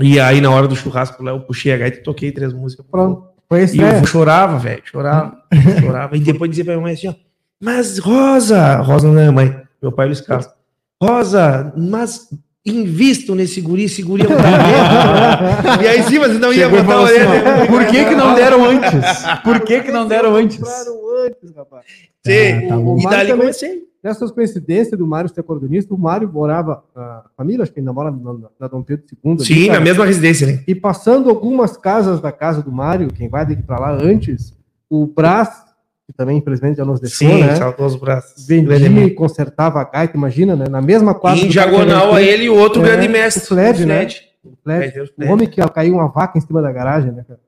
E 0.02 0.19
aí 0.19 0.39
na 0.41 0.50
hora 0.52 0.67
do 0.67 0.76
churrasco 0.76 1.22
lá, 1.24 1.32
eu 1.32 1.41
puxei 1.41 1.74
a 1.74 1.78
gaita 1.78 1.98
e 2.00 2.04
toquei 2.04 2.32
três 2.32 2.54
músicas. 2.54 2.86
Pronto. 2.89 3.28
Foi 3.48 3.62
esse, 3.63 3.78
E 3.78 3.82
eu 3.82 4.06
chorava, 4.06 4.58
velho, 4.60 4.82
chorava, 4.86 5.36
chorava. 5.82 6.15
E 6.15 6.19
depois 6.19 6.50
dizia 6.52 6.63
pra 6.63 6.74
minha 6.76 6.84
mãe 6.84 6.93
assim, 6.93 7.08
ó, 7.08 7.13
mas 7.60 7.98
Rosa, 7.98 8.78
Rosa 8.78 9.08
não 9.12 9.19
é 9.19 9.32
mãe, 9.32 9.62
meu 9.82 9.91
pai 9.91 10.06
Luiz 10.06 10.22
Carlos, 10.22 10.48
Rosa, 11.02 11.74
mas 11.76 12.30
invisto 12.65 13.34
nesse 13.34 13.60
guri, 13.60 13.86
esse 13.86 14.04
guri 14.04 14.24
é 14.24 14.26
um 14.26 14.38
talento. 14.38 15.84
E 15.84 15.88
aí 15.88 16.04
sim, 16.04 16.19
mas 16.19 16.39
não 16.39 16.54
ia 16.54 16.65
Chegou 16.69 16.84
botar 16.84 17.00
a 17.00 17.04
assim, 17.06 17.13
orelha. 17.15 17.67
por 17.67 17.86
que 17.88 18.06
que 18.06 18.15
não 18.15 18.36
deram 18.36 18.65
antes? 18.65 19.24
Por 19.43 19.60
que 19.62 19.82
que 19.82 19.91
não 19.91 20.08
deram 20.08 20.36
antes? 20.36 20.58
Compraram 20.58 21.26
antes, 21.26 21.56
rapaz. 21.56 21.86
Sim. 22.26 22.65
Ah, 22.65 22.69
tá. 22.69 22.76
E 22.78 23.04
dali 23.04 23.30
também- 23.30 23.38
comecei. 23.38 23.88
Nessas 24.02 24.32
coincidências 24.32 24.98
do 24.98 25.06
Mário 25.06 25.30
ser 25.30 25.44
cordonista, 25.44 25.94
o 25.94 25.98
Mário 25.98 26.30
morava, 26.32 26.84
a 26.96 27.24
família, 27.36 27.64
acho 27.64 27.74
que 27.74 27.80
ainda 27.80 27.92
mora 27.92 28.10
na, 28.10 28.36
na 28.60 28.68
Dom 28.68 28.82
Pedro 28.82 29.04
II. 29.26 29.32
ali, 29.34 29.44
Sim, 29.46 29.68
cara. 29.68 29.80
na 29.80 29.86
mesma 29.86 30.06
residência, 30.06 30.48
né? 30.48 30.64
E 30.66 30.74
passando 30.74 31.30
algumas 31.30 31.76
casas 31.76 32.22
da 32.22 32.32
casa 32.32 32.62
do 32.62 32.72
Mário, 32.72 33.10
quem 33.10 33.28
vai 33.28 33.46
daqui 33.46 33.62
pra 33.62 33.78
lá 33.78 33.92
antes, 33.92 34.54
o 34.90 35.06
Brás, 35.06 35.50
que 36.08 36.14
também 36.14 36.38
infelizmente 36.38 36.78
já 36.78 36.86
nos 36.86 37.02
deixou, 37.02 37.28
Sim, 37.30 37.42
né? 37.44 37.56
saudoso. 37.58 38.00
Vendia 38.48 39.04
e 39.04 39.12
consertava 39.12 39.82
a 39.82 39.84
gaita, 39.84 40.16
imagina, 40.16 40.56
né? 40.56 40.70
Na 40.70 40.82
mesma 40.82 41.14
quadra. 41.14 41.44
Em 41.44 41.50
diagonal 41.50 42.14
a 42.16 42.22
ele 42.22 42.46
e 42.46 42.50
o 42.50 42.56
outro 42.56 42.82
É, 42.82 42.86
grande 42.86 43.08
mestre. 43.10 43.44
o 43.44 43.48
Fred, 43.48 43.84
o 43.84 43.86
né? 43.88 44.08
O 44.46 44.54
Fred. 44.64 44.80
Gaiteiro 44.80 45.10
O 45.10 45.14
Fred. 45.14 45.32
homem 45.34 45.48
que 45.48 45.62
caiu 45.72 45.96
uma 45.96 46.08
vaca 46.08 46.38
em 46.38 46.42
cima 46.42 46.62
da 46.62 46.72
garagem, 46.72 47.12
né, 47.12 47.26
cara? 47.28 47.40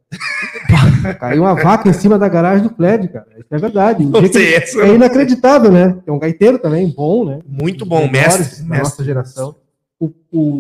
Caiu 1.20 1.44
uma 1.44 1.56
vaca 1.56 1.88
em 1.90 1.94
cima 1.94 2.18
da 2.18 2.28
garagem 2.28 2.64
do 2.68 2.74
Fred, 2.76 3.08
cara. 3.08 3.28
Isso 3.38 3.48
é 3.50 3.58
verdade. 3.58 4.04
Ele- 4.04 4.92
É 4.92 4.96
inacreditável, 4.96 5.72
né? 5.72 5.98
É 6.06 6.12
um 6.12 6.20
gaiteiro 6.20 6.60
também, 6.60 6.94
bom, 6.96 7.26
né? 7.26 7.40
Muito 7.48 7.86
bom, 7.86 8.08
mestre. 8.10 8.64
da 8.64 8.70
mestre. 8.70 8.78
nossa 8.80 9.04
geração. 9.04 9.56
O, 10.00 10.12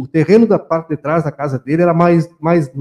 o 0.01 0.07
terreno 0.07 0.45
da 0.45 0.59
parte 0.59 0.89
de 0.89 0.97
trás 0.97 1.23
da 1.23 1.31
casa 1.31 1.57
dele 1.57 1.81
era 1.81 1.93
mais, 1.93 2.29
mais 2.39 2.71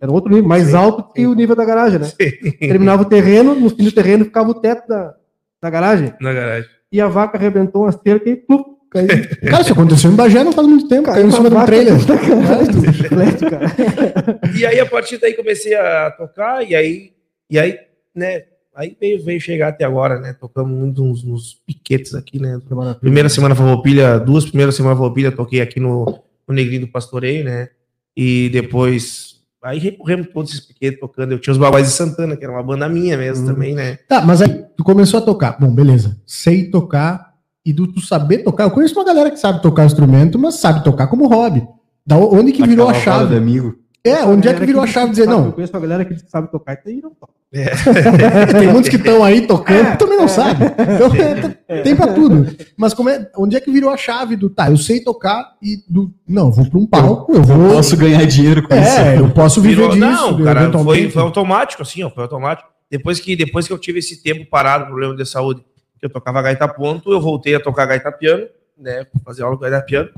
era 0.00 0.10
outro 0.12 0.30
nível, 0.32 0.48
mais 0.48 0.68
Sim, 0.68 0.76
alto 0.76 1.12
que 1.12 1.26
o 1.26 1.34
nível 1.34 1.54
da 1.54 1.64
garagem, 1.64 2.00
né? 2.00 2.10
Terminava 2.58 3.02
o 3.02 3.06
terreno, 3.06 3.54
no 3.54 3.70
fim 3.70 3.84
do 3.84 3.92
terreno 3.92 4.24
ficava 4.24 4.50
o 4.50 4.54
teto 4.54 4.88
da, 4.88 5.14
da 5.62 5.70
garagem. 5.70 6.12
Na 6.20 6.32
garagem. 6.32 6.68
E 6.90 7.00
a 7.00 7.06
vaca 7.06 7.38
arrebentou 7.38 7.82
uma 7.82 7.92
cerca 7.92 8.28
e 8.28 8.34
plum. 8.36 8.77
Cara, 9.48 9.62
isso 9.62 9.72
aconteceu 9.72 10.10
em 10.10 10.16
Bagé 10.16 10.42
não 10.42 10.52
faz 10.52 10.66
muito 10.66 10.88
tempo. 10.88 11.04
Caiu 11.04 11.28
em 11.28 11.30
cima 11.30 11.48
de 11.50 11.56
um 11.56 11.64
trailer. 11.64 11.94
E 14.58 14.66
aí, 14.66 14.80
a 14.80 14.86
partir 14.86 15.18
daí, 15.18 15.34
comecei 15.34 15.74
a 15.74 16.10
tocar, 16.10 16.68
e 16.68 16.74
aí, 16.74 17.12
e 17.50 17.58
aí, 17.58 17.78
né, 18.14 18.42
aí 18.74 18.96
veio, 19.00 19.22
veio 19.24 19.40
chegar 19.40 19.68
até 19.68 19.84
agora, 19.84 20.18
né, 20.20 20.34
tocamos 20.38 20.76
muito 20.76 21.02
uns, 21.02 21.22
nos 21.22 21.54
piquetes 21.66 22.14
aqui, 22.14 22.40
né, 22.40 22.60
primeira 23.00 23.28
semana 23.28 23.54
Farroupilha, 23.54 24.18
duas 24.18 24.44
primeiras 24.46 24.74
semanas 24.74 24.98
Farroupilha, 24.98 25.32
toquei 25.32 25.60
aqui 25.60 25.80
no, 25.80 26.20
no 26.46 26.54
Negrinho 26.54 26.82
do 26.82 26.88
Pastoreio, 26.88 27.44
né, 27.44 27.68
e 28.16 28.48
depois, 28.52 29.36
aí 29.62 29.78
recorremos 29.78 30.28
todos 30.32 30.52
esses 30.52 30.66
piquetes 30.66 31.00
tocando, 31.00 31.32
eu 31.32 31.38
tinha 31.38 31.52
os 31.52 31.58
Babais 31.58 31.86
de 31.86 31.92
Santana, 31.92 32.36
que 32.36 32.44
era 32.44 32.52
uma 32.52 32.62
banda 32.62 32.88
minha 32.88 33.16
mesmo 33.16 33.46
Uhum. 33.46 33.54
também, 33.54 33.74
né, 33.74 33.98
Tá, 34.08 34.22
mas 34.22 34.42
aí 34.42 34.64
tu 34.76 34.82
começou 34.84 35.18
a 35.18 35.22
tocar. 35.22 35.58
Bom, 35.60 35.70
beleza. 35.72 36.16
Sei 36.26 36.70
tocar 36.70 37.27
e 37.64 37.72
do 37.72 37.86
tu 37.86 38.00
saber 38.00 38.38
tocar. 38.38 38.64
Eu 38.64 38.70
conheço 38.70 38.94
uma 38.94 39.04
galera 39.04 39.30
que 39.30 39.38
sabe 39.38 39.60
tocar 39.62 39.84
instrumento, 39.84 40.38
mas 40.38 40.54
sabe 40.56 40.82
tocar 40.84 41.06
como 41.08 41.26
hobby. 41.28 41.66
Da 42.06 42.16
onde 42.16 42.52
que 42.52 42.66
virou 42.66 42.88
a 42.88 42.94
chave? 42.94 43.36
amigo. 43.36 43.74
É, 44.04 44.24
onde 44.24 44.48
é 44.48 44.54
que 44.54 44.64
virou 44.64 44.80
a 44.82 44.86
chave 44.86 45.10
dizer, 45.10 45.24
sabe- 45.24 45.36
Eu 45.36 45.44
não, 45.44 45.52
conheço 45.52 45.72
uma 45.72 45.80
galera 45.80 46.04
que 46.04 46.16
sabe 46.30 46.50
tocar 46.50 46.78
e 46.86 47.00
não 47.02 47.10
toca. 47.10 47.32
tem 48.58 48.68
muitos 48.68 48.88
que 48.90 48.96
estão 48.96 49.24
aí 49.24 49.46
tocando 49.46 49.96
também 49.98 50.18
não 50.18 50.28
sabe. 50.28 50.64
Então, 50.64 51.56
é, 51.68 51.82
tem 51.82 51.96
pra 51.96 52.06
tudo. 52.12 52.46
Mas 52.76 52.92
como 52.94 53.08
é, 53.08 53.28
onde 53.36 53.56
é 53.56 53.60
que 53.60 53.70
virou 53.70 53.90
a 53.90 53.96
chave 53.96 54.36
do, 54.36 54.48
tá, 54.50 54.70
eu 54.70 54.76
sei 54.76 55.00
tocar 55.00 55.52
e 55.62 55.78
do, 55.88 56.12
não, 56.26 56.50
vou 56.52 56.68
pra 56.68 56.78
um 56.78 56.86
palco, 56.86 57.32
eu 57.32 57.38
Eu 57.38 57.42
vou... 57.42 57.70
posso 57.70 57.96
ganhar 57.96 58.24
dinheiro 58.26 58.66
com 58.66 58.74
isso. 58.74 58.98
É, 59.00 59.18
eu 59.18 59.30
posso 59.30 59.60
viver 59.60 59.76
Virou- 59.76 59.90
disso. 59.90 60.00
não, 60.00 60.44
cara, 60.44 60.70
foi, 60.78 61.10
foi 61.10 61.22
automático, 61.22 61.82
assim, 61.82 62.02
ó, 62.02 62.10
foi 62.10 62.22
automático. 62.22 62.68
Depois 62.90 63.18
que, 63.20 63.34
depois 63.36 63.66
que 63.66 63.72
eu 63.72 63.78
tive 63.78 63.98
esse 63.98 64.22
tempo 64.22 64.48
parado, 64.50 64.86
problema 64.86 65.14
de 65.16 65.26
saúde, 65.26 65.62
que 65.98 66.06
eu 66.06 66.10
tocava 66.10 66.40
gaita 66.42 66.66
ponto, 66.68 67.12
eu 67.12 67.20
voltei 67.20 67.54
a 67.54 67.60
tocar 67.60 67.86
gaita 67.86 68.10
piano, 68.12 68.46
né, 68.78 69.06
fazer 69.24 69.42
aula 69.42 69.56
com 69.56 69.62
gaita 69.62 69.80
piano, 69.82 70.08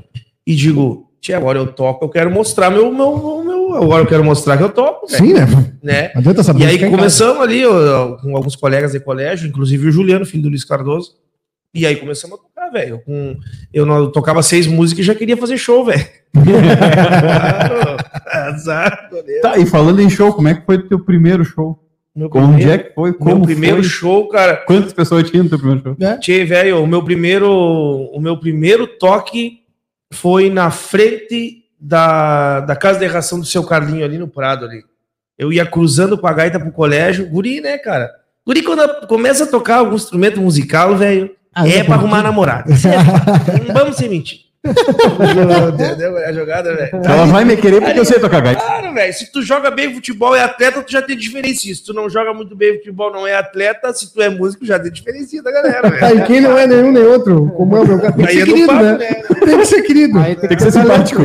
e 0.45 0.53
digo, 0.55 1.09
tia, 1.19 1.37
agora 1.37 1.57
eu 1.59 1.67
toco, 1.67 2.05
eu 2.05 2.09
quero 2.09 2.29
mostrar 2.31 2.69
meu, 2.69 2.91
meu, 2.93 3.43
meu 3.43 3.73
agora 3.75 4.03
eu 4.03 4.07
quero 4.07 4.23
mostrar 4.23 4.57
que 4.57 4.63
eu 4.63 4.69
toco, 4.69 5.07
velho, 5.07 5.25
Sim, 5.25 5.33
né? 5.33 5.45
né? 5.81 6.11
Adianta 6.15 6.43
saber 6.43 6.63
E 6.63 6.65
aí 6.67 6.75
em 6.75 6.79
casa. 6.79 6.91
começamos 6.95 7.41
ali 7.41 7.65
ó, 7.65 8.17
com 8.17 8.35
alguns 8.35 8.55
colegas 8.55 8.91
de 8.91 8.99
colégio, 8.99 9.47
inclusive 9.47 9.87
o 9.87 9.91
Juliano, 9.91 10.25
filho 10.25 10.43
do 10.43 10.49
Luiz 10.49 10.63
Cardoso, 10.63 11.19
E 11.73 11.85
aí 11.85 11.95
começamos 11.95 12.37
a 12.37 12.41
tocar, 12.41 12.69
velho. 12.69 12.99
Com- 13.05 13.37
Eu, 13.73 13.85
não- 13.85 13.97
eu 13.97 14.11
tocava 14.11 14.43
seis 14.43 14.67
músicas 14.67 15.05
e 15.05 15.07
já 15.07 15.15
queria 15.15 15.37
fazer 15.37 15.57
show, 15.57 15.85
velho. 15.85 16.05
Claro. 16.35 17.97
Azar. 18.27 19.09
Tá, 19.41 19.57
e 19.57 19.65
falando 19.65 20.01
em 20.01 20.09
show, 20.09 20.33
como 20.33 20.47
é 20.49 20.53
que 20.53 20.65
foi 20.65 20.75
o 20.77 20.87
teu 20.87 20.99
primeiro 20.99 21.43
show? 21.45 21.80
Meu 22.15 22.29
Onde 22.33 22.47
primeiro- 22.57 22.71
é 22.71 22.77
que 22.77 22.93
foi? 22.93 23.09
Meu 23.11 23.19
Como 23.19 23.45
primeiro 23.45 23.77
foi? 23.77 23.83
show, 23.85 24.27
cara. 24.27 24.57
Quantas 24.57 24.91
pessoas 24.91 25.29
tinha 25.29 25.41
no 25.43 25.49
teu 25.49 25.57
primeiro 25.57 25.81
show? 25.81 25.95
Tchê, 26.19 26.43
velho, 26.43 26.83
o 26.83 26.87
meu 26.87 27.03
primeiro, 27.03 27.49
o 27.49 28.19
meu 28.19 28.37
primeiro 28.37 28.85
toque 28.85 29.59
foi 30.13 30.49
na 30.49 30.69
frente 30.71 31.63
da, 31.79 32.59
da 32.59 32.75
casa 32.75 32.99
de 32.99 33.05
erração 33.05 33.39
do 33.39 33.45
seu 33.45 33.63
Carlinho 33.63 34.03
ali 34.03 34.17
no 34.17 34.27
Prado 34.27 34.65
ali. 34.65 34.83
Eu 35.37 35.53
ia 35.53 35.65
cruzando 35.65 36.17
com 36.17 36.27
a 36.27 36.33
gaita 36.33 36.59
pro 36.59 36.71
colégio, 36.71 37.27
guri, 37.29 37.61
né, 37.61 37.77
cara? 37.77 38.11
Guri, 38.45 38.61
quando 38.61 39.07
começa 39.07 39.45
a 39.45 39.47
tocar 39.47 39.77
algum 39.77 39.95
instrumento 39.95 40.39
musical, 40.41 40.97
velho, 40.97 41.31
Ah, 41.55 41.67
é 41.67 41.77
é 41.77 41.83
pra 41.83 41.95
bom. 41.95 42.01
arrumar 42.03 42.21
namorada. 42.21 42.71
É 42.73 43.71
vamos 43.73 43.95
se 43.95 44.07
mentir. 44.09 44.39
Entendeu? 45.73 46.17
É 46.19 46.27
a 46.29 46.33
jogada, 46.33 46.75
velho. 46.75 46.91
Ela 47.03 47.25
vai 47.25 47.43
me 47.43 47.57
querer 47.57 47.81
porque 47.81 47.99
eu 47.99 48.05
sei 48.05 48.19
tocar 48.19 48.41
gaita. 48.41 48.61
Claro, 48.61 48.93
velho. 48.93 49.13
Se 49.13 49.31
tu 49.31 49.41
joga 49.41 49.71
bem 49.71 49.93
futebol 49.93 50.35
e 50.35 50.39
é 50.39 50.43
atleta, 50.43 50.81
tu 50.83 50.91
já 50.91 51.01
tem 51.01 51.17
diferença. 51.17 51.61
Se 51.61 51.83
tu 51.83 51.93
não 51.93 52.09
joga 52.09 52.33
muito 52.33 52.55
bem 52.55 52.77
futebol, 52.77 53.11
não 53.11 53.25
é 53.27 53.33
atleta, 53.35 53.91
se 53.93 54.13
tu 54.13 54.21
é 54.21 54.29
músico, 54.29 54.65
já 54.65 54.79
tem 54.79 54.91
diferença 54.91 55.41
da 55.41 55.51
galera, 55.51 55.89
velho. 55.89 56.05
Aí 56.05 56.23
quem 56.25 56.41
não 56.41 56.57
é 56.57 56.67
nenhum 56.67 56.91
nem 56.91 57.03
outro, 57.03 57.49
como 57.57 57.75
é 57.75 57.79
o 57.81 57.87
meu 57.87 57.99
tem 57.99 58.11
que 58.25 58.31
ser 58.33 58.41
é 58.41 58.45
querido, 58.45 58.67
papo, 58.67 58.83
né? 58.83 58.97
né? 58.97 59.23
Tem 59.45 59.57
que 59.59 59.65
ser 59.65 59.81
querido. 59.81 60.19
Aí 60.19 60.35
Tem 60.35 60.49
que 60.57 60.63
ser 60.63 60.71
simpático. 60.71 61.21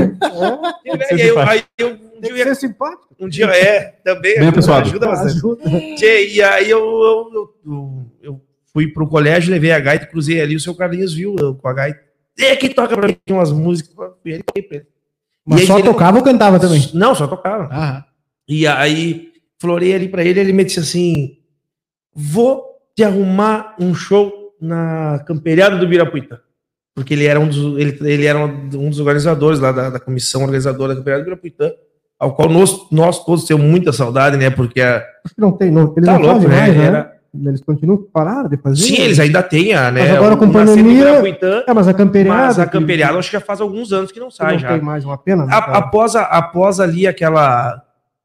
E, 0.85 1.39
aí, 1.39 1.63
eu, 1.79 1.89
um 1.91 2.21
dia, 2.35 2.45
ser 2.45 2.55
simpático. 2.55 3.07
um 3.21 3.29
dia 3.29 3.47
é, 3.47 3.95
também 4.03 4.23
Bem 4.39 4.49
ajuda, 4.49 4.49
apessoado. 4.49 4.89
ajuda 4.89 5.07
bastante. 5.09 6.05
E 6.05 6.43
aí 6.43 6.71
eu, 6.71 6.79
eu, 6.81 7.31
eu, 7.35 7.51
eu- 7.67 8.07
eu 8.23 8.41
fui 8.73 8.89
pro 8.89 9.07
colégio, 9.09 9.51
levei 9.53 9.73
a 9.73 9.79
gaita, 9.81 10.07
cruzei 10.07 10.41
ali, 10.41 10.57
o 10.57 10.61
seu 10.61 10.75
Carlinhos 10.75 11.13
viu 11.15 11.37
eu 11.39 11.55
com 11.55 11.69
a 11.69 11.73
gaita. 11.75 12.06
É 12.39 12.55
que 12.57 12.69
toca 12.69 12.95
pra 12.97 13.09
mim 13.09 13.17
umas 13.31 13.51
músicas. 13.53 13.95
Ele, 14.25 14.43
ele. 14.55 14.87
Mas 15.45 15.61
aí 15.63 15.67
só 15.67 15.79
ele- 15.79 15.89
tocava 15.89 16.19
ou 16.19 16.25
cantava 16.25 16.59
também? 16.61 16.91
Não, 16.95 17.15
só 17.15 17.27
tocava. 17.27 17.69
Ah, 17.73 18.05
E 18.49 18.67
aí, 18.67 19.33
florei 19.61 19.95
ali 19.95 20.09
pra 20.09 20.25
ele, 20.25 20.41
ele 20.41 20.53
me 20.53 20.65
disse 20.65 20.81
assim: 20.81 21.39
vou 22.15 22.65
te 22.95 23.05
arrumar 23.05 23.75
um 23.79 23.95
show 23.95 24.55
na 24.61 25.23
Camperiada 25.27 25.77
do 25.77 25.87
Birapuitã. 25.89 26.39
Porque 26.95 27.13
ele 27.13 27.27
era 27.27 27.39
um 27.39 27.47
dos, 27.49 27.79
ele, 27.79 27.99
ele 28.11 28.25
era 28.27 28.39
um 28.39 28.89
dos 28.89 28.99
organizadores 29.01 29.61
lá 29.61 29.71
da, 29.71 29.91
da 29.91 30.01
comissão 30.01 30.43
organizadora 30.43 30.95
da 30.95 31.01
Camperiada 31.01 31.23
do 31.23 31.27
Birapuitã, 31.27 31.71
ao 32.19 32.35
qual 32.35 32.49
nós, 32.49 32.91
nós 32.91 33.23
todos 33.25 33.45
temos 33.45 33.65
muita 33.67 33.93
saudade, 33.93 34.37
né? 34.39 34.49
Porque 34.49 34.81
a, 34.81 35.05
não 35.37 35.53
tem, 35.53 35.71
não. 35.71 35.93
Eles 35.97 36.07
tá 36.07 36.19
não 36.19 36.21
louco, 36.23 36.49
né? 36.49 36.57
mais, 36.57 36.77
né? 36.77 36.85
Era- 36.87 37.16
Eles 37.35 37.61
continuam 37.63 37.99
pararam 38.13 38.49
de 38.49 38.57
fazer. 38.57 38.83
Sim, 38.83 39.01
eles 39.03 39.19
ainda 39.21 39.43
têm 39.43 39.75
a, 39.75 39.91
né? 39.91 40.01
Mas 40.03 40.11
agora 40.13 40.37
com 40.37 40.51
pandemia- 40.51 40.93
Ibirapuitã, 41.03 41.63
É, 41.67 41.75
mas 41.75 41.87
a 41.89 41.95
camperiada. 41.95 42.41
mas 42.47 42.59
a 42.59 42.67
que- 42.67 42.73
Camperiada 42.73 43.19
acho 43.19 43.29
que 43.31 43.37
já 43.37 43.41
faz 43.41 43.61
alguns 43.61 43.93
anos 43.93 44.11
que 44.13 44.19
não 44.21 44.29
que 44.29 44.35
sai 44.37 44.53
não 44.55 44.59
já. 44.59 44.69
tem 44.69 44.81
mais 44.81 45.05
uma 45.05 45.19
pena. 45.19 45.45
né, 45.47 45.53
A- 45.53 45.79
após, 45.79 46.17
a- 46.17 46.23
após 46.25 46.81
ali 46.81 47.07
aquela 47.07 47.83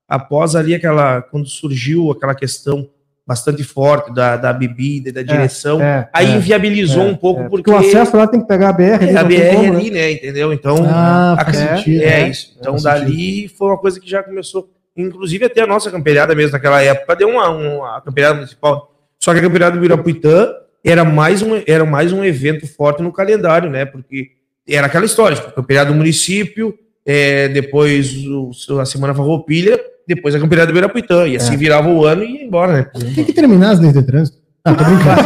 após 0.07 0.55
ali 0.55 0.75
aquela 0.75 1.21
quando 1.21 1.47
surgiu 1.47 2.11
aquela 2.11 2.35
questão 2.35 2.87
bastante 3.25 3.63
forte 3.63 4.13
da, 4.13 4.35
da 4.35 4.51
bebida 4.51 5.07
e 5.09 5.11
da 5.11 5.21
direção 5.23 5.81
É, 5.81 6.09
aí 6.11 6.31
é, 6.33 6.35
inviabilizou 6.35 7.03
é, 7.03 7.05
um 7.07 7.15
pouco 7.15 7.41
é. 7.43 7.49
porque 7.49 7.69
o 7.71 7.77
acesso 7.77 8.17
lá 8.17 8.27
tem 8.27 8.41
que 8.41 8.47
pegar 8.47 8.69
a 8.69 8.73
BR. 8.73 8.83
é, 8.83 8.95
ali, 8.95 9.17
a 9.17 9.23
BR 9.23 9.55
como, 9.55 9.73
né? 9.73 9.79
ali 9.79 9.91
né 9.91 10.11
entendeu 10.11 10.51
então 10.51 10.75
Ah, 10.85 11.35
a- 11.39 11.49
é, 11.49 11.53
sentido, 11.53 12.01
é 12.01 12.05
né? 12.23 12.29
isso 12.29 12.55
então 12.59 12.75
dali 12.75 13.47
foi 13.47 13.67
uma 13.67 13.77
coisa 13.77 13.99
que 14.01 14.09
já 14.09 14.21
começou 14.21 14.69
inclusive 14.97 15.45
até 15.45 15.61
a 15.61 15.67
nossa 15.67 15.89
camperiada 15.89 16.35
mesmo 16.35 16.51
naquela 16.51 16.81
época 16.81 17.15
deu 17.15 17.29
uma, 17.29 17.47
uma 17.49 17.97
a 17.97 18.01
camperiada 18.01 18.35
municipal 18.35 18.90
só 19.23 19.33
que 19.33 19.39
a 19.39 19.41
camperiada 19.41 19.77
do 19.77 19.79
Ibirapuitã 19.79 20.53
era 20.83 21.05
mais 21.05 21.41
um 21.41 21.61
era 21.65 21.85
mais 21.85 22.11
um 22.11 22.23
evento 22.23 22.67
forte 22.67 23.01
no 23.01 23.13
calendário 23.13 23.69
né 23.69 23.85
porque 23.85 24.31
era 24.67 24.87
aquela 24.87 25.05
história 25.05 25.35
tipo, 25.37 25.49
a 25.49 25.53
camperiada 25.53 25.91
do 25.91 25.95
município 25.95 26.77
é, 27.05 27.47
depois 27.47 28.13
o, 28.27 28.51
a 28.79 28.85
semana 28.85 29.13
farroupilha 29.13 29.79
depois 30.07 30.33
a 30.35 30.39
camperiada 30.39 30.71
do 30.71 30.75
Ibirapuitã 30.75 31.27
e 31.27 31.35
assim 31.35 31.55
virava 31.55 31.87
o 31.87 32.05
ano 32.05 32.23
e 32.23 32.37
ia 32.37 32.43
embora 32.43 32.73
né 32.73 32.91
Tem 33.15 33.23
que 33.23 33.33
terminar 33.33 33.71
as 33.71 33.79
leis 33.79 33.93
de 33.93 34.03
trânsito. 34.03 34.41
Ah, 34.63 34.75
tô 34.75 34.83
brincando. 34.83 35.21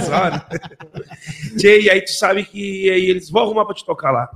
Só, 0.06 0.30
né? 0.30 0.42
Tchê, 1.58 1.82
e 1.82 1.90
aí 1.90 2.00
tu 2.00 2.12
sabe 2.12 2.44
que 2.44 2.90
aí 2.90 3.10
eles 3.10 3.28
vão 3.28 3.42
arrumar 3.42 3.66
pra 3.66 3.74
te 3.74 3.84
tocar 3.84 4.10
lá. 4.10 4.28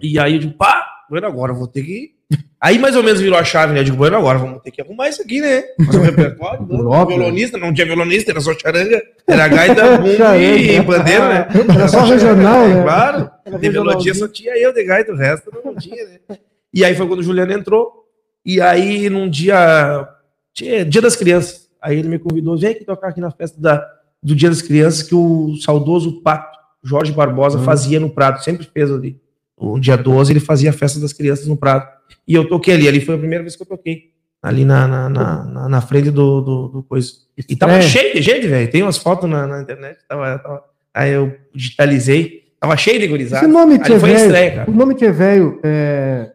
E 0.00 0.18
aí 0.18 0.34
eu 0.34 0.40
digo, 0.40 0.54
pá, 0.54 0.86
agora 1.10 1.52
eu 1.52 1.56
vou 1.56 1.66
ter 1.66 1.82
que. 1.82 2.15
Aí 2.60 2.78
mais 2.78 2.96
ou 2.96 3.02
menos 3.02 3.20
virou 3.20 3.38
a 3.38 3.44
chave, 3.44 3.74
né? 3.74 3.80
Eu 3.80 3.84
digo, 3.84 3.96
bueno, 3.98 4.16
agora 4.16 4.38
vamos 4.38 4.62
ter 4.62 4.70
que 4.70 4.80
arrumar 4.80 5.08
isso 5.10 5.20
aqui, 5.22 5.40
né? 5.40 5.62
Fazer 5.84 5.98
um 5.98 6.02
repertório, 6.02 6.60
né? 6.66 6.78
Óbvio. 6.84 7.18
violonista, 7.18 7.58
não 7.58 7.72
tinha 7.72 7.86
violonista, 7.86 8.30
era 8.30 8.40
só 8.40 8.52
charanga, 8.58 9.02
era 9.28 9.48
gaita, 9.48 9.96
bumbo 9.98 10.34
e 10.34 10.80
bandeira, 10.80 11.28
né? 11.28 11.48
Era 11.74 11.88
só 11.88 12.04
regional, 12.04 12.66
né? 12.66 12.82
Claro, 12.82 13.30
Era 13.44 13.58
de 13.58 13.70
melodia 13.70 14.14
só 14.14 14.26
tinha 14.26 14.56
eu 14.58 14.72
de 14.72 14.82
gaita, 14.84 15.12
o 15.12 15.16
resto 15.16 15.50
não 15.64 15.74
tinha, 15.74 16.02
né? 16.28 16.38
E 16.72 16.84
aí 16.84 16.94
foi 16.94 17.06
quando 17.06 17.20
o 17.20 17.22
Juliano 17.22 17.52
entrou, 17.52 18.06
e 18.44 18.60
aí 18.60 19.08
num 19.10 19.28
dia, 19.28 20.08
dia 20.54 21.02
das 21.02 21.14
crianças, 21.16 21.68
aí 21.80 21.98
ele 21.98 22.08
me 22.08 22.18
convidou, 22.18 22.56
vem 22.58 22.70
aqui 22.70 22.84
tocar 22.84 23.08
aqui 23.08 23.20
na 23.20 23.30
festa 23.30 23.60
da, 23.60 23.86
do 24.22 24.34
Dia 24.34 24.48
das 24.48 24.62
Crianças, 24.62 25.02
que 25.02 25.14
o 25.14 25.56
saudoso 25.62 26.22
Pato, 26.22 26.56
Jorge 26.82 27.12
Barbosa, 27.12 27.58
Hum. 27.58 27.62
fazia 27.64 28.00
no 28.00 28.08
Prado, 28.10 28.42
sempre 28.42 28.66
fez 28.72 28.90
ali. 28.90 29.20
O 29.56 29.78
dia 29.80 29.96
12 29.96 30.32
ele 30.32 30.40
fazia 30.40 30.70
a 30.70 30.72
festa 30.72 31.00
das 31.00 31.12
crianças 31.12 31.46
no 31.46 31.56
Prado. 31.56 31.86
E 32.28 32.34
eu 32.34 32.46
toquei 32.48 32.74
ali, 32.74 32.86
ali 32.88 33.00
foi 33.00 33.14
a 33.14 33.18
primeira 33.18 33.42
vez 33.42 33.56
que 33.56 33.62
eu 33.62 33.66
toquei. 33.66 34.10
Ali 34.42 34.64
na, 34.64 34.86
na, 34.86 35.08
na, 35.08 35.68
na- 35.68 35.80
frente 35.80 36.10
do, 36.10 36.40
do, 36.40 36.68
do 36.68 36.82
coisa. 36.82 37.10
E 37.48 37.56
tava 37.56 37.72
É. 37.78 37.82
cheio 37.82 38.14
de 38.14 38.20
gente, 38.22 38.46
velho. 38.46 38.70
Tem 38.70 38.82
umas 38.82 38.96
fotos 38.98 39.28
na, 39.28 39.46
na 39.46 39.62
internet. 39.62 39.98
Tava, 40.08 40.38
tava- 40.38 40.62
aí 40.94 41.12
eu 41.12 41.34
digitalizei. 41.54 42.44
Tava 42.60 42.76
cheio 42.76 42.98
de 43.00 43.06
gurizada. 43.08 43.44
Esse 43.44 43.52
nome 43.52 43.74
Ali 43.74 43.82
Tchê 43.84 43.98
foi 43.98 44.12
estreia, 44.12 44.50
cara. 44.54 44.70
o 44.70 44.74
nome 44.74 44.94
Tchê 44.94 45.10
Velho, 45.10 45.58
é... 45.62 46.32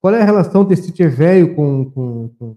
qual 0.00 0.14
é 0.14 0.20
a 0.22 0.24
relação 0.24 0.64
desse 0.64 0.90
Tchê 0.92 1.08
Velho 1.08 1.54
com, 1.54 1.84
com, 1.90 2.30
com- 2.38 2.56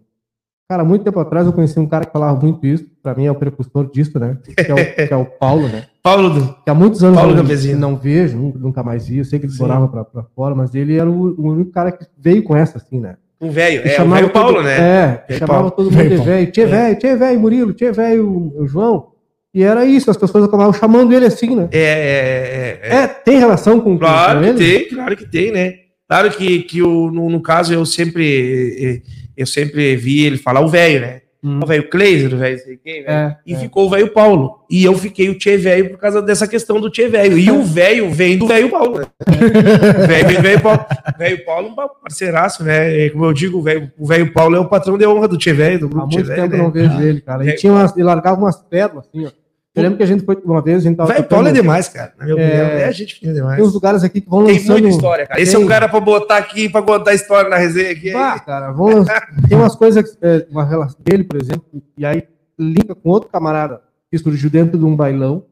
Cara, 0.68 0.84
muito 0.84 1.04
tempo 1.04 1.20
atrás 1.20 1.46
eu 1.46 1.54
conheci 1.54 1.80
um 1.80 1.86
cara 1.88 2.06
que 2.06 2.12
falava 2.12 2.40
muito 2.40 2.66
isso, 2.66 2.86
pra 3.04 3.14
mim 3.14 3.26
é 3.26 3.32
o 3.32 3.36
precursor 3.36 3.88
disso, 3.92 4.18
né? 4.18 4.36
Que 4.44 4.72
é 4.72 4.74
o, 4.74 5.08
que 5.08 5.14
é 5.14 5.16
o 5.16 5.26
Paulo, 5.26 5.68
né? 5.68 5.84
Paulo 6.02 6.30
do. 6.32 6.56
Que 6.64 6.70
há 6.72 6.74
muitos 6.74 7.04
anos 7.04 7.18
Paulo 7.18 7.32
eu 7.34 7.36
não, 7.36 7.44
não 7.44 7.96
vejo, 7.96 8.38
nunca, 8.38 8.82
mais 8.82 9.08
vi, 9.08 9.20
eu 9.20 9.26
sei 9.26 9.38
que 9.38 9.46
ele 9.46 9.54
Sim. 9.54 9.62
morava 9.62 9.88
pra, 9.88 10.04
pra 10.04 10.24
fora, 10.36 10.56
mas 10.56 10.74
ele 10.74 10.98
era 10.98 11.10
o, 11.10 11.36
o 11.40 11.52
único 11.52 11.72
cara 11.72 11.92
que 11.92 12.06
veio 12.18 12.42
com 12.44 12.56
essa, 12.56 12.80
assim, 12.80 13.00
né? 13.00 13.16
Um 13.40 13.52
velho. 13.52 13.88
É, 13.88 14.02
o 14.02 14.10
velho 14.10 14.30
Paulo, 14.32 14.56
todo- 14.56 14.64
né? 14.64 15.22
É, 15.30 15.34
chamava 15.38 15.60
Paulo. 15.60 15.72
todo 15.72 15.92
mundo 15.92 16.10
de 16.10 16.18
velho. 16.18 16.52
Tchê 16.52 16.62
É. 16.62 16.66
velho, 16.66 16.96
tchê 16.98 17.16
velho 17.16 17.40
Murilo, 17.40 17.74
tchê 17.74 17.92
velho 17.92 18.54
o 18.58 18.66
João. 18.68 19.08
E 19.54 19.62
era 19.64 19.86
isso, 19.86 20.10
as 20.10 20.18
pessoas 20.18 20.46
acabavam 20.46 20.74
chamando 20.74 21.14
ele 21.14 21.28
assim, 21.28 21.56
né? 21.56 21.70
É, 21.72 21.80
é, 21.80 22.90
é, 22.92 22.96
é. 22.98 23.04
É, 23.04 23.08
tem 23.08 23.38
relação 23.38 23.80
com, 23.80 23.98
Claro 24.00 24.40
com 24.42 24.54
que 24.54 24.58
tem, 24.58 24.90
claro 24.90 25.16
que 25.16 25.26
tem, 25.30 25.52
né? 25.52 25.74
Claro 26.10 26.32
que, 26.32 26.60
que 26.64 26.82
o, 26.82 27.12
no, 27.12 27.30
no 27.30 27.42
caso 27.42 27.74
eu 27.74 27.86
sempre 27.86 29.04
eu 29.38 29.46
sempre 29.46 29.96
vi 29.96 30.26
ele 30.26 30.38
falar 30.38 30.62
o 30.62 30.68
velho, 30.68 31.02
né? 31.02 31.22
Hum. 31.44 31.60
O 31.62 31.66
velho 31.68 31.88
Kleiser, 31.90 32.34
o 32.34 32.38
velho 32.38 32.58
sei 32.58 32.76
quem, 32.84 33.04
velho. 33.04 33.08
É, 33.08 33.38
E 33.46 33.54
é. 33.54 33.58
ficou 33.60 33.86
o 33.86 33.90
velho 33.92 34.08
Paulo. 34.12 34.62
E 34.68 34.84
eu 34.84 34.98
fiquei 34.98 35.30
o 35.30 35.38
Tchê 35.38 35.58
velho 35.58 35.92
por 35.92 36.00
causa 36.00 36.20
dessa 36.20 36.48
questão 36.48 36.82
do 36.82 36.90
Tchê 36.90 37.08
velho. 37.08 37.38
E 37.38 37.52
o 37.52 37.62
velho 37.64 38.10
vem 38.10 38.36
do 38.36 38.48
velho 38.48 38.68
Paulo, 38.72 38.98
né? 39.00 39.06
O 39.28 40.08
velho 40.08 40.28
vem 40.28 40.38
do 40.38 40.42
velho 40.42 40.60
Paulo. 40.62 40.86
Velho 41.20 41.46
Paulo 41.46 41.68
é 41.68 41.70
um 41.70 41.90
parceiraço, 42.02 42.64
né? 42.64 43.10
Como 43.10 43.26
eu 43.26 43.34
digo, 43.34 43.60
o 43.60 43.62
velho 43.62 43.92
o 43.96 44.08
velho 44.08 44.34
Paulo 44.34 44.56
é 44.56 44.60
o 44.60 44.68
patrão 44.68 44.98
de 44.98 45.06
honra 45.06 45.28
do 45.28 45.38
Tchê 45.38 45.54
velho, 45.54 45.82
do 45.82 45.86
Há 45.86 45.90
grupo 45.90 46.08
Tchê 46.10 46.16
muito 46.18 46.28
velho. 46.30 46.42
tempo 46.42 46.54
né? 46.54 46.60
eu 46.60 46.64
não 46.64 46.72
vejo 46.72 47.02
ele, 47.08 47.22
cara. 47.22 47.44
Ele, 47.44 47.52
É. 47.52 47.56
tinha 47.56 47.72
umas, 47.74 47.96
ele 47.96 48.04
largava 48.06 48.40
umas 48.42 48.58
pérolas, 48.64 49.06
assim, 49.08 49.26
ó. 49.28 49.30
Eu 49.76 49.84
lembro 49.84 49.98
que 49.98 50.04
a 50.04 50.08
gente 50.08 50.24
foi 50.24 50.36
uma 50.46 50.62
vez, 50.62 50.78
a 50.78 50.82
gente 50.88 50.96
tava. 50.96 51.10
Tocando- 51.12 51.28
Paulo 51.28 51.48
é 51.50 51.52
demais, 51.52 51.90
cara. 51.90 52.14
Na 52.18 52.26
minha 52.26 52.38
É. 52.40 52.48
opinião, 52.48 52.66
é 52.88 52.92
gente 52.94 53.16
fina 53.16 53.34
demais. 53.34 53.58
Tem 53.58 53.66
uns 53.66 53.74
lugares 53.74 54.04
aqui 54.04 54.22
que 54.22 54.30
vão 54.30 54.46
Tem 54.46 54.54
lançando. 54.58 54.72
muita 54.74 54.88
história, 54.90 55.28
cara. 55.28 55.42
Esse 55.42 55.54
é 55.54 55.58
Tem. 55.58 55.66
um 55.66 55.68
cara 55.68 55.90
pra 55.90 56.00
botar 56.00 56.38
aqui, 56.38 56.70
pra 56.70 56.82
contar 56.82 57.14
história 57.14 57.50
na 57.50 57.58
resenha 57.58 57.92
aqui. 57.92 58.14
Bah, 58.14 58.40
cara, 58.40 58.72
vão 58.72 58.88
lançar- 58.88 59.28
tem 59.50 59.58
umas 59.58 59.76
coisas, 59.76 60.18
é, 60.22 60.48
uma 60.50 60.64
relação 60.64 60.98
dele, 61.04 61.24
por 61.26 61.42
exemplo, 61.42 61.66
e 61.98 62.06
aí 62.06 62.24
linka 62.58 62.96
com 62.96 63.10
outro 63.10 63.30
camarada 63.30 63.82
que 64.10 64.18
surgiu 64.18 64.50
dentro 64.50 64.78
de 64.80 64.86
um 64.86 64.96
bailão. 64.96 65.46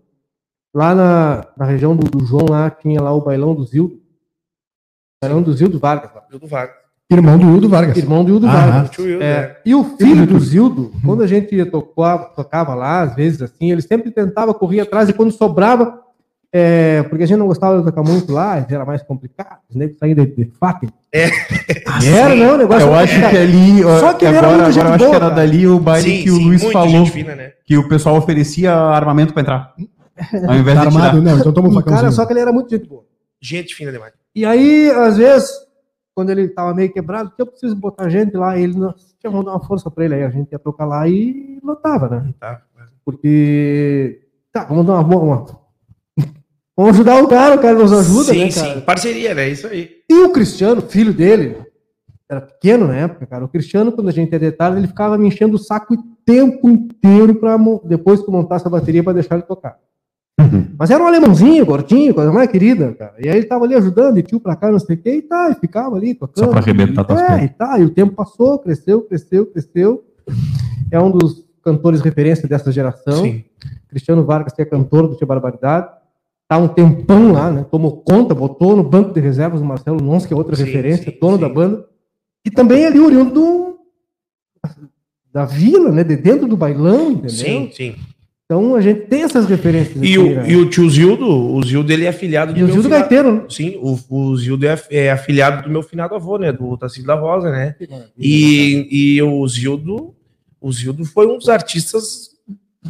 Lá 0.74 0.96
na, 0.96 1.46
na 1.58 1.66
região 1.66 1.96
do, 1.96 2.10
do 2.10 2.26
João, 2.26 2.46
lá 2.50 2.70
tinha 2.72 3.02
lá 3.02 3.14
o 3.14 3.22
bailão 3.22 3.54
do 3.54 3.66
Zildo. 3.66 4.02
Bailão 5.22 5.42
do 5.42 5.54
Zildo 5.54 5.80
Vargas, 5.80 6.12
lá. 6.14 6.22
Do 6.32 6.48
Vargas. 6.48 6.78
Irmão 7.14 7.38
do 7.38 7.46
Hildo 7.50 7.70
Vargas. 7.70 7.98
irmão 7.98 8.24
do 8.24 8.32
Zildo 8.32 8.48
Ah, 8.48 8.52
Vargas. 8.52 8.90
Tio 8.92 9.06
Wildo, 9.06 9.24
É, 9.24 9.42
né? 9.42 9.56
e 9.66 9.76
o 9.76 9.84
filho 9.84 10.26
do 10.28 10.40
Zildo, 10.40 10.92
quando 11.06 11.24
a 11.24 11.28
gente 11.28 11.64
tocava, 11.66 12.26
tocava 12.36 12.74
lá, 12.76 13.02
às 13.02 13.16
vezes 13.16 13.42
assim, 13.42 13.72
ele 13.72 13.82
sempre 13.82 14.12
tentava 14.12 14.54
correr 14.54 14.82
atrás 14.82 15.10
e 15.10 15.14
quando 15.14 15.32
sobrava, 15.32 16.00
é, 16.56 17.02
porque 17.04 17.24
a 17.24 17.28
gente 17.28 17.40
não 17.40 17.48
gostava 17.48 17.80
de 17.80 17.86
tocar 17.86 18.04
muito 18.04 18.32
lá, 18.32 18.64
era 18.70 18.86
mais 18.86 19.02
complicado, 19.02 19.58
os 19.70 19.76
negros 19.76 19.98
saíam 19.98 20.16
de, 20.16 20.26
de 20.28 20.52
faca. 20.60 20.88
É. 21.12 21.30
Era, 22.06 22.36
não, 22.36 22.54
o 22.56 22.58
negócio 22.58 22.82
Eu 22.88 22.94
era 22.94 23.04
acho 23.04 23.20
que 23.30 23.38
ali, 23.38 23.82
Só 24.00 24.14
que 24.14 24.26
era 24.26 24.38
agora, 24.40 24.54
agora 24.54 24.68
eu 24.68 24.72
gente 24.72 24.84
acho 24.86 24.92
que 24.94 24.98
boa, 25.04 25.16
era 25.16 25.20
cara. 25.26 25.36
dali 25.36 25.68
o 25.68 25.80
baile 25.80 26.24
que 26.24 26.32
o 26.32 26.38
Luiz 26.40 26.62
muita 26.64 26.80
falou, 26.80 27.06
fina, 27.06 27.36
né? 27.36 27.52
que 27.66 27.78
o 27.78 27.88
pessoal 27.88 28.18
oferecia 28.18 28.74
armamento 28.76 29.34
pra 29.34 29.42
entrar. 29.42 29.74
Ao 30.48 30.56
invés 30.56 30.78
Tá 30.78 30.86
de 30.86 30.92
tirar. 30.92 31.06
armado? 31.06 31.22
Não, 31.24 31.38
então 31.40 31.52
toma 31.52 31.68
um 31.70 31.72
O 31.72 31.76
cara, 31.76 31.86
facãozinho. 31.86 32.12
só 32.12 32.26
que 32.26 32.34
ele 32.34 32.40
era 32.40 32.52
muito 32.54 32.70
gente 32.70 32.88
boa. 32.88 33.04
Gente 33.42 33.74
fina 33.76 33.92
demais. 33.92 34.14
E 34.36 34.46
aí, 34.46 34.92
às 34.92 35.18
vezes, 35.18 35.50
quando 36.16 36.30
ele 36.30 36.48
tava 36.48 36.74
meio 36.74 36.92
quebrado, 36.92 37.32
eu 37.38 37.46
preciso 37.46 37.76
botar 37.76 38.10
gente 38.10 38.36
lá, 38.38 38.58
ele 38.58 38.74
tinha 38.74 39.32
vamos 39.32 39.46
dar 39.46 39.52
uma 39.54 39.66
força 39.66 39.90
pra 39.90 40.06
ele 40.06 40.16
aí, 40.16 40.24
a 40.24 40.30
gente 40.30 40.52
ia 40.52 40.60
tocar 40.60 40.86
lá 40.86 41.08
e 41.08 41.60
lotava, 41.64 42.10
né? 42.10 42.34
Tá. 42.40 42.62
Porque 43.06 44.24
Tá, 44.54 44.66
vamos 44.66 44.86
dar 44.86 44.94
uma 44.94 45.04
boa. 45.04 45.24
Uma... 45.24 45.64
Vamos 46.78 46.94
ajudar 46.94 47.24
o 47.24 47.28
cara, 47.28 47.56
o 47.56 47.60
cara 47.60 47.78
nos 47.78 47.92
ajuda, 47.92 48.34
sim, 48.34 48.46
né, 48.46 48.52
cara? 48.52 48.76
sim. 48.76 48.82
Parceria, 48.82 49.34
né? 49.34 49.50
Isso 49.50 49.68
aí. 49.68 49.90
E 50.10 50.14
o 50.22 50.32
Cristiano, 50.32 50.82
filho 50.82 51.12
dele, 51.12 51.58
era 52.30 52.40
pequeno 52.40 52.88
na 52.88 52.96
época, 52.96 53.26
cara. 53.26 53.46
O 53.46 53.48
Cristiano, 53.48 53.92
quando 53.92 54.10
a 54.10 54.12
gente 54.12 54.32
ia 54.32 54.40
de 54.40 54.52
tarde, 54.52 54.78
ele 54.78 54.88
ficava 54.88 55.18
me 55.18 55.28
enchendo 55.28 55.56
o 55.56 55.60
saco 55.60 55.96
o 55.96 56.04
tempo 56.24 56.70
inteiro 56.70 57.36
para 57.36 57.58
depois 57.84 58.22
que 58.22 58.32
montasse 58.32 58.68
a 58.68 58.70
bateria 58.70 59.04
para 59.04 59.14
deixar 59.14 59.36
ele 59.36 59.44
tocar. 59.44 59.78
Mas 60.78 60.90
era 60.90 61.04
um 61.04 61.08
alemãozinho, 61.08 61.66
gordinho, 61.66 62.14
coisa 62.14 62.32
mais 62.32 62.50
querida, 62.50 62.94
cara. 62.94 63.14
E 63.20 63.30
aí 63.30 63.38
ele 63.38 63.46
tava 63.46 63.66
ali 63.66 63.76
ajudando, 63.76 64.18
e 64.18 64.24
tio 64.24 64.40
pra 64.40 64.56
cá, 64.56 64.72
não 64.72 64.80
sei 64.80 64.96
o 64.96 65.00
que, 65.00 65.10
e 65.10 65.22
tá, 65.22 65.52
e 65.52 65.56
ficava 65.56 65.96
ali 65.96 66.16
tocando. 66.16 66.46
Só 66.46 66.52
pra 66.52 66.60
arrebentar 66.60 67.04
tuas 67.04 67.22
É, 67.22 67.44
e 67.44 67.48
tá, 67.50 67.78
e 67.80 67.84
o 67.86 67.90
tempo 67.90 68.14
passou, 68.14 68.58
cresceu, 68.60 69.02
cresceu, 69.04 69.46
cresceu. 69.46 70.04
É 70.92 71.00
um 71.00 71.12
dos 71.12 71.46
cantores 71.64 72.02
referência 72.02 72.48
dessa 72.48 72.72
geração. 72.72 73.24
Sim. 73.24 73.44
Cristiano 73.88 74.26
Vargas, 74.26 74.54
que 74.54 74.62
é 74.62 74.66
cantor 74.66 75.08
do 75.08 75.16
Tia 75.16 75.28
Barbaridade. 75.28 75.88
Tá 76.48 76.58
um 76.58 76.68
tempão 76.68 77.32
lá, 77.32 77.52
né? 77.52 77.66
Tomou 77.70 77.98
conta, 77.98 78.34
botou 78.36 78.76
no 78.76 78.84
banco 78.84 79.14
de 79.14 79.20
reservas 79.20 79.62
o 79.62 79.66
Marcelo 79.66 80.02
Nons, 80.02 80.26
que 80.26 80.34
é 80.34 80.36
outra 80.38 80.56
Sim, 80.56 80.64
referência, 80.66 81.12
sim, 81.12 81.18
dono 81.22 81.38
da 81.38 81.48
banda. 81.48 81.86
E 82.46 82.50
também 82.52 82.84
é 82.84 82.88
ali 82.88 83.00
oriundo 83.00 83.32
do- 83.34 83.80
da 85.32 85.46
vila, 85.46 85.92
né? 85.92 86.04
De 86.04 86.16
dentro 86.18 86.48
do 86.48 86.58
bailão, 86.58 87.12
entendeu? 87.12 87.30
Sim, 87.30 87.70
sim. 87.72 87.96
Então 88.54 88.76
a 88.76 88.82
gente 88.82 89.02
tem 89.08 89.24
essas 89.24 89.46
referências. 89.48 89.96
E 89.98 90.00
aqui, 90.14 90.18
o, 90.20 90.36
né? 90.36 90.46
e 90.48 90.56
o 90.56 90.70
tio 90.70 90.88
Zildo, 90.90 91.28
o 91.28 91.64
Zildo, 91.66 91.92
ele 91.92 92.06
é 92.06 92.10
afiliado 92.10 92.54
do 92.54 92.60
E 92.60 92.62
o 92.64 92.66
meu 92.66 92.74
Gildo 92.76 92.88
finado- 92.90 93.02
Gaiteiro, 93.02 93.32
né? 93.34 93.42
Sim, 93.50 93.80
o, 93.82 93.98
o 94.10 94.38
Zildo 94.38 94.66
é, 94.68 94.80
é 94.92 95.12
afiliado 95.12 95.64
do 95.64 95.70
meu 95.70 95.82
finado 95.82 96.14
avô, 96.14 96.38
né? 96.38 96.52
Do 96.52 96.78
Tacílio 96.78 97.08
da 97.08 97.16
Rosa, 97.16 97.50
né? 97.52 97.76
E, 98.18 99.16
e 99.16 99.22
o 99.24 99.48
Zildo, 99.48 100.14
o 100.62 100.72
Zildo 100.72 101.04
foi 101.06 101.26
um 101.26 101.38
dos 101.38 101.50
artistas 101.50 102.30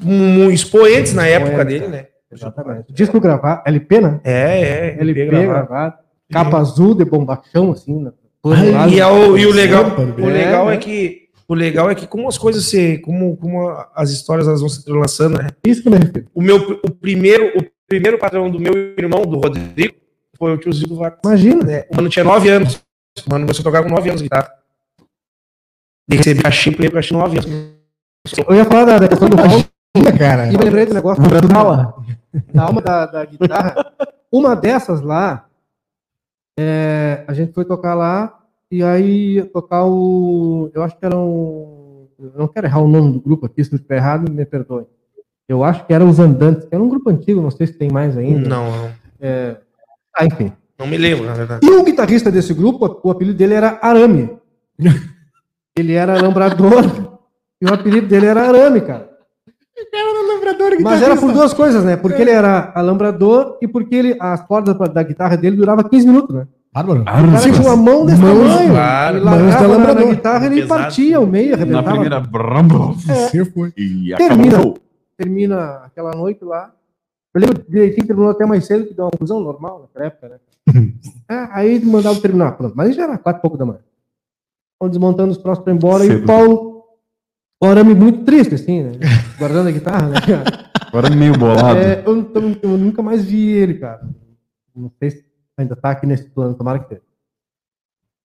mu- 0.02 0.52
expoentes 0.52 1.14
na 1.14 1.26
época 1.28 1.52
Expoente, 1.62 1.80
dele, 1.80 1.88
né? 1.88 2.06
Exatamente. 2.32 2.92
Disco 2.92 3.20
gravado, 3.22 3.62
LP, 3.66 4.02
né? 4.02 4.20
É, 4.24 4.62
é. 4.62 4.98
LP 5.00 5.26
gravado. 5.28 5.48
gravado. 5.68 5.94
Capa 6.32 6.58
azul 6.58 6.94
de 6.96 7.06
bombachão, 7.06 7.72
assim, 7.72 8.02
né? 8.04 8.12
Ai, 8.46 8.96
E, 8.96 9.00
é 9.00 9.08
o, 9.08 9.38
e 9.38 9.46
o 9.46 9.52
legal, 9.54 9.86
o 10.18 10.30
é, 10.30 10.34
legal 10.34 10.68
é 10.70 10.74
né? 10.74 10.78
que 10.78 11.23
o 11.54 11.56
legal 11.56 11.90
é 11.90 11.96
que 11.96 12.08
como 12.08 12.28
as 12.28 12.38
coisas 12.38 12.66
se, 12.66 12.98
como, 12.98 13.38
como 13.38 13.70
as 13.94 14.10
histórias 14.10 14.48
elas 14.48 14.60
vão 14.60 14.68
se 14.68 14.80
entrelaçando, 14.80 15.38
né? 15.38 15.50
Isso 15.64 15.84
que 15.84 15.88
eu 15.88 15.92
me 15.92 16.00
refiro. 16.00 16.28
O 16.34 16.42
meu, 16.42 16.80
o 16.84 16.92
primeiro, 16.92 17.56
o 17.60 17.66
primeiro 17.88 18.18
patrão 18.18 18.50
do 18.50 18.60
meu 18.60 18.74
irmão, 18.98 19.22
do 19.22 19.38
Rodrigo, 19.38 19.96
foi 20.36 20.54
o 20.54 20.58
tio 20.58 20.74
Zildo 20.74 20.96
Vargas. 20.96 21.20
Imagina. 21.24 21.64
né? 21.64 21.86
O 21.92 21.96
mano 21.96 22.10
tinha 22.10 22.26
9 22.26 22.50
anos. 22.50 22.84
O 23.26 23.30
mano 23.30 23.46
começou 23.46 23.62
a 23.62 23.64
tocar 23.66 23.84
com 23.84 23.90
9 23.90 24.10
anos 24.10 24.22
guitarra. 24.24 24.52
Ele 26.10 26.18
recebia 26.18 26.52
chip 26.52 26.76
porque 26.76 26.98
eu 26.98 27.02
tinha 27.02 27.20
9 27.20 27.38
anos. 27.38 27.74
Eu 28.48 28.56
ia 28.56 28.66
falar 28.66 28.86
da, 28.86 29.00
da 29.00 29.08
questão 29.08 29.30
do 29.30 29.38
Paulo. 29.38 29.64
cara. 30.18 30.48
E 30.48 30.58
me 30.58 30.64
lembrei 30.64 30.88
do 30.88 30.96
negócio 30.96 31.22
da 31.22 31.56
alma, 31.56 31.96
da 32.52 32.64
alma 32.64 32.82
da, 32.82 33.06
da 33.06 33.26
guitarra. 33.26 33.94
Uma 34.32 34.56
dessas 34.56 35.02
lá, 35.02 35.46
é, 36.60 37.24
a 37.28 37.34
gente 37.34 37.54
foi 37.54 37.64
tocar 37.64 37.94
lá 37.94 38.43
e 38.74 38.84
aí 38.84 39.36
ia 39.36 39.46
tocar 39.46 39.86
o. 39.86 40.72
Eu 40.74 40.82
acho 40.82 40.98
que 40.98 41.06
era 41.06 41.16
um. 41.16 42.08
Eu 42.20 42.32
não 42.36 42.48
quero 42.48 42.66
errar 42.66 42.82
o 42.82 42.88
nome 42.88 43.14
do 43.14 43.22
grupo 43.22 43.46
aqui, 43.46 43.64
se 43.64 43.72
eu 43.72 43.76
estiver 43.76 43.98
errado, 43.98 44.32
me 44.32 44.46
perdoe. 44.46 44.86
Eu 45.48 45.64
acho 45.64 45.86
que 45.86 45.94
era 45.94 46.04
os 46.04 46.20
Andantes, 46.20 46.66
que 46.66 46.74
era 46.74 46.84
um 46.84 46.90
grupo 46.90 47.10
antigo, 47.10 47.40
não 47.40 47.52
sei 47.52 47.68
se 47.68 47.74
tem 47.74 47.92
mais 47.92 48.18
ainda. 48.18 48.50
Não, 48.50 48.72
não. 48.72 48.92
Ah, 50.16 50.26
enfim. 50.26 50.52
Não 50.80 50.88
me 50.88 50.98
lembro, 50.98 51.26
na 51.26 51.34
verdade. 51.34 51.64
E 51.64 51.70
o 51.70 51.84
guitarrista 51.84 52.32
desse 52.32 52.54
grupo, 52.54 53.00
o 53.04 53.12
apelido 53.12 53.38
dele 53.38 53.54
era 53.54 53.78
Arame. 53.80 54.38
Ele 55.78 55.94
era 55.94 56.18
alambrador 56.18 57.20
e 57.62 57.66
o 57.66 57.74
apelido 57.74 58.08
dele 58.08 58.28
era 58.28 58.48
Arame, 58.48 58.82
cara. 58.82 59.10
Mas 60.82 61.02
era 61.02 61.16
por 61.16 61.32
duas 61.32 61.54
coisas, 61.54 61.84
né? 61.84 61.96
Porque 61.96 62.22
ele 62.22 62.32
era 62.32 62.72
alambrador 62.76 63.58
e 63.62 63.68
porque 63.68 63.96
ele, 63.96 64.18
as 64.20 64.46
cordas 64.46 64.78
da 64.78 65.02
guitarra 65.02 65.36
dele 65.36 65.58
durava 65.58 65.88
15 65.88 66.06
minutos, 66.08 66.36
né? 66.36 66.48
Bárbaro. 66.74 67.02
O 67.02 67.06
cara 67.06 67.38
tinha 67.40 67.62
uma 67.62 67.76
mão 67.76 68.06
desse 68.06 68.20
Mãos, 68.22 68.48
tamanho. 68.50 68.70
claro. 68.72 69.18
ele 69.18 69.26
largava 69.26 69.78
na, 69.78 69.94
na 69.94 70.04
guitarra 70.06 70.46
ele 70.48 70.62
Pesado. 70.62 70.82
partia 70.82 71.18
ao 71.18 71.28
meio, 71.28 71.50
Na 71.52 71.56
arrebentava. 71.56 71.90
primeira 71.92 72.20
brambo. 72.20 72.94
Você 72.94 73.46
foi. 73.46 73.72
E 73.78 74.14
Termina. 74.18 74.56
acabou. 74.58 74.78
Termina 75.18 75.66
aquela 75.86 76.12
noite 76.16 76.44
lá. 76.44 76.72
Eu 77.36 77.42
lembro 77.42 77.64
direitinho 77.70 78.08
terminou 78.08 78.32
até 78.32 78.46
mais 78.46 78.66
cedo, 78.66 78.86
que 78.88 78.94
deu 78.94 79.06
uma 79.06 79.12
confusão 79.12 79.40
normal 79.40 79.82
naquela 79.82 80.06
época, 80.06 80.30
né? 80.30 80.36
É, 81.30 81.48
aí 81.52 81.76
ele 81.76 81.86
mandava 81.86 82.20
terminar, 82.20 82.52
pronto. 82.54 82.74
Mas 82.76 82.96
já 82.96 83.04
era 83.04 83.18
quatro 83.18 83.40
e 83.40 83.42
pouco 83.42 83.58
da 83.58 83.66
manhã. 83.66 83.80
Estão 84.76 84.90
desmontando 84.90 85.32
os 85.32 85.38
próximos 85.38 85.64
para 85.64 85.74
ir 85.74 85.76
embora 85.76 86.04
e 86.06 86.08
Cedo. 86.08 86.24
o 86.24 86.26
Paulo, 86.26 86.84
o 87.62 87.66
arame 87.66 87.94
muito 87.96 88.24
triste, 88.24 88.56
assim, 88.56 88.84
né? 88.84 88.92
Guardando 89.40 89.68
a 89.70 89.72
guitarra, 89.72 90.10
né? 90.10 90.20
cara? 90.22 90.70
Agora 90.88 91.10
meio 91.10 91.38
bolado. 91.38 91.80
É, 91.80 92.04
eu, 92.06 92.32
eu- 92.36 92.58
eu 92.62 92.78
nunca 92.78 93.02
mais 93.02 93.24
vi 93.24 93.50
ele, 93.52 93.76
cara. 93.76 94.02
Não 94.76 94.92
sei 95.00 95.12
se 95.12 95.26
ainda 95.58 95.76
tá 95.76 95.92
aqui 95.92 96.06
nesse 96.06 96.30
plano, 96.30 96.56
tomara 96.56 96.80
que 96.80 96.86
esteja. 96.86 97.02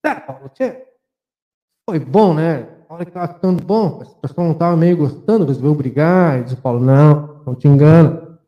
Tá, 0.03 0.15
Paulo, 0.21 0.49
tchê, 0.55 0.85
foi 1.89 1.99
bom, 1.99 2.35
né? 2.35 2.69
A 2.89 2.95
hora 2.95 3.05
que 3.05 3.11
tava 3.11 3.35
ficando 3.35 3.63
bom, 3.63 3.87
o 4.03 4.21
pessoal 4.21 4.47
não 4.47 4.55
tava 4.55 4.77
meio 4.77 4.97
gostando, 4.97 5.45
resolveu 5.45 5.75
brigar. 5.75 6.39
E 6.39 6.45
disse 6.45 6.55
o 6.55 6.59
Paulo, 6.63 6.81
não, 6.81 7.43
não 7.47 7.55
te 7.55 7.69
engana. 7.69 8.39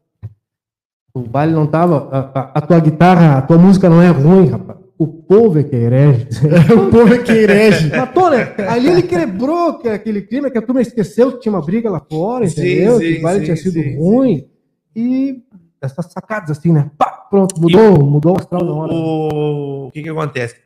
O 1.12 1.20
baile 1.20 1.52
não 1.52 1.66
tava. 1.66 2.08
A, 2.10 2.18
a- 2.40 2.52
a 2.54 2.60
tua 2.60 2.80
guitarra, 2.80 3.36
a 3.38 3.42
tua 3.42 3.58
música 3.58 3.90
não 3.90 4.00
é 4.00 4.08
ruim, 4.08 4.46
rapaz. 4.48 4.78
O 4.96 5.06
povo 5.06 5.58
é 5.58 5.64
que 5.64 5.74
é 5.74 5.78
herege. 5.80 6.26
o 6.74 6.90
povo 6.90 7.12
é 7.14 7.18
que 7.18 7.32
é 7.32 7.36
herege. 7.42 7.90
Matou, 7.96 8.30
né? 8.30 8.54
Ali 8.68 8.88
ele 8.88 9.02
quebrou 9.02 9.78
que- 9.78 9.88
aquele 9.88 10.22
clima 10.22 10.50
que 10.50 10.56
a 10.58 10.62
turma 10.62 10.80
esqueceu 10.80 11.32
que 11.32 11.40
tinha 11.40 11.52
uma 11.52 11.64
briga 11.64 11.90
lá 11.90 12.00
fora, 12.00 12.46
Sim, 12.48 12.60
entendeu? 12.60 12.98
sim, 12.98 13.14
que 13.14 13.18
o 13.18 13.22
baile 13.22 13.40
sim, 13.40 13.44
tinha 13.46 13.56
sido 13.56 13.72
sim, 13.82 13.96
ruim. 13.98 14.48
E 14.94 15.42
essas 15.82 16.06
sacadas 16.12 16.50
assim, 16.56 16.72
né? 16.72 16.90
Pá, 16.96 17.19
pronto, 17.30 17.60
mudou, 17.60 18.04
mudou 18.04 18.34
o 18.34 18.38
astral 18.38 18.64
na 18.64 18.72
hora. 18.72 18.92
O, 18.92 19.86
o 19.86 19.90
que 19.92 20.02
que 20.02 20.08
acontece? 20.08 20.56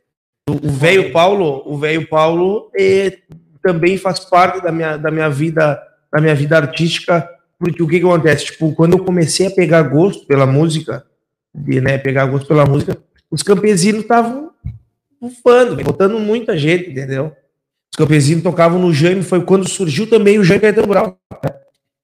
O 0.49 0.69
velho 0.69 1.11
Paulo, 1.11 1.63
o 1.65 1.77
velho 1.77 2.07
Paulo 2.07 2.69
eh, 2.77 3.19
também 3.61 3.97
faz 3.97 4.19
parte 4.19 4.61
da 4.61 4.71
minha, 4.71 4.97
da 4.97 5.09
minha 5.09 5.29
vida, 5.29 5.81
da 6.11 6.21
minha 6.21 6.35
vida 6.35 6.57
artística, 6.57 7.27
porque 7.57 7.81
o 7.81 7.87
que 7.87 7.99
que 7.99 8.05
acontece? 8.05 8.45
Tipo, 8.45 8.73
quando 8.73 8.93
eu 8.93 9.03
comecei 9.03 9.47
a 9.47 9.51
pegar 9.51 9.81
gosto 9.83 10.27
pela 10.27 10.45
música, 10.45 11.05
de, 11.53 11.79
né, 11.79 11.97
pegar 11.97 12.25
gosto 12.25 12.47
pela 12.47 12.65
música, 12.65 12.97
os 13.31 13.41
campesinos 13.41 14.01
estavam 14.01 14.51
bufando, 15.19 15.81
botando 15.83 16.19
muita 16.19 16.57
gente, 16.57 16.91
entendeu? 16.91 17.31
Os 17.91 17.97
campesinos 17.97 18.43
tocavam 18.43 18.77
no 18.77 18.93
Jaime, 18.93 19.23
foi 19.23 19.41
quando 19.43 19.67
surgiu 19.67 20.07
também 20.07 20.37
o 20.37 20.43
Jaime 20.43 20.61
Caetano 20.61 20.87
Brau. 20.87 21.17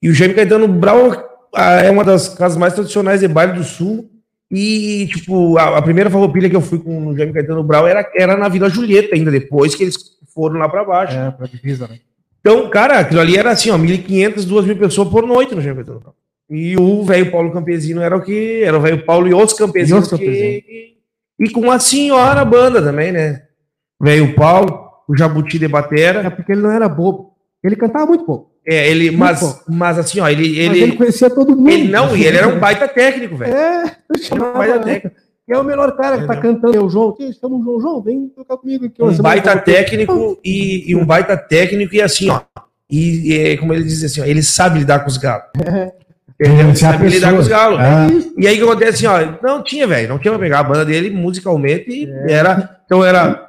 E 0.02 0.10
o 0.10 0.14
Jaime 0.14 0.34
Caetano 0.34 0.68
Brau 0.68 1.12
ah, 1.54 1.82
é 1.82 1.92
uma 1.92 2.04
das 2.04 2.30
casas 2.30 2.58
mais 2.58 2.74
tradicionais 2.74 3.20
de 3.20 3.28
baile 3.28 3.54
do 3.54 3.64
Sul. 3.64 4.10
E, 4.52 5.08
tipo, 5.08 5.58
a, 5.58 5.78
a 5.78 5.82
primeira 5.82 6.10
farroupilha 6.10 6.50
que 6.50 6.56
eu 6.56 6.62
fui 6.62 6.78
com 6.80 7.08
o 7.08 7.18
Jaime 7.18 7.32
Caetano 7.32 7.64
Brau 7.64 7.88
era, 7.88 8.06
era 8.16 8.36
na 8.36 8.50
Vila 8.50 8.70
Julieta, 8.70 9.16
ainda 9.16 9.32
depois 9.32 9.74
que 9.76 9.84
eles 9.84 9.96
foram 10.34 10.58
lá 10.60 10.68
pra 10.68 10.84
baixo. 10.84 11.16
É, 11.18 11.32
pra 11.32 11.48
divisa, 11.48 11.88
né? 11.88 12.00
Então, 12.42 12.70
cara, 12.70 13.00
aquilo 13.00 13.22
ali 13.22 13.38
era 13.38 13.52
assim, 13.52 13.70
ó, 13.70 13.78
1.500, 13.78 14.46
2.000 14.46 14.78
pessoas 14.78 15.08
por 15.08 15.26
noite 15.26 15.56
no 15.56 15.62
Jaime 15.62 15.78
Caetano 15.78 16.00
Brau. 16.02 16.16
E 16.50 16.76
o 16.76 17.02
velho 17.06 17.32
Paulo 17.32 17.52
Campesino 17.54 18.02
era 18.02 18.18
o 18.18 18.22
que. 18.22 18.62
Era 18.62 18.78
o 18.78 18.82
velho 18.82 19.06
Paulo 19.06 19.26
e 19.26 19.34
os 19.34 19.54
campesinos. 19.54 20.02
E 20.02 20.04
os 20.04 20.10
campesinos. 20.10 20.64
que- 20.66 20.92
e 21.40 21.50
com 21.50 21.72
a 21.72 21.80
senhora 21.80 22.44
banda 22.44 22.82
também, 22.82 23.12
né? 23.14 23.44
Velho 24.02 24.36
Paulo, 24.36 24.90
o 25.08 25.16
Jabuti 25.16 25.58
de 25.58 25.66
É 25.66 25.68
Batera. 25.70 26.30
porque 26.30 26.52
ele 26.52 26.62
não 26.62 26.72
era 26.72 26.90
bobo. 26.90 27.32
Ele 27.64 27.76
cantava 27.78 28.06
muito 28.06 28.26
pouco. 28.26 28.51
É, 28.68 28.90
ele, 28.90 29.06
Muito 29.06 29.20
mas, 29.20 29.40
pouco. 29.40 29.64
mas 29.68 29.98
assim, 29.98 30.20
ó, 30.20 30.28
ele. 30.30 30.48
Mas 30.48 30.58
ele 30.58 30.80
ele, 30.84 30.92
conhecia 30.96 31.30
todo 31.30 31.56
mundo. 31.56 31.70
ele 31.70 31.88
não, 31.90 32.16
e 32.16 32.26
ele 32.26 32.38
era 32.38 32.48
um 32.48 32.60
baita 32.60 32.88
técnico, 32.88 33.36
velho. 33.36 33.54
É, 33.54 33.84
eu 33.84 33.86
Ele 33.86 33.90
era 34.10 34.20
um 34.20 34.24
chamava, 34.24 34.58
baita 34.58 34.78
né? 34.80 34.84
técnico. 34.94 35.16
Que 35.48 35.54
é 35.54 35.58
o 35.58 35.64
melhor 35.64 35.98
cara 35.98 36.20
que 36.20 36.28
tá 36.28 36.38
cantando. 36.38 36.78
É 36.78 36.80
o 36.80 36.88
João. 36.90 37.18
Chama 37.40 37.56
o 37.58 37.64
João. 37.64 37.82
João, 37.82 38.02
vem 38.04 38.28
tocar 38.30 38.58
comigo 38.58 38.86
aqui. 38.86 39.02
um 39.04 39.18
baita 39.18 39.58
técnico 39.58 40.40
e, 40.46 40.92
e 40.92 40.96
um 40.96 41.04
baita 41.04 41.36
técnico 41.36 41.96
e 41.96 42.02
assim, 42.02 42.30
ó. 42.30 42.42
E, 42.90 43.34
é, 43.34 43.58
como 43.58 43.74
ele 43.74 43.84
diz 43.84 44.04
assim, 44.04 44.22
ó, 44.22 44.26
ele 44.26 44.44
sabe 44.44 44.80
lidar 44.80 45.00
com 45.00 45.08
os 45.08 45.18
galos. 45.18 45.46
Entendeu? 45.56 46.60
Ele 46.60 46.72
a 46.72 46.76
sabe 46.76 47.08
lidar 47.08 47.34
com 47.34 47.40
os 47.40 47.48
galos. 47.48 47.80
né? 47.80 47.86
Ah, 47.86 48.08
E 48.38 48.48
aí 48.48 48.56
o 48.56 48.58
que 48.58 48.64
acontece 48.72 49.06
assim, 49.06 49.08
ó, 49.08 49.34
não 49.48 49.64
tinha, 49.64 49.88
velho, 49.88 50.10
não 50.10 50.20
tinha 50.20 50.32
pra 50.32 50.40
pegar 50.40 50.60
a 50.60 50.64
banda 50.64 50.84
dele 50.86 51.10
musicalmente, 51.10 52.10
era, 52.28 52.80
então 52.86 53.04
era, 53.06 53.48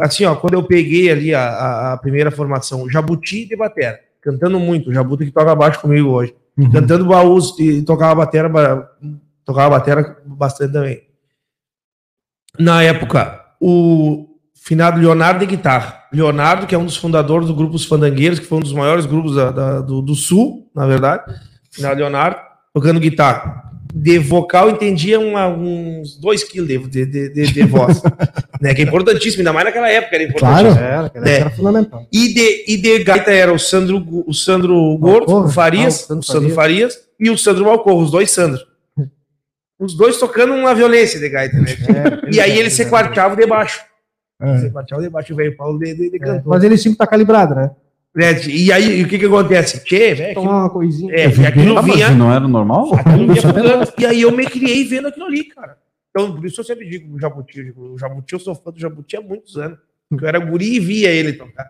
assim, 0.00 0.24
ó, 0.26 0.34
quando 0.36 0.54
eu 0.54 0.62
peguei 0.62 1.10
ali 1.10 1.34
a, 1.34 1.40
a- 1.48 1.92
a 1.94 1.96
primeira 1.96 2.30
formação, 2.30 2.88
Jabuti 2.90 3.46
de 3.46 3.56
batera, 3.56 3.98
cantando 4.26 4.58
muito, 4.58 4.90
o 4.90 4.92
Jabuti 4.92 5.24
que 5.26 5.30
toca 5.30 5.54
baixo 5.54 5.80
comigo 5.80 6.08
hoje, 6.10 6.34
Uhum. 6.58 6.70
cantando 6.72 7.04
baús 7.06 7.56
e 7.60 7.82
tocava 7.82 8.14
batera, 8.16 8.48
ba- 8.48 8.88
tocava 9.44 9.70
batera 9.78 10.16
bastante 10.26 10.72
também. 10.72 11.02
Na 12.58 12.82
época, 12.82 13.40
o 13.60 14.26
finado 14.54 14.98
Leonardo 15.00 15.40
de 15.40 15.46
guitarra, 15.46 16.02
Leonardo, 16.12 16.66
que 16.66 16.74
é 16.74 16.78
um 16.78 16.84
dos 16.86 16.96
fundadores 16.96 17.46
do 17.46 17.54
grupo 17.54 17.76
Os 17.76 17.84
Fandangueiros, 17.84 18.38
que 18.40 18.46
foi 18.46 18.58
um 18.58 18.62
dos 18.62 18.72
maiores 18.72 19.06
grupos 19.06 19.36
da- 19.36 19.50
da- 19.52 19.80
do, 19.80 20.02
do 20.02 20.14
Sul, 20.14 20.68
na 20.74 20.86
verdade, 20.86 21.22
finado 21.70 21.96
Leonardo, 22.00 22.40
tocando 22.74 22.98
guitarra. 22.98 23.65
De 23.94 24.18
vocal 24.18 24.70
entendia 24.70 25.18
uma- 25.18 25.48
uns 25.48 26.16
2 26.18 26.44
quilos 26.44 26.68
de, 26.68 26.78
de, 26.78 27.06
de, 27.30 27.52
de- 27.52 27.62
voz. 27.64 28.02
né, 28.60 28.74
que 28.74 28.82
é 28.82 28.84
importantíssimo, 28.84 29.40
ainda 29.40 29.52
mais 29.52 29.66
naquela 29.66 29.88
época 29.90 30.14
era 30.16 30.24
importantíssimo. 30.24 30.70
Claro. 30.76 30.84
Era, 30.92 31.06
aquela 31.06 31.28
É. 31.28 31.40
era 31.40 31.50
fundamental. 31.50 32.06
E 32.12 32.32
de, 32.34 32.64
e 32.72 32.76
de 32.76 33.04
gaita 33.04 33.30
era 33.30 33.52
o 33.52 33.58
Sandro, 33.58 34.04
o 34.26 34.32
Sandro 34.34 34.96
Gordo, 34.98 35.44
o 35.44 35.48
Farias, 35.48 36.06
Ah, 36.10 36.14
o 36.14 36.18
o 36.18 36.22
Sandro 36.22 36.40
Sandro 36.42 36.54
Farias. 36.54 36.98
e 37.18 37.30
o 37.30 37.36
Sandro 37.38 37.64
Malcorro, 37.64 38.02
os 38.02 38.10
dois 38.10 38.30
Sandro. 38.30 38.60
Os 39.78 39.94
dois 39.94 40.16
tocando 40.18 40.54
uma 40.54 40.74
violência 40.74 41.20
de 41.20 41.28
gaita, 41.28 41.54
né? 41.58 41.66
e 42.32 42.40
aí 42.40 42.58
eles 42.58 42.72
se 42.72 42.86
quarteavam 42.86 43.36
debaixo. 43.36 43.80
É. 44.40 44.58
Se 44.58 44.70
quarteavam 44.70 45.04
debaixo, 45.04 45.34
o 45.34 45.36
velho 45.36 45.54
Paulo 45.54 45.78
de, 45.78 45.94
de, 45.94 46.10
de 46.18 46.24
É. 46.28 46.42
Mas 46.46 46.64
eles 46.64 46.80
tinham 46.80 46.92
que 46.92 46.96
estar 46.96 47.06
calibrados, 47.06 47.54
né? 47.56 47.70
Né, 48.16 48.32
E 48.48 48.72
aí, 48.72 49.02
o 49.02 49.08
que 49.08 49.18
que 49.18 49.26
acontece? 49.26 49.84
Tchê, 49.84 50.14
velho, 50.14 50.30
aquilo- 50.30 50.46
Tomar 50.46 50.60
uma 50.62 50.70
coisinha. 50.70 51.12
é, 51.14 51.28
e 51.28 51.46
aquilo 51.46 51.76
Ah, 51.76 51.82
mas 51.82 51.94
vinha, 51.94 52.10
não 52.12 52.32
era 52.32 52.48
normal? 52.48 52.94
aquilo 52.94 53.26
vinha 53.32 53.42
pulando, 53.52 53.92
e 53.98 54.06
aí 54.06 54.22
eu 54.22 54.32
me 54.32 54.46
criei 54.46 54.84
vendo 54.84 55.08
aquilo 55.08 55.26
ali, 55.26 55.44
cara. 55.44 55.76
Então, 56.10 56.34
por 56.34 56.46
isso 56.46 56.58
eu 56.60 56.64
sempre 56.64 56.88
digo 56.88 57.14
o 57.14 57.20
Jabuti, 57.20 57.58
eu 57.58 57.64
digo, 57.66 57.92
o 57.92 57.98
Jabuti, 57.98 58.32
eu 58.32 58.38
sou 58.40 58.54
fã 58.54 58.70
do 58.72 58.80
Jabuti 58.80 59.16
há 59.18 59.20
muitos 59.20 59.58
anos. 59.58 59.78
Porque 60.08 60.24
eu 60.24 60.28
era 60.28 60.38
guri 60.38 60.76
e 60.76 60.80
via 60.80 61.10
ele 61.10 61.34
tocar, 61.34 61.66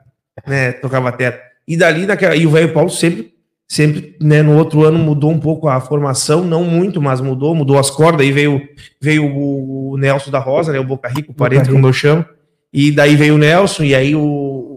né, 0.47 0.71
tocar 0.73 1.01
bateria. 1.01 1.41
E 1.67 1.77
dali, 1.77 2.07
naquela, 2.07 2.37
e 2.37 2.47
o 2.47 2.51
velho 2.51 2.73
Paulo 2.73 2.91
sempre, 2.91 3.33
sempre, 3.67 4.15
né, 4.23 4.41
no 4.43 4.57
outro 4.57 4.85
ano 4.85 4.99
mudou 5.01 5.33
um 5.33 5.41
pouco 5.41 5.67
a 5.69 5.81
formação, 5.81 6.45
não 6.45 6.63
muito, 6.63 7.03
mas 7.03 7.21
mudou, 7.21 7.55
mudou 7.57 7.77
as 7.79 7.91
cordas, 7.91 8.21
aí 8.25 8.31
veio, 8.31 8.61
veio 9.01 9.25
o, 9.27 9.97
Nelson 9.99 10.31
da 10.31 10.39
Rosa, 10.39 10.73
né, 10.73 10.79
o 10.79 10.85
Boca 10.85 11.09
Rico, 11.09 11.33
o 11.33 11.35
parente, 11.35 11.69
como 11.71 11.87
eu 11.89 11.93
chamo, 11.93 12.25
e 12.73 12.93
daí 12.93 13.17
veio 13.17 13.35
o 13.35 13.39
Nelson, 13.39 13.83
e 13.83 13.95
aí 13.97 14.15
o, 14.15 14.21
o 14.21 14.76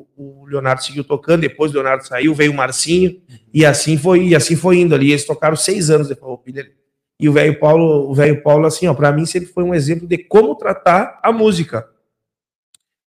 Leonardo 0.50 0.84
seguiu 0.84 1.04
tocando, 1.04 1.42
depois 1.42 1.72
o 1.72 1.76
Leonardo 1.76 2.06
saiu, 2.06 2.34
veio 2.34 2.52
o 2.52 2.56
Marcinho, 2.56 3.22
e 3.54 3.66
assim 3.66 3.98
foi, 3.98 4.28
e 4.28 4.36
assim 4.36 4.56
foi 4.56 4.78
indo 4.78 4.96
ali, 4.96 5.12
eles 5.12 5.26
tocaram 5.26 5.56
seis 5.56 5.90
anos 5.90 6.08
de 6.08 6.16
Farroupilha, 6.16 6.66
e 7.20 7.28
o 7.28 7.34
velho 7.34 7.60
Paulo, 7.60 8.10
o 8.10 8.14
velho 8.16 8.42
Paulo, 8.42 8.66
assim, 8.66 8.88
ó, 8.88 8.94
para 8.94 9.12
mim 9.12 9.26
sempre 9.26 9.50
foi 9.50 9.64
um 9.64 9.76
exemplo 9.76 10.08
de 10.08 10.18
como 10.18 10.56
tratar 10.56 11.20
a 11.22 11.32
música. 11.34 11.86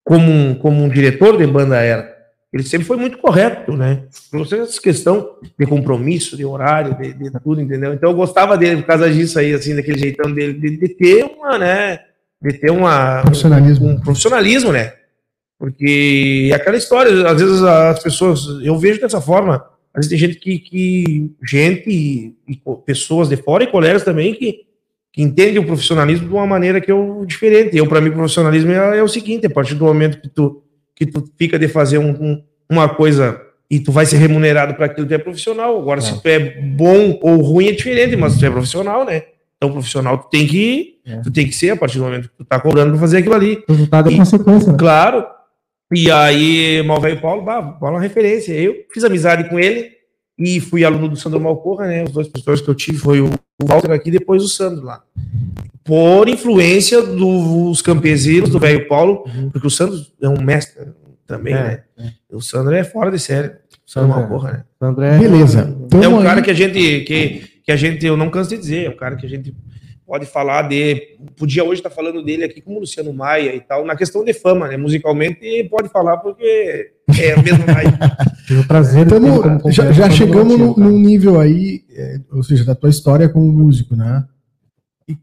Como 0.01 0.31
um, 0.31 0.55
como 0.55 0.81
um 0.81 0.87
diretor 0.87 1.37
de 1.37 1.45
banda 1.45 1.81
era. 1.81 2.15
Ele 2.53 2.63
sempre 2.63 2.87
foi 2.87 2.95
muito 2.95 3.17
correto, 3.17 3.75
né? 3.75 4.03
Não 4.31 4.45
sei 4.45 4.61
essa 4.61 4.81
questão 4.81 5.35
de 5.59 5.65
compromisso, 5.65 6.37
de 6.37 6.45
horário, 6.45 6.95
de, 6.95 7.11
de 7.13 7.29
tudo, 7.41 7.59
entendeu? 7.59 7.93
Então 7.93 8.09
eu 8.09 8.15
gostava 8.15 8.57
dele 8.57 8.77
por 8.77 8.87
causa 8.87 9.11
disso 9.11 9.37
aí, 9.37 9.53
assim, 9.53 9.75
daquele 9.75 9.99
jeitão 9.99 10.31
dele, 10.31 10.53
de, 10.53 10.77
de 10.77 10.87
ter 10.87 11.25
uma, 11.25 11.57
né? 11.57 11.99
De 12.41 12.53
ter 12.53 12.71
uma, 12.71 13.21
Profissionalismo. 13.23 13.89
um 13.89 13.99
profissionalismo, 13.99 14.71
né? 14.71 14.93
Porque 15.59 16.49
é 16.51 16.55
aquela 16.55 16.77
história, 16.77 17.27
às 17.27 17.41
vezes 17.41 17.61
as 17.63 18.01
pessoas, 18.03 18.41
eu 18.63 18.77
vejo 18.77 19.01
dessa 19.01 19.19
forma, 19.19 19.55
às 19.93 20.05
vezes 20.05 20.09
tem 20.09 20.17
gente 20.19 20.39
que, 20.39 20.59
que 20.59 21.31
gente 21.43 21.89
e, 21.89 22.35
e 22.47 22.61
pessoas 22.85 23.27
de 23.29 23.37
fora 23.37 23.63
e 23.63 23.67
colegas 23.67 24.03
também 24.03 24.33
que, 24.35 24.59
que 25.11 25.23
entendem 25.23 25.57
o 25.57 25.65
profissionalismo 25.65 26.27
de 26.27 26.33
uma 26.33 26.45
maneira 26.45 26.79
que 26.79 26.91
eu 26.91 27.23
diferente. 27.25 27.75
Eu 27.75 27.87
para 27.87 27.99
mim 27.99 28.11
profissionalismo 28.11 28.71
é, 28.71 28.99
é 28.99 29.03
o 29.03 29.07
seguinte, 29.07 29.47
a 29.47 29.49
partir 29.49 29.73
do 29.75 29.85
momento 29.85 30.21
que 30.21 30.29
tu 30.29 30.63
que 30.95 31.05
tu 31.05 31.23
fica 31.37 31.59
de 31.59 31.67
fazer 31.67 31.99
um- 31.99 32.09
um- 32.09 32.43
uma 32.67 32.89
coisa 32.89 33.39
e 33.69 33.79
tu 33.79 33.91
vai 33.91 34.03
ser 34.05 34.17
remunerado 34.17 34.73
para 34.73 34.87
aquilo, 34.87 35.05
tu 35.07 35.13
é 35.13 35.17
profissional. 35.19 35.77
Agora 35.79 36.01
se 36.01 36.19
tu 36.21 36.27
é 36.27 36.39
bom 36.61 37.19
ou 37.21 37.37
ruim 37.41 37.67
é 37.67 37.71
diferente, 37.71 38.15
mas 38.15 38.35
tu 38.37 38.43
é 38.45 38.49
profissional, 38.49 39.05
né? 39.05 39.23
Então 39.57 39.71
profissional 39.71 40.17
tu 40.19 40.29
tem 40.29 40.45
que 40.47 40.95
É. 41.05 41.17
tu 41.21 41.31
tem 41.31 41.45
que 41.47 41.53
ser 41.55 41.69
a 41.71 41.75
partir 41.75 41.97
do 41.99 42.03
momento 42.03 42.29
que 42.29 42.35
tu 42.37 42.45
tá 42.45 42.59
cobrando 42.59 42.91
para 42.91 42.99
fazer 42.99 43.17
aquilo 43.17 43.35
ali. 43.35 43.63
O 43.67 43.73
resultado 43.73 44.09
é 44.09 44.13
E- 44.13 44.17
consequência, 44.17 44.71
né? 44.71 44.77
Claro. 44.77 45.25
E 45.93 46.11
aí, 46.11 46.83
mal 46.83 46.99
velho 46.99 47.21
Paulo, 47.21 47.43
bah, 47.43 47.61
Paulo 47.61 47.95
é 47.95 47.99
uma 47.99 48.03
referência. 48.03 48.53
Eu 48.53 48.75
fiz 48.93 49.03
amizade 49.03 49.49
com 49.49 49.57
ele 49.57 49.91
e 50.37 50.59
fui 50.59 50.83
aluno 50.83 51.07
do 51.07 51.15
Sandro 51.15 51.39
Malcorra, 51.39 51.87
né? 51.87 52.03
Os 52.03 52.11
dois 52.11 52.27
professores 52.27 52.61
que 52.61 52.69
eu 52.69 52.75
tive 52.75 52.97
foi 52.97 53.21
o 53.21 53.29
Walter 53.63 53.91
aqui 53.91 54.09
e 54.09 54.11
depois 54.11 54.43
o 54.43 54.47
Sandro 54.47 54.85
lá. 54.85 55.01
Por 55.83 56.27
influência 56.27 57.01
dos 57.01 57.81
campesinos 57.81 58.49
do 58.49 58.59
velho 58.59 58.87
Paulo, 58.87 59.23
porque 59.51 59.67
o 59.67 59.69
Sandro 59.69 59.97
é 60.21 60.27
um 60.27 60.41
mestre 60.41 60.87
também, 61.25 61.53
É, 61.53 61.83
né? 61.97 62.13
O 62.31 62.41
Sandro 62.41 62.75
é 62.75 62.83
fora 62.83 63.09
de 63.09 63.19
série. 63.19 63.47
O 63.47 63.51
Sandro 63.89 64.11
Sandro 64.11 64.11
é. 64.11 64.15
Malcorra, 64.19 64.51
né? 64.51 64.63
O 64.79 64.85
André, 64.85 65.17
Beleza. 65.17 65.77
É 66.03 66.07
um 66.07 66.21
cara 66.21 66.41
que 66.41 66.51
a 66.51 66.53
gente, 66.53 67.01
que, 67.01 67.61
que 67.63 67.71
a 67.71 67.77
gente, 67.77 68.05
eu 68.05 68.17
não 68.17 68.29
canso 68.29 68.49
de 68.49 68.57
dizer, 68.57 68.85
é 68.85 68.89
um 68.89 68.97
cara 68.97 69.15
que 69.15 69.25
a 69.25 69.29
gente 69.29 69.55
pode 70.07 70.25
falar 70.25 70.63
de. 70.69 71.17
Podia 71.35 71.63
hoje 71.63 71.79
estar 71.81 71.89
falando 71.89 72.23
dele 72.23 72.45
aqui 72.45 72.61
como 72.61 72.79
Luciano 72.79 73.11
Maia 73.13 73.53
e 73.53 73.59
tal, 73.59 73.85
na 73.85 73.95
questão 73.95 74.23
de 74.23 74.33
fama, 74.33 74.69
né? 74.69 74.77
Musicalmente 74.77 75.63
pode 75.69 75.89
falar 75.89 76.17
porque 76.17 76.93
é 77.19 77.33
a 77.33 77.43
mesma 77.43 77.65
vibe. 77.75 77.97
tive 78.47 78.59
o 78.61 78.67
prazer 78.67 79.03
de 79.05 79.11
Tamo- 79.11 79.59
como 79.59 79.71
já, 79.71 79.91
já 79.91 80.09
chegamos 80.09 80.57
no- 80.57 80.75
num 80.77 80.97
nível 80.97 81.39
aí, 81.39 81.83
é, 81.91 82.19
ou 82.31 82.41
seja, 82.41 82.63
da 82.63 82.73
tua 82.73 82.89
história 82.89 83.27
como 83.27 83.51
músico, 83.51 83.95
né? 83.95 84.25
E 85.07 85.17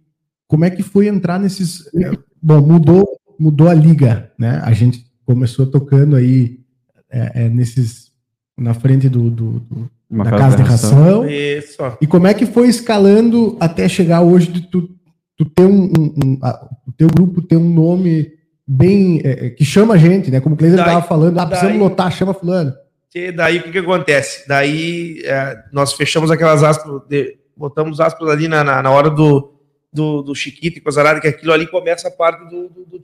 como 0.46 0.64
é 0.66 0.70
que 0.70 0.82
foi 0.82 1.08
entrar 1.08 1.40
nesses. 1.40 1.86
é, 1.96 2.12
bom, 2.42 2.60
mudou, 2.60 3.08
mudou 3.40 3.68
a 3.68 3.74
liga, 3.74 4.30
né? 4.38 4.60
A 4.62 4.72
gente 4.72 5.04
começou 5.24 5.66
tocando 5.66 6.14
aí 6.14 6.60
é, 7.10 7.44
é, 7.44 7.48
nesses. 7.48 8.12
na 8.58 8.74
frente 8.74 9.08
do, 9.08 9.30
do- 9.30 9.60
do- 9.60 9.90
Uma 10.10 10.24
da 10.24 10.30
casa 10.32 10.56
de 10.56 10.62
ração. 10.62 11.28
Isso, 11.28 11.76
ó. 11.82 11.92
E 12.00 12.06
como 12.06 12.26
é 12.26 12.34
que 12.34 12.46
foi 12.46 12.68
escalando 12.68 13.56
até 13.60 13.88
chegar 13.88 14.20
hoje 14.22 14.48
de 14.48 14.60
tu, 14.70 14.88
tu 15.36 15.44
ter 15.44 15.64
um, 15.64 15.84
um- 15.98 16.14
um- 16.24 16.38
a- 16.42 16.68
o 16.86 16.92
teu 16.92 17.08
grupo 17.08 17.42
ter 17.42 17.56
um 17.56 17.68
nome 17.68 18.32
bem 18.66 19.20
é, 19.24 19.46
é, 19.46 19.50
que 19.50 19.64
chama 19.64 19.94
a 19.94 19.98
gente, 19.98 20.30
né? 20.30 20.40
Como 20.40 20.54
o 20.54 20.58
Daí- 20.58 20.70
estava 20.70 21.02
falando, 21.02 21.38
ah, 21.38 21.46
precisamos 21.46 21.78
daí- 21.78 21.82
lotar, 21.88 22.12
chama 22.12 22.32
fulano. 22.34 22.72
E 23.14 23.30
daí 23.32 23.58
o 23.58 23.62
que, 23.62 23.70
que 23.72 23.78
acontece? 23.78 24.46
Daí 24.48 25.20
é, 25.24 25.56
nós 25.72 25.92
fechamos 25.92 26.30
aquelas 26.30 26.62
aspas, 26.62 27.00
de- 27.08 27.36
botamos 27.56 28.00
aspas 28.00 28.28
ali 28.28 28.48
na, 28.48 28.64
na, 28.64 28.82
na 28.82 28.90
hora 28.90 29.08
do, 29.10 29.54
do, 29.92 30.22
do 30.22 30.34
Chiquito 30.34 30.78
e 30.78 30.80
coisa 30.80 31.00
arada, 31.00 31.20
que 31.20 31.28
aquilo 31.28 31.52
ali 31.52 31.66
começa 31.66 32.08
a 32.08 32.10
parte 32.10 32.44
do, 32.50 32.68
do, 32.68 32.84
do. 32.86 33.00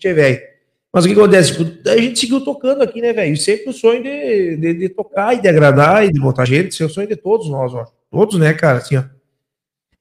Mas 0.93 1.05
o 1.05 1.09
que 1.09 1.15
acontece? 1.15 1.57
Tipo, 1.57 1.89
a 1.89 1.97
gente 1.97 2.19
seguiu 2.19 2.41
tocando 2.41 2.83
aqui, 2.83 3.01
né, 3.01 3.13
velho? 3.13 3.37
Sempre 3.37 3.71
o 3.71 3.73
sonho 3.73 4.03
de, 4.03 4.57
de, 4.57 4.75
de 4.75 4.89
tocar 4.89 5.35
e 5.35 5.41
de 5.41 5.49
agradar 5.49 6.05
e 6.05 6.13
de 6.13 6.21
botar 6.21 6.45
gente, 6.45 6.69
esse 6.69 6.83
é 6.83 6.87
o 6.87 6.91
sonho 6.91 7.07
de 7.07 7.17
todos 7.17 7.49
nós, 7.49 7.73
ó. 7.73 7.87
Todos, 8.11 8.39
né, 8.39 8.53
cara, 8.53 8.79
assim, 8.79 8.97
ó. 8.97 9.05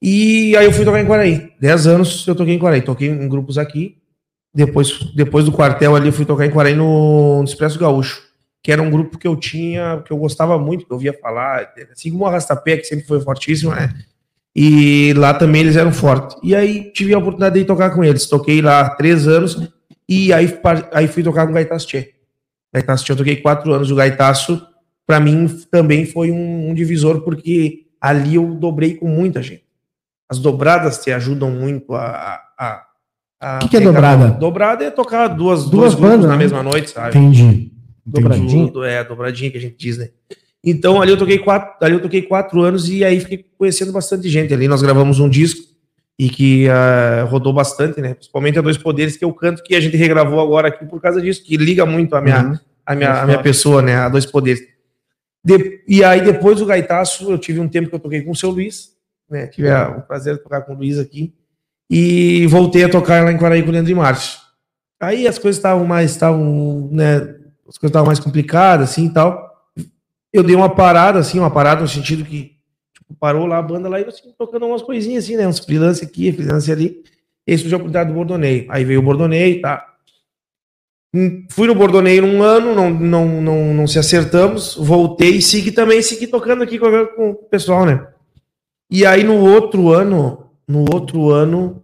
E 0.02 0.56
aí 0.56 0.64
eu 0.64 0.72
fui 0.72 0.84
tocar 0.84 1.00
em 1.00 1.06
Quaraí. 1.06 1.52
Dez 1.60 1.86
anos 1.86 2.26
eu 2.26 2.34
toquei 2.34 2.54
em 2.54 2.58
Quaraí. 2.58 2.82
Toquei 2.82 3.08
em 3.08 3.28
grupos 3.28 3.58
aqui. 3.58 3.98
Depois, 4.52 4.98
depois 5.14 5.44
do 5.44 5.52
quartel 5.52 5.94
ali, 5.94 6.08
eu 6.08 6.12
fui 6.12 6.24
tocar 6.24 6.46
em 6.46 6.50
Quaraí 6.50 6.74
no, 6.74 7.38
no 7.38 7.44
Expresso 7.44 7.78
Gaúcho 7.78 8.30
que 8.62 8.70
era 8.70 8.82
um 8.82 8.90
grupo 8.90 9.18
que 9.18 9.26
eu 9.26 9.36
tinha, 9.36 10.02
que 10.04 10.12
eu 10.12 10.18
gostava 10.18 10.58
muito, 10.58 10.84
que 10.84 10.92
eu 10.92 10.96
ouvia 10.96 11.18
falar, 11.18 11.72
assim 11.90 12.10
como 12.10 12.24
o 12.24 12.26
Arrastapé, 12.26 12.76
que 12.76 12.84
sempre 12.84 13.06
foi 13.06 13.20
fortíssimo, 13.20 13.74
né? 13.74 13.94
E 14.54 15.14
lá 15.16 15.32
também 15.32 15.62
eles 15.62 15.76
eram 15.76 15.92
fortes. 15.92 16.36
E 16.42 16.54
aí 16.54 16.92
tive 16.92 17.14
a 17.14 17.18
oportunidade 17.18 17.58
de 17.58 17.64
tocar 17.64 17.90
com 17.90 18.04
eles. 18.04 18.26
Toquei 18.26 18.60
lá 18.60 18.90
três 18.90 19.26
anos 19.26 19.56
e 20.10 20.32
aí, 20.32 20.52
aí 20.92 21.06
fui 21.08 21.22
tocar 21.22 21.46
com 21.46 21.52
o 21.52 21.54
Gaitaço 21.54 21.86
Tchê. 21.86 22.14
Gaitaço 22.74 23.04
Tchê, 23.04 23.12
eu 23.12 23.16
toquei 23.16 23.36
quatro 23.36 23.72
anos. 23.72 23.90
O 23.90 23.94
Gaitaço, 23.94 24.60
para 25.06 25.20
mim, 25.20 25.46
também 25.70 26.04
foi 26.04 26.30
um, 26.30 26.70
um 26.70 26.74
divisor, 26.74 27.20
porque 27.22 27.86
ali 28.00 28.34
eu 28.34 28.54
dobrei 28.54 28.94
com 28.96 29.08
muita 29.08 29.42
gente. 29.42 29.64
As 30.28 30.38
dobradas 30.38 30.98
te 30.98 31.10
ajudam 31.12 31.50
muito 31.50 31.94
a. 31.94 32.40
a, 32.58 32.82
a 33.40 33.58
Que 33.60 33.68
que 33.68 33.76
é 33.76 33.80
dobrada? 33.80 34.28
Dobrada 34.32 34.84
é 34.84 34.90
tocar 34.90 35.28
duas, 35.28 35.68
Duas 35.68 35.94
bandas, 35.94 36.26
na 36.26 36.32
né? 36.32 36.36
mesma 36.38 36.62
noite, 36.62 36.90
sabe? 36.90 37.16
Entendi. 37.18 37.72
Dobradinha. 38.06 38.66
Do- 38.70 38.84
É, 38.84 39.02
dobradinha 39.04 39.50
que 39.50 39.58
a 39.58 39.60
gente 39.60 39.76
diz, 39.76 39.96
né? 39.98 40.10
Então 40.62 41.00
ali 41.00 41.10
eu 41.12 41.16
toquei 41.16 41.38
quatro, 41.38 41.72
ali 41.84 41.94
eu 41.94 42.02
toquei 42.02 42.22
quatro 42.22 42.60
anos 42.60 42.88
e 42.88 43.02
aí 43.04 43.18
fiquei 43.20 43.44
conhecendo 43.56 43.92
bastante 43.92 44.28
gente. 44.28 44.52
Ali 44.52 44.68
nós 44.68 44.82
gravamos 44.82 45.18
um 45.18 45.28
disco 45.28 45.62
e 46.22 46.28
que 46.28 46.68
ah, 46.68 47.24
rodou 47.30 47.50
bastante, 47.50 47.98
né? 47.98 48.12
Principalmente 48.12 48.58
a 48.58 48.62
Dois 48.62 48.76
Poderes, 48.76 49.16
que 49.16 49.24
eu 49.24 49.32
canto 49.32 49.62
que 49.62 49.74
a 49.74 49.80
gente 49.80 49.96
regravou 49.96 50.38
agora 50.38 50.68
aqui 50.68 50.84
por 50.84 51.00
causa 51.00 51.18
disso, 51.18 51.42
que 51.42 51.56
liga 51.56 51.86
muito 51.86 52.14
a 52.14 52.20
minha, 52.20 52.42
Uhum. 52.44 52.58
a 52.84 52.94
minha, 52.94 53.22
a 53.22 53.24
minha 53.24 53.38
pessoa, 53.42 53.80
né? 53.80 53.96
A 53.96 54.08
Dois 54.10 54.26
Poderes. 54.26 54.60
De- 55.42 55.82
e 55.88 56.04
aí 56.04 56.20
depois 56.20 56.58
do 56.58 56.66
Gaitaço, 56.66 57.30
eu 57.32 57.38
tive 57.38 57.58
um 57.58 57.66
tempo 57.68 57.88
que 57.88 57.94
eu 57.94 57.98
toquei 57.98 58.20
com 58.20 58.32
o 58.32 58.36
seu 58.36 58.50
Luiz, 58.50 58.90
né? 59.30 59.46
Tive 59.46 59.70
a- 59.70 59.88
o 59.96 60.02
prazer 60.02 60.34
de 60.36 60.42
tocar 60.42 60.60
com 60.60 60.74
o 60.74 60.76
Luiz 60.76 60.98
aqui. 60.98 61.32
E 61.88 62.46
voltei 62.48 62.84
a 62.84 62.88
tocar 62.90 63.24
lá 63.24 63.32
em 63.32 63.38
Quaraí 63.38 63.62
com 63.62 63.70
o 63.70 63.72
Leandro 63.72 63.90
e 63.90 63.94
Márcio. 63.94 64.38
Aí 65.00 65.26
as 65.26 65.38
coisas 65.38 65.56
estavam 65.58 65.86
mais, 65.86 66.10
estavam, 66.10 66.90
né? 66.92 67.14
As 67.66 67.78
coisas 67.78 67.90
estavam 67.90 68.06
mais 68.08 68.20
complicadas, 68.20 68.90
assim 68.90 69.06
e 69.06 69.10
tal. 69.10 69.48
Eu 70.30 70.42
dei 70.42 70.54
uma 70.54 70.68
parada, 70.68 71.18
assim, 71.18 71.38
uma 71.38 71.50
parada 71.50 71.80
no 71.80 71.88
sentido 71.88 72.24
que 72.26 72.59
parou 73.18 73.46
lá 73.46 73.58
a 73.58 73.62
banda 73.62 73.88
lá 73.88 73.98
e 73.98 74.02
eu 74.02 74.08
assim, 74.08 74.32
tocando 74.38 74.66
umas 74.66 74.82
coisinhas 74.82 75.24
assim, 75.24 75.36
né? 75.36 75.46
Uns 75.46 75.58
freelance 75.58 76.04
aqui, 76.04 76.32
freelance 76.32 76.70
ali. 76.70 77.02
E 77.46 77.52
aí 77.52 77.58
surgiu 77.58 77.76
a 77.76 77.80
oportunidade 77.80 78.10
do 78.10 78.14
Bordoneio. 78.14 78.66
Aí 78.68 78.84
veio 78.84 79.00
o 79.00 79.02
Bordoneio, 79.02 79.60
tá? 79.60 79.86
Hum, 81.12 81.46
Fui 81.50 81.66
no 81.66 81.74
Bordoneio 81.74 82.22
num 82.22 82.42
ano, 82.42 82.74
não, 82.74 82.90
não, 82.90 83.42
não, 83.42 83.74
não 83.74 83.86
se 83.86 83.98
acertamos, 83.98 84.76
voltei 84.76 85.36
e 85.36 85.42
segui 85.42 85.72
também, 85.72 86.00
segui 86.02 86.28
tocando 86.28 86.62
aqui 86.62 86.78
com, 86.78 87.06
com 87.16 87.30
o 87.30 87.34
pessoal, 87.34 87.84
né? 87.84 88.06
E 88.88 89.04
aí 89.04 89.24
no 89.24 89.38
outro 89.38 89.92
ano, 89.92 90.50
no 90.66 90.84
outro 90.92 91.30
ano, 91.30 91.82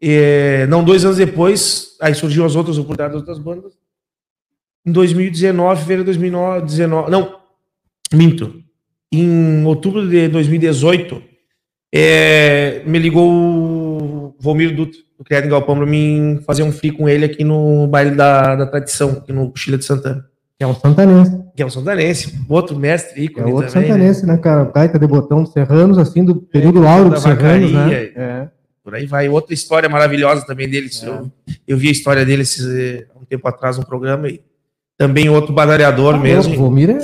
é, 0.00 0.66
não, 0.66 0.82
dois 0.82 1.04
anos 1.04 1.18
depois, 1.18 1.96
aí 2.00 2.14
surgiu 2.14 2.44
as 2.44 2.56
outras 2.56 2.78
oportunidades 2.78 3.12
das 3.12 3.20
outras 3.20 3.38
bandas. 3.38 3.78
Em 4.84 4.90
2019, 4.90 5.80
fevereiro 5.80 6.02
de 6.02 6.18
2019, 6.18 7.10
não, 7.10 7.40
minto. 8.12 8.61
Em 9.12 9.64
outubro 9.64 10.08
de 10.08 10.28
2018, 10.28 11.22
é, 11.94 12.82
me 12.86 12.98
ligou 12.98 13.30
o 13.30 14.34
Volmir 14.40 14.74
Dutra, 14.74 14.98
do 15.18 15.24
Criado 15.24 15.44
em 15.46 15.50
Galpão, 15.50 15.76
para 15.76 15.86
mim 15.86 16.40
fazer 16.46 16.62
um 16.62 16.72
free 16.72 16.90
com 16.92 17.08
ele 17.08 17.24
aqui 17.26 17.44
no 17.44 17.86
baile 17.86 18.12
da, 18.12 18.56
da 18.56 18.66
tradição, 18.66 19.10
aqui 19.10 19.32
no 19.32 19.50
Cochilha 19.50 19.76
de 19.76 19.84
Santana. 19.84 20.24
Que 20.58 20.64
é 20.64 20.66
um 20.66 20.74
santanense. 20.74 21.42
Que 21.54 21.62
é 21.62 21.66
o 21.66 21.70
Santanense, 21.70 22.38
outro 22.48 22.78
mestre 22.78 23.20
É 23.20 23.24
ícone 23.24 23.52
outro 23.52 23.70
também, 23.70 23.88
né? 23.88 23.94
santanense, 23.94 24.26
né, 24.26 24.38
cara? 24.38 24.70
Gaita 24.74 24.98
de 24.98 25.06
botão 25.06 25.42
dos 25.42 25.52
Serranos, 25.52 25.98
assim, 25.98 26.24
do 26.24 26.36
período 26.36 26.86
áureo 26.86 27.10
da 27.10 27.14
dos 27.16 27.22
Serranos, 27.22 27.72
né? 27.72 27.94
É. 28.16 28.48
Por 28.82 28.94
aí 28.94 29.06
vai. 29.06 29.28
Outra 29.28 29.52
história 29.52 29.88
maravilhosa 29.88 30.46
também 30.46 30.68
deles. 30.68 31.02
Eu, 31.02 31.30
eu 31.68 31.76
vi 31.76 31.88
a 31.88 31.92
história 31.92 32.24
deles 32.24 32.58
eh, 32.64 33.06
há 33.14 33.18
um 33.18 33.24
tempo 33.24 33.46
atrás 33.46 33.76
no 33.76 33.84
programa 33.86 34.28
e 34.28 34.40
também 34.96 35.28
outro 35.28 35.52
badalhador 35.52 36.14
Ah, 36.14 36.18
mesmo. 36.18 36.54
O 36.54 36.56
Vomir 36.56 36.90
é... 36.90 36.98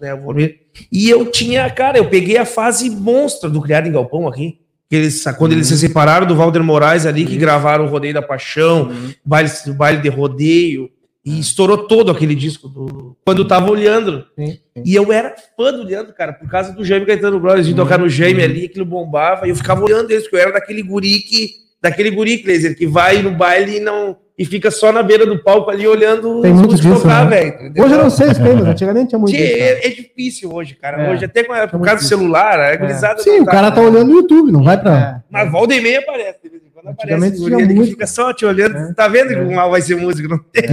né, 0.00 0.14
o 0.14 0.20
Volmir. 0.20 0.60
E 0.90 1.08
eu 1.08 1.26
tinha, 1.30 1.68
cara, 1.70 1.98
eu 1.98 2.08
peguei 2.08 2.36
a 2.36 2.44
fase 2.44 2.88
monstra 2.90 3.48
do 3.48 3.60
Criado 3.60 3.88
em 3.88 3.92
Galpão 3.92 4.28
aqui. 4.28 4.58
Que 4.88 4.96
eles, 4.96 5.22
quando 5.36 5.52
eles 5.52 5.66
se 5.66 5.76
separaram 5.76 6.26
do 6.26 6.34
Walter 6.34 6.62
Moraes 6.62 7.04
ali, 7.04 7.26
que 7.26 7.36
gravaram 7.36 7.84
o 7.84 7.88
Rodeio 7.88 8.14
da 8.14 8.22
Paixão, 8.22 8.90
o 8.90 9.28
baile, 9.28 9.50
baile 9.76 10.00
de 10.00 10.08
rodeio, 10.08 10.90
e 11.22 11.38
estourou 11.38 11.86
todo 11.86 12.10
aquele 12.10 12.34
disco 12.34 12.68
do, 12.68 13.14
quando 13.22 13.46
tava 13.46 13.70
o 13.70 13.74
Leandro. 13.74 14.24
Sim, 14.34 14.52
sim. 14.52 14.82
E 14.82 14.94
eu 14.94 15.12
era 15.12 15.34
fã 15.54 15.70
do 15.72 15.82
Leandro, 15.82 16.14
cara, 16.14 16.32
por 16.32 16.48
causa 16.48 16.72
do 16.72 16.82
Jaime 16.82 17.04
Caetano 17.04 17.38
Glória, 17.38 17.62
de 17.62 17.74
tocar 17.74 17.98
no 17.98 18.08
Jaime 18.08 18.42
ali, 18.42 18.64
aquilo 18.64 18.86
bombava, 18.86 19.46
e 19.46 19.50
eu 19.50 19.56
ficava 19.56 19.84
olhando 19.84 20.10
eles, 20.10 20.22
porque 20.22 20.36
eu 20.36 20.40
era 20.40 20.52
daquele 20.52 20.82
guri 20.82 21.18
que, 21.18 21.50
daquele 21.82 22.10
guri, 22.10 22.38
Kleiser, 22.38 22.74
que 22.74 22.86
vai 22.86 23.20
no 23.20 23.32
baile 23.32 23.76
e 23.76 23.80
não 23.80 24.16
e 24.38 24.44
fica 24.44 24.70
só 24.70 24.92
na 24.92 25.02
beira 25.02 25.26
do 25.26 25.42
palco 25.42 25.68
ali 25.68 25.86
olhando 25.86 26.40
Tem 26.40 26.52
muito 26.54 26.76
disso, 26.76 27.04
né? 27.06 27.24
velho. 27.26 27.48
entendeu? 27.48 27.84
Hoje 27.84 27.94
eu 27.94 27.98
não 28.04 28.10
sei 28.10 28.32
se 28.32 28.40
tem, 28.42 28.54
mas 28.54 28.66
antigamente 28.68 29.08
tinha 29.08 29.18
muito 29.18 29.36
Sim, 29.36 29.42
isso, 29.42 29.58
cara. 29.58 29.64
é, 29.70 29.86
é 29.86 29.90
difícil 29.90 30.52
hoje, 30.54 30.74
cara. 30.76 31.02
É. 31.02 31.10
Hoje, 31.12 31.24
até 31.24 31.42
com 31.42 31.52
a- 31.52 31.66
por 31.66 31.80
causa 31.80 32.02
do 32.02 32.08
celular, 32.08 32.60
a 32.60 32.76
gurizada 32.76 33.20
Sim, 33.20 33.38
não 33.38 33.42
o 33.42 33.46
cara 33.46 33.70
tá 33.72 33.80
olhando 33.80 34.04
no 34.06 34.12
YouTube, 34.14 34.52
não 34.52 34.62
vai 34.62 34.80
pra. 34.80 35.22
Mas 35.28 35.50
volta 35.50 35.74
e 35.74 35.80
meia 35.80 35.98
aparece. 35.98 36.38
De 36.42 36.48
vez 36.50 36.62
em 36.62 36.70
quando 36.70 36.88
Antigamente 36.90 37.36
aparece. 37.36 37.44
tinha 37.56 37.58
Ele 37.64 37.74
muito. 37.74 37.90
fica 37.90 38.06
só 38.06 38.32
te 38.32 38.46
olhando. 38.46 38.76
É. 38.76 38.92
Tá 38.94 39.08
vendo 39.08 39.28
que 39.30 39.54
mal 39.54 39.70
vai 39.72 39.82
ser 39.82 39.96
música? 39.96 40.28
Não 40.28 40.38
tem. 40.38 40.64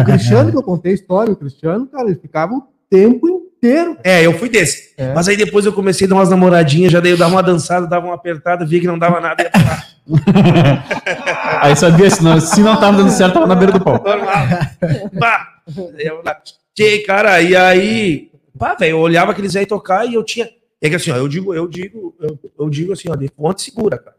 O 0.00 0.04
Cristiano, 0.04 0.50
que 0.50 0.56
eu 0.58 0.62
contei 0.62 0.90
a 0.90 0.94
história, 0.96 1.32
o 1.32 1.36
Cristiano, 1.36 1.86
cara, 1.86 2.08
ele 2.08 2.18
ficava 2.20 2.54
o 2.54 2.62
tempo 2.90 3.28
inteiro. 3.28 3.49
É, 4.02 4.24
eu 4.24 4.38
fui 4.38 4.48
desse. 4.48 4.94
É. 4.96 5.12
Mas 5.12 5.28
aí 5.28 5.36
depois 5.36 5.66
eu 5.66 5.72
comecei 5.72 6.06
a 6.06 6.10
dar 6.10 6.16
umas 6.16 6.30
namoradinhas, 6.30 6.92
já 6.92 7.00
daí 7.00 7.12
eu 7.12 7.18
dava 7.18 7.34
uma 7.34 7.42
dançada, 7.42 7.86
dava 7.86 8.06
uma 8.06 8.14
apertada, 8.14 8.64
via 8.64 8.80
que 8.80 8.86
não 8.86 8.98
dava 8.98 9.20
nada, 9.20 9.42
ia 9.42 9.50
pra. 9.50 9.90
Aí 11.60 11.76
sabia, 11.76 12.10
se 12.10 12.24
não, 12.24 12.40
se 12.40 12.60
não 12.62 12.80
tava 12.80 12.96
dando 12.96 13.10
certo, 13.10 13.34
tava 13.34 13.46
na 13.46 13.54
beira 13.54 13.72
do 13.72 13.84
pau. 13.84 14.02
Normal. 14.02 14.46
Pá. 15.18 15.48
Eu. 15.98 16.22
Tchê, 16.74 17.00
cara, 17.00 17.40
e 17.42 17.54
aí, 17.54 18.30
pá, 18.58 18.74
velho, 18.74 18.92
eu 18.92 18.98
olhava 18.98 19.32
aqueles 19.32 19.54
aí 19.54 19.66
tocar 19.66 20.06
e 20.06 20.14
eu 20.14 20.24
tinha. 20.24 20.48
É 20.80 20.88
que 20.88 20.96
assim, 20.96 21.10
ó, 21.10 21.16
eu 21.16 21.28
digo, 21.28 21.54
eu 21.54 21.68
digo, 21.68 22.16
eu, 22.18 22.38
eu 22.58 22.70
digo 22.70 22.92
assim, 22.92 23.10
ó, 23.10 23.14
de 23.14 23.28
fonte 23.28 23.62
segura, 23.62 23.98
cara. 23.98 24.16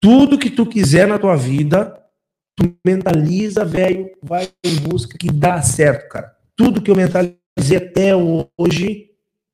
Tudo 0.00 0.38
que 0.38 0.50
tu 0.50 0.64
quiser 0.64 1.08
na 1.08 1.18
tua 1.18 1.34
vida, 1.36 1.98
tu 2.54 2.72
mentaliza, 2.84 3.64
velho, 3.64 4.10
vai 4.22 4.48
em 4.64 4.76
busca 4.76 5.18
que 5.18 5.30
dá 5.30 5.60
certo, 5.62 6.08
cara. 6.08 6.32
Tudo 6.54 6.80
que 6.80 6.90
eu 6.90 6.96
mentalizei 7.56 7.76
até 7.76 8.12
hoje, 8.14 9.06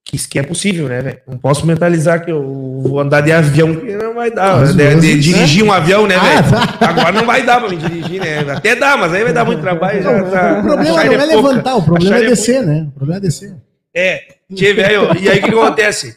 que 0.05 0.17
isso 0.17 0.29
que 0.29 0.39
é 0.39 0.43
possível, 0.43 0.89
né, 0.89 1.01
velho? 1.01 1.21
Não 1.27 1.39
posso 1.39 1.65
mentalizar 1.67 2.25
que 2.25 2.31
eu 2.33 2.43
vou 2.83 2.99
andar 3.01 3.21
de 3.21 3.31
avião, 3.33 3.75
que 3.77 3.97
não 3.97 4.15
vai 4.15 4.31
dar. 4.31 4.59
Mas 4.59 4.75
de, 4.77 4.83
de 4.85 4.95
você- 5.01 5.19
dirigir 5.19 5.65
um 5.65 5.73
avião, 5.73 6.07
né, 6.07 6.17
Ah, 6.17 6.41
velho? 6.43 6.63
Agora 6.81 7.13
não 7.13 7.25
vai 7.25 7.45
dar 7.45 7.61
pra 7.61 7.71
me 7.71 7.77
dirigir, 7.77 8.21
né? 8.21 8.41
Até 8.53 8.75
dá, 8.75 8.97
mas 8.97 9.13
aí 9.15 9.23
vai 9.23 9.33
dar 9.33 9.45
muito 9.45 9.61
trabalho. 9.61 10.03
Já, 10.03 10.23
tá, 10.25 10.59
O 10.59 10.63
problema 10.63 10.91
não 10.91 10.99
é 11.01 11.17
pouca. 11.19 11.27
levantar, 11.27 11.77
o 11.77 11.83
problema 11.85 12.17
é 12.17 12.19
ele 12.21 12.29
descer, 12.31 12.63
né? 12.67 12.87
O 12.89 12.91
problema 12.93 13.19
é 13.19 13.21
descer. 13.21 13.55
É, 13.95 14.23
tchê, 14.55 14.73
velho. 14.73 15.17
E 15.21 15.29
aí 15.29 15.39
o 15.39 15.43
que 15.43 15.51
acontece? 15.51 16.17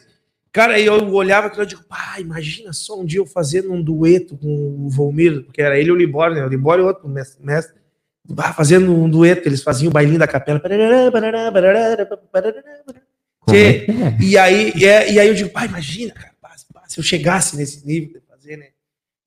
Cara, 0.52 0.72
aí 0.74 0.86
eu 0.86 1.12
olhava 1.12 1.48
aquilo 1.48 1.64
e 1.64 1.66
digo, 1.66 1.82
pá, 1.86 2.14
imagina 2.18 2.72
só 2.72 2.98
um 2.98 3.04
dia 3.04 3.20
eu 3.20 3.26
fazendo 3.26 3.70
um 3.70 3.82
dueto 3.82 4.38
com 4.38 4.48
o 4.48 4.88
Volmir, 4.88 5.42
porque 5.44 5.60
era 5.60 5.78
ele 5.78 5.90
e 5.90 5.92
o 5.92 5.96
Libório, 5.96 6.34
né? 6.34 6.44
O 6.44 6.48
Libório 6.48 6.82
e 6.82 6.86
outro 6.86 7.06
mestre. 7.08 7.44
mestre. 7.44 7.76
Ah, 8.38 8.52
fazendo 8.52 8.92
um 8.94 9.08
dueto, 9.08 9.48
eles 9.48 9.62
faziam 9.62 9.90
o 9.90 9.92
bailinho 9.92 10.18
da 10.18 10.26
capela. 10.26 10.58
Parará. 10.60 11.10
Tchê, 13.48 13.86
e, 14.20 14.36
aí, 14.36 14.72
e, 14.74 14.84
é- 14.84 15.12
e 15.12 15.20
aí 15.20 15.28
eu 15.28 15.34
digo, 15.34 15.50
pá, 15.50 15.64
imagina, 15.64 16.12
cara, 16.12 16.32
se 16.88 16.98
eu 16.98 17.04
chegasse 17.04 17.56
nesse 17.56 17.86
nível 17.86 18.20
de 18.20 18.26
fazer, 18.28 18.56
né? 18.56 18.66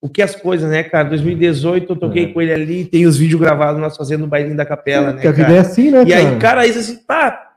O 0.02 0.08
que 0.10 0.22
as 0.22 0.34
coisas, 0.36 0.70
né, 0.70 0.82
cara? 0.84 1.10
2018 1.10 1.92
eu 1.94 1.96
toquei 1.98 2.32
com 2.34 2.42
ele 2.42 2.54
ali, 2.54 2.86
tem 2.86 3.06
os 3.06 3.18
vídeos 3.18 3.40
gravados 3.40 3.82
nós 3.82 3.96
fazendo 3.98 4.24
o 4.24 4.28
bailinho 4.28 4.56
da 4.56 4.66
capela, 4.66 5.08
né? 5.08 5.14
Porque 5.14 5.28
a 5.28 5.32
vida 5.32 5.44
cara? 5.48 5.58
é 5.58 5.60
assim, 5.60 5.92
né, 5.92 6.04
E 6.06 6.14
aí, 6.14 6.24
cara? 6.24 6.38
cara, 6.38 6.68
isso 6.68 6.80
assim, 6.80 6.96
pá, 7.06 7.49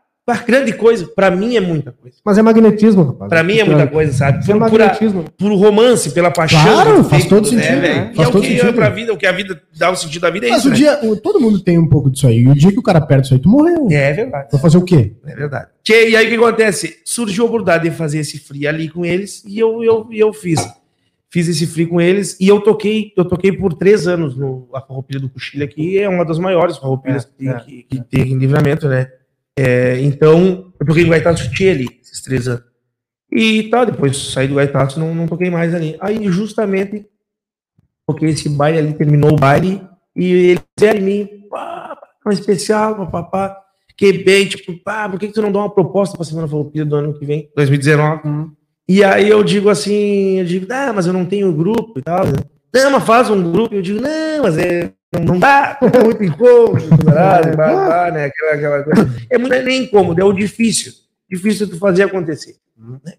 grande 0.47 0.73
coisa. 0.73 1.07
Pra 1.15 1.31
mim 1.31 1.57
é 1.57 1.61
muita 1.61 1.91
coisa. 1.93 2.17
Mas 2.25 2.39
é 2.39 2.43
magnetismo, 2.43 3.03
rapaz. 3.03 3.29
Pra 3.29 3.43
mim 3.43 3.59
é 3.59 3.65
muita 3.65 3.87
coisa, 3.89 4.13
sabe? 4.13 4.39
É 4.39 4.41
Por, 4.47 4.47
por, 4.71 4.81
a- 4.81 4.87
magnetismo. 4.87 5.25
por 5.37 5.53
romance, 5.55 6.11
pela 6.13 6.31
paixão. 6.31 6.63
Claro, 6.63 7.03
faz 7.05 7.27
todo 7.27 7.49
feito, 7.49 7.61
sentido, 7.63 7.81
velho? 7.81 7.95
né? 7.95 8.11
E 8.13 8.17
Faz 8.17 8.27
é 8.27 8.31
o 8.31 8.33
todo 8.33 8.43
que 8.43 8.49
sentido. 8.49 8.69
é 8.69 8.73
pra 8.73 8.89
vida, 8.89 9.13
o 9.13 9.17
que 9.17 9.27
a 9.27 9.33
vida 9.33 9.61
dá 9.77 9.91
o 9.91 9.97
sentido 9.97 10.23
da 10.23 10.31
vida 10.31 10.47
é 10.47 10.51
Mas 10.51 10.59
isso, 10.61 10.69
o 10.69 10.71
né? 10.71 10.77
dia, 10.77 11.01
o- 11.03 11.17
todo 11.17 11.41
mundo 11.41 11.59
tem 11.61 11.77
um 11.79 11.89
pouco 11.89 12.11
disso 12.11 12.27
aí. 12.27 12.39
E 12.39 12.49
o 12.49 12.55
dia 12.55 12.71
que 12.73 12.79
o 12.79 12.83
cara 12.83 13.01
perde 13.01 13.27
isso 13.27 13.35
aí, 13.35 13.41
tu 13.41 13.49
morreu. 13.49 13.89
É 13.91 14.13
verdade. 14.13 14.49
Vai 14.53 14.61
fazer 14.61 14.79
o 14.79 14.83
quê? 14.85 15.13
É 15.27 15.35
verdade. 15.35 15.67
Tchê, 15.83 16.11
e 16.11 16.17
aí 16.17 16.27
o 16.27 16.29
que 16.31 16.37
acontece? 16.37 16.99
Surgiu 17.05 17.45
a 17.45 17.47
oportunidade 17.49 17.91
de 17.91 17.95
fazer 17.97 18.21
esse 18.21 18.39
free 18.39 18.67
ali 18.67 18.89
com 18.89 19.05
eles 19.05 19.43
e 19.47 19.59
eu, 19.59 19.83
eu, 19.83 20.07
e 20.11 20.21
eu 20.21 20.33
fiz. 20.33 20.61
Fiz 21.29 21.49
esse 21.49 21.67
free 21.67 21.87
com 21.87 21.99
eles 22.01 22.37
e 22.39 22.47
eu 22.47 22.61
toquei, 22.61 23.11
eu 23.17 23.25
toquei 23.25 23.51
por 23.53 23.73
três 23.73 24.07
anos 24.07 24.37
no 24.37 24.69
a 24.75 24.81
Farroupilha 24.83 25.19
do 25.19 25.31
Cochilha, 25.31 25.67
que 25.67 25.99
é 25.99 26.07
uma 26.09 26.25
das 26.27 26.39
maiores 26.39 26.77
farroupilhas 26.77 27.25
É, 27.25 27.29
que, 27.39 27.49
é. 27.49 27.55
que, 27.61 27.83
que 27.85 28.01
tem 28.03 28.33
em 28.33 28.39
livramento, 28.39 28.87
né? 28.87 29.09
É, 29.59 30.01
então, 30.01 30.73
eu 30.81 30.87
toquei 30.87 31.05
no 31.05 31.11
Gaitaço 31.11 31.51
ali, 31.61 31.89
esses 32.01 32.23
três 32.23 32.49
anos. 32.49 32.65
E 33.31 33.65
tá, 33.65 33.85
depois 33.85 34.33
saí 34.33 34.49
do 34.49 34.55
Gaitaço, 34.55 35.01
não, 35.01 35.15
não 35.15 35.27
toquei 35.27 35.51
mais 35.51 35.75
ali. 35.75 35.97
Aí, 36.01 36.31
justamente, 36.31 37.07
toquei 38.07 38.31
esse 38.31 38.49
baile 38.49 38.79
ali, 38.79 38.95
terminou 38.95 39.33
o 39.33 39.37
baile, 39.37 39.81
e 40.15 40.33
eles 40.33 40.63
vieram 40.79 41.01
em 41.01 41.03
mim, 41.03 41.29
pá, 41.51 41.99
um 42.27 42.31
especial, 42.31 42.97
papapá. 42.97 43.59
Fiquei 43.89 44.25
bem, 44.25 44.47
tipo, 44.47 44.77
pá, 44.83 45.09
por 45.09 45.19
que, 45.19 45.29
que 45.29 45.35
tu 45.35 45.43
não 45.43 45.53
dá 45.53 45.61
uma 45.61 45.75
proposta 45.75 46.17
pra 46.17 46.25
Semana 46.25 46.49
Farroupilha 46.49 46.85
do 46.85 46.97
ano 46.97 47.19
que 47.19 47.25
vem, 47.25 47.51
2019? 47.55 48.53
E 48.89 49.05
aí 49.05 49.29
eu 49.29 49.43
digo 49.45 49.69
assim, 49.69 50.39
eu 50.39 50.45
digo, 50.45 50.67
ah, 50.71 50.93
mas 50.93 51.07
eu 51.07 51.13
não 51.13 51.25
tenho 51.25 51.53
grupo 51.53 51.99
e 51.99 52.03
tal. 52.03 52.25
Não, 52.75 52.91
mas 52.91 53.05
faz 53.05 53.31
um 53.31 53.53
grupo. 53.53 53.75
Eu 53.75 53.83
digo, 53.83 54.01
não, 54.01 54.43
mas 54.43 54.57
é, 54.59 54.93
não, 55.21 55.39
dá, 55.39 55.79
é 55.83 56.03
muito 56.05 56.23
incômodo, 56.25 57.05
caralho, 57.05 57.55
blá, 57.57 57.73
blá, 57.73 58.11
né, 58.13 58.25
aquela, 58.27 58.53
aquela 58.55 58.83
coisa. 58.83 59.27
É 59.31 59.39
muito, 59.39 59.53
é 59.55 59.63
nem 59.63 59.83
incômodo, 59.85 60.21
é 60.21 60.25
o 60.25 60.33
difícil. 60.33 60.93
Difícil 61.31 61.69
tu 61.69 61.79
fazer 61.79 62.05
acontecer. 62.05 62.57
né? 62.79 63.15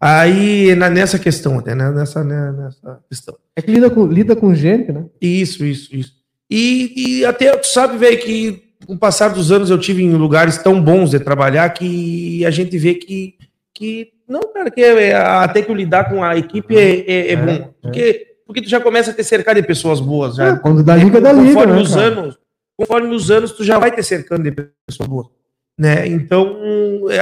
Aí, 0.00 0.74
na- 0.76 0.88
nessa 0.90 1.18
questão, 1.18 1.58
até, 1.58 1.74
né, 1.74 1.90
nessa, 1.90 2.22
né, 2.22 2.52
nessa 2.52 3.00
questão. 3.08 3.36
É 3.56 3.60
que 3.62 3.70
lida 3.72 3.90
com, 3.90 4.06
lida 4.06 4.36
com 4.36 4.54
gente, 4.54 4.92
né? 4.92 5.04
Isso, 5.20 5.64
isso, 5.64 5.94
isso. 5.94 6.12
E, 6.48 7.18
e 7.20 7.24
até, 7.24 7.54
tu 7.56 7.66
sabe, 7.66 7.98
velho, 7.98 8.18
que 8.18 8.62
com 8.86 8.94
o 8.94 8.98
passar 8.98 9.28
dos 9.28 9.50
anos 9.50 9.70
eu 9.70 9.78
tive 9.78 10.02
em 10.04 10.14
lugares 10.14 10.56
tão 10.58 10.80
bons 10.80 11.10
de 11.10 11.18
trabalhar 11.18 11.68
que 11.70 12.44
a 12.46 12.50
gente 12.50 12.78
vê 12.78 12.94
que, 12.94 13.34
que 13.74 14.12
não, 14.28 14.40
cara, 14.52 14.70
que 14.70 14.80
é- 14.80 15.08
é- 15.08 15.14
até 15.16 15.62
que 15.62 15.70
o 15.72 15.74
lidar 15.74 16.08
com 16.08 16.22
a 16.22 16.36
equipe 16.38 16.76
é, 16.76 17.00
é, 17.10 17.32
é 17.32 17.36
bom. 17.36 17.74
Porque, 17.82 18.26
porque 18.48 18.62
tu 18.62 18.68
já 18.70 18.80
começa 18.80 19.10
a 19.10 19.14
ter 19.14 19.24
cercado 19.24 19.60
de 19.60 19.66
pessoas 19.66 20.00
boas. 20.00 20.36
Já. 20.36 20.46
É, 20.46 20.56
quando 20.56 20.82
dá 20.82 20.96
liga, 20.96 21.20
dá 21.20 21.34
liga, 21.34 21.48
conforme 21.48 21.74
né, 21.74 21.82
os 21.82 21.94
cara? 21.94 22.06
anos, 22.06 22.38
conforme 22.74 23.14
os 23.14 23.30
anos, 23.30 23.52
tu 23.52 23.62
já 23.62 23.78
vai 23.78 23.94
ter 23.94 24.02
cercando 24.02 24.42
de 24.44 24.52
pessoas 24.86 25.06
boas. 25.06 25.26
Né? 25.76 26.06
Então, 26.06 26.56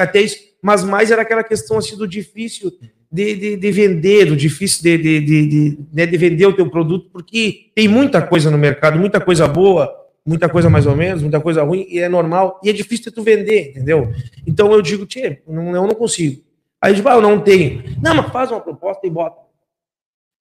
até 0.01 0.21
isso. 0.21 0.39
Mas 0.63 0.85
mais 0.85 1.11
era 1.11 1.23
aquela 1.23 1.43
questão 1.43 1.79
assim 1.79 1.97
do 1.97 2.07
difícil 2.07 2.73
de, 3.11 3.35
de, 3.35 3.57
de 3.57 3.73
vender, 3.73 4.27
do 4.27 4.37
difícil 4.37 4.85
de, 4.85 4.97
de, 4.97 5.21
de, 5.21 5.79
né, 5.93 6.07
de 6.07 6.17
vender 6.17 6.47
o 6.47 6.53
teu 6.53 6.71
produto, 6.71 7.11
porque 7.13 7.71
tem 7.75 7.89
muita 7.89 8.23
coisa 8.23 8.49
no 8.49 8.57
mercado, 8.57 8.97
muita 8.97 9.21
coisa 9.21 9.49
boa, 9.49 9.93
muita 10.25 10.49
coisa 10.49 10.71
mais 10.71 10.87
ou 10.87 10.95
menos, 10.95 11.23
muita 11.23 11.41
coisa 11.41 11.65
ruim, 11.65 11.87
e 11.89 11.99
é 11.99 12.09
normal, 12.09 12.61
e 12.63 12.71
é 12.71 12.73
difícil 12.73 13.07
de 13.07 13.11
tu 13.11 13.23
vender, 13.23 13.71
entendeu? 13.71 14.13
Então 14.47 14.73
eu 14.73 14.81
digo, 14.81 15.05
tchê, 15.07 15.41
não, 15.47 15.75
eu 15.75 15.87
não 15.89 15.95
consigo. 15.95 16.41
Aí 16.81 16.93
eu 16.93 16.95
digo, 16.95 17.09
ah, 17.09 17.15
eu 17.15 17.21
não 17.21 17.41
tenho. 17.41 17.83
Não, 18.01 18.15
mas 18.15 18.31
faz 18.31 18.53
uma 18.53 18.61
proposta 18.61 19.05
e 19.05 19.11
bota. 19.11 19.46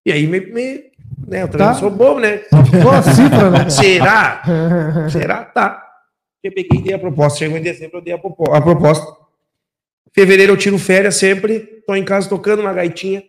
E 0.05 0.11
aí 0.11 0.27
me, 0.27 0.39
me 0.39 0.83
né, 1.27 1.41
eu 1.43 1.47
também 1.47 1.67
Tá. 1.67 1.73
sou 1.73 1.89
bobo, 1.89 2.19
né? 2.19 2.41
Cifra, 3.15 3.49
né? 3.49 3.69
Será? 3.71 4.41
Será? 5.09 5.43
Tá. 5.45 5.81
Eu 6.43 6.51
peguei 6.53 6.79
e 6.79 6.83
dei 6.83 6.93
a 6.93 6.99
proposta. 6.99 7.39
Chegou 7.39 7.57
em 7.57 7.61
dezembro, 7.61 7.97
eu 7.97 8.01
dei 8.03 8.13
a, 8.13 8.17
propo- 8.17 8.53
a 8.53 8.61
proposta. 8.61 9.05
Fevereiro 10.13 10.53
eu 10.53 10.57
tiro 10.57 10.77
férias 10.77 11.15
sempre. 11.15 11.59
Tô 11.87 11.95
em 11.95 12.03
casa 12.05 12.29
tocando 12.29 12.59
uma 12.61 12.71
gaitinha. 12.73 13.23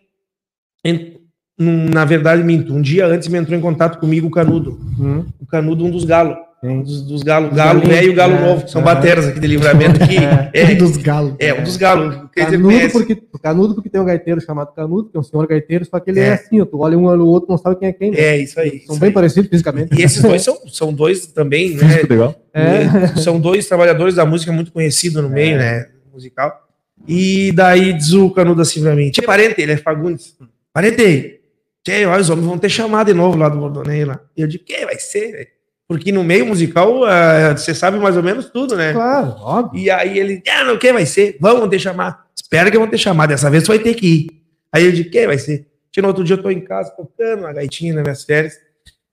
Na 1.59 2.05
verdade, 2.05 2.43
minto. 2.43 2.73
Um 2.73 2.81
dia 2.81 3.05
antes 3.07 3.27
me 3.27 3.37
entrou 3.39 3.57
em 3.57 3.61
contato 3.61 3.99
comigo 3.99 4.27
o 4.27 4.31
Canudo. 4.31 4.79
Hum, 4.99 5.25
O 5.41 5.45
Canudo, 5.47 5.83
um 5.85 5.89
dos 5.91 6.03
galos. 6.05 6.37
Um 6.63 6.81
dos, 6.81 7.03
dos 7.03 7.21
Galo 7.21 7.51
galinhos, 7.51 7.87
velho 7.87 8.07
e 8.07 8.09
o 8.09 8.15
galo 8.15 8.33
é, 8.33 8.41
novo. 8.41 8.65
que 8.65 8.71
São 8.71 8.81
é. 8.81 8.83
bateras 8.83 9.27
aqui 9.27 9.39
de 9.39 9.45
livramento. 9.45 9.99
Que 9.99 10.17
é, 10.57 10.73
dos 10.73 10.97
galos. 10.97 11.35
é, 11.37 11.53
um 11.53 11.63
dos 11.63 11.77
galos. 11.77 12.15
Canudo 12.35 12.89
porque, 12.91 13.15
canudo 13.41 13.75
porque 13.75 13.89
tem 13.89 14.01
um 14.01 14.05
gaiteiro 14.05 14.41
chamado 14.41 14.73
Canudo, 14.73 15.09
que 15.09 15.17
é 15.17 15.19
um 15.19 15.23
senhor 15.23 15.45
gaiteiro, 15.47 15.85
só 15.85 15.99
que 15.99 16.09
ele 16.09 16.19
é, 16.19 16.29
É. 16.29 16.33
assim, 16.33 16.59
ó, 16.59 16.65
tu 16.65 16.79
olha 16.79 16.97
um 16.97 17.15
no 17.15 17.27
outro 17.27 17.47
não 17.49 17.57
sabe 17.59 17.75
quem 17.75 17.87
é 17.89 17.93
quem. 17.93 18.09
né? 18.11 18.19
É, 18.19 18.37
isso 18.37 18.59
aí. 18.59 18.81
São 18.85 18.95
isso 18.95 18.99
bem 18.99 19.09
aí. 19.09 19.13
parecidos 19.13 19.49
fisicamente. 19.51 19.95
E 19.95 20.01
esses 20.03 20.19
dois 20.21 20.41
são, 20.43 20.57
são 20.67 20.91
dois 20.91 21.27
também, 21.27 21.75
né? 21.75 21.87
Físico 21.89 22.11
legal. 22.13 22.35
É. 22.53 23.07
São 23.17 23.39
dois 23.39 23.67
trabalhadores 23.67 24.15
da 24.15 24.25
música 24.25 24.51
muito 24.51 24.71
conhecidos 24.71 25.21
no 25.21 25.29
meio, 25.29 25.57
né? 25.59 25.87
Musical. 26.11 26.67
E 27.07 27.51
daí 27.51 27.93
diz 27.93 28.13
o 28.13 28.31
Canudo 28.31 28.63
assim 28.63 28.81
pra 28.81 28.95
mim: 28.95 29.11
Tchê, 29.11 29.21
parente, 29.21 29.61
ele 29.61 29.73
é 29.73 29.77
Fagundes. 29.77 30.35
Parente, 30.73 31.39
tchê, 31.83 32.03
olha, 32.05 32.19
os 32.21 32.29
homens 32.31 32.47
vão 32.47 32.57
ter 32.57 32.69
chamado 32.69 33.07
de 33.07 33.13
novo 33.13 33.37
lá 33.37 33.47
do 33.47 33.59
Bordonei 33.59 34.03
lá. 34.03 34.19
E 34.35 34.41
eu 34.41 34.47
digo: 34.47 34.63
que 34.63 34.83
vai 34.85 34.97
ser, 34.97 35.31
velho? 35.33 35.47
Porque 35.87 36.11
no 36.11 36.23
meio 36.23 36.45
musical, 36.45 37.05
ah, 37.05 37.55
você 37.55 37.73
sabe 37.73 37.97
mais 37.97 38.17
ou 38.17 38.23
menos 38.23 38.49
tudo, 38.49 38.75
né? 38.75 38.91
Claro, 38.91 39.35
óbvio. 39.39 39.81
E 39.81 39.89
aí 39.89 40.19
ele, 40.19 40.43
ah, 40.49 40.63
não, 40.65 40.77
quem 40.77 40.91
vai 40.91 41.05
ser? 41.05 41.37
Vamos 41.39 41.69
te 41.69 41.79
chamar. 41.79 42.27
Espera 42.35 42.69
que 42.69 42.77
vão 42.77 42.89
te 42.89 42.97
chamar, 42.97 43.27
dessa 43.27 43.49
vez 43.49 43.63
tu 43.63 43.67
vai 43.67 43.79
ter 43.79 43.93
que 43.93 44.07
ir. 44.07 44.27
Aí 44.71 44.85
eu 44.85 44.91
disse, 44.91 45.09
quem 45.09 45.25
vai 45.25 45.37
ser? 45.37 45.65
No 45.97 46.09
outro 46.09 46.23
dia 46.23 46.35
eu 46.35 46.41
tô 46.43 46.51
em 46.51 46.61
casa 46.61 46.91
tocando 46.91 47.39
uma 47.39 47.51
gaitinha 47.51 47.93
nas 47.93 48.03
minhas 48.03 48.23
férias. 48.23 48.53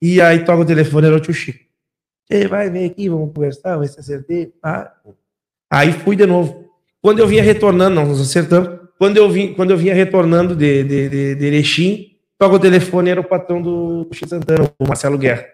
E 0.02 0.20
aí 0.20 0.44
toca 0.44 0.62
o 0.62 0.66
telefone, 0.66 1.06
era 1.06 1.16
o 1.16 1.20
tio 1.20 1.32
Chico. 1.32 1.60
Ele 2.28 2.46
vai 2.46 2.68
vir 2.68 2.90
aqui, 2.90 3.08
vamos 3.08 3.32
conversar, 3.32 3.78
vai 3.78 3.86
se 3.86 3.98
acertar. 3.98 4.52
Pá. 4.60 4.92
Aí 5.70 5.92
fui 5.92 6.14
de 6.14 6.26
novo. 6.26 6.68
Quando 7.00 7.20
eu 7.20 7.26
vinha 7.26 7.42
retornando, 7.42 7.94
não, 7.94 8.06
nos 8.06 8.20
acertamos. 8.20 8.80
Quando 8.98 9.16
eu, 9.16 9.30
vim, 9.30 9.54
quando 9.54 9.70
eu 9.70 9.76
vinha 9.76 9.94
retornando 9.94 10.54
de, 10.54 10.84
de, 10.84 11.08
de, 11.08 11.34
de 11.34 11.46
Erechim, 11.46 12.16
toca 12.38 12.56
o 12.56 12.58
telefone, 12.58 13.10
era 13.10 13.20
o 13.20 13.24
patrão 13.24 13.62
do 13.62 14.08
Chico 14.12 14.28
Santana, 14.28 14.70
o 14.78 14.86
Marcelo 14.86 15.16
Guerra. 15.16 15.46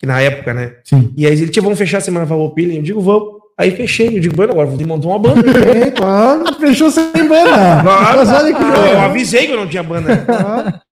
Que 0.00 0.06
na 0.06 0.18
época, 0.18 0.54
né? 0.54 0.76
Sim. 0.82 1.12
E 1.14 1.26
aí 1.26 1.32
ele, 1.34 1.50
tia, 1.50 1.62
vamos 1.62 1.78
fechar 1.78 1.98
a 1.98 2.00
semana 2.00 2.26
Farroupilha? 2.26 2.72
Eu 2.72 2.82
digo, 2.82 3.02
vamos. 3.02 3.38
Aí 3.58 3.70
fechei. 3.70 4.16
Eu 4.16 4.20
digo, 4.20 4.34
bueno, 4.34 4.52
agora 4.52 4.66
vou 4.66 4.78
ter 4.78 4.84
que 4.84 4.88
montar 4.88 5.08
uma 5.08 5.18
banda. 5.18 5.42
É, 5.60 5.90
claro, 5.90 6.54
fechou 6.54 6.90
sem 6.90 7.28
banda. 7.28 7.82
Mas 7.84 8.28
olha 8.30 8.56
que 8.56 8.62
eu, 8.62 8.74
joia. 8.74 9.02
avisei 9.02 9.46
que 9.46 9.52
eu 9.52 9.58
não 9.58 9.68
tinha 9.68 9.82
banda. 9.82 10.24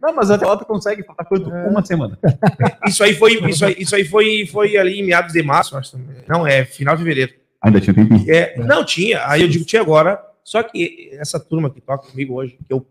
Não, 0.00 0.14
mas 0.14 0.30
até 0.30 0.46
lá 0.46 0.56
tu 0.56 0.64
consegue 0.64 1.02
falar 1.02 1.24
quanto? 1.24 1.50
Uma 1.50 1.84
semana. 1.84 2.16
Isso 2.86 3.02
aí 3.02 3.14
foi, 3.14 3.40
isso 3.50 3.64
aí, 3.64 3.74
isso 3.76 3.96
aí 3.96 4.04
foi, 4.04 4.46
foi 4.46 4.76
ali 4.76 5.00
em 5.00 5.02
meados 5.04 5.32
de 5.32 5.42
março, 5.42 5.76
acho. 5.76 5.98
Não, 6.28 6.46
é 6.46 6.64
final 6.64 6.94
de 6.94 7.02
fevereiro. 7.02 7.32
Ainda 7.60 7.80
tinha 7.80 7.94
tempinho. 7.94 8.24
É, 8.30 8.54
não 8.58 8.84
tinha. 8.84 9.26
Aí 9.26 9.42
eu 9.42 9.48
digo, 9.48 9.64
tinha 9.64 9.82
agora. 9.82 10.22
Só 10.44 10.62
que 10.62 11.10
essa 11.14 11.40
turma 11.40 11.70
que 11.70 11.80
toca 11.80 12.06
comigo 12.08 12.34
hoje, 12.34 12.56
que 12.64 12.72
eu 12.72 12.86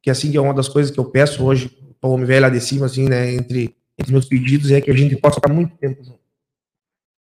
que 0.00 0.10
assim 0.10 0.30
que 0.30 0.36
é 0.36 0.40
uma 0.40 0.54
das 0.54 0.68
coisas 0.68 0.92
que 0.92 1.00
eu 1.00 1.04
peço 1.04 1.44
hoje 1.44 1.68
para 2.00 2.08
o 2.08 2.12
homem 2.12 2.24
velho 2.24 2.42
lá 2.42 2.48
de 2.48 2.60
cima, 2.60 2.86
assim, 2.86 3.08
né, 3.08 3.34
entre, 3.34 3.74
entre 3.98 4.12
meus 4.12 4.26
pedidos, 4.26 4.70
é 4.70 4.80
que 4.80 4.90
a 4.90 4.94
gente 4.96 5.16
possa 5.16 5.40
tocar 5.40 5.52
muito 5.52 5.76
tempo 5.76 6.02
junto. 6.04 6.18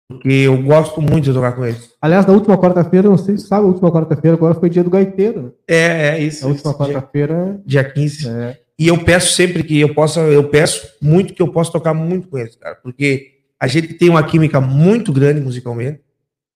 Porque 0.09 0.30
eu 0.30 0.61
gosto 0.63 1.01
muito 1.01 1.26
de 1.26 1.34
tocar 1.34 1.51
com 1.53 1.65
eles. 1.65 1.91
Aliás, 2.01 2.26
na 2.26 2.34
última 2.34 2.57
quarta-feira, 2.57 3.09
não 3.09 3.18
sei 3.18 3.38
se 3.38 3.47
sabe, 3.47 3.65
a 3.65 3.68
última 3.68 3.91
quarta-feira 3.91 4.38
agora 4.38 4.53
foi 4.55 4.70
dia 4.70 4.84
do 4.84 4.89
gaiteiro. 4.89 5.43
né? 5.43 5.49
É, 5.68 6.07
é 6.09 6.20
isso. 6.24 6.45
A 6.45 6.49
última 6.49 6.72
isso, 6.72 6.84
dia, 6.84 6.93
quarta-feira. 6.93 7.61
dia 7.65 7.84
15. 7.84 8.30
É, 8.30 8.57
E 8.80 8.88
eu 8.88 9.03
peço 9.03 9.34
sempre 9.34 9.63
que 9.63 9.78
eu 9.80 9.93
possa, 9.93 10.22
eu 10.22 10.47
peço 10.49 10.88
muito 11.01 11.34
que 11.34 11.41
eu 11.41 11.49
possa 11.51 11.72
tocar 11.74 11.93
muito 11.93 12.28
com 12.30 12.38
eles, 12.38 12.55
cara, 12.55 12.76
porque 12.76 13.32
a 13.59 13.68
gente 13.68 13.93
tem 13.95 14.09
uma 14.09 14.24
química 14.24 14.61
muito 14.61 15.11
grande 15.11 15.41
musicalmente 15.41 15.99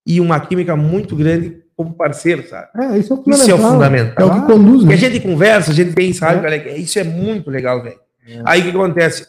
e 0.08 0.22
uma 0.22 0.40
química 0.40 0.76
muito 0.78 1.14
grande 1.16 1.60
como 1.76 1.94
parceiro, 1.94 2.48
sabe? 2.48 2.68
é, 2.76 2.98
isso 3.00 3.12
é 3.12 3.16
o 3.18 3.24
Isso 3.32 3.52
é 3.52 3.54
o 3.54 3.58
fundamental. 3.58 4.14
É 4.16 4.22
fundamental. 4.22 4.28
o 4.30 4.42
que 4.42 4.54
conduz, 4.54 4.84
Porque 4.84 4.96
né? 5.02 5.08
a 5.08 5.10
gente 5.12 5.20
conversa, 5.20 5.72
a 5.72 5.74
gente 5.74 5.94
tem, 5.94 6.14
sabe, 6.14 6.40
É. 6.40 6.42
galera? 6.42 6.78
Isso 6.78 6.98
é 7.00 7.04
muito 7.04 7.50
legal, 7.50 7.84
velho. 7.84 8.00
É. 8.26 8.42
Aí 8.46 8.62
o 8.62 8.64
que 8.66 8.70
acontece? 8.70 9.28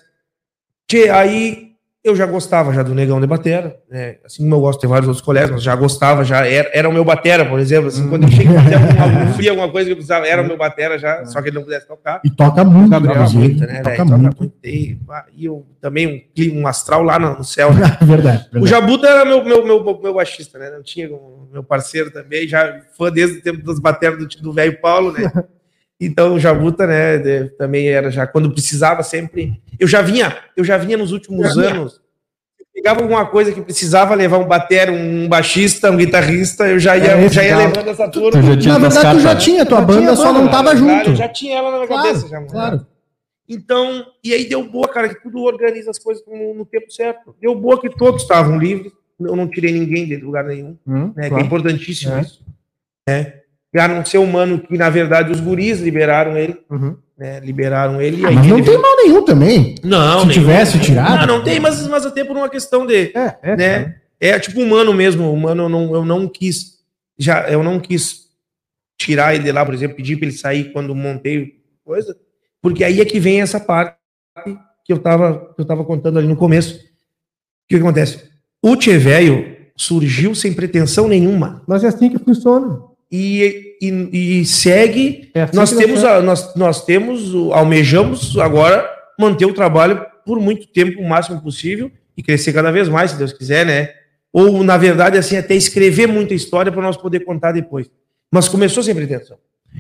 Tchê, 0.93 1.09
aí 1.09 1.73
eu 2.05 2.15
já 2.15 2.27
gostava 2.27 2.71
já 2.75 2.83
do 2.83 2.95
Negão 2.95 3.19
de 3.19 3.27
Batera, 3.27 3.77
né? 3.91 4.17
Assim 4.27 4.43
como 4.43 4.57
eu 4.57 4.61
gosto 4.61 4.81
de 4.83 4.87
vários 4.89 5.09
outros 5.09 5.25
colegas, 5.25 5.51
mas 5.53 5.63
já 5.63 5.75
gostava, 5.75 6.23
já 6.23 6.47
era, 6.47 6.69
era 6.75 6.87
o 6.89 6.93
meu 6.93 7.03
Batera, 7.03 7.47
por 7.47 7.59
exemplo. 7.59 7.89
Assim, 7.89 8.09
quando 8.11 8.25
eu 8.25 8.29
chego 8.31 8.59
a 8.59 8.61
fazer 8.63 8.75
alguma, 8.75 9.03
algum 9.05 9.33
frio, 9.33 9.51
alguma 9.53 9.71
coisa 9.71 9.87
que 9.87 9.93
eu 9.93 9.97
precisava, 9.97 10.27
era 10.27 10.43
o 10.43 10.47
meu 10.47 10.59
Batera 10.59 10.99
já, 10.99 11.25
só 11.25 11.41
que 11.41 11.49
ele 11.49 11.57
não 11.57 11.63
pudesse 11.63 11.87
tocar. 11.89 12.21
E 12.23 12.29
toca 12.31 12.63
muito, 12.65 12.91
Gabriel. 12.91 13.31
Muito, 13.31 13.61
né? 13.61 13.81
Toca 13.83 13.97
Toca 13.97 14.17
muito. 14.19 14.37
muito. 14.39 14.55
E, 14.63 14.99
e 15.35 15.45
eu 15.47 15.65
também 15.81 16.07
um 16.09 16.21
clima, 16.35 16.61
um 16.61 16.67
astral 16.67 17.03
lá 17.03 17.19
no, 17.19 17.43
céu. 17.43 17.73
né? 17.73 17.97
verdade, 18.03 18.49
O 18.51 18.53
verdade. 18.61 18.67
Jabuta 18.67 19.07
era 19.09 19.25
meu, 19.25 19.43
meu, 19.43 19.65
meu, 19.65 20.01
meu 20.03 20.13
baixista, 20.15 20.59
né? 20.59 20.71
Não 20.71 20.83
tinha 20.83 21.09
um- 21.09 21.47
meu 21.53 21.63
parceiro 21.63 22.11
também, 22.11 22.47
já 22.47 22.81
fã 22.99 23.11
desde 23.11 23.39
o 23.39 23.43
tempo 23.43 23.65
das 23.65 23.79
bateras 23.79 24.19
do 24.19 24.27
do 24.43 24.53
velho 24.53 24.79
Paulo, 24.81 25.13
né? 25.13 25.31
Então 26.05 26.35
o 26.35 26.41
Jabuta, 26.41 26.87
né, 26.87 27.45
também 27.59 27.89
era 27.89 28.11
já 28.11 28.27
quando 28.27 28.51
precisava 28.51 29.03
sempre. 29.03 29.61
Eu 29.79 29.87
já 29.87 30.03
vinha, 30.03 30.37
eu 30.57 30.65
já 30.65 30.77
vinha 30.77 30.97
nos 30.97 31.13
últimos 31.13 31.57
anos. 31.57 32.01
Pegava 32.75 33.03
alguma 33.03 33.27
coisa 33.27 33.53
que 33.53 33.61
precisava 33.61 34.15
levar 34.15 34.39
um 34.39 34.47
batera, 34.47 34.91
um 34.91 35.29
baixista, 35.29 35.91
um 35.91 35.97
guitarrista, 35.97 36.67
eu 36.67 36.79
já 36.79 36.97
ia, 36.97 37.13
É 37.13 37.29
já 37.29 37.45
ia 37.45 37.51
cara. 37.57 37.69
levando 37.69 37.89
essa 37.89 38.09
turma. 38.09 38.31
Tu 38.41 38.43
já 38.47 38.57
tinha 38.57 38.73
Na 38.79 38.89
verdade, 38.89 39.17
tu 39.19 39.21
já 39.23 39.37
tinha, 39.37 39.67
tua 39.67 39.79
Já 39.81 39.85
banda 39.85 40.01
tinha 40.01 40.17
só 40.17 40.33
não 40.33 40.49
tava 40.51 40.75
junto. 40.75 41.11
eu 41.11 41.15
já 41.17 41.29
tinha 41.29 41.59
ela 41.59 41.71
na 41.71 41.77
minha 41.77 41.87
Claro, 41.87 42.03
cabeça 42.09 42.29
já, 42.29 42.37
mano. 42.41 42.51
Claro. 42.51 42.87
Então, 43.49 44.07
e 44.25 44.33
aí 44.33 44.49
deu 44.49 44.65
boa, 44.67 44.89
cara, 44.89 45.09
que 45.11 45.23
tudo 45.23 45.43
organiza 45.43 45.91
as 45.91 45.99
coisas 45.99 46.25
no, 46.27 46.55
no 46.55 46.65
tempo 46.65 46.91
certo. 46.91 47.37
Deu 47.41 47.55
boa 47.55 47.79
que 47.79 47.91
todos 47.91 48.23
estavam 48.23 48.59
livres, 48.59 48.91
eu 49.21 49.37
não 49.37 49.47
tirei 49.47 49.71
ninguém 49.73 50.07
de 50.07 50.17
lugar 50.17 50.43
nenhum, 50.45 50.77
Hum, 50.87 51.13
né? 51.15 51.23
Que 51.23 51.27
é 51.27 51.29
claro. 51.29 51.45
importantíssimo 51.45 52.15
É. 52.15 52.21
isso. 52.23 52.41
Né? 53.07 53.35
A 53.75 53.89
não 53.89 54.05
ser 54.05 54.19
humano 54.19 54.59
que, 54.61 54.77
na 54.77 54.91
verdade, 54.91 55.33
os 55.33 55.41
guris 55.41 55.81
liberaram 55.81 56.37
ele, 56.37 56.59
Uhum. 56.71 56.97
né? 57.17 57.41
Liberaram 57.41 58.01
ele. 58.03 58.21
e 58.21 58.25
Ah, 58.25 58.29
aí 58.29 58.35
mas 58.35 58.47
não 58.47 58.59
ele 58.59 58.67
tem 58.67 58.79
mal 58.79 58.97
nenhum 58.97 59.25
também. 59.25 59.75
Não, 59.83 60.21
Se 60.21 60.27
nenhum. 60.27 60.41
tivesse 60.41 60.79
tirado. 60.79 61.27
Não, 61.27 61.39
não 61.39 61.45
tem, 61.45 61.59
mas, 61.59 61.87
mas 61.89 62.05
até 62.05 62.23
por 62.23 62.37
uma 62.37 62.51
questão 62.51 62.85
de. 62.87 63.13
É, 63.17 63.39
é. 63.43 63.57
né? 63.57 63.79
cara. 63.85 64.03
É 64.21 64.39
tipo 64.39 64.61
humano 64.61 64.93
mesmo. 64.93 65.33
Humano 65.33 65.65
eu 65.65 65.69
não, 65.71 65.95
eu 65.95 66.05
não 66.05 66.29
quis. 66.29 66.79
Já, 67.19 67.49
eu 67.49 67.63
não 67.63 67.81
quis 67.81 68.27
tirar 68.99 69.35
ele 69.35 69.45
de 69.45 69.53
lá, 69.53 69.65
por 69.65 69.75
exemplo, 69.75 69.97
pedir 69.97 70.17
para 70.17 70.27
ele 70.29 70.37
sair 70.37 70.73
quando 70.73 70.95
montei 70.95 71.55
coisa. 71.85 72.15
Porque 72.61 72.85
aí 72.85 73.01
é 73.01 73.05
que 73.05 73.19
vem 73.19 73.41
essa 73.41 73.59
parte 73.59 73.97
que 74.85 74.93
eu 74.93 74.99
tava, 74.99 75.53
que 75.55 75.61
eu 75.63 75.65
tava 75.65 75.83
contando 75.85 76.19
ali 76.19 76.29
no 76.29 76.37
começo. 76.37 76.75
O 76.77 76.79
que, 77.69 77.77
que 77.77 77.83
acontece? 77.83 78.31
O 78.63 78.77
Tchê 78.77 78.99
Velho 78.99 79.57
surgiu 79.77 80.35
sem 80.35 80.53
pretensão 80.53 81.09
nenhuma. 81.09 81.63
Mas 81.67 81.83
é 81.83 81.89
assim 81.89 82.11
que 82.11 82.19
funciona. 82.19 82.81
E, 83.13 83.77
e, 83.79 84.41
e 84.41 84.45
segue 84.47 85.31
É 85.35 85.43
assim 85.43 85.55
nós 85.55 85.71
temos, 85.71 86.03
a, 86.03 86.23
nós, 86.23 86.55
nós 86.57 86.85
temos, 86.85 87.35
almejamos 87.53 88.39
agora 88.39 88.89
manter 89.19 89.45
o 89.45 89.53
trabalho 89.53 90.03
por 90.25 90.41
muito 90.41 90.67
tempo, 90.69 90.99
o 90.99 91.07
máximo 91.07 91.43
possível, 91.43 91.91
e 92.17 92.23
crescer 92.23 92.55
cada 92.55 92.71
vez 92.71 92.89
mais, 92.89 93.11
se 93.11 93.19
Deus 93.19 93.33
quiser, 93.33 93.67
né? 93.67 93.91
Ou, 94.33 94.65
na 94.65 94.79
verdade, 94.79 95.19
assim, 95.19 95.37
até 95.37 95.55
escrever 95.55 96.07
muita 96.07 96.33
história 96.33 96.73
para 96.73 96.81
nós 96.81 96.97
poder 96.97 97.21
contar 97.21 97.53
depois. 97.53 97.91
Mas 98.31 98.49
começou 98.49 98.83
sem 98.83 98.95
pretensão. 98.95 99.37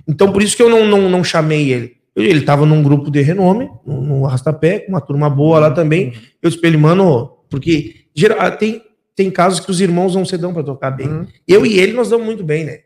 Então, 0.07 0.31
por 0.31 0.43
isso 0.43 0.55
que 0.55 0.63
eu 0.63 0.69
não, 0.69 0.85
não, 0.85 1.09
não 1.09 1.25
chamei 1.25 1.73
ele. 1.73 1.97
Ele 2.15 2.41
estava 2.41 2.67
num 2.67 2.83
grupo 2.83 3.11
de 3.11 3.23
renome, 3.23 3.71
no, 3.87 4.27
Arrastapé, 4.27 4.81
com 4.81 4.91
uma 4.91 5.01
turma 5.01 5.31
boa 5.31 5.59
lá 5.59 5.71
também. 5.71 6.13
Eu 6.43 6.51
disse 6.51 6.65
ele, 6.67 6.77
mano, 6.77 7.39
porque 7.49 7.95
geral, 8.15 8.39
ah, 8.41 8.51
tem, 8.51 8.83
tem 9.17 9.31
casos 9.31 9.61
que 9.61 9.71
os 9.71 9.81
irmãos 9.81 10.15
não 10.15 10.25
se 10.25 10.37
dão 10.37 10.53
para 10.53 10.63
tocar 10.63 10.91
bem. 10.91 11.09
Uhum. 11.09 11.27
Eu 11.49 11.65
e 11.65 11.79
ele 11.79 11.95
nós 11.95 12.11
damos 12.11 12.27
muito 12.27 12.45
bem, 12.45 12.65
né? 12.65 12.81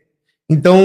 Então, 0.49 0.79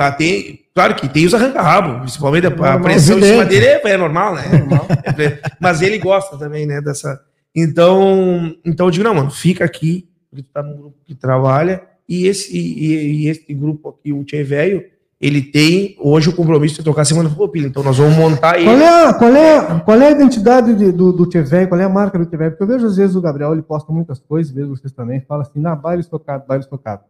até, 0.00 0.58
claro 0.74 0.94
que 0.94 1.08
tem 1.08 1.24
os 1.24 1.32
arranca-rabo, 1.34 2.00
principalmente 2.00 2.46
a, 2.46 2.50
a 2.50 2.52
Normal, 2.52 2.80
pressão 2.82 3.18
em 3.18 3.22
cima 3.22 3.42
evidente. 3.42 3.48
dele 3.60 3.66
é, 3.84 3.90
é 3.92 3.96
normal, 3.96 4.34
né? 4.34 4.42
É 5.04 5.12
pre- 5.12 5.40
Mas 5.60 5.80
ele 5.82 5.98
gosta 5.98 6.36
também, 6.36 6.66
né, 6.66 6.80
dessa... 6.80 7.18
Então, 7.54 8.54
então 8.64 8.86
eu 8.86 8.90
digo, 8.90 9.04
não, 9.04 9.14
mano, 9.14 9.30
fica 9.30 9.64
aqui, 9.64 10.08
porque 10.30 10.42
tu 10.42 10.50
tá 10.52 10.62
num 10.62 10.76
grupo 10.76 10.96
que 11.04 11.14
trabalha, 11.14 11.82
e 12.08 12.26
esse, 12.26 12.54
e, 12.56 13.24
e 13.24 13.28
esse 13.28 13.52
grupo 13.54 13.88
aqui, 13.88 14.12
o 14.12 14.22
Tchê 14.24 14.42
Velho, 14.44 14.84
ele 15.20 15.40
tem 15.42 15.96
hoje 15.98 16.28
o 16.28 16.32
compromisso 16.36 16.76
de 16.76 16.84
tocar 16.84 17.04
Semana 17.04 17.28
Farroupilha, 17.30 17.66
então 17.66 17.82
nós 17.82 17.96
vamos 17.96 18.14
montar 18.16 18.56
ele... 18.56 18.66
Qual 18.66 18.78
é, 18.78 19.04
a- 19.08 19.14
qual, 19.14 19.34
é, 19.34 19.80
qual 19.84 20.00
é 20.02 20.06
a 20.06 20.10
identidade 20.10 20.74
de- 20.74 20.92
do, 20.92 21.12
do 21.12 21.26
Tchevei? 21.26 21.66
Qual 21.66 21.80
é 21.80 21.84
a 21.84 21.88
marca 21.88 22.18
do 22.18 22.26
Tchevei? 22.26 22.50
Porque 22.50 22.62
eu 22.62 22.68
vejo 22.68 22.86
às 22.86 22.96
vezes 22.96 23.16
o 23.16 23.20
Gabriel, 23.22 23.52
ele 23.52 23.62
posta 23.62 23.90
muitas 23.90 24.18
coisas, 24.20 24.52
vejo 24.52 24.68
vocês 24.76 24.92
também, 24.92 25.20
fala 25.26 25.42
assim, 25.42 25.58
na 25.60 25.74
baile 25.74 26.04
tocado, 26.04 26.44
baile 26.46 26.64
tocado. 26.68 27.02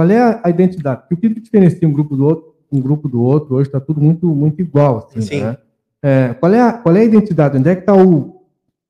Qual 0.00 0.10
é 0.10 0.40
a, 0.42 0.48
identidade? 0.48 1.02
Porque 1.10 1.26
o 1.26 1.34
que 1.34 1.40
diferencia 1.40 1.86
um 1.86 1.92
grupo 1.92 2.16
do 2.16 2.24
outro, 2.24 2.54
um 2.72 2.80
grupo 2.80 3.06
do 3.06 3.22
outro, 3.22 3.56
hoje 3.56 3.68
está 3.68 3.78
tudo 3.78 4.00
muito, 4.00 4.26
muito 4.28 4.58
igual, 4.58 5.06
assim, 5.06 5.20
Sim. 5.20 5.42
né? 5.42 5.58
É, 6.02 6.34
qual, 6.40 6.54
é 6.54 6.58
a, 6.58 6.72
qual 6.72 6.96
é 6.96 7.00
a 7.00 7.04
identidade? 7.04 7.58
Onde 7.58 7.68
é 7.68 7.74
que 7.74 7.82
está 7.82 7.94
o, 7.94 8.40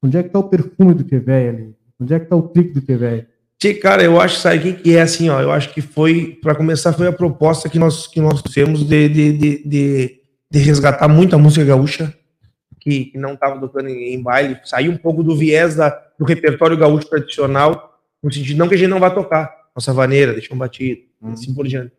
onde 0.00 0.16
é 0.16 0.22
que 0.22 0.28
tá 0.28 0.38
o 0.38 0.44
perfume 0.44 0.94
do 0.94 1.02
Tchevei 1.02 1.48
ali? 1.48 1.74
Onde 2.00 2.14
é 2.14 2.18
que 2.20 2.26
está 2.26 2.36
o 2.36 2.44
clique 2.44 2.78
do? 2.78 2.80
Tchê, 3.58 3.74
cara, 3.74 4.04
eu 4.04 4.20
acho, 4.20 4.36
sabe 4.36 4.70
o 4.70 4.76
que, 4.76 4.96
é 4.96 5.02
assim, 5.02 5.28
ó? 5.30 5.40
Eu 5.40 5.50
acho 5.50 5.74
que 5.74 5.80
foi, 5.80 6.38
para 6.40 6.54
começar, 6.54 6.92
foi 6.92 7.08
a 7.08 7.12
proposta 7.12 7.68
que 7.68 7.80
nós, 7.80 8.06
que 8.06 8.20
nós 8.20 8.40
temos 8.40 8.84
de, 8.84 9.08
de, 9.08 9.32
de, 9.32 9.68
de, 9.68 10.20
de 10.48 10.58
resgatar 10.60 11.08
muito 11.08 11.34
a 11.34 11.38
música 11.40 11.64
gaúcha, 11.64 12.14
que, 12.78 13.06
que 13.06 13.18
não 13.18 13.32
estava 13.32 13.58
tocando 13.58 13.88
em, 13.88 14.14
em 14.14 14.22
baile, 14.22 14.60
sair 14.62 14.88
um 14.88 14.96
pouco 14.96 15.24
do 15.24 15.36
viés 15.36 15.74
da, 15.74 15.90
do 16.16 16.24
repertório 16.24 16.76
gaúcho 16.76 17.10
tradicional, 17.10 17.98
no 18.22 18.32
sentido, 18.32 18.58
não 18.58 18.68
que 18.68 18.76
a 18.76 18.78
gente 18.78 18.90
não 18.90 19.00
vá 19.00 19.10
tocar, 19.10 19.59
nossa 19.74 19.92
vaneira, 19.92 20.32
deixa 20.32 20.54
um 20.54 20.58
batido, 20.58 21.02
Uhum. 21.22 21.32
assim 21.32 21.52
por 21.54 21.66
diante, 21.68 21.92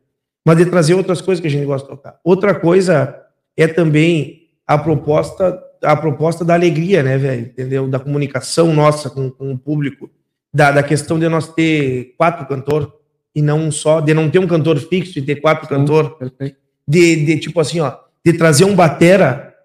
mas 0.45 0.57
de 0.57 0.65
trazer 0.65 0.95
outras 0.95 1.21
coisas 1.21 1.39
que 1.39 1.47
a 1.47 1.51
gente 1.51 1.65
gosta 1.65 1.87
de 1.87 1.95
tocar. 1.95 2.19
Outra 2.23 2.59
coisa 2.59 3.23
é 3.55 3.67
também 3.67 4.47
a 4.65 4.77
proposta, 4.77 5.61
a 5.83 5.95
proposta 5.95 6.43
da 6.43 6.53
alegria, 6.55 7.03
né, 7.03 7.17
velho? 7.17 7.41
Entendeu? 7.43 7.87
Da 7.87 7.99
comunicação 7.99 8.73
nossa 8.73 9.09
com, 9.09 9.29
com 9.29 9.51
o 9.53 9.57
público 9.59 10.09
da, 10.53 10.71
da 10.71 10.81
questão 10.83 11.19
de 11.19 11.29
nós 11.29 11.53
ter 11.53 12.15
quatro 12.17 12.47
cantor 12.47 12.93
e 13.35 13.41
não 13.41 13.59
um 13.59 13.71
só, 13.71 14.01
de 14.01 14.13
não 14.13 14.29
ter 14.29 14.39
um 14.39 14.47
cantor 14.47 14.77
fixo 14.79 15.19
e 15.19 15.21
ter 15.21 15.35
quatro 15.35 15.67
cantor, 15.69 16.17
Perfeito. 16.17 16.57
de, 16.87 17.23
de 17.25 17.37
tipo 17.39 17.59
assim, 17.59 17.79
ó, 17.79 17.95
de 18.25 18.33
trazer 18.33 18.65
um 18.65 18.75
batera 18.75 19.55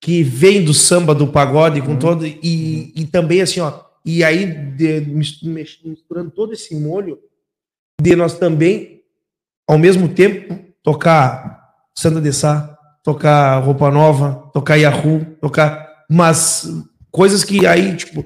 que 0.00 0.22
vem 0.22 0.64
do 0.64 0.72
samba, 0.74 1.14
do 1.14 1.26
pagode, 1.28 1.80
com 1.82 1.92
Uhum. 1.92 1.98
todo, 1.98 2.26
e, 2.26 2.92
e 2.96 3.06
também 3.06 3.40
assim, 3.42 3.60
ó, 3.60 3.80
e 4.04 4.24
aí 4.24 4.46
de, 4.46 5.00
mis- 5.02 5.42
mis- 5.42 5.78
misturando 5.84 6.30
todo 6.30 6.52
esse 6.52 6.74
molho, 6.74 7.18
de 8.00 8.16
nós 8.16 8.38
também, 8.38 9.02
ao 9.66 9.78
mesmo 9.78 10.08
tempo, 10.08 10.58
tocar 10.82 11.72
Santa 11.94 12.20
de 12.20 12.32
Sá, 12.32 12.76
tocar 13.02 13.58
Roupa 13.58 13.90
Nova, 13.90 14.50
tocar 14.52 14.76
Yahoo, 14.76 15.24
tocar, 15.40 16.04
mas 16.10 16.68
coisas 17.10 17.44
que 17.44 17.66
aí, 17.66 17.96
tipo, 17.96 18.24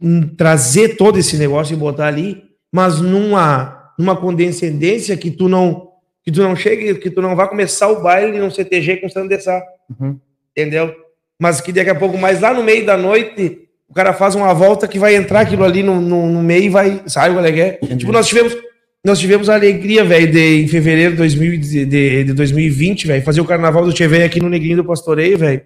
em 0.00 0.22
trazer 0.22 0.96
todo 0.96 1.18
esse 1.18 1.36
negócio 1.36 1.74
e 1.74 1.78
botar 1.78 2.06
ali, 2.06 2.42
mas 2.72 3.00
numa, 3.00 3.92
numa 3.98 4.16
condescendência 4.16 5.16
que 5.16 5.30
tu 5.30 5.48
não 5.48 5.92
que 6.24 6.32
tu 6.32 6.40
não 6.40 6.56
chegue, 6.56 6.94
que 6.94 7.10
tu 7.10 7.20
não 7.20 7.36
vá 7.36 7.46
começar 7.46 7.88
o 7.88 8.02
baile 8.02 8.38
num 8.38 8.50
CTG 8.50 8.96
com 8.96 9.10
Sandro 9.10 9.28
Dessá. 9.28 9.62
Uhum. 9.90 10.18
Entendeu? 10.56 10.94
Mas 11.38 11.60
que 11.60 11.70
daqui 11.70 11.90
a 11.90 11.94
pouco, 11.94 12.16
mais 12.16 12.40
lá 12.40 12.54
no 12.54 12.64
meio 12.64 12.86
da 12.86 12.96
noite, 12.96 13.68
o 13.86 13.92
cara 13.92 14.14
faz 14.14 14.34
uma 14.34 14.54
volta 14.54 14.88
que 14.88 14.98
vai 14.98 15.14
entrar 15.14 15.40
aquilo 15.40 15.64
ali 15.64 15.82
no, 15.82 16.00
no, 16.00 16.26
no 16.26 16.42
meio 16.42 16.64
e 16.64 16.68
vai. 16.70 17.02
Sabe 17.06 17.34
qual 17.34 17.44
é 17.44 17.52
que 17.52 17.60
é? 17.60 17.72
Tipo, 17.96 18.10
nós 18.10 18.26
tivemos, 18.26 18.56
nós 19.04 19.18
tivemos 19.18 19.50
a 19.50 19.54
alegria, 19.54 20.02
velho, 20.02 20.32
de, 20.32 20.62
em 20.62 20.66
fevereiro 20.66 21.12
de, 21.12 21.18
2000, 21.18 21.60
de, 21.60 21.84
de, 21.84 22.24
de 22.24 22.32
2020, 22.32 23.06
velho, 23.06 23.22
fazer 23.22 23.42
o 23.42 23.44
carnaval 23.44 23.84
do 23.84 23.92
Tchê 23.92 24.04
aqui 24.24 24.40
no 24.40 24.48
Negrinho 24.48 24.78
do 24.78 24.84
Pastoreio, 24.84 25.36
velho, 25.36 25.60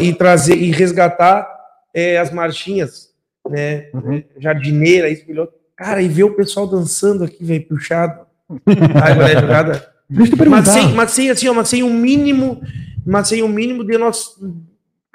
e, 0.00 0.08
e 0.08 0.12
trazer 0.12 0.56
e 0.56 0.72
resgatar 0.72 1.48
é, 1.94 2.18
as 2.18 2.32
marchinhas, 2.32 3.10
né? 3.48 3.86
Jardineira, 4.38 5.08
isso, 5.08 5.24
melhor. 5.28 5.48
Cara, 5.76 6.02
e 6.02 6.08
ver 6.08 6.24
o 6.24 6.34
pessoal 6.34 6.66
dançando 6.66 7.22
aqui, 7.22 7.44
velho, 7.44 7.68
puxado. 7.68 8.26
Sabe 8.48 9.14
qual 9.14 9.28
é 9.28 9.36
a 9.36 9.40
jogada? 9.40 9.96
Deixa 10.10 10.34
eu 10.34 10.50
Mas 10.50 10.68
sem, 10.68 10.92
mas 10.92 11.10
sem 11.10 11.30
assim, 11.30 11.48
ó, 11.48 11.54
mas 11.54 11.68
sem 11.68 11.82
o 11.82 11.90
mínimo, 11.92 12.60
mas 13.04 13.28
sem 13.28 13.42
o 13.42 13.48
mínimo 13.48 13.84
de 13.84 13.98
nós, 13.98 14.36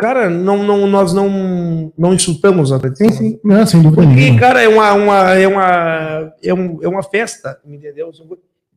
cara, 0.01 0.29
não, 0.31 0.63
não, 0.63 0.87
nós 0.87 1.13
não, 1.13 1.93
não 1.97 2.13
insultamos 2.13 2.71
a. 2.71 2.79
Sim, 2.95 3.09
sim. 3.11 3.39
Não, 3.43 3.65
sem 3.67 3.81
dúvida 3.81 4.01
Porque, 4.01 4.15
nenhuma. 4.15 4.39
cara, 4.39 4.61
é 4.63 4.67
uma, 4.67 4.93
uma, 4.93 5.31
é 5.35 5.47
uma, 5.47 6.33
é 6.43 6.53
um, 6.53 6.79
é 6.81 6.87
uma 6.87 7.03
festa, 7.03 7.57
entendeu? 7.65 8.09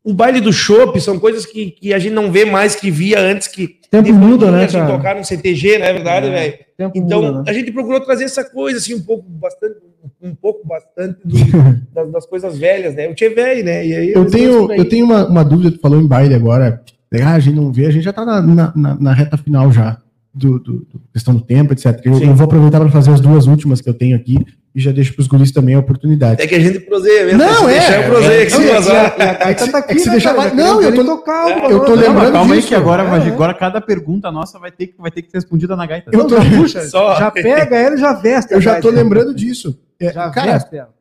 O 0.04 0.12
baile 0.12 0.38
do 0.38 0.52
chopp 0.52 1.00
são 1.00 1.18
coisas 1.18 1.46
que, 1.46 1.70
que 1.70 1.94
a 1.94 1.98
gente 1.98 2.12
não 2.12 2.30
vê 2.30 2.44
mais 2.44 2.76
que 2.76 2.90
via 2.90 3.18
antes 3.18 3.48
que 3.48 3.80
tempo 3.90 4.12
muda, 4.12 4.50
né, 4.50 4.64
assim, 4.64 4.76
cara? 4.76 4.92
tocar 4.92 5.16
no 5.16 5.24
CTG, 5.24 5.78
não 5.78 5.86
é 5.86 5.92
verdade, 5.94 6.26
É. 6.26 6.30
velho? 6.30 6.58
Então, 6.94 7.22
muda, 7.22 7.38
né? 7.38 7.44
a 7.48 7.52
gente 7.54 7.72
procurou 7.72 8.00
trazer 8.00 8.24
essa 8.24 8.44
coisa, 8.44 8.76
assim, 8.76 8.92
um 8.94 9.00
pouco, 9.00 9.24
bastante, 9.30 9.76
um 10.20 10.34
pouco, 10.34 10.66
bastante 10.66 11.18
do- 11.24 11.34
das, 11.94 12.10
das 12.12 12.26
coisas 12.26 12.58
velhas, 12.58 12.94
né? 12.94 13.08
O 13.08 13.14
Tchê 13.14 13.30
velho, 13.30 13.64
né? 13.64 13.86
E 13.86 13.94
aí, 13.94 14.12
Eu 14.12 14.26
tenho, 14.26 14.70
eu 14.74 14.86
tenho 14.86 15.06
uma, 15.06 15.26
uma 15.26 15.42
dúvida, 15.44 15.70
tu 15.70 15.80
falou 15.80 15.98
em 15.98 16.06
baile 16.06 16.34
agora. 16.34 16.82
Ah, 17.24 17.34
a 17.34 17.38
gente 17.38 17.54
não 17.54 17.72
vê, 17.72 17.86
a 17.86 17.90
gente 17.90 18.02
já 18.04 18.12
tá 18.12 18.24
na, 18.26 18.42
na- 18.42 18.72
na 19.00 19.12
reta 19.14 19.38
final 19.38 19.70
já 19.72 19.96
do, 20.34 20.58
do- 20.58 20.72
do 20.80 21.00
questão 21.12 21.34
do 21.34 21.40
tempo, 21.40 21.72
etc. 21.72 22.00
Eu, 22.04 22.18
eu 22.20 22.34
vou 22.34 22.44
aproveitar 22.46 22.80
para 22.80 22.90
fazer 22.90 23.10
as 23.12 23.20
duas 23.20 23.46
últimas 23.46 23.80
que 23.80 23.88
eu 23.88 23.94
tenho 23.94 24.16
aqui 24.16 24.36
e 24.74 24.80
já 24.80 24.90
deixo 24.90 25.14
para 25.14 25.20
os 25.22 25.28
guris 25.28 25.52
também 25.52 25.74
a 25.76 25.78
oportunidade. 25.78 26.42
É 26.42 26.46
que 26.48 26.54
a 26.56 26.60
gente 26.60 26.80
proseia 26.80 27.24
mesmo. 27.26 27.38
Não, 27.38 27.54
se 27.54 27.64
é, 27.64 27.68
deixar, 27.68 28.02
eu 28.02 28.10
proseio 28.10 28.42
aqui, 28.42 28.52
é, 28.52 28.56
se 28.56 28.68
é, 28.68 28.74
vazar. 28.74 29.14
É 29.20 29.54
que 29.54 29.60
se, 29.62 29.70
tá 29.72 29.78
é 29.78 29.82
que 29.82 29.98
se 30.00 30.10
deixar. 30.10 30.34
cara, 30.34 30.52
Não, 30.54 30.82
eu 30.82 30.94
tô, 30.94 31.04
tocar, 31.04 31.48
É, 31.48 31.72
eu 31.72 31.80
tô 31.84 31.94
Não, 31.94 32.02
lembrando 32.02 32.32
calma 32.32 32.52
aí 32.54 32.58
disso. 32.58 32.68
que 32.68 32.74
agora, 32.74 33.02
É, 33.04 33.06
é. 33.28 33.32
agora 33.32 33.54
cada 33.54 33.80
pergunta 33.80 34.32
nossa 34.32 34.58
vai 34.58 34.72
ter 34.72 34.88
que, 34.88 34.94
vai 34.98 35.10
ter 35.12 35.22
que 35.22 35.30
ser 35.30 35.36
respondida 35.36 35.76
na 35.76 35.86
gaita. 35.86 36.10
eu 36.12 36.26
tô, 36.26 36.34
Puxa, 36.36 36.80
Só. 36.90 37.16
já 37.16 37.30
pega 37.30 37.76
ele 37.86 37.94
e 37.94 37.98
já 37.98 38.12
veste. 38.14 38.52
eu 38.52 38.60
já 38.60 38.80
tô 38.80 38.90
lembrando 38.90 39.32
disso. 39.32 39.78
É, 40.00 40.12
Já 40.12 40.28
cara, 40.30 40.52
veste 40.54 40.76
ela. 40.76 40.92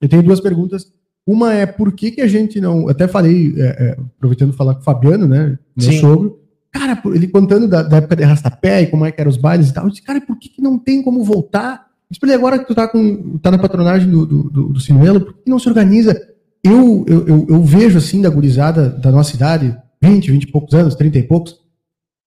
Eu 0.00 0.08
tenho 0.08 0.22
duas 0.22 0.40
perguntas. 0.40 0.86
Uma 1.26 1.52
é 1.52 1.66
por 1.66 1.92
que, 1.92 2.10
que 2.12 2.22
a 2.22 2.26
gente 2.26 2.58
não. 2.58 2.88
Até 2.88 3.06
falei, 3.06 3.52
é, 3.58 3.62
é, 3.62 3.96
aproveitando 4.16 4.54
falar 4.54 4.74
com 4.74 4.80
o 4.80 4.84
Fabiano, 4.84 5.28
né? 5.28 5.58
Meu 5.76 5.92
Sim. 5.92 6.00
sogro. 6.00 6.38
Cara, 6.70 7.00
ele 7.06 7.28
contando 7.28 7.66
da, 7.66 7.82
da 7.82 7.96
época 7.96 8.16
de 8.16 8.24
arrastapé 8.24 8.82
e 8.82 8.86
como 8.86 9.04
é 9.04 9.12
que 9.12 9.20
eram 9.20 9.30
os 9.30 9.36
bailes 9.36 9.70
e 9.70 9.72
tal. 9.72 9.84
Eu 9.84 9.90
disse, 9.90 10.02
cara, 10.02 10.20
por 10.20 10.38
que, 10.38 10.48
que 10.48 10.62
não 10.62 10.78
tem 10.78 11.02
como 11.02 11.24
voltar? 11.24 11.86
Disse 12.10 12.20
pra 12.20 12.28
ele, 12.28 12.36
agora 12.36 12.58
que 12.58 12.66
tu 12.66 12.74
tá, 12.74 12.86
com, 12.86 13.38
tá 13.38 13.50
na 13.50 13.58
patronagem 13.58 14.10
do, 14.10 14.26
do, 14.26 14.42
do, 14.44 14.68
do 14.70 14.80
Sinuelo, 14.80 15.20
por 15.20 15.34
que 15.34 15.50
não 15.50 15.58
se 15.58 15.68
organiza? 15.68 16.18
Eu, 16.64 17.04
eu, 17.06 17.26
eu, 17.26 17.46
eu 17.48 17.62
vejo, 17.62 17.98
assim, 17.98 18.20
da 18.20 18.30
gurizada 18.30 18.88
da 18.90 19.10
nossa 19.10 19.34
idade, 19.34 19.76
20, 20.02 20.30
20 20.30 20.42
e 20.42 20.52
poucos 20.52 20.74
anos, 20.74 20.94
30 20.94 21.18
e 21.18 21.22
poucos, 21.22 21.56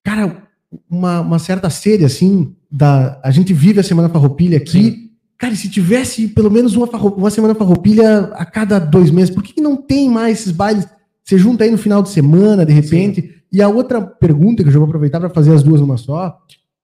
cara, 0.03 0.47
uma, 0.89 1.21
uma 1.21 1.39
certa 1.39 1.69
sede, 1.69 2.05
assim, 2.05 2.55
da, 2.71 3.19
a 3.23 3.31
gente 3.31 3.53
vive 3.53 3.79
a 3.79 3.83
Semana 3.83 4.09
Farroupilha 4.09 4.57
aqui. 4.57 5.11
Cara, 5.37 5.53
e 5.53 5.57
se 5.57 5.69
tivesse 5.69 6.27
pelo 6.29 6.51
menos 6.51 6.75
uma, 6.75 6.87
uma 6.87 7.29
Semana 7.29 7.55
Farroupilha 7.55 8.31
a 8.33 8.45
cada 8.45 8.79
dois 8.79 9.09
meses, 9.11 9.33
por 9.33 9.43
que, 9.43 9.53
que 9.53 9.61
não 9.61 9.75
tem 9.75 10.09
mais 10.09 10.39
esses 10.39 10.51
bailes? 10.51 10.87
Você 11.23 11.37
junta 11.37 11.63
aí 11.63 11.71
no 11.71 11.77
final 11.77 12.01
de 12.01 12.09
semana, 12.09 12.65
de 12.65 12.73
repente. 12.73 13.40
E 13.51 13.61
a 13.61 13.67
outra 13.67 14.01
pergunta, 14.01 14.63
que 14.63 14.69
eu 14.69 14.73
já 14.73 14.79
vou 14.79 14.87
aproveitar 14.87 15.19
para 15.19 15.29
fazer 15.29 15.53
as 15.53 15.61
duas 15.63 15.81
numa 15.81 15.97
só, 15.97 16.37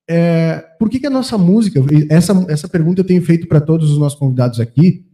é 0.10 0.64
por 0.80 0.90
que, 0.90 1.00
que 1.00 1.08
a 1.08 1.10
nossa 1.10 1.38
música, 1.38 1.82
essa, 2.10 2.46
essa 2.50 2.68
pergunta 2.68 3.02
eu 3.02 3.06
tenho 3.06 3.22
feito 3.22 3.48
para 3.48 3.60
todos 3.62 3.92
os 3.92 3.98
nossos 3.98 4.18
convidados 4.20 4.60
aqui, 4.60 5.06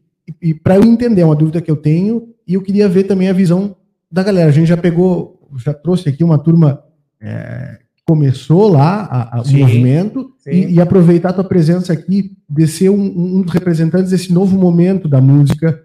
e, 0.41 0.49
e 0.49 0.53
para 0.53 0.75
eu 0.77 0.83
entender, 0.83 1.21
é 1.21 1.25
uma 1.25 1.35
dúvida 1.35 1.61
que 1.61 1.69
eu 1.69 1.75
tenho, 1.75 2.29
e 2.47 2.53
eu 2.55 2.61
queria 2.61 2.87
ver 2.89 3.03
também 3.03 3.29
a 3.29 3.33
visão 3.33 3.75
da 4.11 4.23
galera. 4.23 4.49
A 4.49 4.53
gente 4.53 4.67
já 4.67 4.77
pegou, 4.77 5.47
já 5.57 5.73
trouxe 5.73 6.09
aqui 6.09 6.23
uma 6.23 6.37
turma 6.37 6.83
é, 7.21 7.79
que 7.95 8.03
começou 8.05 8.67
lá 8.67 9.03
a- 9.09 9.37
a- 9.37 9.41
o 9.41 9.45
Sim, 9.45 9.59
movimento, 9.59 10.31
sim. 10.39 10.51
e, 10.51 10.73
e 10.73 10.81
aproveitar 10.81 11.29
a 11.29 11.33
tua 11.33 11.43
presença 11.43 11.93
aqui 11.93 12.35
de 12.49 12.67
ser 12.67 12.89
um, 12.89 13.37
um 13.37 13.41
dos 13.41 13.53
representantes 13.53 14.11
desse 14.11 14.31
novo 14.33 14.57
momento 14.57 15.07
da 15.07 15.21
música 15.21 15.79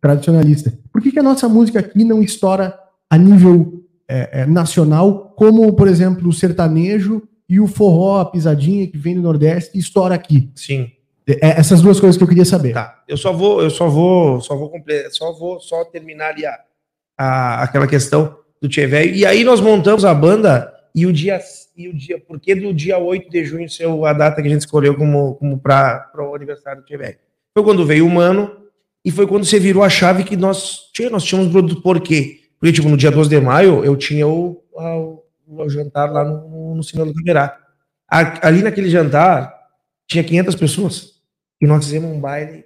tradicionalista. 0.00 0.72
Por 0.92 1.00
que, 1.02 1.10
que 1.10 1.18
a 1.18 1.22
nossa 1.22 1.48
música 1.48 1.80
aqui 1.80 2.04
não 2.04 2.22
estoura 2.22 2.74
a 3.10 3.18
nível 3.18 3.73
é, 4.08 4.42
é, 4.42 4.46
nacional, 4.46 5.32
como, 5.36 5.72
por 5.74 5.88
exemplo, 5.88 6.28
o 6.28 6.32
sertanejo 6.32 7.22
e 7.48 7.60
o 7.60 7.66
forró, 7.66 8.20
a 8.20 8.24
pisadinha 8.26 8.86
que 8.86 8.98
vem 8.98 9.14
do 9.14 9.22
Nordeste, 9.22 9.78
estoura 9.78 10.14
aqui? 10.14 10.50
Sim. 10.54 10.90
É, 11.26 11.58
essas 11.58 11.80
duas 11.80 11.98
coisas 11.98 12.16
que 12.18 12.22
eu 12.22 12.28
queria 12.28 12.44
saber. 12.44 12.74
Tá. 12.74 13.02
Eu 13.08 13.16
só 13.16 13.32
vou, 13.32 13.62
eu 13.62 13.70
só 13.70 13.88
vou, 13.88 14.40
só 14.40 14.56
vou 14.56 14.68
completar, 14.68 15.10
só 15.10 15.32
vou 15.32 15.58
só 15.60 15.84
terminar 15.86 16.30
ali 16.30 16.44
a, 16.44 16.58
a- 17.18 17.62
aquela 17.62 17.86
questão 17.86 18.36
do 18.60 18.68
Tchê 18.68 18.86
Velho. 18.86 19.14
E 19.14 19.24
aí 19.24 19.42
nós 19.44 19.60
montamos 19.60 20.04
a 20.04 20.12
banda 20.14 20.72
e 20.94 21.06
o 21.06 21.12
dia 21.12 21.40
e 21.76 21.88
o 21.88 21.94
dia, 21.94 22.20
por 22.20 22.38
que 22.38 22.54
do 22.54 22.72
dia 22.72 22.98
8 22.98 23.28
de 23.28 23.44
junho 23.44 23.68
ser 23.68 23.88
a 23.88 24.12
data 24.12 24.40
que 24.40 24.46
a 24.46 24.50
gente 24.50 24.60
escolheu 24.60 24.94
como 24.94 25.34
como 25.34 25.58
para 25.58 26.08
o 26.18 26.34
aniversário 26.34 26.82
do 26.82 26.86
Tchê 26.86 26.96
Velho? 26.96 27.18
Foi 27.52 27.64
quando 27.64 27.84
veio 27.86 28.06
o 28.06 28.10
Mano 28.10 28.50
e 29.04 29.10
foi 29.10 29.26
quando 29.26 29.44
você 29.44 29.58
virou 29.58 29.82
a 29.82 29.88
chave 29.88 30.24
que 30.24 30.36
nós, 30.36 30.90
tchê, 30.92 31.10
nós 31.10 31.24
tínhamos 31.24 31.50
produto 31.50 31.82
por 31.82 32.00
quê? 32.00 32.42
Porque 32.64 32.72
tipo, 32.76 32.88
no 32.88 32.96
dia 32.96 33.10
12 33.10 33.28
de 33.28 33.38
maio 33.42 33.84
eu 33.84 33.94
tinha 33.94 34.26
o, 34.26 34.64
a- 34.78 34.96
o, 34.96 35.22
o 35.46 35.68
jantar 35.68 36.10
lá 36.10 36.24
no, 36.24 36.74
no, 36.76 36.82
Cinema 36.82 37.12
do 37.12 37.14
Caberá. 37.14 37.58
A- 38.10 38.48
Ali 38.48 38.62
naquele 38.62 38.88
jantar 38.88 39.54
tinha 40.08 40.24
500 40.24 40.54
pessoas 40.54 41.10
e 41.60 41.66
nós 41.66 41.84
fizemos 41.84 42.10
um 42.10 42.18
baile 42.18 42.64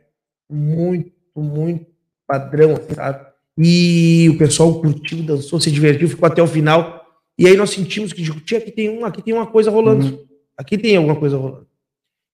muito, 0.49 1.11
muito 1.37 1.85
padrão, 2.29 2.75
assim, 2.75 2.95
sabe? 2.95 3.27
E 3.59 4.29
o 4.31 4.39
pessoal 4.39 4.81
curtiu, 4.81 5.21
dançou, 5.25 5.61
se 5.61 5.69
divertiu, 5.69 6.09
ficou 6.09 6.29
até 6.29 6.41
o 6.41 6.47
final. 6.47 7.05
E 7.37 7.49
aí 7.49 7.57
nós 7.57 7.71
sentimos 7.71 8.13
que, 8.13 8.23
tipo, 8.23 8.39
aqui 8.57 8.71
tem, 8.71 8.89
um, 8.89 9.05
aqui 9.05 9.21
tem 9.21 9.35
uma 9.35 9.49
coisa 9.49 9.69
rolando. 9.69 10.25
Aqui 10.57 10.79
tem 10.79 10.95
alguma 10.97 11.17
coisa 11.17 11.37
rolando. 11.37 11.67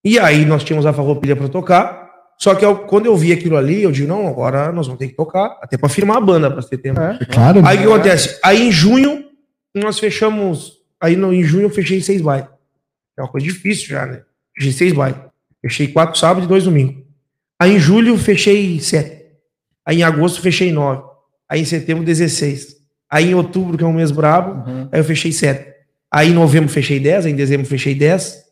E 0.03 0.19
aí 0.19 0.45
nós 0.45 0.63
tínhamos 0.63 0.85
a 0.85 0.93
farroupilha 0.93 1.35
para 1.35 1.49
tocar. 1.49 2.04
Só 2.37 2.53
que 2.53 2.65
eu- 2.65 2.79
quando 2.79 3.05
eu 3.05 3.15
vi 3.15 3.31
aquilo 3.31 3.55
ali, 3.57 3.81
eu 3.83 3.91
digo, 3.91 4.07
não, 4.07 4.27
agora 4.27 4.71
nós 4.71 4.87
vamos 4.87 4.99
ter 4.99 5.07
que 5.07 5.15
tocar, 5.15 5.57
até 5.61 5.77
para 5.77 5.89
firmar 5.89 6.17
a 6.17 6.21
banda, 6.21 6.51
para 6.51 6.61
ter 6.63 6.77
tempo. 6.77 6.99
É. 6.99 7.17
Claro. 7.31 7.65
Aí 7.65 7.77
o 7.77 7.81
que 7.81 7.87
acontece? 7.87 8.39
Aí 8.43 8.67
em 8.67 8.71
junho, 8.71 9.25
nós 9.73 9.97
fechamos. 9.99 10.73
Aí 10.99 11.15
no, 11.15 11.33
em 11.33 11.43
junho 11.43 11.63
eu 11.63 11.69
fechei 11.69 12.01
seis 12.01 12.21
bailes. 12.21 12.47
É 13.17 13.21
uma 13.21 13.29
coisa 13.29 13.45
difícil 13.47 13.87
já, 13.87 14.05
né? 14.05 14.21
Fechei 14.55 14.71
seis 14.73 14.93
bailes. 14.93 15.17
Fechei 15.61 15.87
quatro 15.87 16.19
sábados 16.19 16.45
e 16.45 16.47
dois 16.47 16.63
domingos. 16.65 17.03
Aí 17.59 17.71
em 17.75 17.79
julho 17.79 18.17
fechei 18.17 18.79
sete. 18.79 19.25
Aí 19.85 19.99
em 19.99 20.03
agosto 20.03 20.41
fechei 20.41 20.71
nove. 20.71 21.03
Aí 21.49 21.61
em 21.61 21.65
setembro, 21.65 22.03
16. 22.03 22.75
Aí 23.09 23.29
em 23.31 23.35
outubro, 23.35 23.77
que 23.77 23.83
é 23.83 23.87
um 23.87 23.93
mês 23.93 24.11
brabo, 24.11 24.69
Uhum. 24.69 24.89
aí 24.91 24.99
eu 24.99 25.03
fechei 25.03 25.31
sete. 25.31 25.73
Aí 26.11 26.29
em 26.29 26.33
novembro 26.33 26.69
fechei 26.69 26.99
10, 26.99 27.25
aí 27.25 27.31
em 27.31 27.35
dezembro 27.35 27.65
fechei 27.67 27.93
10. 27.95 28.43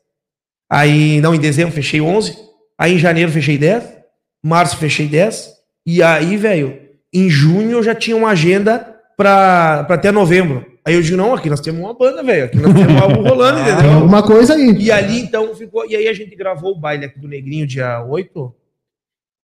Aí, 0.69 1.21
não, 1.21 1.33
em 1.35 1.39
dezembro 1.39 1.73
fechei 1.73 2.01
11. 2.01 2.35
Aí 2.83 2.95
em 2.95 2.99
janeiro 2.99 3.31
fechei 3.31 3.57
10. 3.57 3.81
Março 4.43 4.75
fechei 4.75 5.07
10. 5.07 5.53
E 5.85 6.03
aí, 6.03 6.35
velho, 6.35 6.77
em 7.13 7.29
junho 7.29 7.71
eu 7.71 7.81
já 7.81 7.95
tinha 7.95 8.17
uma 8.17 8.31
agenda 8.31 8.93
pra, 9.15 9.85
pra 9.85 9.95
até 9.95 10.11
novembro. 10.11 10.65
Aí 10.85 10.95
eu 10.95 11.01
digo, 11.01 11.15
não, 11.15 11.33
aqui 11.33 11.49
nós 11.49 11.61
temos 11.61 11.79
uma 11.79 11.93
banda, 11.93 12.21
velho. 12.21 12.43
Aqui 12.43 12.57
nós 12.57 12.73
temos 12.73 13.01
algo 13.01 13.21
rolando, 13.21 13.59
Tem 13.63 13.73
entendeu? 13.73 13.91
alguma 13.93 14.21
coisa 14.21 14.55
aí. 14.55 14.75
E 14.77 14.91
ali, 14.91 15.21
então, 15.21 15.55
ficou. 15.55 15.85
E 15.89 15.95
aí 15.95 16.09
a 16.09 16.13
gente 16.13 16.35
gravou 16.35 16.73
o 16.73 16.77
baile 16.77 17.05
aqui 17.05 17.17
do 17.17 17.27
Negrinho, 17.29 17.65
dia 17.65 18.03
8, 18.03 18.53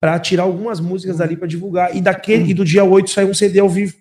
pra 0.02 0.18
tirar 0.18 0.42
algumas 0.44 0.80
músicas 0.80 1.18
dali 1.18 1.38
pra 1.38 1.48
divulgar. 1.48 1.96
E 1.96 2.02
daquele, 2.02 2.50
e 2.50 2.54
do 2.56 2.66
dia 2.66 2.84
8 2.84 3.12
saiu 3.12 3.30
um 3.30 3.34
CD 3.36 3.60
ao 3.60 3.70
vivo. 3.70 3.94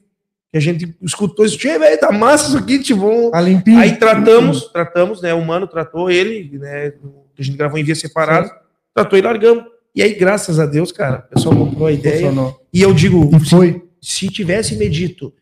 Que 0.50 0.56
a 0.56 0.60
gente 0.60 0.96
escutou 1.02 1.44
isso, 1.44 1.58
"Tchê, 1.58 1.78
velho, 1.78 2.00
tá 2.00 2.10
massa 2.10 2.48
isso 2.48 2.56
aqui, 2.56 2.78
tipo. 2.78 3.30
Tá 3.30 3.42
limpinho. 3.42 3.78
Aí 3.78 3.96
tratamos, 3.96 4.72
tratamos, 4.72 5.20
né? 5.20 5.34
O 5.34 5.44
mano 5.44 5.66
tratou 5.66 6.10
ele, 6.10 6.56
né? 6.58 6.94
A 7.38 7.42
gente 7.42 7.58
gravou 7.58 7.78
em 7.78 7.84
dias 7.84 7.98
separados, 7.98 8.48
tratou 8.48 8.67
e 9.16 9.22
largamos. 9.22 9.64
E 9.94 10.02
aí, 10.02 10.14
graças 10.14 10.58
a 10.60 10.66
Deus, 10.66 10.92
cara, 10.92 11.24
o 11.26 11.34
pessoal 11.34 11.56
comprou 11.56 11.86
a 11.86 11.92
ideia. 11.92 12.28
Funcionou. 12.28 12.60
E 12.72 12.82
eu 12.82 12.92
digo, 12.94 13.30
E 13.34 13.40
foi. 13.48 13.82
se 14.00 14.28
tivesse 14.28 14.76
me 14.76 14.88
dito 14.88 15.32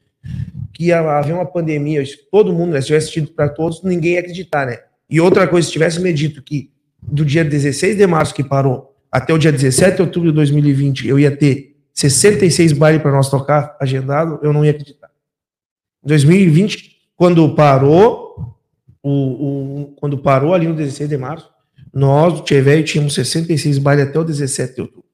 que 0.72 0.86
ia 0.86 1.00
haver 1.00 1.34
uma 1.34 1.46
pandemia, 1.46 2.02
todo 2.30 2.52
mundo, 2.52 2.72
né, 2.72 2.80
se 2.80 2.88
tivesse 2.88 3.10
tido 3.12 3.28
para 3.32 3.48
todos, 3.48 3.82
ninguém 3.82 4.14
ia 4.14 4.20
acreditar, 4.20 4.66
né? 4.66 4.78
E 5.08 5.20
outra 5.20 5.46
coisa, 5.46 5.66
se 5.66 5.72
tivesse 5.72 6.00
me 6.00 6.12
dito 6.12 6.42
que 6.42 6.70
do 7.02 7.24
dia 7.24 7.44
16 7.44 7.96
de 7.96 8.06
março 8.06 8.34
que 8.34 8.42
parou 8.42 8.94
até 9.10 9.32
o 9.32 9.38
dia 9.38 9.52
17 9.52 9.96
de 9.96 10.02
outubro 10.02 10.30
de 10.30 10.34
2020 10.34 11.06
eu 11.06 11.18
ia 11.18 11.30
ter 11.34 11.76
66 11.94 12.72
bailes 12.72 13.00
para 13.00 13.12
nós 13.12 13.30
tocar 13.30 13.76
agendado, 13.80 14.38
eu 14.42 14.52
não 14.52 14.64
ia 14.64 14.72
acreditar. 14.72 15.08
Em 16.04 16.08
2020, 16.08 16.96
quando 17.16 17.54
parou, 17.54 18.54
o, 19.02 19.10
o- 19.10 19.94
quando 19.96 20.18
parou 20.18 20.52
ali 20.52 20.66
no 20.66 20.74
16 20.74 21.08
de 21.08 21.16
março, 21.16 21.48
nós, 21.96 22.40
o 22.40 22.42
Tchê 22.42 22.60
Velho, 22.60 22.84
tínhamos 22.84 23.14
66 23.14 23.78
bailes 23.78 24.06
até 24.08 24.18
o 24.18 24.24
17 24.24 24.74
de 24.74 24.80
outubro. 24.82 25.04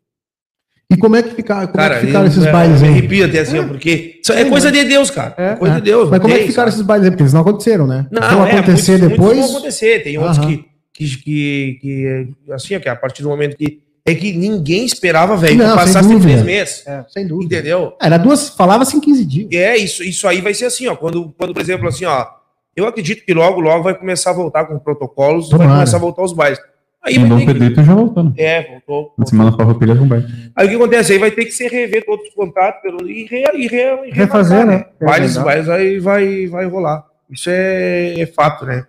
E 0.90 0.96
como 0.96 1.16
é 1.16 1.22
que, 1.22 1.30
fica, 1.34 1.54
como 1.66 1.72
Cara, 1.72 1.96
é 1.96 2.00
que 2.00 2.06
ficaram 2.06 2.26
eu- 2.26 2.30
esses 2.30 2.44
é, 2.44 2.52
bailes 2.52 2.82
me 2.82 2.88
aí? 2.88 2.94
arrepio 2.94 3.24
até 3.24 3.38
assim, 3.40 3.58
ó, 3.58 3.66
porque 3.66 4.20
isso 4.22 4.32
é 4.32 4.44
coisa 4.44 4.70
de 4.70 4.84
Deus, 4.84 5.10
cara. 5.10 5.34
É, 5.38 5.54
coisa 5.56 5.76
É. 5.76 5.78
de 5.78 5.82
Deus. 5.84 6.10
Mas 6.10 6.20
como 6.20 6.34
é 6.34 6.38
que 6.40 6.46
ficaram 6.48 6.70
sabe? 6.70 6.74
esses 6.80 6.82
bailes 6.86 7.04
aí? 7.06 7.10
Porque 7.10 7.22
eles 7.22 7.32
não 7.32 7.40
aconteceram, 7.40 7.86
né? 7.86 8.06
Não, 8.10 8.20
vão 8.20 8.46
é, 8.46 8.52
acontecer 8.58 8.92
muitos- 8.98 9.08
depois. 9.08 9.28
Muitos 9.36 9.46
vão 9.52 9.58
acontecer. 9.60 10.02
Tem 10.02 10.18
outros 10.18 10.38
Aham. 10.38 10.48
que, 10.48 10.64
que, 10.92 11.16
que, 11.22 11.78
que, 11.80 12.52
assim, 12.52 12.78
que 12.78 12.88
a 12.88 12.96
partir 12.96 13.22
do 13.22 13.28
momento 13.30 13.56
que. 13.56 13.80
É 14.04 14.14
que 14.16 14.32
ninguém 14.32 14.84
esperava, 14.84 15.36
velho, 15.36 15.56
que 15.56 15.62
Não, 15.62 15.76
passasse 15.76 16.08
três 16.20 16.42
meses. 16.42 16.84
É, 16.86 17.04
sem 17.08 17.24
dúvida. 17.24 17.54
Entendeu? 17.54 17.92
Era 18.02 18.18
duas, 18.18 18.48
falava-se 18.48 18.96
em 18.96 19.00
15 19.00 19.24
dias. 19.24 19.48
É, 19.52 19.76
isso, 19.76 20.02
isso 20.02 20.26
aí 20.26 20.40
vai 20.40 20.52
ser 20.52 20.64
assim, 20.64 20.88
ó. 20.88 20.96
Quando, 20.96 21.32
quando, 21.38 21.54
por 21.54 21.62
exemplo, 21.62 21.86
assim, 21.88 22.04
ó. 22.04 22.26
Eu 22.74 22.86
acredito 22.86 23.24
que 23.24 23.32
logo, 23.32 23.60
logo 23.60 23.84
vai 23.84 23.94
começar 23.96 24.30
a 24.30 24.32
voltar 24.32 24.64
com 24.64 24.76
protocolos, 24.78 25.48
vai 25.50 25.58
Tomara. 25.60 25.74
começar 25.76 25.96
a 25.98 26.00
voltar 26.00 26.22
os 26.22 26.32
bailes. 26.32 26.58
Aí 27.04 27.18
vai 27.18 27.28
Dom 27.28 27.38
ter 27.38 27.46
que- 27.46 27.52
Pedrito 27.52 27.82
já 27.82 27.94
voltou, 27.94 28.22
né? 28.24 28.32
É, 28.36 28.62
voltou. 28.70 29.14
Na 29.18 29.26
semana 29.26 29.52
farroupilha 29.56 29.94
vai. 29.94 30.24
Aí 30.54 30.66
o 30.66 30.70
que 30.70 30.76
acontece? 30.76 31.12
Aí 31.12 31.18
vai 31.18 31.30
ter 31.32 31.44
que 31.44 31.50
se 31.50 31.66
rever 31.66 32.04
todos 32.06 32.28
os 32.28 32.34
contratos 32.34 32.80
pelo- 32.80 33.08
e, 33.08 33.24
re, 33.26 33.44
e, 33.54 33.66
re, 33.66 34.08
e 34.08 34.10
Refazer, 34.12 34.64
né? 34.64 34.84
Bailes, 35.00 35.36
É 35.36 35.42
bailes 35.42 35.68
aí 35.68 35.98
vai, 35.98 36.46
vai 36.46 36.66
rolar. 36.66 37.04
Isso 37.30 37.50
é, 37.50 38.20
é 38.20 38.26
fato, 38.26 38.64
né? 38.64 38.84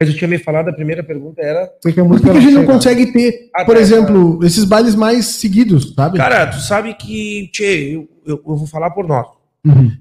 Mas 0.00 0.08
eu 0.10 0.16
tinha 0.16 0.28
me 0.28 0.38
falado, 0.38 0.68
a 0.68 0.72
primeira 0.72 1.02
pergunta 1.04 1.40
era. 1.42 1.66
Por 1.82 1.92
que 1.92 2.00
a 2.00 2.04
que 2.04 2.30
a 2.30 2.40
gente 2.40 2.52
não 2.54 2.64
consegue 2.66 3.12
ter, 3.12 3.50
Ah, 3.54 3.64
por 3.64 3.76
exemplo, 3.76 4.40
esses 4.44 4.64
bailes 4.64 4.94
mais 4.94 5.26
seguidos, 5.26 5.94
sabe? 5.94 6.16
Cara, 6.18 6.46
tu 6.46 6.58
sabe 6.60 6.94
que, 6.94 7.48
tchê, 7.52 7.94
eu, 7.96 8.08
eu, 8.26 8.42
eu 8.46 8.56
vou 8.56 8.66
falar 8.66 8.90
por 8.90 9.06
nós. 9.06 9.26
Uhum. 9.64 9.92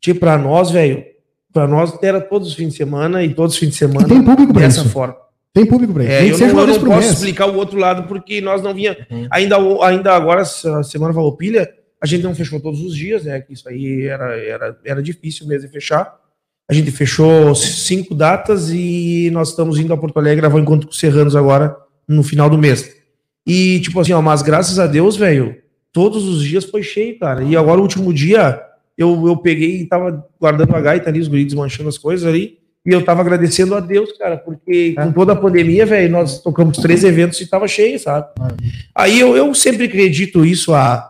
Tchê, 0.00 0.12
pra 0.12 0.36
nós, 0.36 0.70
velho, 0.70 1.02
pra 1.52 1.66
nós 1.66 1.96
era 2.02 2.20
todos 2.20 2.48
os 2.48 2.54
fins 2.54 2.70
de 2.72 2.76
semana 2.76 3.22
e 3.22 3.32
todos 3.32 3.54
os 3.54 3.58
fins 3.58 3.68
de 3.70 3.74
E 3.74 3.78
semana 3.78 4.06
tem 4.08 4.22
público 4.22 4.52
pra 4.52 4.62
dessa 4.62 4.80
isso. 4.80 4.90
forma. 4.90 5.16
Tem 5.52 5.66
público 5.66 5.92
pra 5.92 6.04
isso. 6.04 6.12
É, 6.12 6.26
eu 6.30 6.38
não, 6.38 6.52
uma 6.52 6.62
eu 6.62 6.66
não 6.66 6.74
posso 6.74 7.00
mês. 7.00 7.12
explicar 7.12 7.46
o 7.46 7.56
outro 7.56 7.78
lado 7.78 8.06
porque 8.06 8.40
nós 8.40 8.62
não 8.62 8.74
vinha. 8.74 9.06
Uhum. 9.10 9.26
Ainda, 9.30 9.56
ainda 9.82 10.14
agora, 10.14 10.44
semana 10.44 11.12
Farroupilha, 11.12 11.68
a 12.00 12.06
gente 12.06 12.22
não 12.22 12.34
fechou 12.34 12.60
todos 12.60 12.80
os 12.80 12.96
dias, 12.96 13.24
né? 13.24 13.40
Que 13.40 13.52
isso 13.52 13.68
aí 13.68 14.06
era, 14.06 14.36
era, 14.36 14.78
era 14.84 15.02
difícil 15.02 15.46
mesmo 15.46 15.66
de 15.66 15.72
fechar. 15.72 16.16
A 16.70 16.74
gente 16.74 16.90
fechou 16.90 17.54
cinco 17.54 18.14
datas 18.14 18.70
e 18.70 19.30
nós 19.32 19.48
estamos 19.50 19.78
indo 19.78 19.92
a 19.92 19.96
Porto 19.96 20.18
Alegre 20.18 20.42
gravar 20.42 20.58
um 20.58 20.62
encontro 20.62 20.86
com 20.86 20.92
os 20.92 21.00
Serranos 21.00 21.34
agora 21.34 21.74
no 22.06 22.22
final 22.22 22.50
do 22.50 22.58
mês. 22.58 22.94
E, 23.46 23.80
tipo 23.80 23.98
assim, 23.98 24.12
ó, 24.12 24.20
mas 24.20 24.42
graças 24.42 24.78
a 24.78 24.86
Deus, 24.86 25.16
velho, 25.16 25.56
todos 25.90 26.24
os 26.24 26.44
dias 26.44 26.64
foi 26.64 26.82
cheio, 26.82 27.18
cara. 27.18 27.42
E 27.42 27.56
agora, 27.56 27.80
o 27.80 27.82
último 27.82 28.12
dia, 28.12 28.62
eu, 28.96 29.26
eu 29.26 29.36
peguei 29.38 29.80
e 29.80 29.86
tava 29.86 30.26
guardando 30.38 30.76
a 30.76 30.80
gaita 30.80 31.08
ali, 31.08 31.20
os 31.20 31.28
guris 31.28 31.46
desmanchando 31.46 31.88
as 31.88 31.96
coisas 31.96 32.28
ali. 32.28 32.58
E 32.88 32.90
eu 32.90 33.04
tava 33.04 33.20
agradecendo 33.20 33.74
a 33.74 33.80
Deus, 33.80 34.16
cara, 34.16 34.38
porque 34.38 34.94
com 34.94 35.12
toda 35.12 35.34
a 35.34 35.36
pandemia, 35.36 35.84
velho, 35.84 36.10
nós 36.10 36.40
tocamos 36.40 36.78
três 36.78 37.04
eventos 37.04 37.38
e 37.38 37.46
tava 37.46 37.68
cheio, 37.68 38.00
sabe? 38.00 38.28
Aí 38.94 39.20
eu, 39.20 39.36
eu 39.36 39.54
sempre 39.54 39.84
acredito 39.84 40.42
isso 40.42 40.72
a, 40.72 41.06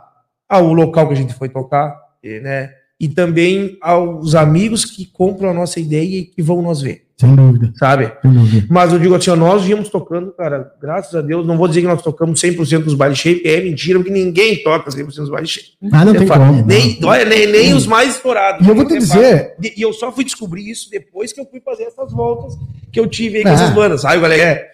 ao 0.48 0.72
local 0.72 1.06
que 1.06 1.14
a 1.14 1.16
gente 1.16 1.34
foi 1.34 1.48
tocar, 1.48 1.96
né? 2.42 2.72
E 2.98 3.06
também 3.06 3.78
aos 3.80 4.34
amigos 4.34 4.84
que 4.84 5.06
compram 5.06 5.50
a 5.50 5.54
nossa 5.54 5.78
ideia 5.78 6.18
e 6.18 6.24
que 6.24 6.42
vão 6.42 6.60
nos 6.62 6.82
ver, 6.82 7.04
Sem 7.20 7.34
dúvida, 7.34 7.72
sabe? 7.76 8.12
sem 8.22 8.30
dúvida. 8.32 8.66
Mas 8.70 8.92
eu 8.92 8.98
digo 9.00 9.12
assim, 9.14 9.30
ó, 9.30 9.34
nós 9.36 9.68
íamos 9.68 9.88
tocando, 9.88 10.30
cara, 10.32 10.72
graças 10.80 11.12
a 11.16 11.20
Deus, 11.20 11.44
não 11.44 11.56
vou 11.58 11.66
dizer 11.66 11.80
que 11.80 11.86
nós 11.88 12.00
tocamos 12.00 12.40
100% 12.40 12.84
dos 12.84 12.94
bailes 12.94 13.18
cheios, 13.18 13.40
é 13.44 13.60
mentira, 13.60 13.98
porque 13.98 14.12
ninguém 14.12 14.62
toca 14.62 14.88
100% 14.88 15.04
dos 15.16 15.28
bailes 15.28 15.50
cheios. 15.50 15.76
Ah, 15.92 16.04
não 16.04 16.14
É 16.14 16.18
tem 16.18 16.26
fato. 16.28 16.38
como. 16.46 16.64
nem, 16.64 16.96
olha, 17.02 17.24
nem, 17.24 17.46
nem 17.48 17.74
os 17.74 17.86
mais 17.88 18.14
estourados. 18.14 18.64
E 18.64 18.70
eu 18.70 18.74
vou 18.76 18.84
te 18.86 18.94
É 18.94 18.98
dizer, 18.98 19.48
fato. 19.56 19.72
E 19.76 19.82
eu 19.82 19.92
só 19.92 20.12
fui 20.12 20.22
descobrir 20.22 20.70
isso 20.70 20.88
depois 20.90 21.32
que 21.32 21.40
eu 21.40 21.44
fui 21.46 21.60
fazer 21.60 21.84
essas 21.84 22.12
voltas 22.12 22.56
que 22.92 23.00
eu 23.00 23.08
tive 23.08 23.38
aí 23.38 23.42
com 23.42 23.48
É. 23.48 23.52
essas 23.52 23.70
bandas, 23.70 24.00
sabe, 24.02 24.20
galera? 24.20 24.40
É. 24.42 24.68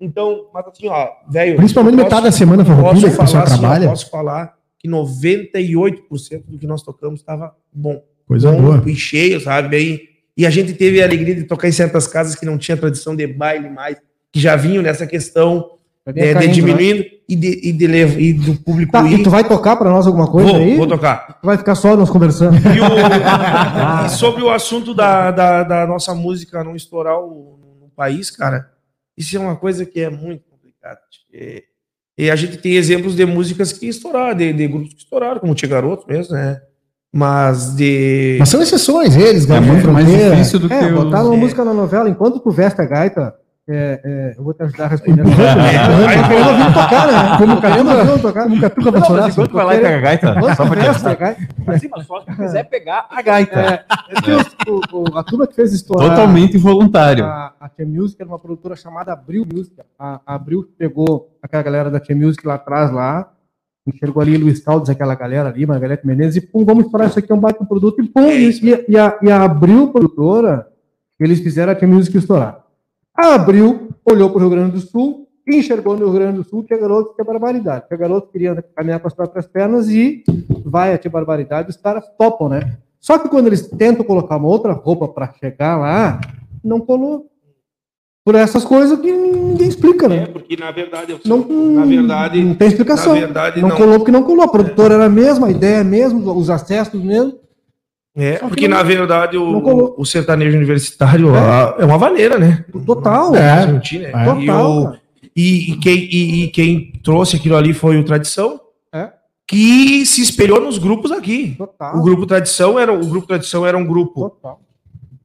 Então, 0.00 0.46
mas 0.54 0.66
assim, 0.68 0.86
ó, 0.88 1.08
velho. 1.28 1.56
principalmente 1.56 1.94
eu 1.98 2.04
metade 2.04 2.22
posso- 2.22 2.32
da 2.32 2.38
semana 2.38 2.64
foi 2.64 2.74
posso 2.76 3.00
que 3.00 3.06
o 3.06 3.10
pessoal 3.10 3.26
falar, 3.28 3.42
assim, 3.42 3.58
trabalha. 3.58 3.88
posso 3.88 4.08
falar 4.10 4.54
que 4.78 4.88
98% 4.88 6.44
do 6.48 6.56
que 6.58 6.66
nós 6.66 6.82
tocamos 6.82 7.20
estava 7.20 7.52
bom. 7.72 8.00
Coisa 8.26 8.50
bom 8.52 8.62
boa. 8.62 8.82
e 8.86 8.94
cheio, 8.94 9.40
sabe? 9.40 9.68
Bem, 9.68 10.00
e 10.36 10.46
a 10.46 10.50
gente 10.50 10.72
teve 10.74 11.00
a 11.02 11.04
alegria 11.04 11.34
de 11.34 11.44
tocar 11.44 11.68
em 11.68 11.72
certas 11.72 12.06
casas 12.06 12.34
que 12.34 12.46
não 12.46 12.56
tinha 12.58 12.76
tradição 12.76 13.14
de 13.16 13.26
baile 13.26 13.68
mais, 13.68 13.96
que 14.32 14.40
já 14.40 14.56
vinham 14.56 14.82
nessa 14.82 15.06
questão 15.06 15.72
é, 16.06 16.30
a 16.30 16.40
de 16.40 16.46
né? 16.46 16.52
diminuindo 16.52 17.04
e, 17.28 17.36
de, 17.36 17.68
e, 17.68 17.72
de 17.72 17.84
e 18.18 18.32
do 18.32 18.54
público 18.56 18.90
Tá, 18.92 19.06
ir. 19.06 19.20
e 19.20 19.22
tu 19.22 19.30
vai 19.30 19.46
tocar 19.46 19.76
pra 19.76 19.90
nós 19.90 20.06
alguma 20.06 20.26
coisa 20.30 20.48
vou, 20.50 20.56
aí? 20.60 20.76
vou 20.76 20.86
tocar. 20.86 21.38
Tu 21.40 21.46
vai 21.46 21.56
ficar 21.58 21.74
só 21.74 21.96
nós 21.96 22.08
conversando. 22.10 22.56
E, 22.56 22.80
o- 22.80 24.06
e 24.06 24.08
sobre 24.10 24.42
o 24.42 24.50
assunto 24.50 24.94
da, 24.94 25.30
da, 25.30 25.62
da 25.62 25.86
nossa 25.86 26.14
música 26.14 26.64
não 26.64 26.74
estourar 26.74 27.18
o, 27.20 27.58
no 27.82 27.88
país, 27.94 28.30
cara, 28.30 28.70
isso 29.16 29.36
é 29.36 29.40
uma 29.40 29.56
coisa 29.56 29.84
que 29.84 30.00
é 30.00 30.08
muito 30.10 30.42
complicada. 30.50 30.98
E, 31.32 31.62
e 32.18 32.30
a 32.30 32.36
gente 32.36 32.56
tem 32.56 32.72
exemplos 32.74 33.14
de 33.14 33.24
músicas 33.26 33.72
que 33.72 33.86
estouraram, 33.86 34.36
de, 34.36 34.52
de 34.52 34.66
grupos 34.68 34.94
que 34.94 35.00
estouraram, 35.02 35.38
como 35.40 35.52
o 35.52 35.54
Tia 35.54 35.68
Garoto 35.68 36.06
mesmo, 36.08 36.34
né? 36.34 36.60
Mas 37.12 37.74
de. 37.74 38.36
Mas 38.38 38.48
são 38.48 38.62
exceções, 38.62 39.16
eles, 39.16 39.48
É 39.50 39.60
muito 39.60 39.90
mais 39.90 40.06
difícil 40.06 40.60
do 40.60 40.68
que 40.68 40.74
É, 40.74 40.90
botar 40.92 41.24
uma 41.24 41.34
é. 41.34 41.38
música 41.38 41.64
na 41.64 41.74
novela, 41.74 42.08
enquanto 42.08 42.38
tu 42.38 42.50
veste 42.52 42.80
a 42.80 42.84
gaita, 42.84 43.34
é, 43.68 44.00
é, 44.04 44.34
eu 44.38 44.44
vou 44.44 44.54
te 44.54 44.62
ajudar 44.62 44.84
a 44.84 44.88
responder. 44.88 45.22
É, 45.30 46.36
Eu 46.38 46.44
não 46.44 46.56
vim 46.56 46.72
tocar, 46.72 47.06
né? 47.06 47.38
Como 47.38 47.60
Catuca 47.60 48.04
viu 48.04 48.18
tocar? 48.20 48.42
Como 48.44 48.60
Catuca 48.60 48.90
vassouraço. 48.92 49.22
mas 49.26 49.32
enquanto 49.38 49.52
vai 49.52 49.64
lá 49.64 49.74
e 49.74 49.80
pega 49.80 49.96
a 49.96 50.00
gaita, 50.00 50.34
só 50.54 50.64
tu 50.64 50.68
pra 50.70 50.80
te 50.80 50.86
veste 50.88 51.08
a 51.08 51.14
gaita, 51.14 51.48
Mas 51.66 51.80
sim, 51.80 51.88
mas 51.90 52.06
só 52.06 52.20
se 52.20 52.36
quiser 52.36 52.64
pegar 52.64 53.06
a 53.10 53.22
gaita. 53.22 53.58
é, 53.60 53.72
é 53.72 54.70
o- 54.70 54.80
o- 55.12 55.18
a 55.18 55.22
turma 55.24 55.46
que 55.48 55.54
fez 55.54 55.72
estourar 55.72 56.10
Totalmente 56.10 56.56
voluntário. 56.58 57.24
a, 57.24 57.52
a 57.60 57.68
Tia 57.68 57.86
Music 57.86 58.20
era 58.22 58.28
uma 58.30 58.38
produtora 58.38 58.76
chamada 58.76 59.12
Abril 59.12 59.44
Music. 59.52 59.74
A, 59.98 60.20
a 60.24 60.34
Abril 60.36 60.64
pegou 60.78 61.28
aquela 61.42 61.62
galera 61.64 61.90
da 61.90 61.98
Tia 62.00 62.14
Music 62.14 62.46
lá 62.46 62.54
atrás, 62.54 62.92
lá, 62.92 63.28
enxergou 63.86 64.22
ali 64.22 64.36
Luiz 64.36 64.60
Caldas, 64.60 64.88
aquela 64.90 65.14
galera 65.14 65.48
ali, 65.48 65.66
Margarete 65.66 66.06
Menezes, 66.06 66.36
e 66.42 66.46
pum, 66.46 66.64
vamos 66.64 66.84
estourar 66.84 67.08
isso 67.08 67.18
aqui, 67.18 67.30
é 67.32 67.34
um 67.34 67.40
baita 67.40 67.64
produto, 67.64 68.02
e 68.02 68.08
pum, 68.08 68.20
É 68.22 68.36
e, 68.38 68.60
e, 68.88 68.98
a- 68.98 69.18
e 69.22 69.30
a, 69.30 69.38
a 69.38 69.44
Abril 69.44 69.88
produtora, 69.88 70.66
eles 71.18 71.40
fizeram 71.40 71.72
a 71.72 71.74
Tia 71.74 71.88
Music 71.88 72.16
estourar. 72.16 72.64
A 73.16 73.34
Abril 73.34 73.88
olhou 74.04 74.30
para 74.30 74.38
o 74.38 74.40
Rio 74.40 74.50
Grande 74.50 74.72
do 74.72 74.80
Sul, 74.80 75.28
enxergou 75.48 75.96
no 75.96 76.04
Rio 76.06 76.14
Grande 76.14 76.36
do 76.38 76.44
Sul 76.44 76.62
que 76.62 76.72
a 76.72 76.78
que 76.78 76.84
é 77.20 77.24
barbaridade. 77.24 77.88
Que 77.88 77.94
a 77.94 77.96
garoto 77.96 78.28
queria 78.30 78.62
caminhar 78.76 79.00
com 79.00 79.08
as 79.08 79.14
próprias 79.14 79.46
pernas 79.46 79.88
e 79.88 80.22
vai 80.64 80.94
a 80.94 80.98
Tia 80.98 81.10
Barbaridade, 81.10 81.70
os 81.70 81.76
caras 81.76 82.04
topam, 82.18 82.48
né? 82.48 82.78
Só 83.00 83.18
que 83.18 83.28
quando 83.28 83.46
eles 83.48 83.66
tentam 83.66 84.04
colocar 84.04 84.36
uma 84.36 84.48
outra 84.48 84.72
roupa 84.72 85.08
para 85.08 85.32
chegar 85.32 85.76
lá, 85.78 86.20
não 86.62 86.80
colou. 86.80 87.29
Por 88.24 88.34
essas 88.34 88.64
coisas 88.64 88.98
que 89.00 89.10
ninguém 89.10 89.66
explica, 89.68 90.06
É, 90.06 90.08
né? 90.08 90.26
porque 90.26 90.56
na 90.56 90.70
verdade, 90.70 91.12
eu- 91.12 91.20
Não, 91.24 91.38
na 91.72 91.84
verdade, 91.86 92.42
não 92.44 92.54
tem 92.54 92.68
explicação. 92.68 93.14
verdade, 93.14 93.60
não, 93.62 93.70
não. 93.70 93.76
colou 93.76 93.98
porque 93.98 94.12
não 94.12 94.22
colou. 94.22 94.44
A 94.44 94.48
produtora 94.48 94.94
era 94.94 95.06
a 95.06 95.08
mesma, 95.08 95.46
a 95.46 95.50
ideia 95.50 95.76
é 95.76 95.80
a 95.80 95.84
mesma, 95.84 96.32
os 96.32 96.50
acessos 96.50 97.02
mesmo. 97.02 97.38
É, 98.14 98.38
Só 98.38 98.48
porque 98.48 98.68
não- 98.68 98.76
na 98.76 98.82
verdade 98.82 99.38
o, 99.38 99.94
o 99.96 100.04
sertanejo 100.04 100.56
universitário 100.56 101.34
a- 101.34 101.76
é, 101.78 101.84
uma 101.84 101.96
vaneira, 101.96 102.38
né? 102.38 102.64
Total. 102.84 103.34
É. 103.34 103.66
Sentir, 103.66 104.00
né? 104.00 104.12
É. 104.14 104.22
E, 104.22 104.46
Total. 104.46 104.70
o- 104.80 104.84
cara. 104.84 105.00
e- 105.34 105.72
e 105.72 105.76
quem, 105.78 105.96
e- 105.96 106.44
e 106.44 106.48
quem 106.48 106.92
trouxe 107.02 107.36
aquilo 107.36 107.56
ali 107.56 107.72
foi 107.72 107.96
o 107.98 108.04
Tradição, 108.04 108.60
É. 108.92 109.10
que 109.46 110.04
se 110.04 110.20
espelhou 110.20 110.60
nos 110.60 110.76
grupos 110.76 111.10
aqui. 111.12 111.54
Total. 111.56 111.96
O 111.96 112.02
grupo 112.02 112.26
Tradição 112.26 112.78
era 112.78 112.92
o 112.92 113.06
grupo 113.06 113.26
Tradição 113.28 113.64
era 113.64 113.78
um 113.78 113.86
grupo. 113.86 114.28
Total. 114.28 114.60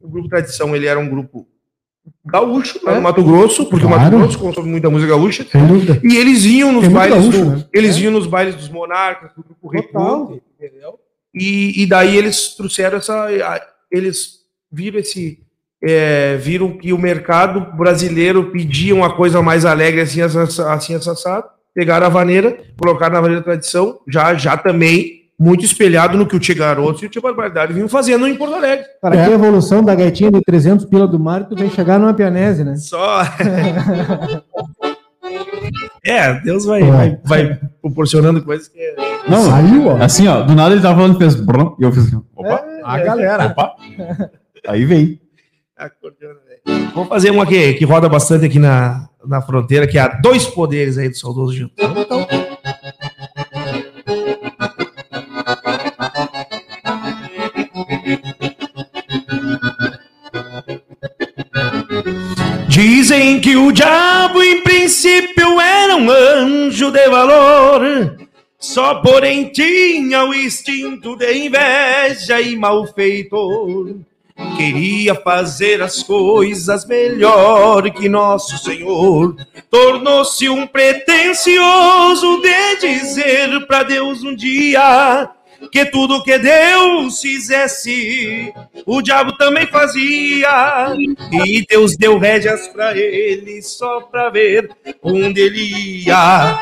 O 0.02 0.08
grupo 0.08 0.30
Tradição 0.30 0.74
ele 0.76 0.86
era 0.86 1.00
um 1.00 1.10
grupo 1.10 1.46
gaúcho, 2.26 2.80
É. 2.88 2.95
no 2.95 3.01
Mato 3.01 3.24
Grosso, 3.24 3.66
porque 3.70 3.86
o 3.86 3.89
Claro. 3.89 4.03
Mato 4.03 4.18
Grosso 4.18 4.39
consome 4.39 4.70
muita 4.70 4.89
música 4.89 5.12
gaúcha. 5.12 5.45
Sem 5.51 5.66
dúvida. 5.66 5.99
E 6.03 6.16
eles 6.18 6.43
iam 6.45 6.72
nos 6.72 6.84
Tem 6.84 6.91
bailes, 6.91 7.18
gaúcho, 7.18 7.32
do- 7.45 7.45
né? 7.58 7.66
eles 7.74 7.95
É. 7.97 7.99
iam 8.01 8.12
nos 8.12 8.28
bailes 8.28 8.56
dos 8.56 8.70
monarcas, 8.70 9.32
do 9.36 9.43
grupo 9.43 9.70
entendeu? 10.60 10.99
E, 11.34 11.82
e 11.84 11.86
daí 11.86 12.16
eles 12.18 12.56
trouxeram 12.56 12.97
essa, 12.97 13.28
eles 13.91 14.39
viram 14.72 14.99
esse, 14.99 15.39
é, 15.84 16.38
viram 16.38 16.78
que 16.78 16.93
o 16.93 16.97
mercado 16.97 17.76
brasileiro 17.76 18.51
pedia 18.51 18.95
uma 18.95 19.14
coisa 19.16 19.41
mais 19.41 19.66
alegre 19.66 20.01
assim, 20.01 20.22
assa- 20.22 20.74
assim 20.74 20.95
assado, 20.95 21.45
pegaram 21.74 22.06
a 22.06 22.10
vaneira, 22.10 22.58
colocaram 22.78 23.16
na 23.16 23.22
vaneira 23.22 23.43
tradição, 23.43 23.99
já, 24.08 24.34
já 24.34 24.56
também 24.58 25.24
muito 25.38 25.66
espelhado 25.66 26.18
no 26.18 26.26
que 26.26 26.36
o 26.36 26.40
Tia 26.40 26.56
Garoto 26.56 27.04
e 27.04 27.08
o 27.08 27.10
Tia 27.10 27.22
Barbaridade 27.22 27.74
vinham 27.74 27.90
fazendo 27.90 28.26
em 28.28 28.36
Porto 28.36 28.56
Alegre. 28.56 28.86
Cara, 29.02 29.16
É. 29.18 29.26
que 29.28 29.32
evolução 29.34 29.84
da 29.84 29.94
gaitinha 29.94 30.32
de 30.32 30.42
300 30.42 30.86
pila 30.86 31.08
do 31.08 31.20
mar, 31.20 31.44
tu 31.48 31.56
vem 31.56 31.70
chegar 31.70 32.00
numa 32.00 32.14
pianese, 32.14 32.64
né? 32.64 32.76
Só. 32.78 33.22
é, 36.06 36.40
Deus 36.42 36.66
vai, 36.66 36.82
É. 36.82 36.86
vai, 36.92 37.20
vai 37.24 37.60
proporcionando 37.82 38.42
coisas 38.44 38.68
que. 38.68 38.80
é- 38.80 38.96
Não, 39.28 39.44
Saiu, 39.50 39.88
ó. 39.88 39.98
assim, 40.02 40.28
ó, 40.28 40.42
do 40.44 40.54
nada 40.56 40.74
ele 40.74 40.82
tava 40.82 40.96
falando 40.96 41.16
e 41.16 41.20
fez 41.20 41.36
brum, 41.36 41.76
e 41.80 41.84
eu 41.84 41.92
fiz 41.92 42.08
assim, 42.08 42.22
opa, 42.36 42.64
A 42.84 43.00
galera. 43.00 43.48
opa. 43.48 43.74
Aí 44.68 44.86
veio. 44.86 45.20
Velho. 45.78 46.90
Vamos 46.94 47.10
fazer 47.10 47.32
uma 47.32 47.46
que, 47.46 47.74
que 47.74 47.84
roda 47.86 48.08
bastante 48.08 48.46
aqui 48.46 48.58
na, 48.60 49.10
na 49.28 49.42
fronteira, 49.42 49.86
que 49.86 49.98
é 49.98 50.02
a 50.02 50.08
Dois 50.08 50.46
Poderes 50.46 50.98
aí 50.98 51.10
do 51.10 51.18
Saudoso 51.18 51.54
Gil. 51.54 51.70
Dizem 62.76 63.39
que 63.39 63.55
o 63.55 63.71
diabo 63.71 64.43
em 64.43 64.59
princípio 64.59 65.61
era 65.61 65.95
um 65.95 66.11
anjo 66.11 66.91
de 66.91 67.07
valor, 67.07 68.17
Só 68.59 68.95
porém 68.95 69.47
tinha 69.47 70.26
o 70.26 70.34
instinto 70.34 71.15
de 71.15 71.45
inveja 71.45 72.41
e 72.41 72.53
malfeitor. 72.57 73.95
Queria 74.57 75.15
fazer 75.15 75.82
as 75.82 76.03
coisas 76.03 76.86
melhor 76.86 77.89
que 77.91 78.09
nosso 78.09 78.57
Senhor. 78.57 79.38
Tornou-se 79.71 80.49
um 80.49 80.67
pretensioso 80.67 82.41
de 82.41 82.76
dizer 82.82 83.65
para 83.67 83.84
Deus 83.84 84.21
um 84.21 84.36
dia 84.36 85.30
que 85.72 85.86
tudo 85.86 86.24
que 86.24 86.38
Deus 86.38 87.20
fizesse, 87.22 88.53
o 88.86 89.01
diabo 89.01 89.34
também 89.38 89.68
fazia. 89.68 90.93
E 91.45 91.66
Deus 91.66 91.95
deu 91.97 92.18
rédeas 92.18 92.68
para 92.68 92.97
ele 92.97 93.61
só 93.61 94.01
para 94.01 94.30
ver 94.30 94.70
onde 95.01 95.41
ele 95.41 96.03
ia. 96.05 96.59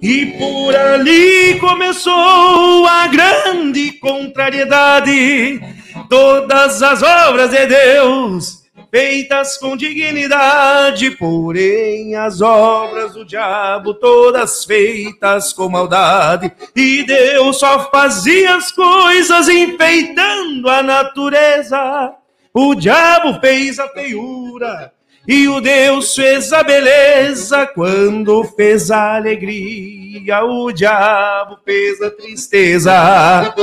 E 0.00 0.26
por 0.38 0.74
ali 0.74 1.58
começou 1.58 2.86
a 2.86 3.08
grande 3.08 3.92
contrariedade. 3.98 5.77
Todas 6.08 6.82
as 6.82 7.02
obras 7.02 7.50
de 7.50 7.66
Deus 7.66 8.58
feitas 8.90 9.58
com 9.58 9.76
dignidade, 9.76 11.10
porém 11.12 12.14
as 12.14 12.40
obras 12.40 13.12
do 13.12 13.24
diabo 13.24 13.92
todas 13.94 14.64
feitas 14.64 15.52
com 15.52 15.68
maldade. 15.68 16.50
E 16.74 17.04
Deus 17.04 17.58
só 17.58 17.90
fazia 17.90 18.56
as 18.56 18.72
coisas 18.72 19.48
enfeitando 19.48 20.68
a 20.68 20.82
natureza. 20.82 22.14
O 22.54 22.74
diabo 22.74 23.38
fez 23.40 23.78
a 23.78 23.88
feiura 23.88 24.92
e 25.26 25.46
o 25.46 25.60
Deus 25.60 26.14
fez 26.14 26.52
a 26.54 26.62
beleza 26.62 27.66
quando 27.66 28.42
fez 28.44 28.90
a 28.90 29.16
alegria, 29.16 30.42
o 30.42 30.72
diabo 30.72 31.58
fez 31.62 32.00
a 32.00 32.10
tristeza. 32.10 33.54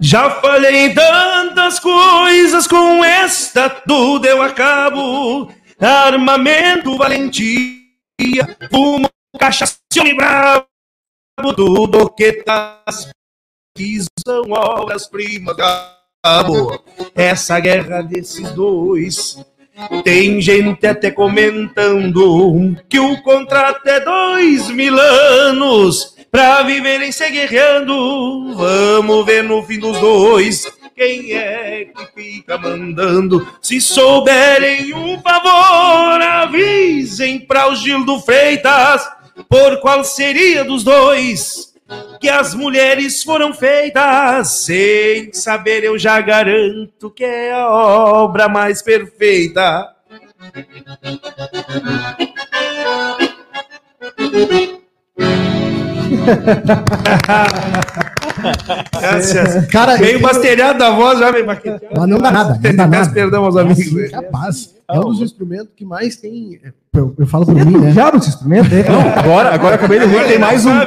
Já 0.00 0.30
falei 0.40 0.94
tantas 0.94 1.78
coisas 1.78 2.66
com 2.66 3.04
esta, 3.04 3.70
tudo 3.70 4.26
eu 4.26 4.42
acabo. 4.42 5.52
Armamento, 5.78 6.96
valentia, 6.96 7.76
fumo, 8.70 9.08
cachaça 9.38 9.78
e 9.96 10.14
bravo 10.14 10.66
tudo 11.54 12.10
que 12.10 12.32
tá 12.42 12.82
são 14.26 14.50
obras-primas. 14.50 15.56
Essa 17.14 17.58
guerra 17.60 18.02
desses 18.02 18.52
dois. 18.52 19.38
Tem 20.04 20.40
gente 20.40 20.86
até 20.86 21.10
comentando 21.10 22.76
que 22.88 22.98
o 22.98 23.20
contrato 23.22 23.86
é 23.86 24.00
dois 24.00 24.68
mil 24.70 24.98
anos 24.98 26.16
pra 26.30 26.62
viverem 26.62 27.12
se 27.12 27.28
guerreando. 27.30 28.54
Vamos 28.54 29.26
ver 29.26 29.44
no 29.44 29.62
fim 29.62 29.78
dos 29.78 29.98
dois 29.98 30.66
quem 30.94 31.32
é 31.32 31.86
que 31.86 32.06
fica 32.14 32.58
mandando. 32.58 33.46
Se 33.62 33.80
souberem 33.80 34.94
um 34.94 35.18
favor, 35.20 36.20
avisem 36.20 37.38
pra 37.40 37.70
o 37.70 37.74
Gildo 37.74 38.20
Freitas 38.20 39.08
por 39.48 39.80
qual 39.80 40.04
seria 40.04 40.62
dos 40.62 40.84
dois 40.84 41.69
que 42.20 42.28
as 42.28 42.54
mulheres 42.54 43.22
foram 43.22 43.52
feitas. 43.52 44.48
Sem 44.48 45.32
saber, 45.32 45.84
eu 45.84 45.98
já 45.98 46.20
garanto 46.20 47.10
que 47.10 47.24
é 47.24 47.52
a 47.52 47.68
obra 47.68 48.48
mais 48.48 48.82
perfeita. 48.82 49.94
Graças. 59.00 59.66
Cara, 59.66 59.98
Meio 59.98 60.16
eu- 60.16 60.20
bastelhado 60.20 60.78
da 60.78 60.90
voz, 60.90 61.18
já 61.18 61.30
meio 61.32 61.46
baqueteado. 61.46 61.94
Mas 61.96 62.08
não 62.08 62.18
dá 62.18 62.30
nada, 62.30 62.60
não 62.62 62.76
dá 62.76 62.86
nada. 62.86 63.10
perdão 63.10 63.44
aos 63.44 63.56
amigos. 63.56 64.10
Capaz. 64.10 64.74
É 64.88 64.98
um 64.98 65.04
dos 65.04 65.20
instrumentos 65.20 65.68
que 65.76 65.84
mais 65.84 66.16
tem. 66.16 66.60
Eu, 66.92 67.14
eu 67.16 67.26
falo 67.26 67.46
por 67.46 67.54
mim, 67.54 67.78
né? 67.78 67.92
Já 67.92 68.08
esse 68.10 68.28
instrumento 68.30 68.74
aí, 68.74 68.82
Não, 68.88 69.00
agora, 69.00 69.54
agora 69.54 69.74
eu 69.74 69.78
acabei 69.78 70.00
de 70.00 70.06
ver 70.06 70.22
que 70.24 70.28
tem 70.30 70.38
mais 70.38 70.66
um. 70.66 70.74
Né? 70.74 70.84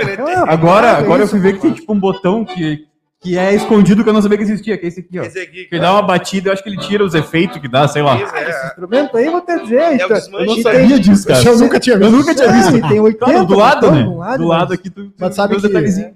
Agora, 0.47 0.97
agora 0.97 1.23
eu 1.23 1.27
fui 1.27 1.39
ver 1.39 1.53
que 1.53 1.59
tem 1.61 1.71
tipo 1.71 1.93
um 1.93 1.99
botão 1.99 2.43
que, 2.43 2.85
que 3.21 3.37
é 3.37 3.55
escondido 3.55 4.03
que 4.03 4.09
eu 4.09 4.13
não 4.13 4.21
sabia 4.21 4.37
que 4.37 4.43
existia, 4.43 4.77
que 4.77 4.85
é 4.85 4.89
esse 4.89 4.99
aqui, 4.99 5.17
ó. 5.19 5.23
Esse 5.23 5.39
aqui, 5.39 5.63
Que 5.69 5.75
ele 5.75 5.81
dá 5.81 5.93
uma 5.93 6.01
batida, 6.01 6.49
eu 6.49 6.53
acho 6.53 6.61
que 6.61 6.67
ele 6.67 6.77
tira 6.79 7.01
os 7.05 7.15
efeitos 7.15 7.59
que 7.59 7.69
dá, 7.69 7.87
sei 7.87 8.01
lá. 8.01 8.19
Esse 8.21 8.35
é- 8.35 8.49
Esse 8.49 8.67
instrumento 8.67 9.15
aí, 9.15 9.29
vou 9.29 9.39
te 9.39 9.57
dizer. 9.63 9.77
É 9.79 9.95
então, 9.95 10.09
eu 10.39 10.45
não 10.47 10.61
sabia 10.61 10.99
disso, 10.99 11.25
cara. 11.25 11.41
Eu 11.43 11.57
nunca 11.57 11.79
tinha 11.79 11.95
Eu 11.95 11.99
visto. 11.99 12.11
nunca 12.11 12.35
tinha 12.35 12.51
visto. 12.51 12.87
Tem 12.89 12.99
80 12.99 13.25
Claro, 13.31 13.45
do 13.45 13.55
lado, 13.57 13.91
né? 13.91 14.03
do 14.03 14.17
lado, 14.17 14.37
Do 14.43 14.47
lado 14.49 14.73
aqui, 14.73 14.89
tu, 14.89 15.05
tu 15.05 15.13
Mas 15.17 15.33
sabe 15.33 15.55
os 15.55 15.61
que- 15.61 15.67
detalhezinhos. 15.69 16.11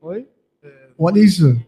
Oi? 0.00 0.26
Olha 0.98 1.18
isso. 1.20 1.60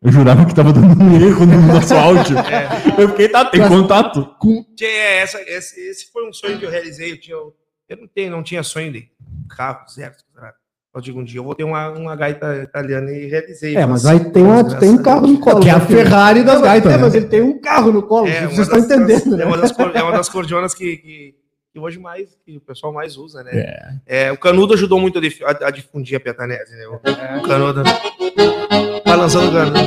Eu 0.00 0.10
jurava 0.10 0.44
que 0.44 0.54
tava 0.54 0.72
dando 0.72 1.00
um 1.00 1.14
erro 1.14 1.46
no 1.46 1.60
nosso 1.62 1.94
áudio. 1.94 2.36
Eu 2.98 3.08
fiquei, 3.10 3.28
tá, 3.28 3.44
tem 3.44 3.60
Mas- 3.60 3.68
contato. 3.70 4.34
Tchê, 4.76 4.84
é, 4.84 5.18
essa, 5.22 5.40
esse, 5.42 5.80
esse 5.80 6.12
foi 6.12 6.28
um 6.28 6.32
sonho 6.32 6.58
que 6.58 6.64
eu 6.64 6.70
realizei. 6.70 7.12
Eu, 7.12 7.20
tinha, 7.20 7.36
eu 7.36 7.96
não, 8.00 8.08
tenho, 8.08 8.30
não 8.30 8.42
tinha 8.42 8.62
sonho 8.64 8.92
de 8.92 9.08
carro, 9.48 9.88
certo? 9.88 10.24
Eu 10.94 11.00
digo, 11.00 11.20
um 11.20 11.24
dia 11.24 11.38
eu 11.38 11.44
vou 11.44 11.54
ter 11.54 11.64
uma, 11.64 11.88
uma 11.90 12.14
gaita 12.16 12.62
italiana 12.64 13.10
e 13.12 13.26
realizei. 13.28 13.76
É, 13.76 13.86
mas 13.86 14.02
Mas- 14.04 14.20
aí 14.20 14.30
tem, 14.30 14.42
uma, 14.42 14.62
tem 14.78 14.90
um 14.90 15.02
carro 15.02 15.26
no 15.26 15.38
colo. 15.40 15.60
Que 15.60 15.68
é 15.68 15.72
a 15.72 15.78
né? 15.78 15.86
Ferrari 15.86 16.42
das 16.42 16.54
mas- 16.60 16.62
gaitas. 16.64 16.92
É, 16.92 16.98
mas 16.98 17.12
né? 17.12 17.18
ele 17.20 17.28
tem 17.28 17.40
um 17.40 17.60
carro 17.60 17.92
no 17.92 18.02
colo. 18.02 18.26
É, 18.28 18.46
vocês 18.48 18.58
estão 18.68 18.78
das- 18.80 18.84
entendendo, 18.90 19.34
É 19.34 19.38
né? 19.38 19.44
uma 19.46 19.56
das, 19.56 19.70
é 19.78 20.02
uma 20.02 20.12
das 20.12 20.28
cordionas 20.28 20.74
que, 20.74 20.96
que, 20.96 21.34
que 21.72 21.78
hoje 21.80 21.98
mais, 21.98 22.36
que 22.44 22.56
o 22.56 22.60
pessoal 22.60 22.92
mais 22.92 23.16
usa, 23.16 23.42
né? 23.42 23.50
É, 24.06 24.30
o 24.32 24.36
Canudo 24.36 24.74
ajudou 24.74 25.00
muito 25.00 25.18
a, 25.18 25.20
dif- 25.22 25.42
a- 25.42 25.68
a 25.68 25.70
difundir 25.70 26.16
a 26.16 26.20
piatanese, 26.20 26.74
né? 26.76 26.86
O, 26.86 26.96
o 27.38 27.42
Canudo 27.42 27.82
vai 29.04 29.16
lançando 29.16 29.48
o 29.48 29.52
Canudo. 29.52 29.78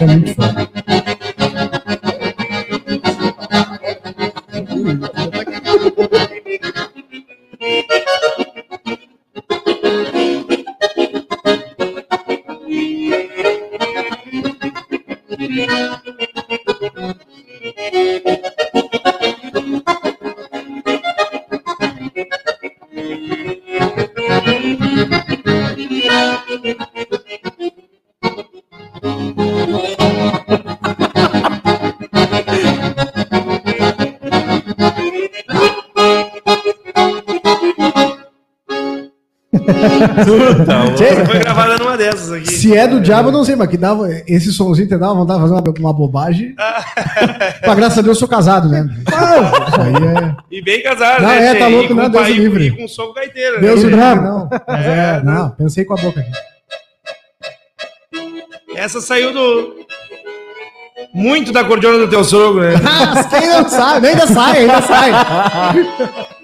É 0.00 0.06
muito 0.06 0.34
foda. 0.34 0.69
Você 40.96 41.24
foi 41.24 41.38
gravada 41.38 41.78
numa 41.78 41.96
dessas 41.96 42.32
aqui. 42.32 42.46
Se 42.50 42.76
é 42.76 42.86
do 42.86 43.00
diabo, 43.00 43.28
eu 43.28 43.32
não 43.32 43.44
sei, 43.44 43.56
mas 43.56 43.68
que 43.68 43.76
dava 43.76 44.08
esse 44.26 44.52
somzinho 44.52 44.88
te 44.88 44.96
dava 44.96 45.14
vontade 45.14 45.40
de 45.42 45.48
fazer 45.48 45.60
uma, 45.60 45.74
uma 45.78 45.92
bobagem. 45.92 46.54
mas 47.66 47.76
graças 47.76 47.98
a 47.98 48.02
Deus 48.02 48.16
eu 48.16 48.20
sou 48.20 48.28
casado, 48.28 48.68
né? 48.68 48.88
Ah, 49.12 49.50
é. 49.88 50.36
E 50.50 50.62
bem 50.62 50.82
casado, 50.82 51.22
Não, 51.22 51.28
né? 51.28 51.46
é, 51.46 51.54
tá 51.54 51.66
louco, 51.68 51.88
com 51.88 51.94
não, 51.94 52.08
Deus 52.10 52.22
pai- 52.24 52.32
o 52.32 52.36
livre. 52.36 52.66
E 52.66 52.70
com 52.76 52.88
som 52.88 53.12
gaiteiro, 53.12 53.56
né? 53.56 53.60
Deus 53.62 53.82
o 53.82 53.86
É. 53.86 53.90
livre, 53.90 54.20
não. 54.20 54.48
Mas 54.66 54.86
é, 54.86 55.22
não, 55.22 55.50
pensei 55.50 55.84
com 55.84 55.94
a 55.94 55.96
boca 55.96 56.20
aqui. 56.20 56.30
Essa 58.74 59.00
saiu 59.00 59.32
do. 59.32 59.74
Muito 61.12 61.50
da 61.52 61.64
cordiona 61.64 61.98
do 61.98 62.08
teu 62.08 62.22
sogro, 62.22 62.60
né? 62.62 62.74
Quem 63.30 63.48
não 63.48 63.68
sabe, 63.68 64.08
ainda 64.08 64.26
sai, 64.28 64.58
ainda 64.58 64.82
sai. 64.82 65.10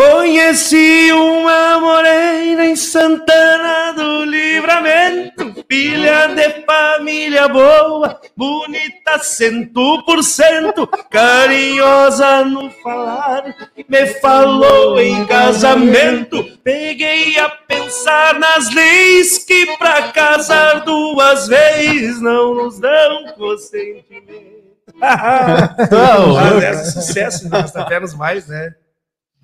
Conheci 0.00 1.12
uma 1.12 1.78
morena 1.78 2.64
em 2.64 2.74
Santana 2.74 3.92
do 3.92 4.24
Livramento. 4.24 5.62
filha 5.70 6.28
de 6.28 6.64
família 6.64 7.46
boa, 7.48 8.18
bonita 8.34 9.18
cento 9.18 10.02
por 10.06 10.24
cento, 10.24 10.86
carinhosa 11.10 12.46
no 12.46 12.70
falar, 12.82 13.54
me 13.86 14.06
falou 14.22 14.98
em 14.98 15.26
casamento. 15.26 16.44
Peguei 16.64 17.38
a 17.38 17.50
pensar 17.50 18.38
nas 18.38 18.74
leis 18.74 19.44
que 19.44 19.76
pra 19.76 20.12
casar 20.12 20.80
duas 20.82 21.46
vezes 21.46 22.22
não 22.22 22.54
nos 22.54 22.80
dão 22.80 23.34
consentimento. 23.36 24.60
Não, 25.90 26.34
Mas 26.34 26.62
é 26.62 26.84
sucesso, 26.84 27.48
nós 27.48 27.74
apenas 27.76 28.14
mais, 28.14 28.46
né? 28.48 28.74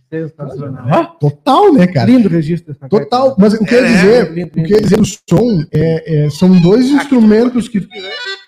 Sensacional. 0.08 1.16
Total, 1.18 1.72
né, 1.72 1.86
cara? 1.86 2.10
Lindo 2.10 2.28
registro 2.28 2.72
dessa 2.72 2.88
Total. 2.88 3.34
Mas 3.38 3.54
o 3.54 3.64
que 3.64 3.74
eu 3.74 3.82
ia 3.82 3.88
É, 3.88 3.92
dizer, 3.92 4.32
lindo, 4.32 4.50
o 4.50 4.64
que 4.64 4.72
eu 4.72 4.76
ia 4.76 4.82
dizer 4.82 4.96
do 4.98 5.04
som 5.04 5.64
é, 5.72 6.24
é, 6.26 6.30
são 6.30 6.60
dois 6.60 6.86
instrumentos 6.86 7.68
que, 7.68 7.80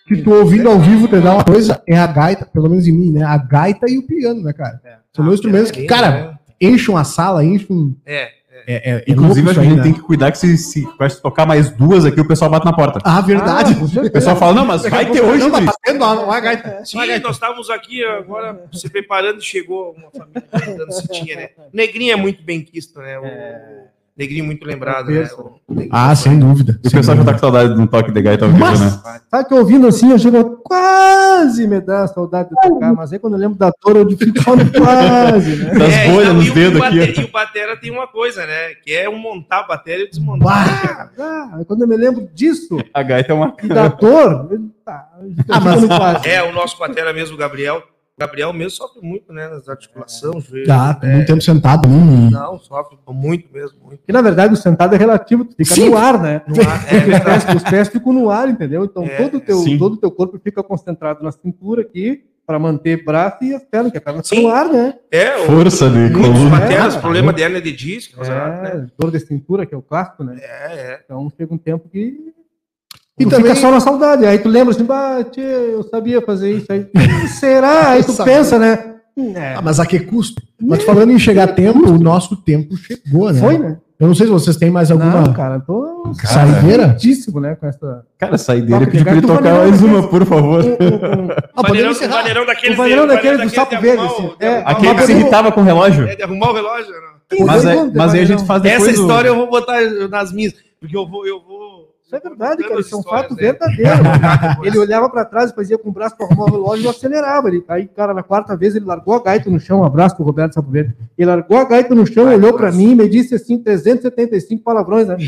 que 0.07 0.23
tu 0.23 0.33
ouvindo 0.33 0.69
ao 0.69 0.79
vivo 0.79 1.09
te 1.09 1.21
dá 1.21 1.35
uma 1.35 1.45
coisa, 1.45 1.83
é 1.87 1.99
a 1.99 2.07
gaita, 2.07 2.47
pelo 2.47 2.71
menos 2.71 2.87
em 2.87 2.93
mim, 2.93 3.13
né? 3.13 3.25
A 3.25 3.37
gaita 3.37 3.87
e 3.91 3.99
o 3.99 4.07
piano, 4.07 4.43
né, 4.43 4.53
cara? 4.53 4.81
São 5.15 5.25
dois 5.25 5.37
instrumentos 5.37 5.71
que, 5.71 5.85
cara, 5.85 6.39
enchem 6.61 6.97
a 6.97 7.05
sala, 7.05 7.45
enchem. 7.45 7.97
É. 8.07 8.29
É, 8.71 8.75
é, 8.75 8.97
é 8.97 9.05
Inclusive, 9.09 9.49
a 9.49 9.55
gente 9.55 9.77
né? 9.77 9.83
tem 9.83 9.95
que 9.95 10.01
cuidar 10.01 10.31
que 10.31 10.37
se, 10.37 10.59
se 10.59 10.87
vai 10.99 11.09
tocar 11.09 11.47
mais 11.47 11.71
duas 11.71 12.05
aqui, 12.05 12.21
o 12.21 12.29
pessoal 12.29 12.51
bate 12.51 12.67
na 12.67 12.73
porta. 12.75 13.01
Ah, 13.03 13.23
verdade. 13.23 13.73
O 13.83 14.11
pessoal 14.11 14.37
fala, 14.37 14.53
não, 14.53 14.67
mas 14.67 14.83
vai 14.83 15.11
ter 15.11 15.23
hoje, 15.23 15.43
Não, 15.43 15.51
tá 15.51 15.61
batendo. 15.63 16.85
Sim, 16.85 16.99
nós 17.23 17.37
estávamos 17.37 17.71
aqui 17.71 18.05
agora 18.05 18.63
se 18.71 18.91
preparando 18.91 19.39
e 19.39 19.43
chegou 19.43 19.97
uma 19.97 20.11
família 20.11 20.43
perguntando 20.51 20.93
se 20.93 21.09
tinha, 21.09 21.35
né? 21.35 21.49
O 21.57 21.75
Negrinho 21.75 22.13
é 22.13 22.17
muito 22.17 22.43
bem 22.43 22.61
quisto, 22.61 23.01
né? 23.01 23.19
O 23.19 23.98
Negrinho 24.19 24.45
muito 24.47 24.67
lembrado, 24.67 25.11
né? 25.11 25.29
Negrinho 25.69 25.91
Ah, 25.93 26.13
sem 26.17 26.39
dúvida. 26.41 26.81
O 26.85 26.91
sem 26.91 26.99
pessoal 26.99 27.17
já 27.17 27.23
tá 27.25 27.31
dúvida. 27.31 27.33
com 27.35 27.39
saudade 27.39 27.75
de 27.75 27.81
um 27.81 27.87
toque 27.87 28.11
de 28.11 28.21
gaita 28.21 28.45
ao 28.47 28.51
vivo, 28.51 28.65
Mas- 28.65 28.81
né? 28.81 29.01
Sabe 29.31 29.49
que 29.49 29.55
ouvindo 29.55 29.87
assim, 29.87 30.11
eu 30.11 30.19
chego 30.19 30.61
quase 30.65 31.69
me 31.69 31.81
dá 31.81 32.07
saudade 32.09 32.49
de 32.49 32.57
tocar, 32.69 32.93
mas 32.95 33.13
aí 33.13 33.19
quando 33.21 33.35
eu 33.35 33.39
lembro 33.39 33.57
da 33.57 33.71
dor, 33.81 33.97
eu 33.97 34.11
fico 34.11 34.57
no 34.57 34.73
quase, 34.73 35.57
né? 35.57 35.71
Das 35.79 35.93
É, 35.95 36.11
bolhas 36.11 36.35
nos 36.35 36.47
e 36.47 36.51
o- 36.51 36.55
dedos 36.55 36.81
aqui. 36.83 37.21
E 37.21 37.25
o 37.25 37.31
Batera 37.31 37.77
tem 37.77 37.91
uma 37.93 38.09
coisa, 38.09 38.45
né? 38.45 38.75
Que 38.85 38.93
é 38.95 39.09
um 39.09 39.19
montar 39.19 39.61
a 39.61 39.67
bateria 39.69 40.05
e 40.07 40.11
desmontar. 40.11 41.13
Ah, 41.19 41.61
quando 41.67 41.83
eu 41.83 41.89
me 41.89 41.97
lembro 41.97 42.29
disso, 42.35 42.77
A 42.93 43.03
gaita 43.05 43.33
é 43.33 43.35
uma. 43.35 43.55
e 43.63 43.69
da 43.69 43.87
dor, 43.89 44.49
eu, 44.51 44.61
tá, 44.85 45.09
eu 45.21 45.31
Ah, 45.49 45.61
mas-. 45.61 46.27
É, 46.27 46.43
o 46.43 46.53
nosso 46.53 46.77
Batera 46.79 47.13
mesmo, 47.13 47.37
o 47.37 47.39
Gabriel. 47.39 47.83
O 48.19 48.21
Gabriel 48.21 48.53
mesmo 48.53 48.71
sofre 48.73 49.01
muito, 49.01 49.33
né? 49.33 49.47
Nas 49.49 49.69
articulações, 49.69 50.43
joelho. 50.45 50.67
Tá, 50.67 50.99
é, 51.05 51.15
muito 51.15 51.27
tempo 51.29 51.41
sentado, 51.41 51.89
né? 51.89 52.31
Não, 52.33 52.59
sofre 52.59 52.99
muito 53.09 53.49
mesmo, 53.53 53.79
muito. 53.81 53.99
Porque 53.99 54.13
na 54.13 54.21
verdade 54.21 54.53
o 54.53 54.57
sentado 54.57 54.93
é 54.97 54.99
relativo, 54.99 55.45
tu 55.45 55.55
fica 55.57 55.73
Sim. 55.73 55.91
no 55.91 55.97
ar, 55.97 56.21
né? 56.21 56.43
No 56.49 56.61
ar, 56.69 56.85
é 56.93 56.99
Os 57.15 57.21
pés, 57.45 57.55
os 57.55 57.63
pés 57.63 57.89
ficam 57.89 58.13
no 58.13 58.29
ar, 58.29 58.49
entendeu? 58.49 58.85
Então 58.85 59.05
É, 59.05 59.23
todo 59.23 59.37
o 59.37 59.41
teu, 59.41 59.59
sim. 59.59 59.79
todo 59.79 59.93
o 59.93 59.97
teu 59.99 60.11
corpo 60.11 60.37
fica 60.43 60.65
concentrado 60.65 61.23
na 61.23 61.31
cintura 61.31 61.83
aqui, 61.83 62.25
para 62.45 62.59
manter 62.59 63.05
braço 63.05 63.45
e 63.45 63.55
as 63.55 63.63
pernas, 63.63 63.93
que 63.93 63.99
a 63.99 64.01
perna 64.01 64.21
fica 64.25 64.41
no 64.43 64.49
ar, 64.49 64.67
né? 64.69 64.95
É, 65.13 65.37
o, 65.37 65.47
Força 65.47 65.89
de 65.89 65.97
muitos 65.99 66.21
coluna. 66.21 66.51
bateras, 66.59 66.97
É, 66.97 67.01
problema 67.01 67.33
de 67.33 67.43
hernia 67.43 67.61
de 67.61 67.71
disco, 67.73 68.25
errada, 68.25 68.63
né? 68.63 68.85
É, 68.85 68.87
dor 68.99 69.13
de 69.13 69.21
cintura, 69.21 69.65
que 69.65 69.75
é 69.75 69.79
o 69.79 69.83
clássico, 69.83 70.25
né? 70.25 70.39
É, 70.43 70.73
é. 70.73 71.01
Então 71.05 71.31
chega 71.37 71.55
um 71.55 71.59
tempo 71.59 71.89
que. 71.89 72.33
E 73.19 73.25
tu 73.25 73.31
também- 73.31 73.47
fica 73.47 73.57
só 73.61 73.71
na 73.71 73.81
saudade. 73.81 74.25
Aí 74.27 74.39
tu 74.39 74.49
lembra 74.49 74.73
assim, 74.75 74.85
bah, 74.85 75.25
tchê, 75.25 75.41
eu 75.41 75.83
sabia 75.91 76.21
fazer 76.23 76.53
isso 76.53 76.67
aí. 76.71 76.87
Será? 77.41 77.91
Aí 77.91 78.05
tu 78.05 78.15
pensa, 78.25 78.59
né? 78.59 78.95
É, 79.35 79.55
Ah, 79.57 79.63
mas 79.63 79.81
a 79.81 79.87
que 79.87 79.99
custo? 79.99 80.41
Mas 80.61 80.85
falando 80.85 81.11
em 81.11 81.19
chegar 81.19 81.45
a 81.45 81.53
tempo, 81.53 81.91
o 81.91 81.99
nosso 81.99 82.37
tempo 82.37 82.77
chegou, 82.77 83.33
né? 83.33 83.41
foi, 83.41 83.59
né? 83.59 83.79
Eu 83.99 84.07
não 84.07 84.15
sei 84.15 84.27
se 84.27 84.33
vocês 84.33 84.57
têm 84.57 84.71
mais 84.71 84.93
alguma 84.93 85.23
Não, 85.23 85.33
cara, 85.33 85.57
eu 85.57 85.61
tô 85.63 86.13
saideira. 86.23 86.87
muitíssimo, 86.87 87.41
né? 87.41 87.57
Com 87.57 87.67
essa. 87.67 88.05
Cara, 88.17 88.39
saideira, 88.39 88.79
Toque 88.79 88.93
pedi 88.93 89.03
pra 89.03 89.13
ele 89.15 89.23
tocar 89.27 89.55
mais 89.59 89.83
uma, 89.83 90.07
por 90.07 90.25
favor. 90.25 90.63
Ah, 91.57 91.63
Vaneirão, 91.63 91.89
o 91.89 91.93
encerrar. 91.93 92.19
vaneirão 92.19 92.47
daquele 92.47 92.75
O 92.75 92.77
vaneirão 92.77 93.07
daquele 93.09 93.39
do 93.43 93.51
sapo 93.51 93.81
verde, 93.81 94.05
assim. 94.07 94.31
É, 94.39 94.63
Aquele 94.65 94.95
que 94.95 95.03
se 95.03 95.11
irritava 95.13 95.51
com 95.51 95.63
o 95.63 95.65
relógio. 95.65 96.07
É 96.07 96.15
de 96.15 96.23
arrumar 96.23 96.51
o 96.51 96.55
relógio, 96.55 96.93
não. 96.93 97.45
Mas, 97.47 97.65
é- 97.65 97.91
mas 97.93 98.15
aí 98.15 98.21
a 98.21 98.25
gente 98.25 98.47
faz 98.47 98.63
depois 98.63 98.83
Essa 98.89 98.91
o- 99.01 99.03
história 99.03 99.29
eu 99.29 99.35
vou 99.37 99.51
botar 99.51 99.81
nas 100.09 100.33
minhas, 100.33 100.55
porque 100.81 100.97
eu 100.97 101.05
vou, 101.07 101.27
eu 101.27 101.41
vou. 101.47 101.58
Isso 102.09 102.17
é 102.17 102.21
verdade, 102.21 102.63
cara. 102.67 102.81
Isso 102.81 102.95
é 102.95 102.99
um 102.99 103.03
fato 103.03 103.35
né? 103.35 103.43
verdadeiro. 103.43 103.93
Ele 104.65 104.79
olhava 104.79 105.11
pra 105.11 105.27
trás 105.27 105.51
e 105.51 105.55
fazia 105.55 105.77
com 105.77 105.91
o 105.91 105.93
braço 105.93 106.17
pra 106.17 106.25
arrumar 106.25 106.45
o 106.47 106.51
relógio 106.51 106.87
e 106.87 106.89
acelerava. 106.89 107.49
Ele, 107.49 107.63
aí, 107.69 107.87
cara, 107.87 108.15
na 108.15 108.23
quarta 108.23 108.57
vez 108.57 108.75
ele 108.75 108.87
largou 108.87 109.15
a 109.15 109.23
gaita 109.23 109.51
no 109.51 109.61
chão. 109.61 109.81
Um 109.81 109.85
abraço 109.85 110.17
pro 110.17 110.25
Roberto 110.25 110.55
Sapo 110.55 110.71
Verde. 110.71 110.97
Ele 111.19 111.31
largou 111.31 111.59
a 111.59 111.65
gaita 111.65 111.95
no 111.95 112.07
chão, 112.07 112.25
Vai, 112.25 112.37
olhou 112.37 112.55
pra 112.55 112.69
abraço. 112.69 112.79
mim 112.79 112.93
e 112.93 112.95
me 112.95 113.07
disse 113.11 113.35
assim: 113.35 113.63
375 113.63 114.63
palavrões, 114.63 115.07
né? 115.07 115.19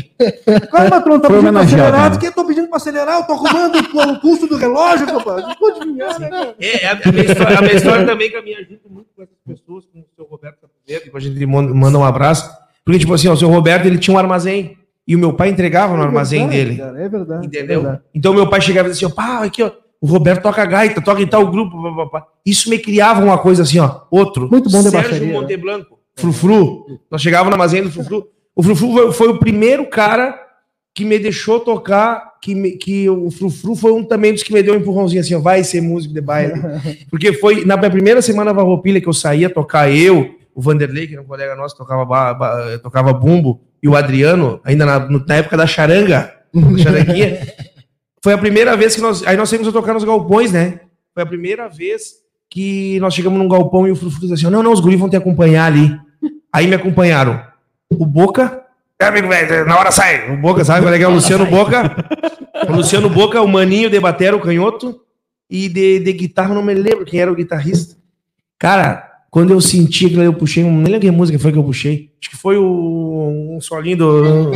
Cara, 0.71 0.83
não 0.85 0.89
tá 0.89 1.01
pedindo 1.01 1.19
pra 1.21 1.37
homenageado, 1.37 1.83
acelerar. 1.83 2.01
né? 2.01 2.09
Diz 2.09 2.17
que 2.17 2.25
eu 2.25 2.31
tô 2.31 2.45
pedindo 2.45 2.67
pra 2.67 2.77
acelerar, 2.77 3.19
eu 3.19 3.23
tô 3.27 3.33
arrumando 3.33 3.75
o 4.15 4.19
custo 4.19 4.47
do 4.47 4.57
relógio, 4.57 5.05
rapaz. 5.05 5.43
Não 5.43 5.55
pode 5.55 5.81
adivinhar, 5.81 6.19
né, 6.19 6.29
cara? 6.31 6.55
É, 6.59 6.87
a, 6.87 6.91
a 6.93 7.11
minha 7.11 7.25
história, 7.25 7.57
a 7.59 7.61
minha 7.61 7.75
história 7.75 8.05
também 8.07 8.31
que 8.31 8.37
eu 8.37 8.43
me 8.43 8.55
ajuda 8.55 8.81
muito 8.89 9.07
com 9.15 9.21
essas 9.21 9.37
pessoas, 9.45 9.85
com 9.85 9.99
o 9.99 10.05
seu 10.15 10.25
Roberto 10.25 10.57
Sapoveiro, 10.61 11.11
que 11.11 11.15
a 11.15 11.19
gente 11.19 11.45
manda, 11.45 11.71
manda 11.75 11.99
um 11.99 12.03
abraço. 12.03 12.49
Porque, 12.83 12.97
tipo 12.97 13.13
assim, 13.13 13.27
ó, 13.27 13.33
o 13.33 13.37
seu 13.37 13.49
Roberto 13.49 13.85
ele 13.85 13.99
tinha 13.99 14.15
um 14.15 14.17
armazém. 14.17 14.80
E 15.07 15.15
o 15.15 15.19
meu 15.19 15.33
pai 15.33 15.49
entregava 15.49 15.95
no 15.97 16.03
armazém 16.03 16.43
É 16.43 16.47
verdade, 16.47 16.65
dele. 16.65 16.77
cara, 16.77 17.01
é 17.05 17.09
verdade. 17.09 17.45
Entendeu? 17.47 17.79
é 17.79 17.81
verdade. 17.83 18.01
Então 18.13 18.33
meu 18.33 18.49
pai 18.49 18.61
chegava 18.61 18.87
e 18.87 18.91
dizia 18.91 19.07
assim, 19.07 19.15
pá, 19.15 19.43
aqui, 19.43 19.63
ó, 19.63 19.71
o 19.99 20.07
Roberto 20.07 20.43
toca 20.43 20.65
gaita, 20.65 21.01
toca 21.01 21.21
em 21.21 21.27
tal 21.27 21.45
grupo. 21.49 21.81
pá, 21.81 21.91
pá, 22.05 22.05
pá. 22.21 22.27
Isso 22.45 22.69
me 22.69 22.77
criava 22.79 23.23
uma 23.23 23.37
coisa 23.37 23.63
assim, 23.63 23.79
ó. 23.79 24.01
Outro. 24.09 24.47
Muito 24.49 24.69
bom 24.69 24.81
Sérgio 24.81 24.91
baixaria, 24.91 25.27
né? 25.27 25.33
Monteblanco, 25.33 25.99
Frufru. 26.15 26.85
Nós 27.09 27.21
chegávamos 27.21 27.49
no 27.49 27.55
armazém 27.55 27.81
do 27.83 27.91
Frufru. 27.91 28.27
O 28.55 28.61
Frufru 28.63 28.91
foi, 28.91 29.11
foi 29.11 29.27
o 29.29 29.39
primeiro 29.39 29.85
cara 29.89 30.39
que 30.93 31.05
me 31.05 31.17
deixou 31.17 31.59
tocar, 31.59 32.33
que, 32.41 32.53
me- 32.53 32.71
que 32.71 33.09
o 33.09 33.31
Frufru 33.31 33.75
foi 33.75 33.91
um 33.93 34.03
também 34.03 34.33
dos 34.33 34.43
que 34.43 34.51
me 34.53 34.61
deu 34.61 34.73
um 34.73 34.77
empurrãozinho 34.77 35.21
assim, 35.21 35.33
ó, 35.35 35.39
vai 35.39 35.63
ser 35.63 35.81
músico 35.81 36.13
de 36.13 36.19
baile. 36.21 36.53
Porque 37.09 37.31
foi 37.33 37.63
na 37.65 37.77
minha 37.77 37.89
primeira 37.89 38.21
semana 38.21 38.53
Varroupilha 38.53 38.99
que 38.99 39.07
eu 39.07 39.13
saía 39.13 39.49
tocar 39.49 39.89
eu, 39.89 40.35
o 40.53 40.61
Vanderlei, 40.61 41.07
que 41.07 41.13
era 41.13 41.21
um 41.21 41.25
colega 41.25 41.55
nosso, 41.55 41.75
tocava, 41.77 42.03
ba- 42.05 42.33
ba- 42.33 42.79
tocava 42.81 43.13
bumbo, 43.13 43.61
e 43.81 43.87
o 43.87 43.95
Adriano, 43.95 44.59
ainda 44.63 44.85
na, 44.85 44.99
na 45.09 45.35
época 45.35 45.57
da 45.57 45.65
charanga, 45.67 46.33
da 46.53 46.77
charanguinha. 46.77 47.39
Foi 48.23 48.33
a 48.33 48.37
primeira 48.37 48.75
vez 48.77 48.95
que 48.95 49.01
nós. 49.01 49.23
Aí 49.25 49.35
nós 49.35 49.49
temos 49.49 49.67
a 49.67 49.71
tocar 49.71 49.93
nos 49.93 50.03
galpões, 50.03 50.51
né? 50.51 50.81
Foi 51.13 51.23
a 51.23 51.25
primeira 51.25 51.67
vez 51.67 52.13
que 52.49 52.99
nós 52.99 53.13
chegamos 53.13 53.39
num 53.39 53.47
galpão 53.47 53.87
e 53.87 53.91
o 53.91 53.95
Frufru 53.95 54.19
disse 54.21 54.33
assim: 54.33 54.49
não, 54.51 54.61
não, 54.61 54.71
os 54.71 54.79
guris 54.79 54.99
vão 54.99 55.09
te 55.09 55.15
acompanhar 55.15 55.65
ali. 55.65 55.97
Aí 56.53 56.67
me 56.67 56.75
acompanharam. 56.75 57.41
O 57.89 58.05
Boca. 58.05 58.61
É, 58.99 59.63
na 59.65 59.79
hora 59.79 59.91
sai. 59.91 60.31
O 60.31 60.37
Boca, 60.37 60.63
sabe 60.63 60.81
qual 60.85 60.93
é 60.93 60.97
que 60.97 61.03
é 61.03 61.07
o 61.07 61.11
Luciano 61.11 61.45
Boca? 61.47 61.95
O 62.69 62.73
Luciano 62.73 63.09
Boca, 63.09 63.41
o 63.41 63.47
Maninho 63.47 63.89
de 63.89 63.99
batera, 63.99 64.35
o 64.35 64.41
canhoto. 64.41 65.01
E 65.49 65.67
de, 65.67 65.99
de 65.99 66.13
guitarra, 66.13 66.53
não 66.53 66.61
me 66.63 66.73
lembro 66.73 67.03
quem 67.03 67.19
era 67.19 67.31
o 67.31 67.35
guitarrista. 67.35 67.95
Cara, 68.59 69.10
quando 69.31 69.51
eu 69.53 69.59
senti 69.61 70.13
eu 70.13 70.33
puxei. 70.33 70.63
um- 70.63 70.75
Nem 70.75 70.91
lembro 70.91 70.99
que 70.99 71.09
música 71.11 71.39
foi 71.39 71.51
que 71.51 71.57
eu 71.57 71.63
puxei. 71.63 72.11
Acho 72.21 72.29
que 72.29 72.37
foi 72.37 72.57
o, 72.57 73.55
um 73.55 73.59
solinho 73.61 73.97
do. 73.97 74.51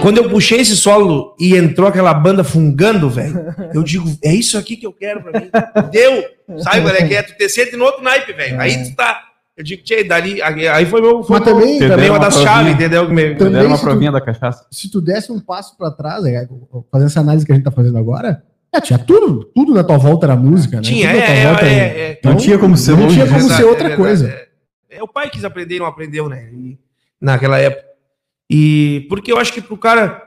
Quando 0.00 0.18
eu 0.18 0.30
puxei 0.30 0.60
esse 0.60 0.76
solo 0.76 1.34
e 1.40 1.56
entrou 1.56 1.88
aquela 1.88 2.14
banda 2.14 2.44
fungando, 2.44 3.10
velho, 3.10 3.52
eu 3.74 3.82
digo, 3.82 4.08
é 4.22 4.32
isso 4.32 4.56
aqui 4.56 4.76
que 4.76 4.86
eu 4.86 4.92
quero 4.92 5.22
pra 5.22 5.40
mim. 5.40 5.50
Deu! 5.90 6.24
Sabe, 6.62 6.82
qual 6.82 6.94
é 6.94 7.02
que 7.06 7.14
é? 7.14 7.22
Tu 7.22 7.36
te 7.36 7.48
sente 7.48 7.76
no 7.76 7.84
outro 7.84 8.02
naipe, 8.02 8.32
velho. 8.32 8.60
Aí 8.60 8.84
tu 8.90 8.94
tá. 8.94 9.22
Eu 9.56 9.64
digo, 9.64 9.82
tchê, 9.82 10.04
dali. 10.04 10.40
Aí 10.40 10.86
foi 10.86 11.00
meu. 11.00 11.24
Foi 11.24 11.40
Mas 11.40 11.46
meu- 11.48 11.54
também- 11.60 11.78
também 11.80 12.10
uma 12.10 12.18
uma 12.18 12.24
das 12.24 12.34
provinha. 12.34 12.54
chaves, 12.54 12.74
entendeu? 12.74 13.08
Me- 13.12 13.34
Também 13.34 13.66
uma 13.66 13.76
se 13.76 13.82
tu- 13.82 13.86
provinha 13.86 14.12
da 14.12 14.20
cachaça. 14.20 14.64
Se 14.70 14.88
tu 14.90 15.00
desse 15.00 15.32
um 15.32 15.40
passo 15.40 15.76
pra 15.76 15.90
trás, 15.90 16.24
é, 16.24 16.46
fazendo 16.92 17.08
essa 17.08 17.20
análise 17.20 17.44
que 17.44 17.50
a 17.50 17.56
gente 17.56 17.64
tá 17.64 17.72
fazendo 17.72 17.98
agora, 17.98 18.42
é, 18.72 18.80
tinha 18.80 18.98
tudo, 18.98 19.44
tudo 19.54 19.72
na 19.74 19.82
tua 19.84 19.96
volta 19.98 20.26
era 20.26 20.36
música, 20.36 20.76
né? 20.76 20.82
Tinha, 20.82 21.08
Tudo 21.08 21.20
é, 21.20 21.40
é, 21.40 21.46
volta 21.46 21.66
é, 21.66 21.72
era- 21.74 21.98
é. 21.98 22.20
Não 22.24 22.36
tinha 22.36 22.58
como 22.58 22.76
ser 22.76 22.96
não 22.96 23.08
tinha 23.08 23.26
como 23.26 23.38
Verdade, 23.38 23.60
ser 23.62 23.66
outra 23.66 23.92
é 23.92 23.96
coisa. 23.96 24.28
É. 24.28 24.48
É, 24.98 25.02
o 25.02 25.08
pai 25.08 25.30
quis 25.30 25.44
aprender 25.44 25.76
e 25.76 25.78
não 25.78 25.86
aprendeu, 25.86 26.28
né? 26.28 26.48
E- 26.52 26.78
naquela 27.20 27.58
época. 27.58 27.84
E 28.50 29.06
porque 29.08 29.30
eu 29.32 29.38
acho 29.38 29.52
que 29.52 29.60
pro 29.60 29.76
cara 29.76 30.22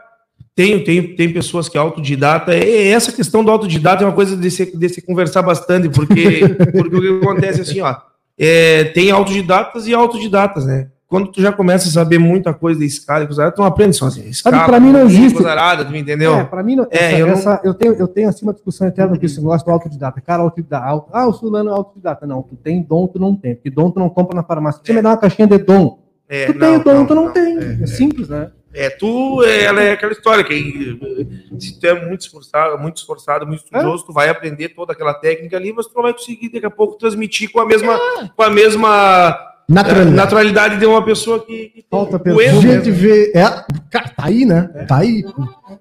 tem, 0.55 0.84
tem, 0.84 1.15
tem 1.15 1.31
pessoas 1.34 1.68
que 1.69 1.77
é 1.77 1.81
autodidata. 1.81 2.55
E 2.55 2.88
essa 2.89 3.11
questão 3.11 3.43
do 3.43 3.49
autodidata 3.51 4.03
é 4.03 4.07
uma 4.07 4.13
coisa 4.13 4.35
de 4.35 4.51
se, 4.51 4.76
de 4.77 4.89
se 4.89 5.01
conversar 5.01 5.41
bastante, 5.41 5.89
porque, 5.89 6.41
porque 6.72 6.95
o 6.95 7.19
que 7.19 7.26
acontece 7.26 7.61
assim, 7.61 7.81
ó. 7.81 7.95
é, 8.38 8.85
tem 8.85 9.11
autodidatas 9.11 9.88
e 9.88 9.93
autodidatas, 9.93 10.65
né? 10.65 10.89
Quando 11.11 11.29
tu 11.29 11.41
já 11.41 11.51
começa 11.51 11.89
a 11.89 11.91
saber 11.91 12.17
muita 12.19 12.53
coisa 12.53 12.79
de 12.79 12.85
escala, 12.85 13.25
e 13.25 13.27
coisa 13.27 13.41
arada, 13.41 13.55
tu 13.57 13.59
não 13.59 13.65
aprende 13.67 13.97
sozinho. 13.97 14.29
Escala, 14.29 14.63
pra 14.63 14.79
mim 14.79 14.93
não 14.93 15.01
existe. 15.01 15.33
Coisa 15.33 15.51
arada, 15.51 15.83
tu 15.83 15.93
entendeu? 15.93 16.35
É, 16.35 16.45
pra 16.45 16.63
mim, 16.63 16.77
não- 16.77 16.88
É, 16.89 16.97
essa, 17.11 17.17
eu 17.17 17.27
não- 17.27 17.33
essa- 17.33 17.61
eu, 17.65 17.73
tenho, 17.73 17.93
eu 17.95 18.07
tenho 18.07 18.29
assim 18.29 18.45
uma 18.45 18.53
discussão 18.53 18.88
eterna 18.88 19.19
com 19.19 19.25
esse 19.25 19.35
negócio 19.38 19.65
do 19.67 19.71
autodidata. 19.73 20.21
Cara, 20.21 20.41
autodidata. 20.41 20.85
auto- 20.85 21.09
Ah, 21.11 21.27
o 21.27 21.33
fulano 21.33 21.69
é 21.69 21.73
autodidata. 21.73 22.25
Não, 22.25 22.41
tu 22.41 22.55
tem 22.55 22.81
dom, 22.81 23.07
tu 23.07 23.19
não 23.19 23.35
tem. 23.35 23.55
Porque 23.55 23.69
dom 23.69 23.91
tu 23.91 23.99
não 23.99 24.09
compra 24.09 24.33
na 24.38 24.41
farmácia. 24.41 24.79
Você 24.81 24.93
É. 24.93 24.95
me 24.95 25.01
dá 25.01 25.09
uma 25.09 25.17
caixinha 25.17 25.49
de 25.49 25.57
dom. 25.57 25.99
É, 26.29 26.45
Tu 26.45 26.57
tem 26.57 26.75
o 26.77 26.81
dom, 26.81 27.05
tu 27.05 27.13
não, 27.13 27.29
tem. 27.29 27.57
é, 27.57 27.79
É, 27.83 27.88
simples, 27.88 28.29
né? 28.29 28.49
É, 28.73 28.89
tu, 28.89 29.43
é, 29.43 29.63
ela 29.65 29.81
é 29.81 29.91
aquela 29.91 30.13
história 30.13 30.45
que 30.45 30.97
se 31.59 31.77
tu 31.77 31.85
é 31.88 32.07
muito 32.07 32.21
esforçado, 32.21 32.79
muito 32.79 32.95
esforçado, 32.95 33.45
muito 33.45 33.65
estudioso, 33.65 34.05
tu 34.05 34.13
vai 34.13 34.29
aprender 34.29 34.69
toda 34.69 34.93
aquela 34.93 35.13
técnica 35.13 35.57
ali, 35.57 35.73
mas 35.73 35.88
tu 35.88 35.91
não 35.93 36.03
vai 36.03 36.13
conseguir 36.13 36.47
daqui 36.53 36.65
a 36.65 36.69
pouco 36.69 36.95
transmitir 36.97 37.51
com 37.51 37.59
a 37.59 37.65
mesma, 37.65 37.99
com 38.33 38.41
a 38.43 38.49
mesma 38.49 39.38
Naturalidade. 39.73 40.15
naturalidade 40.15 40.80
de 40.80 40.85
uma 40.85 41.03
pessoa 41.03 41.45
que, 41.45 41.69
que 41.69 41.85
Falta 41.89 42.18
o 42.18 42.19
pessoa. 42.19 42.43
erro 42.43 42.57
A 42.60 42.61
gente 42.61 42.91
vê. 42.91 43.31
É, 43.35 43.43
cara, 43.89 44.10
tá 44.10 44.26
aí, 44.26 44.45
né? 44.45 44.64
Tá 44.88 44.98
aí. 44.98 45.23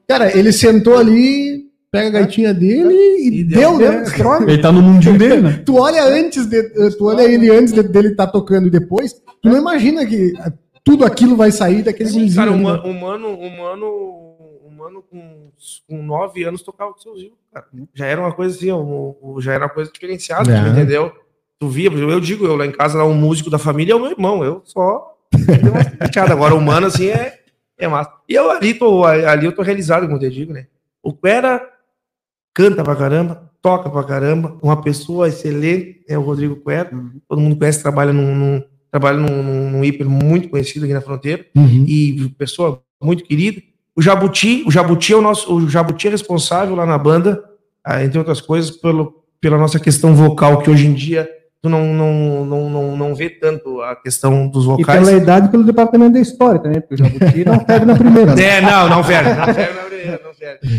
Cara, 0.08 0.36
ele 0.36 0.52
sentou 0.52 0.96
ali, 0.98 1.64
pega 1.90 2.08
a 2.08 2.10
gaitinha 2.22 2.52
dele 2.54 2.92
e, 2.94 3.40
E 3.40 3.44
deu, 3.44 3.78
deu, 3.78 3.92
né? 3.92 4.04
Ele 4.46 4.58
tá 4.58 4.70
no 4.72 4.80
mundinho 4.82 5.18
dele, 5.18 5.40
né? 5.40 5.62
Tu 5.66 5.76
olha 5.76 6.04
antes 6.04 6.46
de, 6.46 6.62
tu 6.96 7.06
olha 7.06 7.22
ele 7.22 7.50
antes 7.50 7.72
de- 7.72 7.82
dele 7.82 8.08
estar 8.08 8.26
tocando 8.28 8.66
e 8.68 8.70
depois, 8.70 9.14
tu 9.42 9.48
não 9.48 9.58
imagina 9.58 10.06
que 10.06 10.32
ah, 10.38 10.52
tudo 10.84 11.04
aquilo 11.04 11.36
vai 11.36 11.50
sair 11.50 11.82
daquele 11.82 12.08
Sim, 12.08 12.34
cara, 12.34 12.50
um 12.52 12.56
né? 12.58 12.62
mano, 12.62 12.82
um 12.86 12.92
mano, 12.98 13.28
um 13.28 13.56
mano, 13.56 13.86
um 14.66 14.70
mano 14.76 15.02
com, 15.10 15.50
com 15.88 16.02
nove 16.02 16.42
anos 16.44 16.62
tocava 16.62 16.92
com 16.92 17.00
seus 17.00 17.20
cara. 17.52 17.66
Já 17.94 18.06
era 18.06 18.20
uma 18.20 18.32
coisa 18.32 18.56
assim, 18.56 18.68
já 19.40 19.52
era 19.52 19.64
uma 19.64 19.70
coisa 19.70 19.90
diferenciada, 19.92 20.50
É. 20.52 20.68
entendeu? 20.70 21.12
Tu 21.60 21.68
via, 21.68 21.90
eu 21.92 22.20
digo, 22.20 22.46
eu 22.46 22.56
lá 22.56 22.64
em 22.64 22.72
casa, 22.72 22.96
lá, 22.96 23.04
um 23.04 23.14
músico 23.14 23.50
da 23.50 23.58
família 23.58 23.92
é 23.92 23.94
o 23.96 24.00
meu 24.00 24.10
irmão, 24.10 24.42
eu 24.42 24.62
só. 24.64 25.14
Agora, 26.30 26.54
o 26.54 26.60
mano, 26.60 26.86
assim, 26.86 27.08
é, 27.08 27.38
é 27.78 27.86
massa. 27.86 28.10
E 28.26 28.34
eu 28.34 28.50
ali 28.50 28.72
tô, 28.72 29.04
ali 29.04 29.44
eu 29.44 29.52
tô 29.52 29.60
realizado, 29.60 30.04
como 30.04 30.14
eu 30.16 30.20
te 30.20 30.30
digo, 30.30 30.52
né? 30.54 30.66
O 31.02 31.12
Pera 31.12 31.60
canta 32.54 32.82
pra 32.82 32.96
caramba, 32.96 33.50
toca 33.60 33.90
pra 33.90 34.02
caramba, 34.04 34.56
uma 34.62 34.80
pessoa 34.80 35.28
excelente 35.28 36.02
é 36.08 36.16
o 36.16 36.22
Rodrigo 36.22 36.56
Quera. 36.64 36.90
Todo 37.28 37.40
mundo 37.40 37.56
conhece, 37.56 37.82
trabalha 37.82 38.12
num, 38.12 38.34
num- 38.34 38.62
trabalha 38.90 39.18
num, 39.18 39.42
num, 39.42 39.70
num 39.70 39.84
hiper 39.84 40.08
muito 40.08 40.48
conhecido 40.48 40.84
aqui 40.86 40.94
na 40.94 41.00
fronteira 41.02 41.44
Uhum. 41.54 41.84
e 41.86 42.28
pessoa 42.38 42.82
muito 43.02 43.22
querida. 43.24 43.60
O 43.94 44.00
Jabuti, 44.00 44.64
o 44.66 44.70
Jabuti 44.70 45.12
é 45.12 45.16
o 45.16 45.20
nosso, 45.20 45.54
o 45.54 45.68
Jabuti 45.68 46.08
é 46.08 46.10
responsável 46.10 46.74
lá 46.74 46.86
na 46.86 46.96
banda, 46.96 47.44
ah, 47.84 48.02
entre 48.02 48.18
outras 48.18 48.40
coisas, 48.40 48.70
pelo, 48.70 49.22
pela 49.40 49.58
nossa 49.58 49.78
questão 49.78 50.14
vocal, 50.14 50.62
que 50.62 50.70
hoje 50.70 50.86
em 50.86 50.94
dia 50.94 51.28
tu 51.62 51.68
não, 51.68 51.92
não, 51.92 52.44
não, 52.44 52.70
não, 52.70 52.96
não 52.96 53.14
vê 53.14 53.28
tanto 53.30 53.80
a 53.82 53.94
questão 53.96 54.48
dos 54.48 54.64
E 54.64 54.68
vocais. 54.68 55.04
pela 55.04 55.16
idade 55.16 55.48
pelo 55.50 55.64
departamento 55.64 56.12
da 56.14 56.20
história 56.20 56.60
também, 56.60 56.80
porque 56.80 56.94
o 56.94 56.98
Jabuti 56.98 57.44
não 57.44 57.58
pega 57.58 57.84
na 57.86 57.94
primeira. 57.94 58.34
né? 58.34 58.42
É, 58.42 58.60
não, 58.60 58.88
não 58.88 59.04
ferve, 59.04 59.30
não 59.30 59.46
não 59.46 59.54
não. 59.54 60.30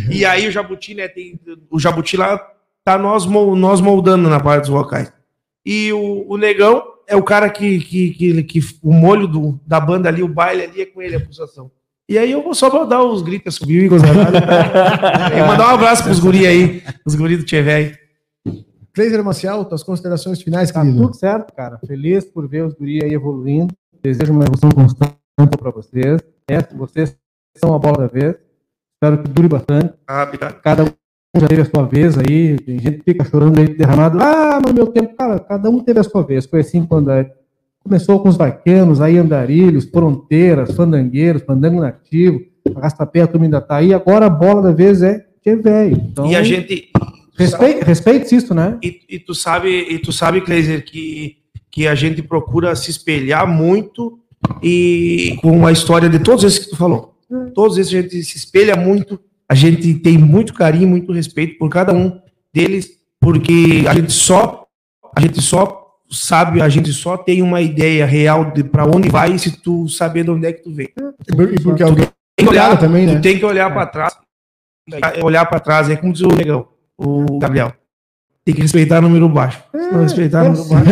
E 0.10 0.26
aí 0.26 0.48
o 0.48 0.52
Jabuti, 0.52 0.96
né, 0.96 1.08
tem, 1.08 1.40
o 1.70 1.80
Jabuti 1.80 2.18
lá 2.18 2.42
tá 2.84 2.98
nós, 2.98 3.26
nós 3.26 3.80
moldando 3.80 4.30
na 4.30 4.40
parte 4.40 4.62
dos 4.62 4.70
vocais. 4.70 5.12
E 5.66 5.94
o, 5.94 6.26
o 6.28 6.38
Negão 6.38 6.84
é 7.08 7.16
o 7.16 7.22
cara 7.22 7.50
que, 7.50 7.80
que, 7.80 8.10
que, 8.12 8.44
que 8.44 8.60
o 8.82 8.92
molho 8.92 9.28
do, 9.28 9.60
da 9.66 9.80
banda 9.80 10.10
ali, 10.10 10.24
o 10.24 10.28
baile 10.28 10.64
ali 10.64 10.82
é 10.82 10.86
com 10.86 11.02
ele, 11.02 11.16
a 11.16 11.20
pulsação. 11.20 11.70
E 12.10 12.18
aí 12.18 12.32
eu 12.32 12.42
vou 12.42 12.54
só 12.54 12.70
pra 12.70 12.84
dar 12.84 13.04
os 13.04 13.22
gritos, 13.22 13.56
subir 13.56 13.84
e 13.84 13.88
gozar. 13.88 14.10
E 15.38 15.48
mandar 15.48 15.70
um 15.70 15.76
abraço 15.76 16.04
pros 16.04 16.20
guri 16.20 16.46
aí, 16.46 16.84
os 17.06 17.16
guri 17.16 17.38
do 17.38 17.44
Tchê 17.46 17.62
velho. 17.62 17.96
Cleiser 18.94 19.24
Maciel, 19.24 19.64
tuas 19.66 19.84
considerações 19.84 20.42
finais, 20.42 20.72
Tá 20.72 20.82
querido. 20.82 21.02
tudo 21.02 21.16
certo, 21.16 21.54
cara. 21.54 21.80
Feliz 21.86 22.26
por 22.26 22.48
ver 22.48 22.66
os 22.66 22.74
guri 22.74 23.04
aí 23.04 23.14
evoluindo. 23.14 23.74
Desejo 24.04 24.34
uma 24.34 24.44
evolução 24.44 24.70
constante 24.72 25.16
para 25.60 25.72
vocês. 25.72 26.20
É, 26.50 26.62
vocês 26.76 27.16
são 27.56 27.74
a 27.74 27.80
bola 27.80 28.00
da 28.00 28.08
vez. 28.08 28.36
Espero 28.96 29.24
que 29.24 29.30
dure 29.30 29.48
bastante. 29.48 29.94
Ah. 30.08 30.26
Cada 30.64 30.84
um 30.84 30.88
já 31.40 31.48
teve 31.48 31.62
a 31.62 31.66
sua 31.66 31.84
vez 31.86 32.18
aí. 32.18 32.58
Tem 32.60 32.80
gente 32.80 32.98
que 32.98 33.04
fica 33.14 33.24
chorando 33.24 33.60
aí 33.60 33.68
derramado. 33.74 34.20
Ah, 34.22 34.60
no 34.66 34.74
meu 34.74 34.88
tempo, 34.88 35.16
cara, 35.16 35.40
cada 35.40 35.70
um 35.70 35.80
teve 35.80 36.00
a 36.00 36.04
sua 36.04 36.24
vez. 36.24 36.46
Foi 36.46 36.60
assim 36.60 36.86
quando 36.86 37.10
é, 37.12 37.32
começou 37.84 38.20
com 38.22 38.28
os 38.30 38.36
vaquenos, 38.38 39.00
aí 39.00 39.18
andarilhos, 39.18 39.86
fronteiras, 39.86 40.74
fandangueiros, 40.76 41.44
fandango 41.44 41.80
nativo, 41.80 42.42
arrastapé, 42.76 43.22
a 43.22 43.28
turma 43.28 43.46
ainda 43.46 43.62
tá 43.62 43.78
aí. 43.78 43.94
Agora 43.94 44.26
a 44.26 44.30
bola 44.30 44.62
da 44.62 44.72
vez 44.72 45.02
é 45.02 45.26
que 45.42 45.50
é 45.52 45.56
velho. 45.56 45.96
Então, 45.98 46.26
E 46.28 46.36
a 46.36 46.44
gente. 46.44 46.91
Respeite, 47.38 47.84
respeite 47.84 48.36
isso, 48.36 48.54
né? 48.54 48.78
E, 48.84 49.02
e 49.10 49.20
tu 49.20 49.34
sabe, 49.34 49.70
e 49.70 50.00
tu 50.00 50.12
sabe, 50.12 50.42
Kleiser, 50.42 50.84
que, 50.86 51.38
que 51.70 51.88
a 51.88 51.96
gente 51.96 52.22
procura 52.22 52.76
se 52.76 52.92
espelhar 52.92 53.48
muito 53.48 54.20
e 54.62 55.38
com 55.42 55.66
a 55.66 55.72
história 55.72 56.10
de 56.10 56.20
todos 56.20 56.44
esses 56.44 56.60
que 56.60 56.70
tu 56.70 56.78
falou. 56.78 57.16
Todos 57.54 57.78
esses 57.78 57.94
a 57.94 58.02
gente 58.02 58.24
se 58.24 58.38
espelha 58.38 58.76
muito, 58.76 59.20
a 59.48 59.56
gente 59.56 59.94
tem 59.96 60.18
muito 60.18 60.54
carinho, 60.54 60.88
muito 60.88 61.12
respeito 61.12 61.58
por 61.58 61.70
cada 61.70 61.94
um 61.94 62.20
deles, 62.54 62.90
porque 63.20 63.86
a 63.88 63.94
gente 63.94 64.12
só 64.12 64.68
a 65.16 65.22
gente 65.22 65.42
só 65.42 65.82
sabe, 66.10 66.62
a 66.62 66.70
gente 66.70 66.92
só 66.92 67.18
tem 67.18 67.42
uma 67.42 67.62
ideia 67.62 68.06
real 68.06 68.52
de 68.52 68.64
para 68.64 68.86
onde 68.86 69.10
vai 69.10 69.38
se 69.38 69.52
tu 69.62 69.88
saber 69.88 70.24
de 70.24 70.32
onde 70.32 70.48
é 70.48 70.54
que 70.54 70.64
tu 70.64 70.74
vem. 70.74 70.90
E 71.28 71.62
porque 71.62 71.84
alguém 71.84 72.08
Tem 72.36 72.46
que 72.46 72.50
olhar 72.50 72.78
também, 72.78 73.06
né? 73.06 73.16
Tu 73.16 73.22
tem 73.22 73.40
que 73.40 73.46
olhar 73.46 73.72
para 73.74 73.86
trás. 73.86 74.18
Olhar 75.24 75.46
para 75.46 75.60
trás, 75.60 75.90
é 75.90 75.96
como 75.96 76.12
diz 76.12 76.22
o 76.22 76.28
negão, 76.28 76.68
o 77.04 77.40
Gabriel. 77.40 77.74
Tem 78.44 78.56
que 78.56 78.62
respeitar 78.62 79.00
o 79.00 79.02
número 79.04 79.30
baixo. 79.30 79.62
Se 79.72 79.92
não 79.92 80.02
respeitar 80.02 80.44
o 80.44 80.52
número 80.52 80.66
baixo. 80.66 80.90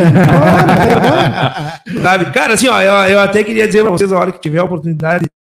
Sabe? 2.02 2.26
Cara, 2.34 2.54
assim, 2.54 2.68
ó, 2.68 2.82
eu, 2.82 2.94
eu 3.12 3.20
até 3.20 3.44
queria 3.44 3.66
dizer 3.68 3.82
pra 3.82 3.92
vocês, 3.92 4.12
a 4.12 4.20
hora 4.20 4.32
que 4.32 4.40
tiver 4.40 4.60
a 4.60 4.64
oportunidade, 4.64 5.24
de 5.24 5.32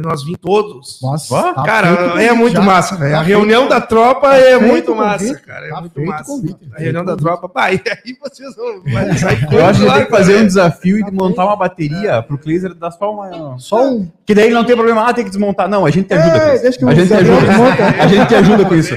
nós 0.00 0.22
vir 0.24 0.36
todos. 0.36 0.98
Nossa, 1.02 1.54
tá 1.54 1.62
cara, 1.62 1.96
feito 1.96 2.18
é 2.18 2.32
muito 2.32 2.54
já. 2.56 2.62
massa, 2.62 2.96
velho. 2.96 3.12
Tá 3.12 3.20
A 3.20 3.24
feito 3.24 3.36
reunião 3.38 3.66
o- 3.66 3.68
da 3.68 3.80
tropa 3.80 4.34
é 4.36 4.58
feito 4.58 4.66
muito 4.66 4.94
massa, 4.94 5.24
convite. 5.26 5.42
cara. 5.46 5.66
É 5.66 5.70
Tá 5.70 5.80
muito 5.80 5.92
feito 5.94 6.08
massa. 6.08 6.24
convite. 6.24 6.58
A 6.74 6.78
reunião 6.80 7.04
da 7.04 7.16
tropa, 7.16 7.48
pai, 7.48 7.80
aí 7.86 8.16
vocês 8.20 8.54
vão 8.56 8.82
vai 8.92 9.16
sair 9.18 9.48
Eu 9.52 9.66
acho 9.66 9.80
que 9.84 9.92
tem 9.92 10.04
que 10.04 10.10
fazer 10.10 10.36
um 10.42 10.46
desafio 10.46 11.04
de 11.04 11.10
montar 11.10 11.44
uma 11.46 11.56
bateria 11.56 12.22
pro 12.22 12.38
Cleiser 12.38 12.74
dar 12.74 12.90
só 12.90 13.12
uma. 13.12 13.58
Só 13.58 13.86
um. 13.88 14.08
Que 14.26 14.34
daí 14.34 14.50
não 14.50 14.64
tem 14.64 14.76
problema, 14.76 15.08
ah, 15.08 15.14
tem 15.14 15.24
que 15.24 15.30
desmontar. 15.30 15.68
Não, 15.68 15.86
a 15.86 15.90
gente 15.90 16.06
te 16.08 16.14
ajuda 16.14 16.36
É, 16.36 16.40
com 16.48 16.54
isso. 16.54 16.62
deixa 16.62 16.78
que 16.78 16.84
A 16.84 16.94
gente 16.94 17.08
te 17.08 17.14
ajuda. 17.14 18.02
A 18.02 18.06
gente 18.06 18.26
te 18.28 18.34
ajuda 18.34 18.64
com 18.64 18.74
isso. 18.74 18.94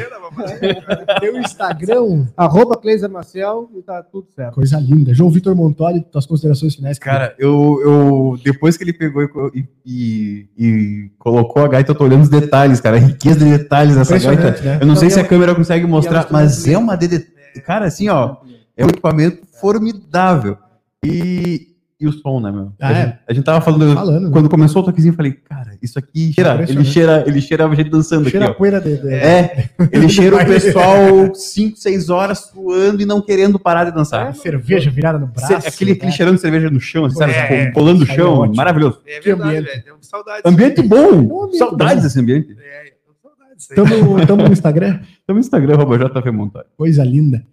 Teu 1.20 1.38
Instagram, 1.38 2.26
Arroba 2.38 2.78
Cleiser 2.78 3.10
Marcel 3.10 3.70
e 3.76 3.82
tá 3.82 4.02
tudo 4.02 4.28
certo. 4.36 4.56
coisa 4.56 4.80
linda. 4.80 5.14
João 5.14 5.30
Vitor 5.30 5.56
Montoli, 5.56 6.02
tuas 6.12 6.26
considerações 6.26 6.76
finais. 6.76 6.98
Cara, 6.98 7.36
eu, 7.38 7.80
eu 7.84 8.40
depois 8.44 8.78
que 8.78 8.84
ele 8.84 8.94
pegou 8.94 9.22
e, 9.54 9.66
e- 9.86 10.48
e 10.58 10.91
colocou 11.18 11.64
a 11.64 11.68
gaita, 11.68 11.92
eu 11.92 11.96
tô 11.96 12.04
olhando 12.04 12.24
os 12.24 12.30
detalhes, 12.30 12.80
cara, 12.80 12.98
a 12.98 13.00
riqueza 13.00 13.40
de 13.40 13.58
detalhes 13.58 13.96
dessa 13.96 14.18
gaita. 14.18 14.62
Né? 14.62 14.80
Eu 14.82 14.88
não 14.88 14.96
sei 14.96 15.10
Não, 15.10 15.16
se 15.16 15.20
a 15.20 15.28
câmera 15.28 15.56
consegue 15.56 15.86
mostrar, 15.86 16.28
mas 16.32 16.68
é 16.68 16.78
uma 16.78 16.96
DD. 16.96 17.26
Cara, 17.66 17.86
assim, 17.86 18.10
ó, 18.10 18.38
é 18.76 18.86
um 18.86 18.90
equipamento 18.90 19.46
formidável. 19.60 20.58
E, 21.04 21.71
e 22.02 22.08
o 22.08 22.12
som, 22.12 22.40
né, 22.40 22.52
meu? 22.52 22.74
Ah, 22.82 22.88
a, 22.88 22.92
é? 22.92 22.96
gente, 23.06 23.18
a 23.30 23.34
gente 23.34 23.44
tava 23.46 23.62
falando, 23.62 23.94
Falando, 23.94 24.26
né? 24.26 24.30
quando 24.32 24.50
começou 24.50 24.82
o 24.82 24.86
toquezinho, 24.86 25.12
eu 25.12 25.16
falei, 25.16 25.34
cara, 25.34 25.78
isso 25.82 26.00
aqui 26.00 26.34
cheira, 26.34 26.66
ele 26.68 26.84
cheira, 26.84 27.24
ele 27.28 27.42
cheira 27.42 27.68
a 27.68 27.76
gente 27.76 27.90
dançando 27.90 28.30
Cheira 28.30 28.46
a 28.46 28.50
aqui, 28.50 28.56
ó. 28.56 28.58
poeira 28.58 28.82
de. 28.82 28.98
de- 28.98 29.10
É, 29.14 29.70
ele 29.92 30.08
cheira 30.10 30.36
o 30.36 30.46
pessoal 30.46 31.34
5, 31.36 31.78
6 31.78 32.10
horas 32.10 32.50
suando 32.52 33.02
e 33.02 33.06
não 33.06 33.22
querendo 33.22 33.60
parar 33.60 33.86
de 33.86 33.92
dançar. 33.92 34.34
Cerveja 34.36 34.90
virada 34.90 35.20
no 35.20 35.28
braço. 35.28 35.54
Aquele, 35.54 35.92
aquele 35.94 36.10
né? 36.10 36.12
cheirando 36.12 36.36
de 36.36 36.42
cerveja 36.42 36.70
no 36.70 36.80
chão, 36.80 37.06
assim, 37.06 37.18
sabe? 37.18 37.34
É, 37.34 37.42
Tipo, 37.42 37.54
é. 37.54 37.72
colando 37.72 38.04
aí 38.04 38.10
é 38.10 38.14
chão, 38.16 38.34
ótimo. 38.34 38.56
maravilhoso. 38.56 39.00
É 39.06 39.20
verdade, 39.20 39.58
ambiente. 39.58 39.66
velho. 39.84 39.96
Saudades. 40.02 40.42
Ambiente 40.46 40.82
bom, 40.82 41.24
Bom 41.24 41.44
ambiente 41.44 41.58
saudades 41.60 41.96
bom. 41.98 42.02
desse 42.04 42.20
ambiente. 42.20 42.58
É, 42.60 42.94
saudades. 43.22 43.68
Tamo, 44.00 44.26
tamo 44.26 44.44
no 44.44 44.52
Instagram. 44.52 45.00
Então, 45.24 45.36
no 45.36 45.40
Instagram, 45.40 45.76
arroba 45.76 45.98
JF 45.98 46.32
Montalho. 46.32 46.66
Coisa 46.78 47.04
linda. 47.04 47.44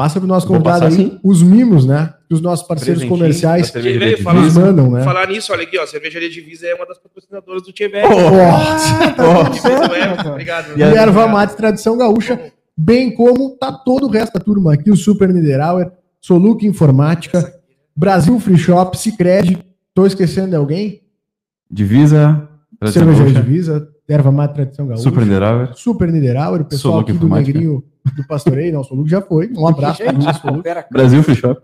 Passa 0.00 0.18
pro 0.18 0.26
nosso 0.26 0.46
Vou 0.48 0.56
convidado 0.56 0.86
aí 0.86 0.90
passar, 0.92 1.02
sim. 1.02 1.20
os 1.22 1.42
mimos, 1.42 1.84
né? 1.84 2.14
Que 2.26 2.32
os 2.34 2.40
nossos 2.40 2.66
parceiros 2.66 3.04
comerciais 3.04 3.70
falar- 4.22 4.40
nos 4.40 4.54
mandam, 4.56 4.90
né? 4.90 5.02
Falar 5.04 5.28
nisso, 5.28 5.52
olha 5.52 5.62
aqui, 5.62 5.76
ó, 5.78 5.82
a 5.82 5.86
Cervejaria 5.86 6.30
Divisa 6.30 6.66
é 6.68 6.74
uma 6.74 6.86
das 6.86 6.98
patrocinadoras 6.98 7.62
do 7.62 7.70
Tchê 7.70 7.86
Nossa, 9.18 10.30
Obrigado. 10.30 10.78
E 10.78 10.82
a- 10.82 10.88
E 10.90 10.96
erva 10.96 11.28
mate 11.28 11.54
tradição 11.54 11.98
gaúcha, 11.98 12.40
bem 12.74 13.14
como 13.14 13.50
tá 13.58 13.70
todo 13.72 14.06
o 14.06 14.10
resto 14.10 14.32
da 14.32 14.40
turma 14.40 14.72
aqui, 14.72 14.90
o 14.90 14.96
Super 14.96 15.34
Niederauer, 15.34 15.92
Soluc 16.18 16.66
Informática, 16.66 17.52
Brasil 17.94 18.40
Free 18.40 18.56
Shop, 18.56 18.96
Cicred, 18.96 19.58
tô 19.94 20.06
esquecendo 20.06 20.48
de 20.48 20.56
alguém? 20.56 21.02
Divisa, 21.70 22.48
Tradição 22.78 23.04
Cervejaria 23.04 23.42
Divisa, 23.42 23.86
erva 24.08 24.32
mate 24.32 24.54
tradição 24.54 24.86
gaúcha. 24.86 25.02
Super 25.02 25.20
Niederauer. 25.26 25.70
Super 25.74 26.10
Niederauer, 26.10 26.62
o 26.62 26.64
pessoal 26.64 26.94
Soluc 26.94 27.10
aqui 27.10 27.20
do. 27.20 27.28
Negrinho 27.28 27.84
do 28.16 28.26
Pastoreio, 28.26 28.72
não, 28.72 28.80
o 28.80 28.84
Soluc 28.84 29.08
já 29.10 29.20
foi. 29.20 29.50
Um 29.56 29.66
abraço 29.66 30.02
para 30.02 30.16
o 30.18 30.34
Soluc. 30.34 30.68
Brasil 30.90 31.22
Free 31.22 31.34
Shop. 31.36 31.60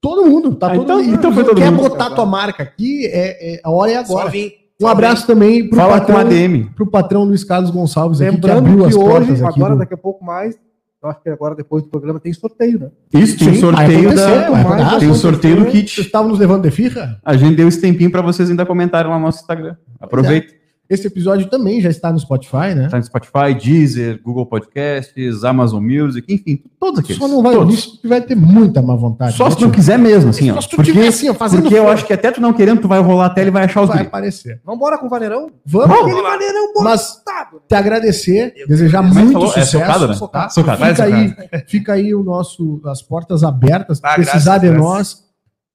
Todo 0.00 0.26
mundo, 0.30 0.54
tá 0.54 0.68
Ah, 0.68 0.70
todo 0.70 0.82
então- 0.84 1.02
mundo. 1.02 1.14
então 1.14 1.32
foi 1.32 1.44
todo 1.44 1.56
Quer 1.58 1.70
mundo. 1.70 1.88
botar 1.90 2.10
tua 2.10 2.24
marca 2.24 2.62
aqui, 2.62 3.06
é, 3.06 3.56
é- 3.56 3.60
a 3.62 3.70
hora 3.70 3.90
é 3.92 4.04
Só 4.04 4.12
agora. 4.14 4.30
vim. 4.30 4.50
Um 4.82 4.86
abraço 4.86 5.26
também 5.26 5.68
pro 5.68 5.76
Fala 5.78 6.00
com 6.00 6.12
a 6.12 6.14
patrão, 6.16 6.28
DM. 6.30 6.64
pro 6.74 6.86
patrão 6.86 7.24
Luiz 7.24 7.44
Carlos 7.44 7.68
Gonçalves 7.70 8.20
aqui, 8.22 8.30
que 8.30 8.46
Lembrando 8.46 8.58
abriu 8.66 8.78
que 8.78 8.88
as 8.88 8.94
portas 8.96 9.30
hoje, 9.30 9.44
aqui. 9.44 9.58
agora, 9.60 9.74
do- 9.74 9.78
daqui 9.80 9.92
a 9.92 9.96
pouco 9.98 10.24
mais, 10.24 10.56
eu 11.02 11.10
acho 11.10 11.22
que 11.22 11.28
agora 11.28 11.54
depois 11.54 11.82
do 11.82 11.90
programa 11.90 12.18
tem 12.18 12.32
sorteio, 12.32 12.80
né? 12.80 12.88
Isso, 13.12 13.36
tem 13.38 13.48
o 13.50 13.54
Sim, 13.56 13.60
sorteio 13.60 14.14
da. 14.14 14.50
mais. 14.50 14.98
Tem 15.00 15.10
o 15.10 15.14
sorteio 15.14 15.56
do 15.56 15.62
Vocês 15.64 15.72
kit. 15.92 16.00
estavam 16.00 16.30
nos 16.30 16.38
levando 16.38 16.62
de 16.62 16.70
firra? 16.70 17.18
A 17.22 17.36
gente 17.36 17.56
deu 17.56 17.68
esse 17.68 17.78
tempinho 17.78 18.10
pra 18.10 18.22
vocês 18.22 18.48
ainda 18.48 18.64
comentarem 18.64 19.10
lá 19.10 19.18
no 19.18 19.24
nosso 19.26 19.40
Instagram. 19.40 19.76
Aproveita. 20.00 20.54
Esse 20.90 21.06
episódio 21.06 21.48
também 21.48 21.80
já 21.80 21.88
está 21.88 22.12
no 22.12 22.18
Spotify, 22.18 22.74
né? 22.74 22.88
Tá 22.90 22.96
no 22.98 23.04
Spotify, 23.04 23.54
Deezer, 23.62 24.20
Google 24.24 24.44
Podcasts, 24.44 25.44
Amazon 25.44 25.80
Music, 25.84 26.26
enfim, 26.32 26.64
todos 26.80 26.98
aqueles. 26.98 27.16
Só 27.16 27.28
não 27.28 27.40
vai 27.42 27.54
todos. 27.54 27.72
nisso, 27.72 28.00
tu 28.02 28.08
vai 28.08 28.20
ter 28.20 28.34
muita 28.34 28.82
má 28.82 28.96
vontade. 28.96 29.36
Só 29.36 29.44
né, 29.44 29.50
se 29.52 29.56
tu 29.58 29.62
não 29.66 29.70
quiser 29.70 29.96
mesmo, 29.98 30.30
assim, 30.30 30.50
ó. 30.50 30.54
Só 30.54 30.62
se 30.62 30.68
tu 30.70 30.76
Porque, 30.76 30.90
tiver 30.92 31.06
assim, 31.06 31.28
ó, 31.28 31.34
fazendo 31.34 31.62
porque 31.62 31.76
eu 31.78 31.88
acho 31.88 32.04
que 32.04 32.12
até 32.12 32.32
tu 32.32 32.40
não 32.40 32.52
querendo, 32.52 32.80
tu 32.80 32.88
vai 32.88 33.00
rolar 33.00 33.26
a 33.26 33.30
tela 33.30 33.46
e 33.46 33.50
vai 33.52 33.64
achar 33.66 33.82
os 33.82 33.86
vai 33.88 33.98
gringos. 33.98 34.08
aparecer. 34.08 34.60
Vambora 34.66 34.98
com 34.98 35.06
o 35.06 35.08
Vaneirão? 35.08 35.48
Vamos, 35.64 35.96
Vamos 35.96 36.22
lá. 36.22 36.38
mas 36.82 37.22
te 37.68 37.74
agradecer, 37.76 38.52
desejar 38.66 39.02
Mas 39.02 39.14
muito 39.14 39.32
falou- 39.32 39.46
é 39.46 39.50
sucesso. 39.52 39.70
socado, 39.78 40.08
né? 40.08 40.14
tá? 40.32 40.48
Socado. 40.48 40.84
Fica 40.84 41.04
aí, 41.04 41.34
fica 41.68 41.92
aí 41.92 42.14
o 42.16 42.24
nosso, 42.24 42.80
as 42.86 43.00
portas 43.00 43.44
abertas, 43.44 44.00
Ah, 44.02 44.14
precisar 44.14 44.58
graças, 44.58 44.60
de 44.62 44.66
graças. 44.68 44.84
nós. 44.84 45.30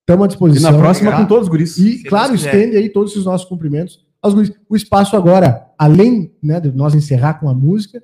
Estamos 0.08 0.24
à 0.24 0.26
E 0.26 0.28
disposição. 0.28 0.72
na 0.72 0.78
próxima 0.78 1.12
tá? 1.12 1.18
com 1.18 1.26
todos 1.26 1.44
os 1.46 1.50
guris. 1.50 1.78
E, 1.80 1.98
Se 2.00 2.04
claro, 2.04 2.30
Deus 2.34 2.46
estende 2.46 2.78
aí 2.78 2.90
todos 2.90 3.16
os 3.16 3.26
nossos 3.26 3.48
cumprimentos 3.48 4.05
aos 4.26 4.34
guris. 4.34 4.52
O 4.69 4.76
espaço 4.76 5.15
agora, 5.15 5.68
além 5.77 6.31
né, 6.43 6.60
de 6.60 6.72
nós 6.72 6.93
encerrar 6.93 7.35
com 7.35 7.47
a 7.49 7.53
música, 7.53 8.02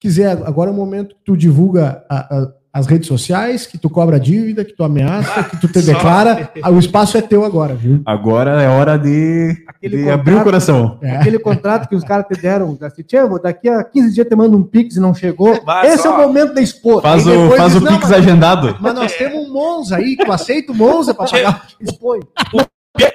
quiser, 0.00 0.32
agora 0.46 0.70
é 0.70 0.72
o 0.72 0.76
momento 0.76 1.14
que 1.14 1.24
tu 1.24 1.36
divulga 1.36 2.04
a- 2.10 2.36
a- 2.36 2.52
as 2.76 2.86
redes 2.88 3.06
sociais, 3.06 3.68
que 3.68 3.78
tu 3.78 3.88
cobra 3.88 4.18
dívida, 4.18 4.64
que 4.64 4.72
tu 4.72 4.82
ameaça, 4.82 5.44
que 5.44 5.56
tu 5.60 5.68
te 5.68 5.80
declara. 5.86 6.50
Ah, 6.60 6.70
O 6.72 6.78
espaço 6.80 7.16
é 7.16 7.22
teu 7.22 7.44
agora, 7.44 7.72
viu? 7.72 8.02
Agora 8.04 8.60
é 8.60 8.68
hora 8.68 8.98
de, 8.98 9.54
de 9.80 9.90
contrato- 9.90 10.10
abrir 10.10 10.34
o 10.34 10.42
coração. 10.42 10.98
É. 11.00 11.16
Aquele 11.18 11.38
contrato 11.38 11.88
que 11.88 11.94
os 11.94 12.02
caras 12.02 12.26
te 12.26 12.40
deram, 12.42 12.76
assim, 12.82 13.04
"Tchê, 13.04 13.24
vou- 13.26 13.40
daqui 13.40 13.68
a 13.68 13.84
15 13.84 14.12
dias 14.12 14.26
te 14.26 14.34
mando 14.34 14.56
um 14.58 14.62
Pix 14.64 14.96
e 14.96 15.00
não 15.00 15.14
chegou. 15.14 15.62
Vai 15.64 15.86
Esse 15.86 16.02
só. 16.02 16.20
é 16.20 16.24
o 16.24 16.26
momento 16.28 16.52
da 16.54 16.60
expor. 16.60 17.00
Faz 17.00 17.24
o, 17.24 17.50
faz 17.56 17.74
diz, 17.74 17.80
o 17.82 17.86
Pix 17.86 18.00
mas- 18.02 18.12
agendado. 18.12 18.76
Mas 18.80 18.94
nós 18.94 19.12
temos 19.16 19.48
um 19.48 19.52
Monza 19.52 19.96
aí, 19.96 20.16
tu 20.16 20.32
aceita 20.32 20.72
o 20.72 20.74
Monza 20.74 21.14
pra 21.14 21.26
pagar? 21.26 21.68
Expõe. 21.80 22.20
O 22.52 22.60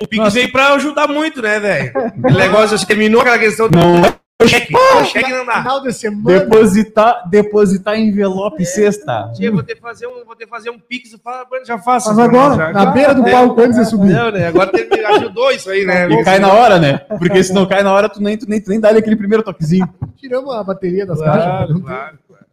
Pix 0.09 0.33
veio 0.33 0.51
pra 0.51 0.73
ajudar 0.73 1.07
muito, 1.07 1.41
né, 1.41 1.59
velho? 1.59 1.91
O 2.17 2.33
negócio 2.33 2.75
assim, 2.75 2.85
terminou 2.85 3.21
aquela 3.21 3.39
questão 3.39 3.69
do 3.69 3.77
Não 3.77 4.01
cheque. 4.47 4.73
O 4.75 5.03
cheque 5.05 5.31
não 5.31 5.45
dá. 5.45 5.61
Final 5.61 5.81
de 5.83 5.93
semana. 5.93 6.39
depositar, 6.39 7.29
depositar 7.29 7.97
envelope 7.99 8.65
sexta. 8.65 9.31
Tia, 9.35 9.51
vou 9.51 9.63
ter 9.63 9.75
que 9.75 9.81
fazer 9.81 10.07
um, 10.07 10.23
vou 10.25 10.35
ter 10.35 10.45
que 10.45 10.49
fazer 10.49 10.69
um 10.69 10.79
Pix. 10.79 11.11
Fala, 11.23 11.45
"Mano, 11.49 11.65
já 11.65 11.77
faço. 11.77 12.07
Faz 12.07 12.19
agora, 12.19 12.55
Já- 12.55 12.71
Na 12.73 12.85
beira 12.87 13.13
do 13.13 13.23
palco 13.23 13.61
antes 13.61 13.77
de 13.77 13.85
subir. 13.85 14.11
Não, 14.13 14.31
né? 14.31 14.47
Agora 14.47 14.71
tem- 14.71 14.87
me 14.89 15.05
ajudou 15.05 15.51
isso 15.51 15.69
aí, 15.69 15.85
né? 15.85 16.09
E 16.09 16.23
cai 16.23 16.39
na 16.39 16.51
hora, 16.53 16.77
né? 16.79 16.97
Porque 17.17 17.43
se 17.43 17.53
não 17.53 17.65
cai 17.65 17.83
na 17.83 17.93
hora, 17.93 18.09
tu 18.09 18.21
nem, 18.21 18.37
tu 18.37 18.49
nem, 18.49 18.59
tu 18.61 18.69
nem 18.69 18.79
dá 18.79 18.89
aquele 18.89 19.15
primeiro 19.15 19.43
toquezinho. 19.43 19.87
Tiramos 20.17 20.53
a 20.53 20.63
bateria 20.63 21.05
das 21.05 21.19
Claro, 21.19 21.39
caixas. 21.41 21.67
claro, 21.81 22.17
claro. 22.27 22.45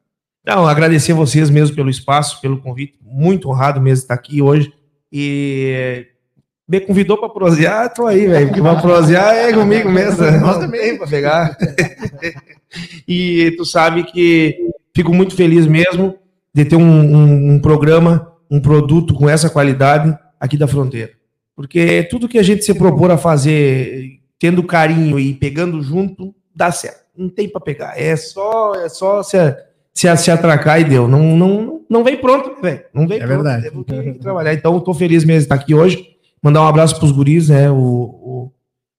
Não, 0.47 0.67
agradecer 0.67 1.13
vocês 1.13 1.51
mesmo 1.51 1.75
pelo 1.75 1.91
espaço, 1.91 2.41
pelo 2.41 2.59
convite. 2.61 2.95
Muito 3.03 3.49
honrado 3.49 3.81
mesmo 3.81 4.03
estar 4.03 4.15
aqui 4.15 4.41
hoje. 4.43 4.73
E 5.13 6.07
me 6.69 6.81
convidou 6.81 7.17
para 7.19 7.29
prosear, 7.29 7.93
tô 7.95 8.07
aí, 8.07 8.27
velho. 8.27 8.49
Porque 8.49 8.61
para 8.63 8.81
prosear 8.81 9.35
é 9.35 9.53
comigo 9.53 9.89
mesmo. 9.91 10.25
Nós 10.41 10.59
também 10.59 10.97
para 10.99 11.07
pegar. 11.07 11.57
e 13.07 13.53
tu 13.57 13.65
sabe 13.65 14.05
que 14.05 14.57
fico 14.95 15.13
muito 15.15 15.35
feliz 15.35 15.67
mesmo 15.67 16.17
de 16.55 16.65
ter 16.65 16.77
um, 16.77 16.83
um- 16.83 17.53
um 17.55 17.59
programa, 17.61 18.33
um 18.51 18.61
produto 18.61 19.15
com 19.15 19.29
essa 19.29 19.49
qualidade 19.51 20.17
aqui 20.41 20.57
da 20.57 20.67
fronteira. 20.67 21.11
Porque 21.55 22.03
tudo 22.11 22.29
que 22.29 22.39
a 22.39 22.43
gente 22.43 22.65
se 22.65 22.75
propor 22.75 23.11
a 23.11 23.17
fazer, 23.19 24.19
tendo 24.39 24.63
carinho 24.63 25.19
e 25.19 25.33
pegando 25.35 25.83
junto, 25.83 26.35
dá 26.55 26.71
certo. 26.71 27.05
Não 27.17 27.29
tem 27.29 27.49
para 27.49 27.61
pegar. 27.61 27.95
É 28.01 28.15
só, 28.17 28.75
é 28.75 28.89
só 28.89 29.23
se, 29.23 29.37
se, 29.95 30.15
se 30.17 30.31
atracar 30.31 30.81
e 30.81 30.85
deu. 30.85 31.09
Não, 31.09 31.21
não, 31.37 31.81
não 31.89 32.05
vem 32.05 32.17
pronto, 32.19 32.61
velho. 32.61 32.83
Não 32.93 33.07
vem 33.09 33.19
É 33.19 33.27
pronto. 33.27 33.43
verdade. 33.43 33.71
Temos 33.71 33.87
que, 33.87 34.19
trabalhar. 34.21 34.53
Então, 34.53 34.79
tô 34.81 34.93
feliz 34.93 35.25
mesmo 35.25 35.39
de 35.41 35.45
estar 35.45 35.55
aqui 35.55 35.75
hoje. 35.75 36.16
Mandar 36.47 36.63
um 36.63 36.69
abraço 36.69 36.97
pros 36.97 37.11
guris, 37.11 37.49
né? 37.49 37.69
O, 37.69 37.75
o, 37.75 38.53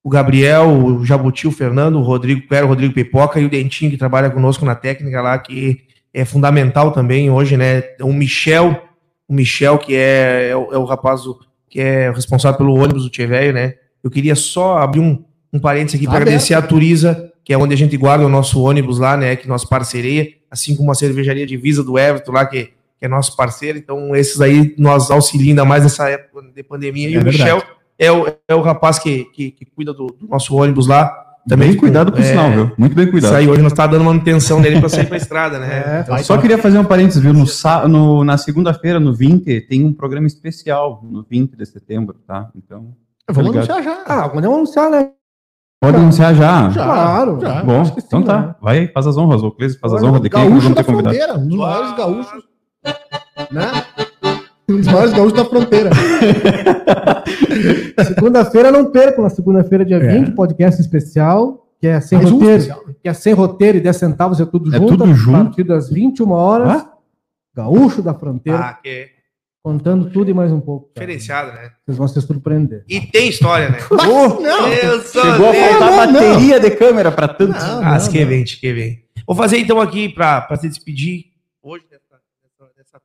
o 0.04 0.10
Gabriel, 0.10 0.68
o 0.68 1.06
Jabuti, 1.06 1.48
o 1.48 1.52
Fernando, 1.52 1.98
o 1.98 2.02
Rodrigo 2.02 2.46
Quero, 2.46 2.66
o 2.66 2.70
Rodrigo 2.70 2.94
Pipoca 2.94 3.40
e 3.40 3.46
o 3.46 3.50
Dentinho, 3.50 3.90
que 3.90 3.96
trabalha 3.96 4.30
conosco 4.30 4.66
na 4.66 4.76
técnica 4.76 5.22
lá, 5.22 5.40
que 5.40 5.78
é 6.14 6.26
fundamental 6.26 6.92
também 6.92 7.32
hoje, 7.32 7.56
né? 7.56 7.84
O 8.02 8.12
Michel, 8.12 8.78
o 9.26 9.34
Michel, 9.34 9.78
que 9.78 9.96
é, 9.96 10.50
é, 10.50 10.58
o, 10.58 10.74
é 10.74 10.78
o 10.78 10.84
rapaz 10.84 11.22
que 11.70 11.80
é 11.80 12.12
responsável 12.12 12.58
pelo 12.58 12.76
ônibus 12.76 13.04
do 13.04 13.10
Tchê 13.10 13.26
Velho, 13.26 13.54
né? 13.54 13.76
Eu 14.04 14.12
queria 14.12 14.36
só 14.36 14.80
abrir 14.80 15.00
um, 15.00 15.24
um 15.54 15.58
parênteses 15.58 15.96
aqui 15.96 16.04
Tá 16.04 16.12
para 16.12 16.24
agradecer 16.24 16.54
a 16.54 16.62
Turiza, 16.62 17.32
que 17.46 17.54
é 17.54 17.58
onde 17.58 17.74
a 17.74 17.78
gente 17.78 17.96
guarda 17.96 18.26
o 18.26 18.30
nosso 18.30 18.62
ônibus 18.62 19.00
lá, 19.00 19.16
né? 19.16 19.38
Que 19.38 19.48
nossa 19.48 19.66
parceria, 19.66 20.28
assim 20.52 20.76
como 20.76 20.92
a 20.92 20.96
cervejaria 20.96 21.48
Divisa 21.48 21.82
do 21.82 21.98
Everton 21.98 22.34
lá, 22.34 22.46
que, 22.46 22.72
que 23.00 23.06
é 23.06 23.08
nosso 23.08 23.36
parceiro. 23.36 23.78
Então, 23.78 24.16
esses 24.16 24.40
aí 24.42 24.74
nós 24.78 25.10
auxiliam 25.12 25.50
ainda 25.50 25.66
mais 25.66 25.84
nessa 25.84 26.10
época 26.10 26.42
de 26.54 26.64
pandemia. 26.64 27.10
E 27.10 27.16
É 27.16 27.20
o 27.20 27.24
verdade. 27.24 27.44
Michel 27.44 27.64
é 28.00 28.12
o, 28.12 28.28
é 28.48 28.56
o 28.56 28.62
rapaz 28.62 29.00
que, 29.00 29.26
que, 29.26 29.52
que 29.52 29.66
cuida 29.66 29.94
do, 29.94 30.08
do 30.08 30.28
nosso 30.28 30.56
ônibus 30.56 30.88
lá. 30.88 31.24
Também 31.48 31.70
bem 31.70 31.78
cuidado 31.78 32.12
por 32.12 32.20
é, 32.20 32.24
sinal, 32.24 32.52
viu? 32.52 32.72
Muito 32.78 32.94
bem 32.94 33.06
Isso 33.06 33.12
cuidado. 33.14 33.36
aí, 33.36 33.48
hoje 33.48 33.62
nós 33.62 33.72
tá 33.72 33.88
dando 33.88 34.04
manutenção 34.04 34.62
dele 34.62 34.82
para 34.82 34.90
sair 34.90 35.06
pra 35.06 35.16
estrada, 35.16 35.58
né? 35.58 36.04
É. 36.12 36.20
Eu 36.20 36.24
só 36.26 36.38
queria 36.38 36.58
fazer 36.58 36.78
um 36.78 36.84
parênteses, 36.84 37.22
viu? 37.22 37.32
No, 37.34 37.46
no- 37.88 38.24
na 38.26 38.38
segunda-feira, 38.38 39.00
no 39.00 39.14
20, 39.14 39.62
tem 39.62 39.86
um 39.86 39.94
programa 39.94 40.28
especial, 40.28 41.00
no 41.10 41.24
20 41.24 41.56
de 41.56 41.66
setembro, 41.66 42.18
tá? 42.28 42.50
Então, 42.54 42.94
Vamos 43.32 43.50
Obrigado. 43.50 43.72
anunciar 43.72 43.84
já. 43.84 44.04
Ah, 44.06 44.28
podemos 44.30 44.56
anunciar, 44.58 44.90
né? 44.90 45.10
pode 45.82 45.96
anunciar 45.98 46.36
já. 46.36 46.70
Já. 46.70 46.84
Claro. 46.84 47.40
já. 47.40 47.64
Bom, 47.64 47.86
sim, 47.86 47.94
então 47.98 48.24
tá. 48.24 48.42
né? 48.42 48.56
Vai, 48.62 48.88
faz 48.90 49.08
as 49.08 49.16
honras, 49.18 49.42
o 49.44 49.52
Cleise 49.52 49.78
faz 49.80 49.94
as 49.94 50.04
honras 50.04 50.22
de 50.22 50.30
quem 50.30 50.40
gaúcho 50.42 50.62
vamos 50.62 50.76
da 50.76 50.84
ter 50.84 50.92
convidado. 50.92 51.16
fronteira, 51.16 51.40
um 51.42 51.48
dos 51.48 51.58
maiores 51.58 51.96
gaúchos. 51.96 52.44
Né? 53.52 53.72
Um 54.70 54.78
dos 54.78 54.88
maiores 54.88 55.14
gaúchos 55.14 55.34
da 55.34 55.46
fronteira. 55.46 55.90
Segunda-feira 58.06 58.72
não 58.72 58.92
percam, 58.92 59.24
na 59.24 59.30
segunda-feira, 59.30 59.86
dia 59.86 59.98
É. 59.98 60.20
20, 60.20 60.32
podcast 60.34 60.80
especial, 60.82 61.68
que 61.80 61.88
é 61.88 62.00
sem 62.02 62.20
roteiro. 62.20 62.96
Que 63.02 63.10
é 63.10 63.14
sem 63.14 63.34
roteiro 63.34 63.78
e 63.78 63.82
10 63.82 63.96
centavos, 63.96 64.40
é 64.40 64.46
tudo 64.46 64.74
É 64.74 64.78
junto. 64.78 64.98
tudo 64.98 65.14
junto. 65.14 65.38
A 65.38 65.44
partir 65.46 65.64
das 65.64 65.90
21 65.90 66.32
horas. 66.32 66.70
Ah? 66.70 66.94
Gaúcho 67.56 68.02
da 68.04 68.14
fronteira, 68.14 68.60
Ah, 68.60 68.74
que 68.74 69.10
contando 69.64 70.10
tudo 70.12 70.30
e 70.30 70.34
mais 70.34 70.52
um 70.52 70.60
pouco. 70.62 70.90
cara. 70.94 71.06
diferenciado, 71.08 71.52
né? 71.54 71.72
Vocês 71.86 71.98
vão 71.98 72.08
se 72.08 72.22
surpreender. 72.22 72.84
E 72.88 73.02
tem 73.02 73.30
história, 73.30 73.70
né? 73.70 73.80
Não, 73.92 74.68
Eu 74.68 75.02
sou 75.02 75.24
Chegou 75.24 75.50
a 75.50 75.54
faltar 75.54 76.08
não, 76.08 76.14
não. 76.14 76.30
bateria 76.30 76.60
de 76.60 76.72
câmera 76.72 77.12
pra 77.12 77.28
tanto. 77.28 77.52
Não, 77.54 77.84
Ah, 77.84 77.98
não, 77.98 78.08
que 78.10 78.20
não. 78.22 78.28
vem, 78.28 78.44
que 78.44 78.74
vem. 78.74 79.04
Vou 79.26 79.36
fazer 79.36 79.58
então 79.58 79.82
aqui 79.82 80.08
para 80.08 80.48
se 80.56 80.70
despedir 80.70 81.26
hoje 81.62 81.84
dessa 81.90 81.97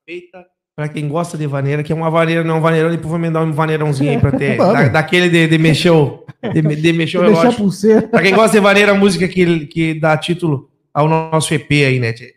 feita. 0.06 0.44
Para 0.74 0.88
quem 0.88 1.06
gosta 1.06 1.36
de 1.36 1.46
vaneira, 1.46 1.82
que 1.82 1.92
é 1.92 1.94
uma 1.94 2.10
vaneira, 2.10 2.42
não 2.42 2.54
é 2.54 2.58
um 2.58 2.60
vaneirão, 2.62 2.90
depois 2.90 3.10
vou 3.10 3.18
me 3.18 3.30
dar 3.30 3.42
um 3.42 3.52
vaneirãozinho 3.52 4.10
aí 4.12 4.18
para 4.18 4.32
ter. 4.32 4.56
Da- 4.58 4.88
daquele 4.88 5.28
de, 5.28 5.46
de 5.46 5.58
mexer 5.58 5.90
o, 5.90 6.24
de, 6.52 6.62
de 6.62 6.92
mexer 6.92 7.18
o 7.18 7.22
relógio. 7.28 8.08
Para 8.10 8.22
quem 8.22 8.34
gosta 8.34 8.56
de 8.56 8.62
vaneira, 8.62 8.92
a 8.92 8.94
música 8.94 9.28
que, 9.28 9.66
que 9.66 9.94
dá 10.00 10.16
título 10.16 10.70
ao 10.94 11.08
nosso 11.08 11.52
EP 11.52 11.70
aí, 11.72 12.00
né, 12.00 12.12
Tchê? 12.12 12.34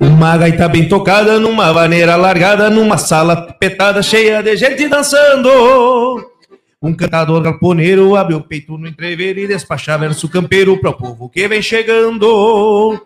Uma 0.00 0.36
gaita 0.36 0.68
bem 0.68 0.88
tocada, 0.88 1.38
numa 1.38 1.72
vaneira 1.72 2.16
largada, 2.16 2.68
numa 2.70 2.98
sala 2.98 3.52
petada, 3.58 4.02
cheia 4.02 4.42
de 4.42 4.56
gente 4.56 4.88
dançando. 4.88 6.31
Um 6.82 6.92
cantador 6.92 7.40
galponeiro 7.40 8.16
abre 8.16 8.34
o 8.34 8.40
peito 8.40 8.76
no 8.76 8.88
entrever 8.88 9.38
e 9.38 9.46
despacha 9.46 9.96
verso 9.96 10.28
campeiro 10.28 10.76
pro 10.78 10.92
povo 10.92 11.28
que 11.28 11.46
vem 11.46 11.62
chegando. 11.62 13.00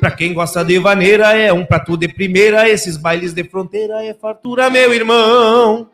Pra 0.00 0.10
quem 0.10 0.34
gosta 0.34 0.64
de 0.64 0.80
vaneira, 0.80 1.32
é 1.36 1.52
um 1.52 1.64
prato 1.64 1.96
de 1.96 2.08
primeira, 2.08 2.68
esses 2.68 2.96
bailes 2.96 3.32
de 3.32 3.44
fronteira 3.44 4.04
é 4.04 4.12
fartura, 4.14 4.68
meu 4.68 4.92
irmão. 4.92 5.88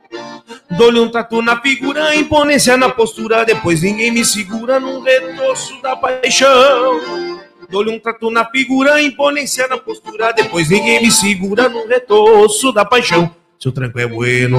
Dou-lhe 0.78 0.98
um 0.98 1.10
trato 1.10 1.42
na 1.42 1.60
figura, 1.60 2.16
imponência 2.16 2.74
na 2.78 2.88
postura, 2.88 3.44
depois 3.44 3.82
ninguém 3.82 4.10
me 4.10 4.24
segura 4.24 4.80
num 4.80 5.02
retorço 5.02 5.82
da 5.82 5.94
paixão. 5.94 7.38
Dou-lhe 7.68 7.90
um 7.90 7.98
trato 7.98 8.30
na 8.30 8.46
figura, 8.46 9.02
imponência 9.02 9.68
na 9.68 9.76
postura, 9.76 10.32
depois 10.32 10.70
ninguém 10.70 11.02
me 11.02 11.10
segura 11.10 11.68
num 11.68 11.86
retorço 11.86 12.72
da 12.72 12.84
paixão. 12.84 13.30
Seu 13.58 13.72
tranco 13.72 13.98
é 13.98 14.06
bueno, 14.06 14.58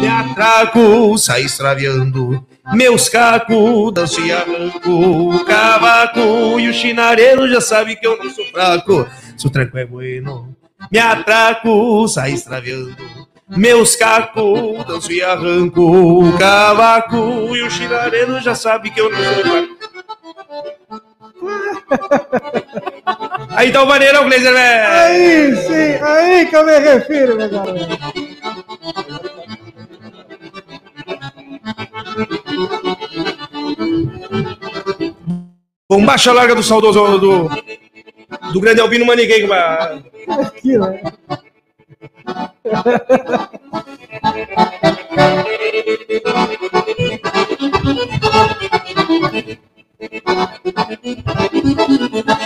me 0.00 0.08
atraco, 0.08 1.18
sai 1.18 1.42
extraviando. 1.42 2.44
Meus 2.72 3.08
cacos, 3.08 3.92
danço 3.92 4.20
e 4.20 4.32
arranco, 4.32 4.90
o 4.90 5.44
cavaco 5.44 6.58
e 6.58 6.68
o 6.68 6.72
chinareiro 6.72 7.48
já 7.48 7.60
sabe 7.60 7.96
que 7.96 8.06
eu 8.06 8.16
não 8.16 8.30
sou 8.30 8.44
fraco. 8.46 9.06
Seu 9.36 9.50
tranco 9.50 9.76
é 9.76 9.84
bueno, 9.84 10.56
me 10.90 10.98
atraco, 10.98 12.08
sai 12.08 12.32
extraviando. 12.32 12.96
Meus 13.48 13.96
cacos, 13.96 14.86
danço 14.86 15.12
e 15.12 15.22
arranco, 15.22 15.82
o 15.82 16.38
cavaco 16.38 17.54
e 17.56 17.62
o 17.62 17.70
chinareiro 17.70 18.40
já 18.40 18.54
sabe 18.54 18.90
que 18.90 19.00
eu 19.00 19.10
não 19.10 19.18
sou 19.18 19.44
fraco. 19.44 19.80
Aí 23.50 23.72
tá 23.72 23.82
o 23.82 23.86
maneirão, 23.86 24.24
Gleiser, 24.24 24.52
velho! 24.52 24.88
Aí 24.92 25.56
sim, 25.56 26.04
aí 26.04 26.46
que 26.46 26.56
eu 26.56 26.64
me 26.64 26.78
refiro, 26.78 27.36
meu 27.36 27.50
garoto. 27.50 27.98
Bom, 35.88 36.04
baixa 36.04 36.32
larga 36.32 36.54
do 36.54 36.62
saudoso 36.62 37.18
do, 37.18 37.48
do 38.52 38.60
grande 38.60 38.80
Albino 38.80 39.04
Maniguei. 39.04 39.48
Aqui, 40.28 40.78
né? 40.78 41.02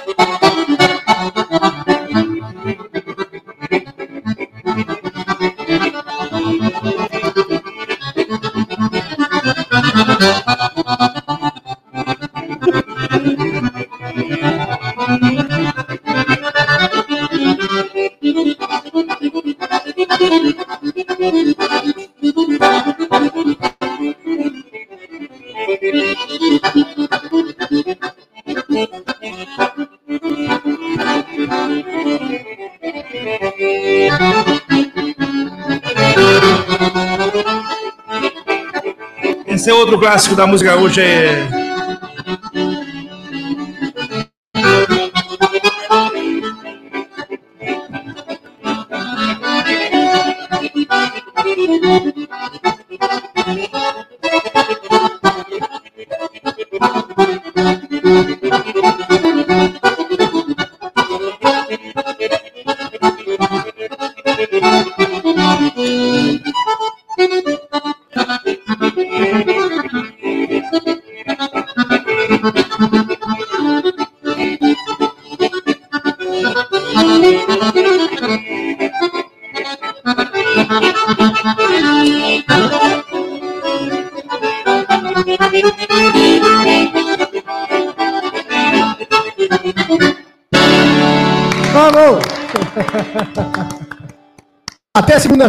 Esse 39.65 39.71
é 39.71 39.75
outro 39.75 39.99
clássico 39.99 40.37
da 40.37 40.47
música 40.47 40.77
gaúcha. 40.77 41.01
é- 41.01 41.64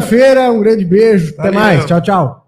segunda-feira, 0.02 0.52
um 0.52 0.60
grande 0.60 0.86
beijo. 0.86 1.34
Até 1.34 1.52
Valeu. 1.52 1.60
mais. 1.60 1.86
Tchau, 1.86 2.02
tchau. 2.02 2.45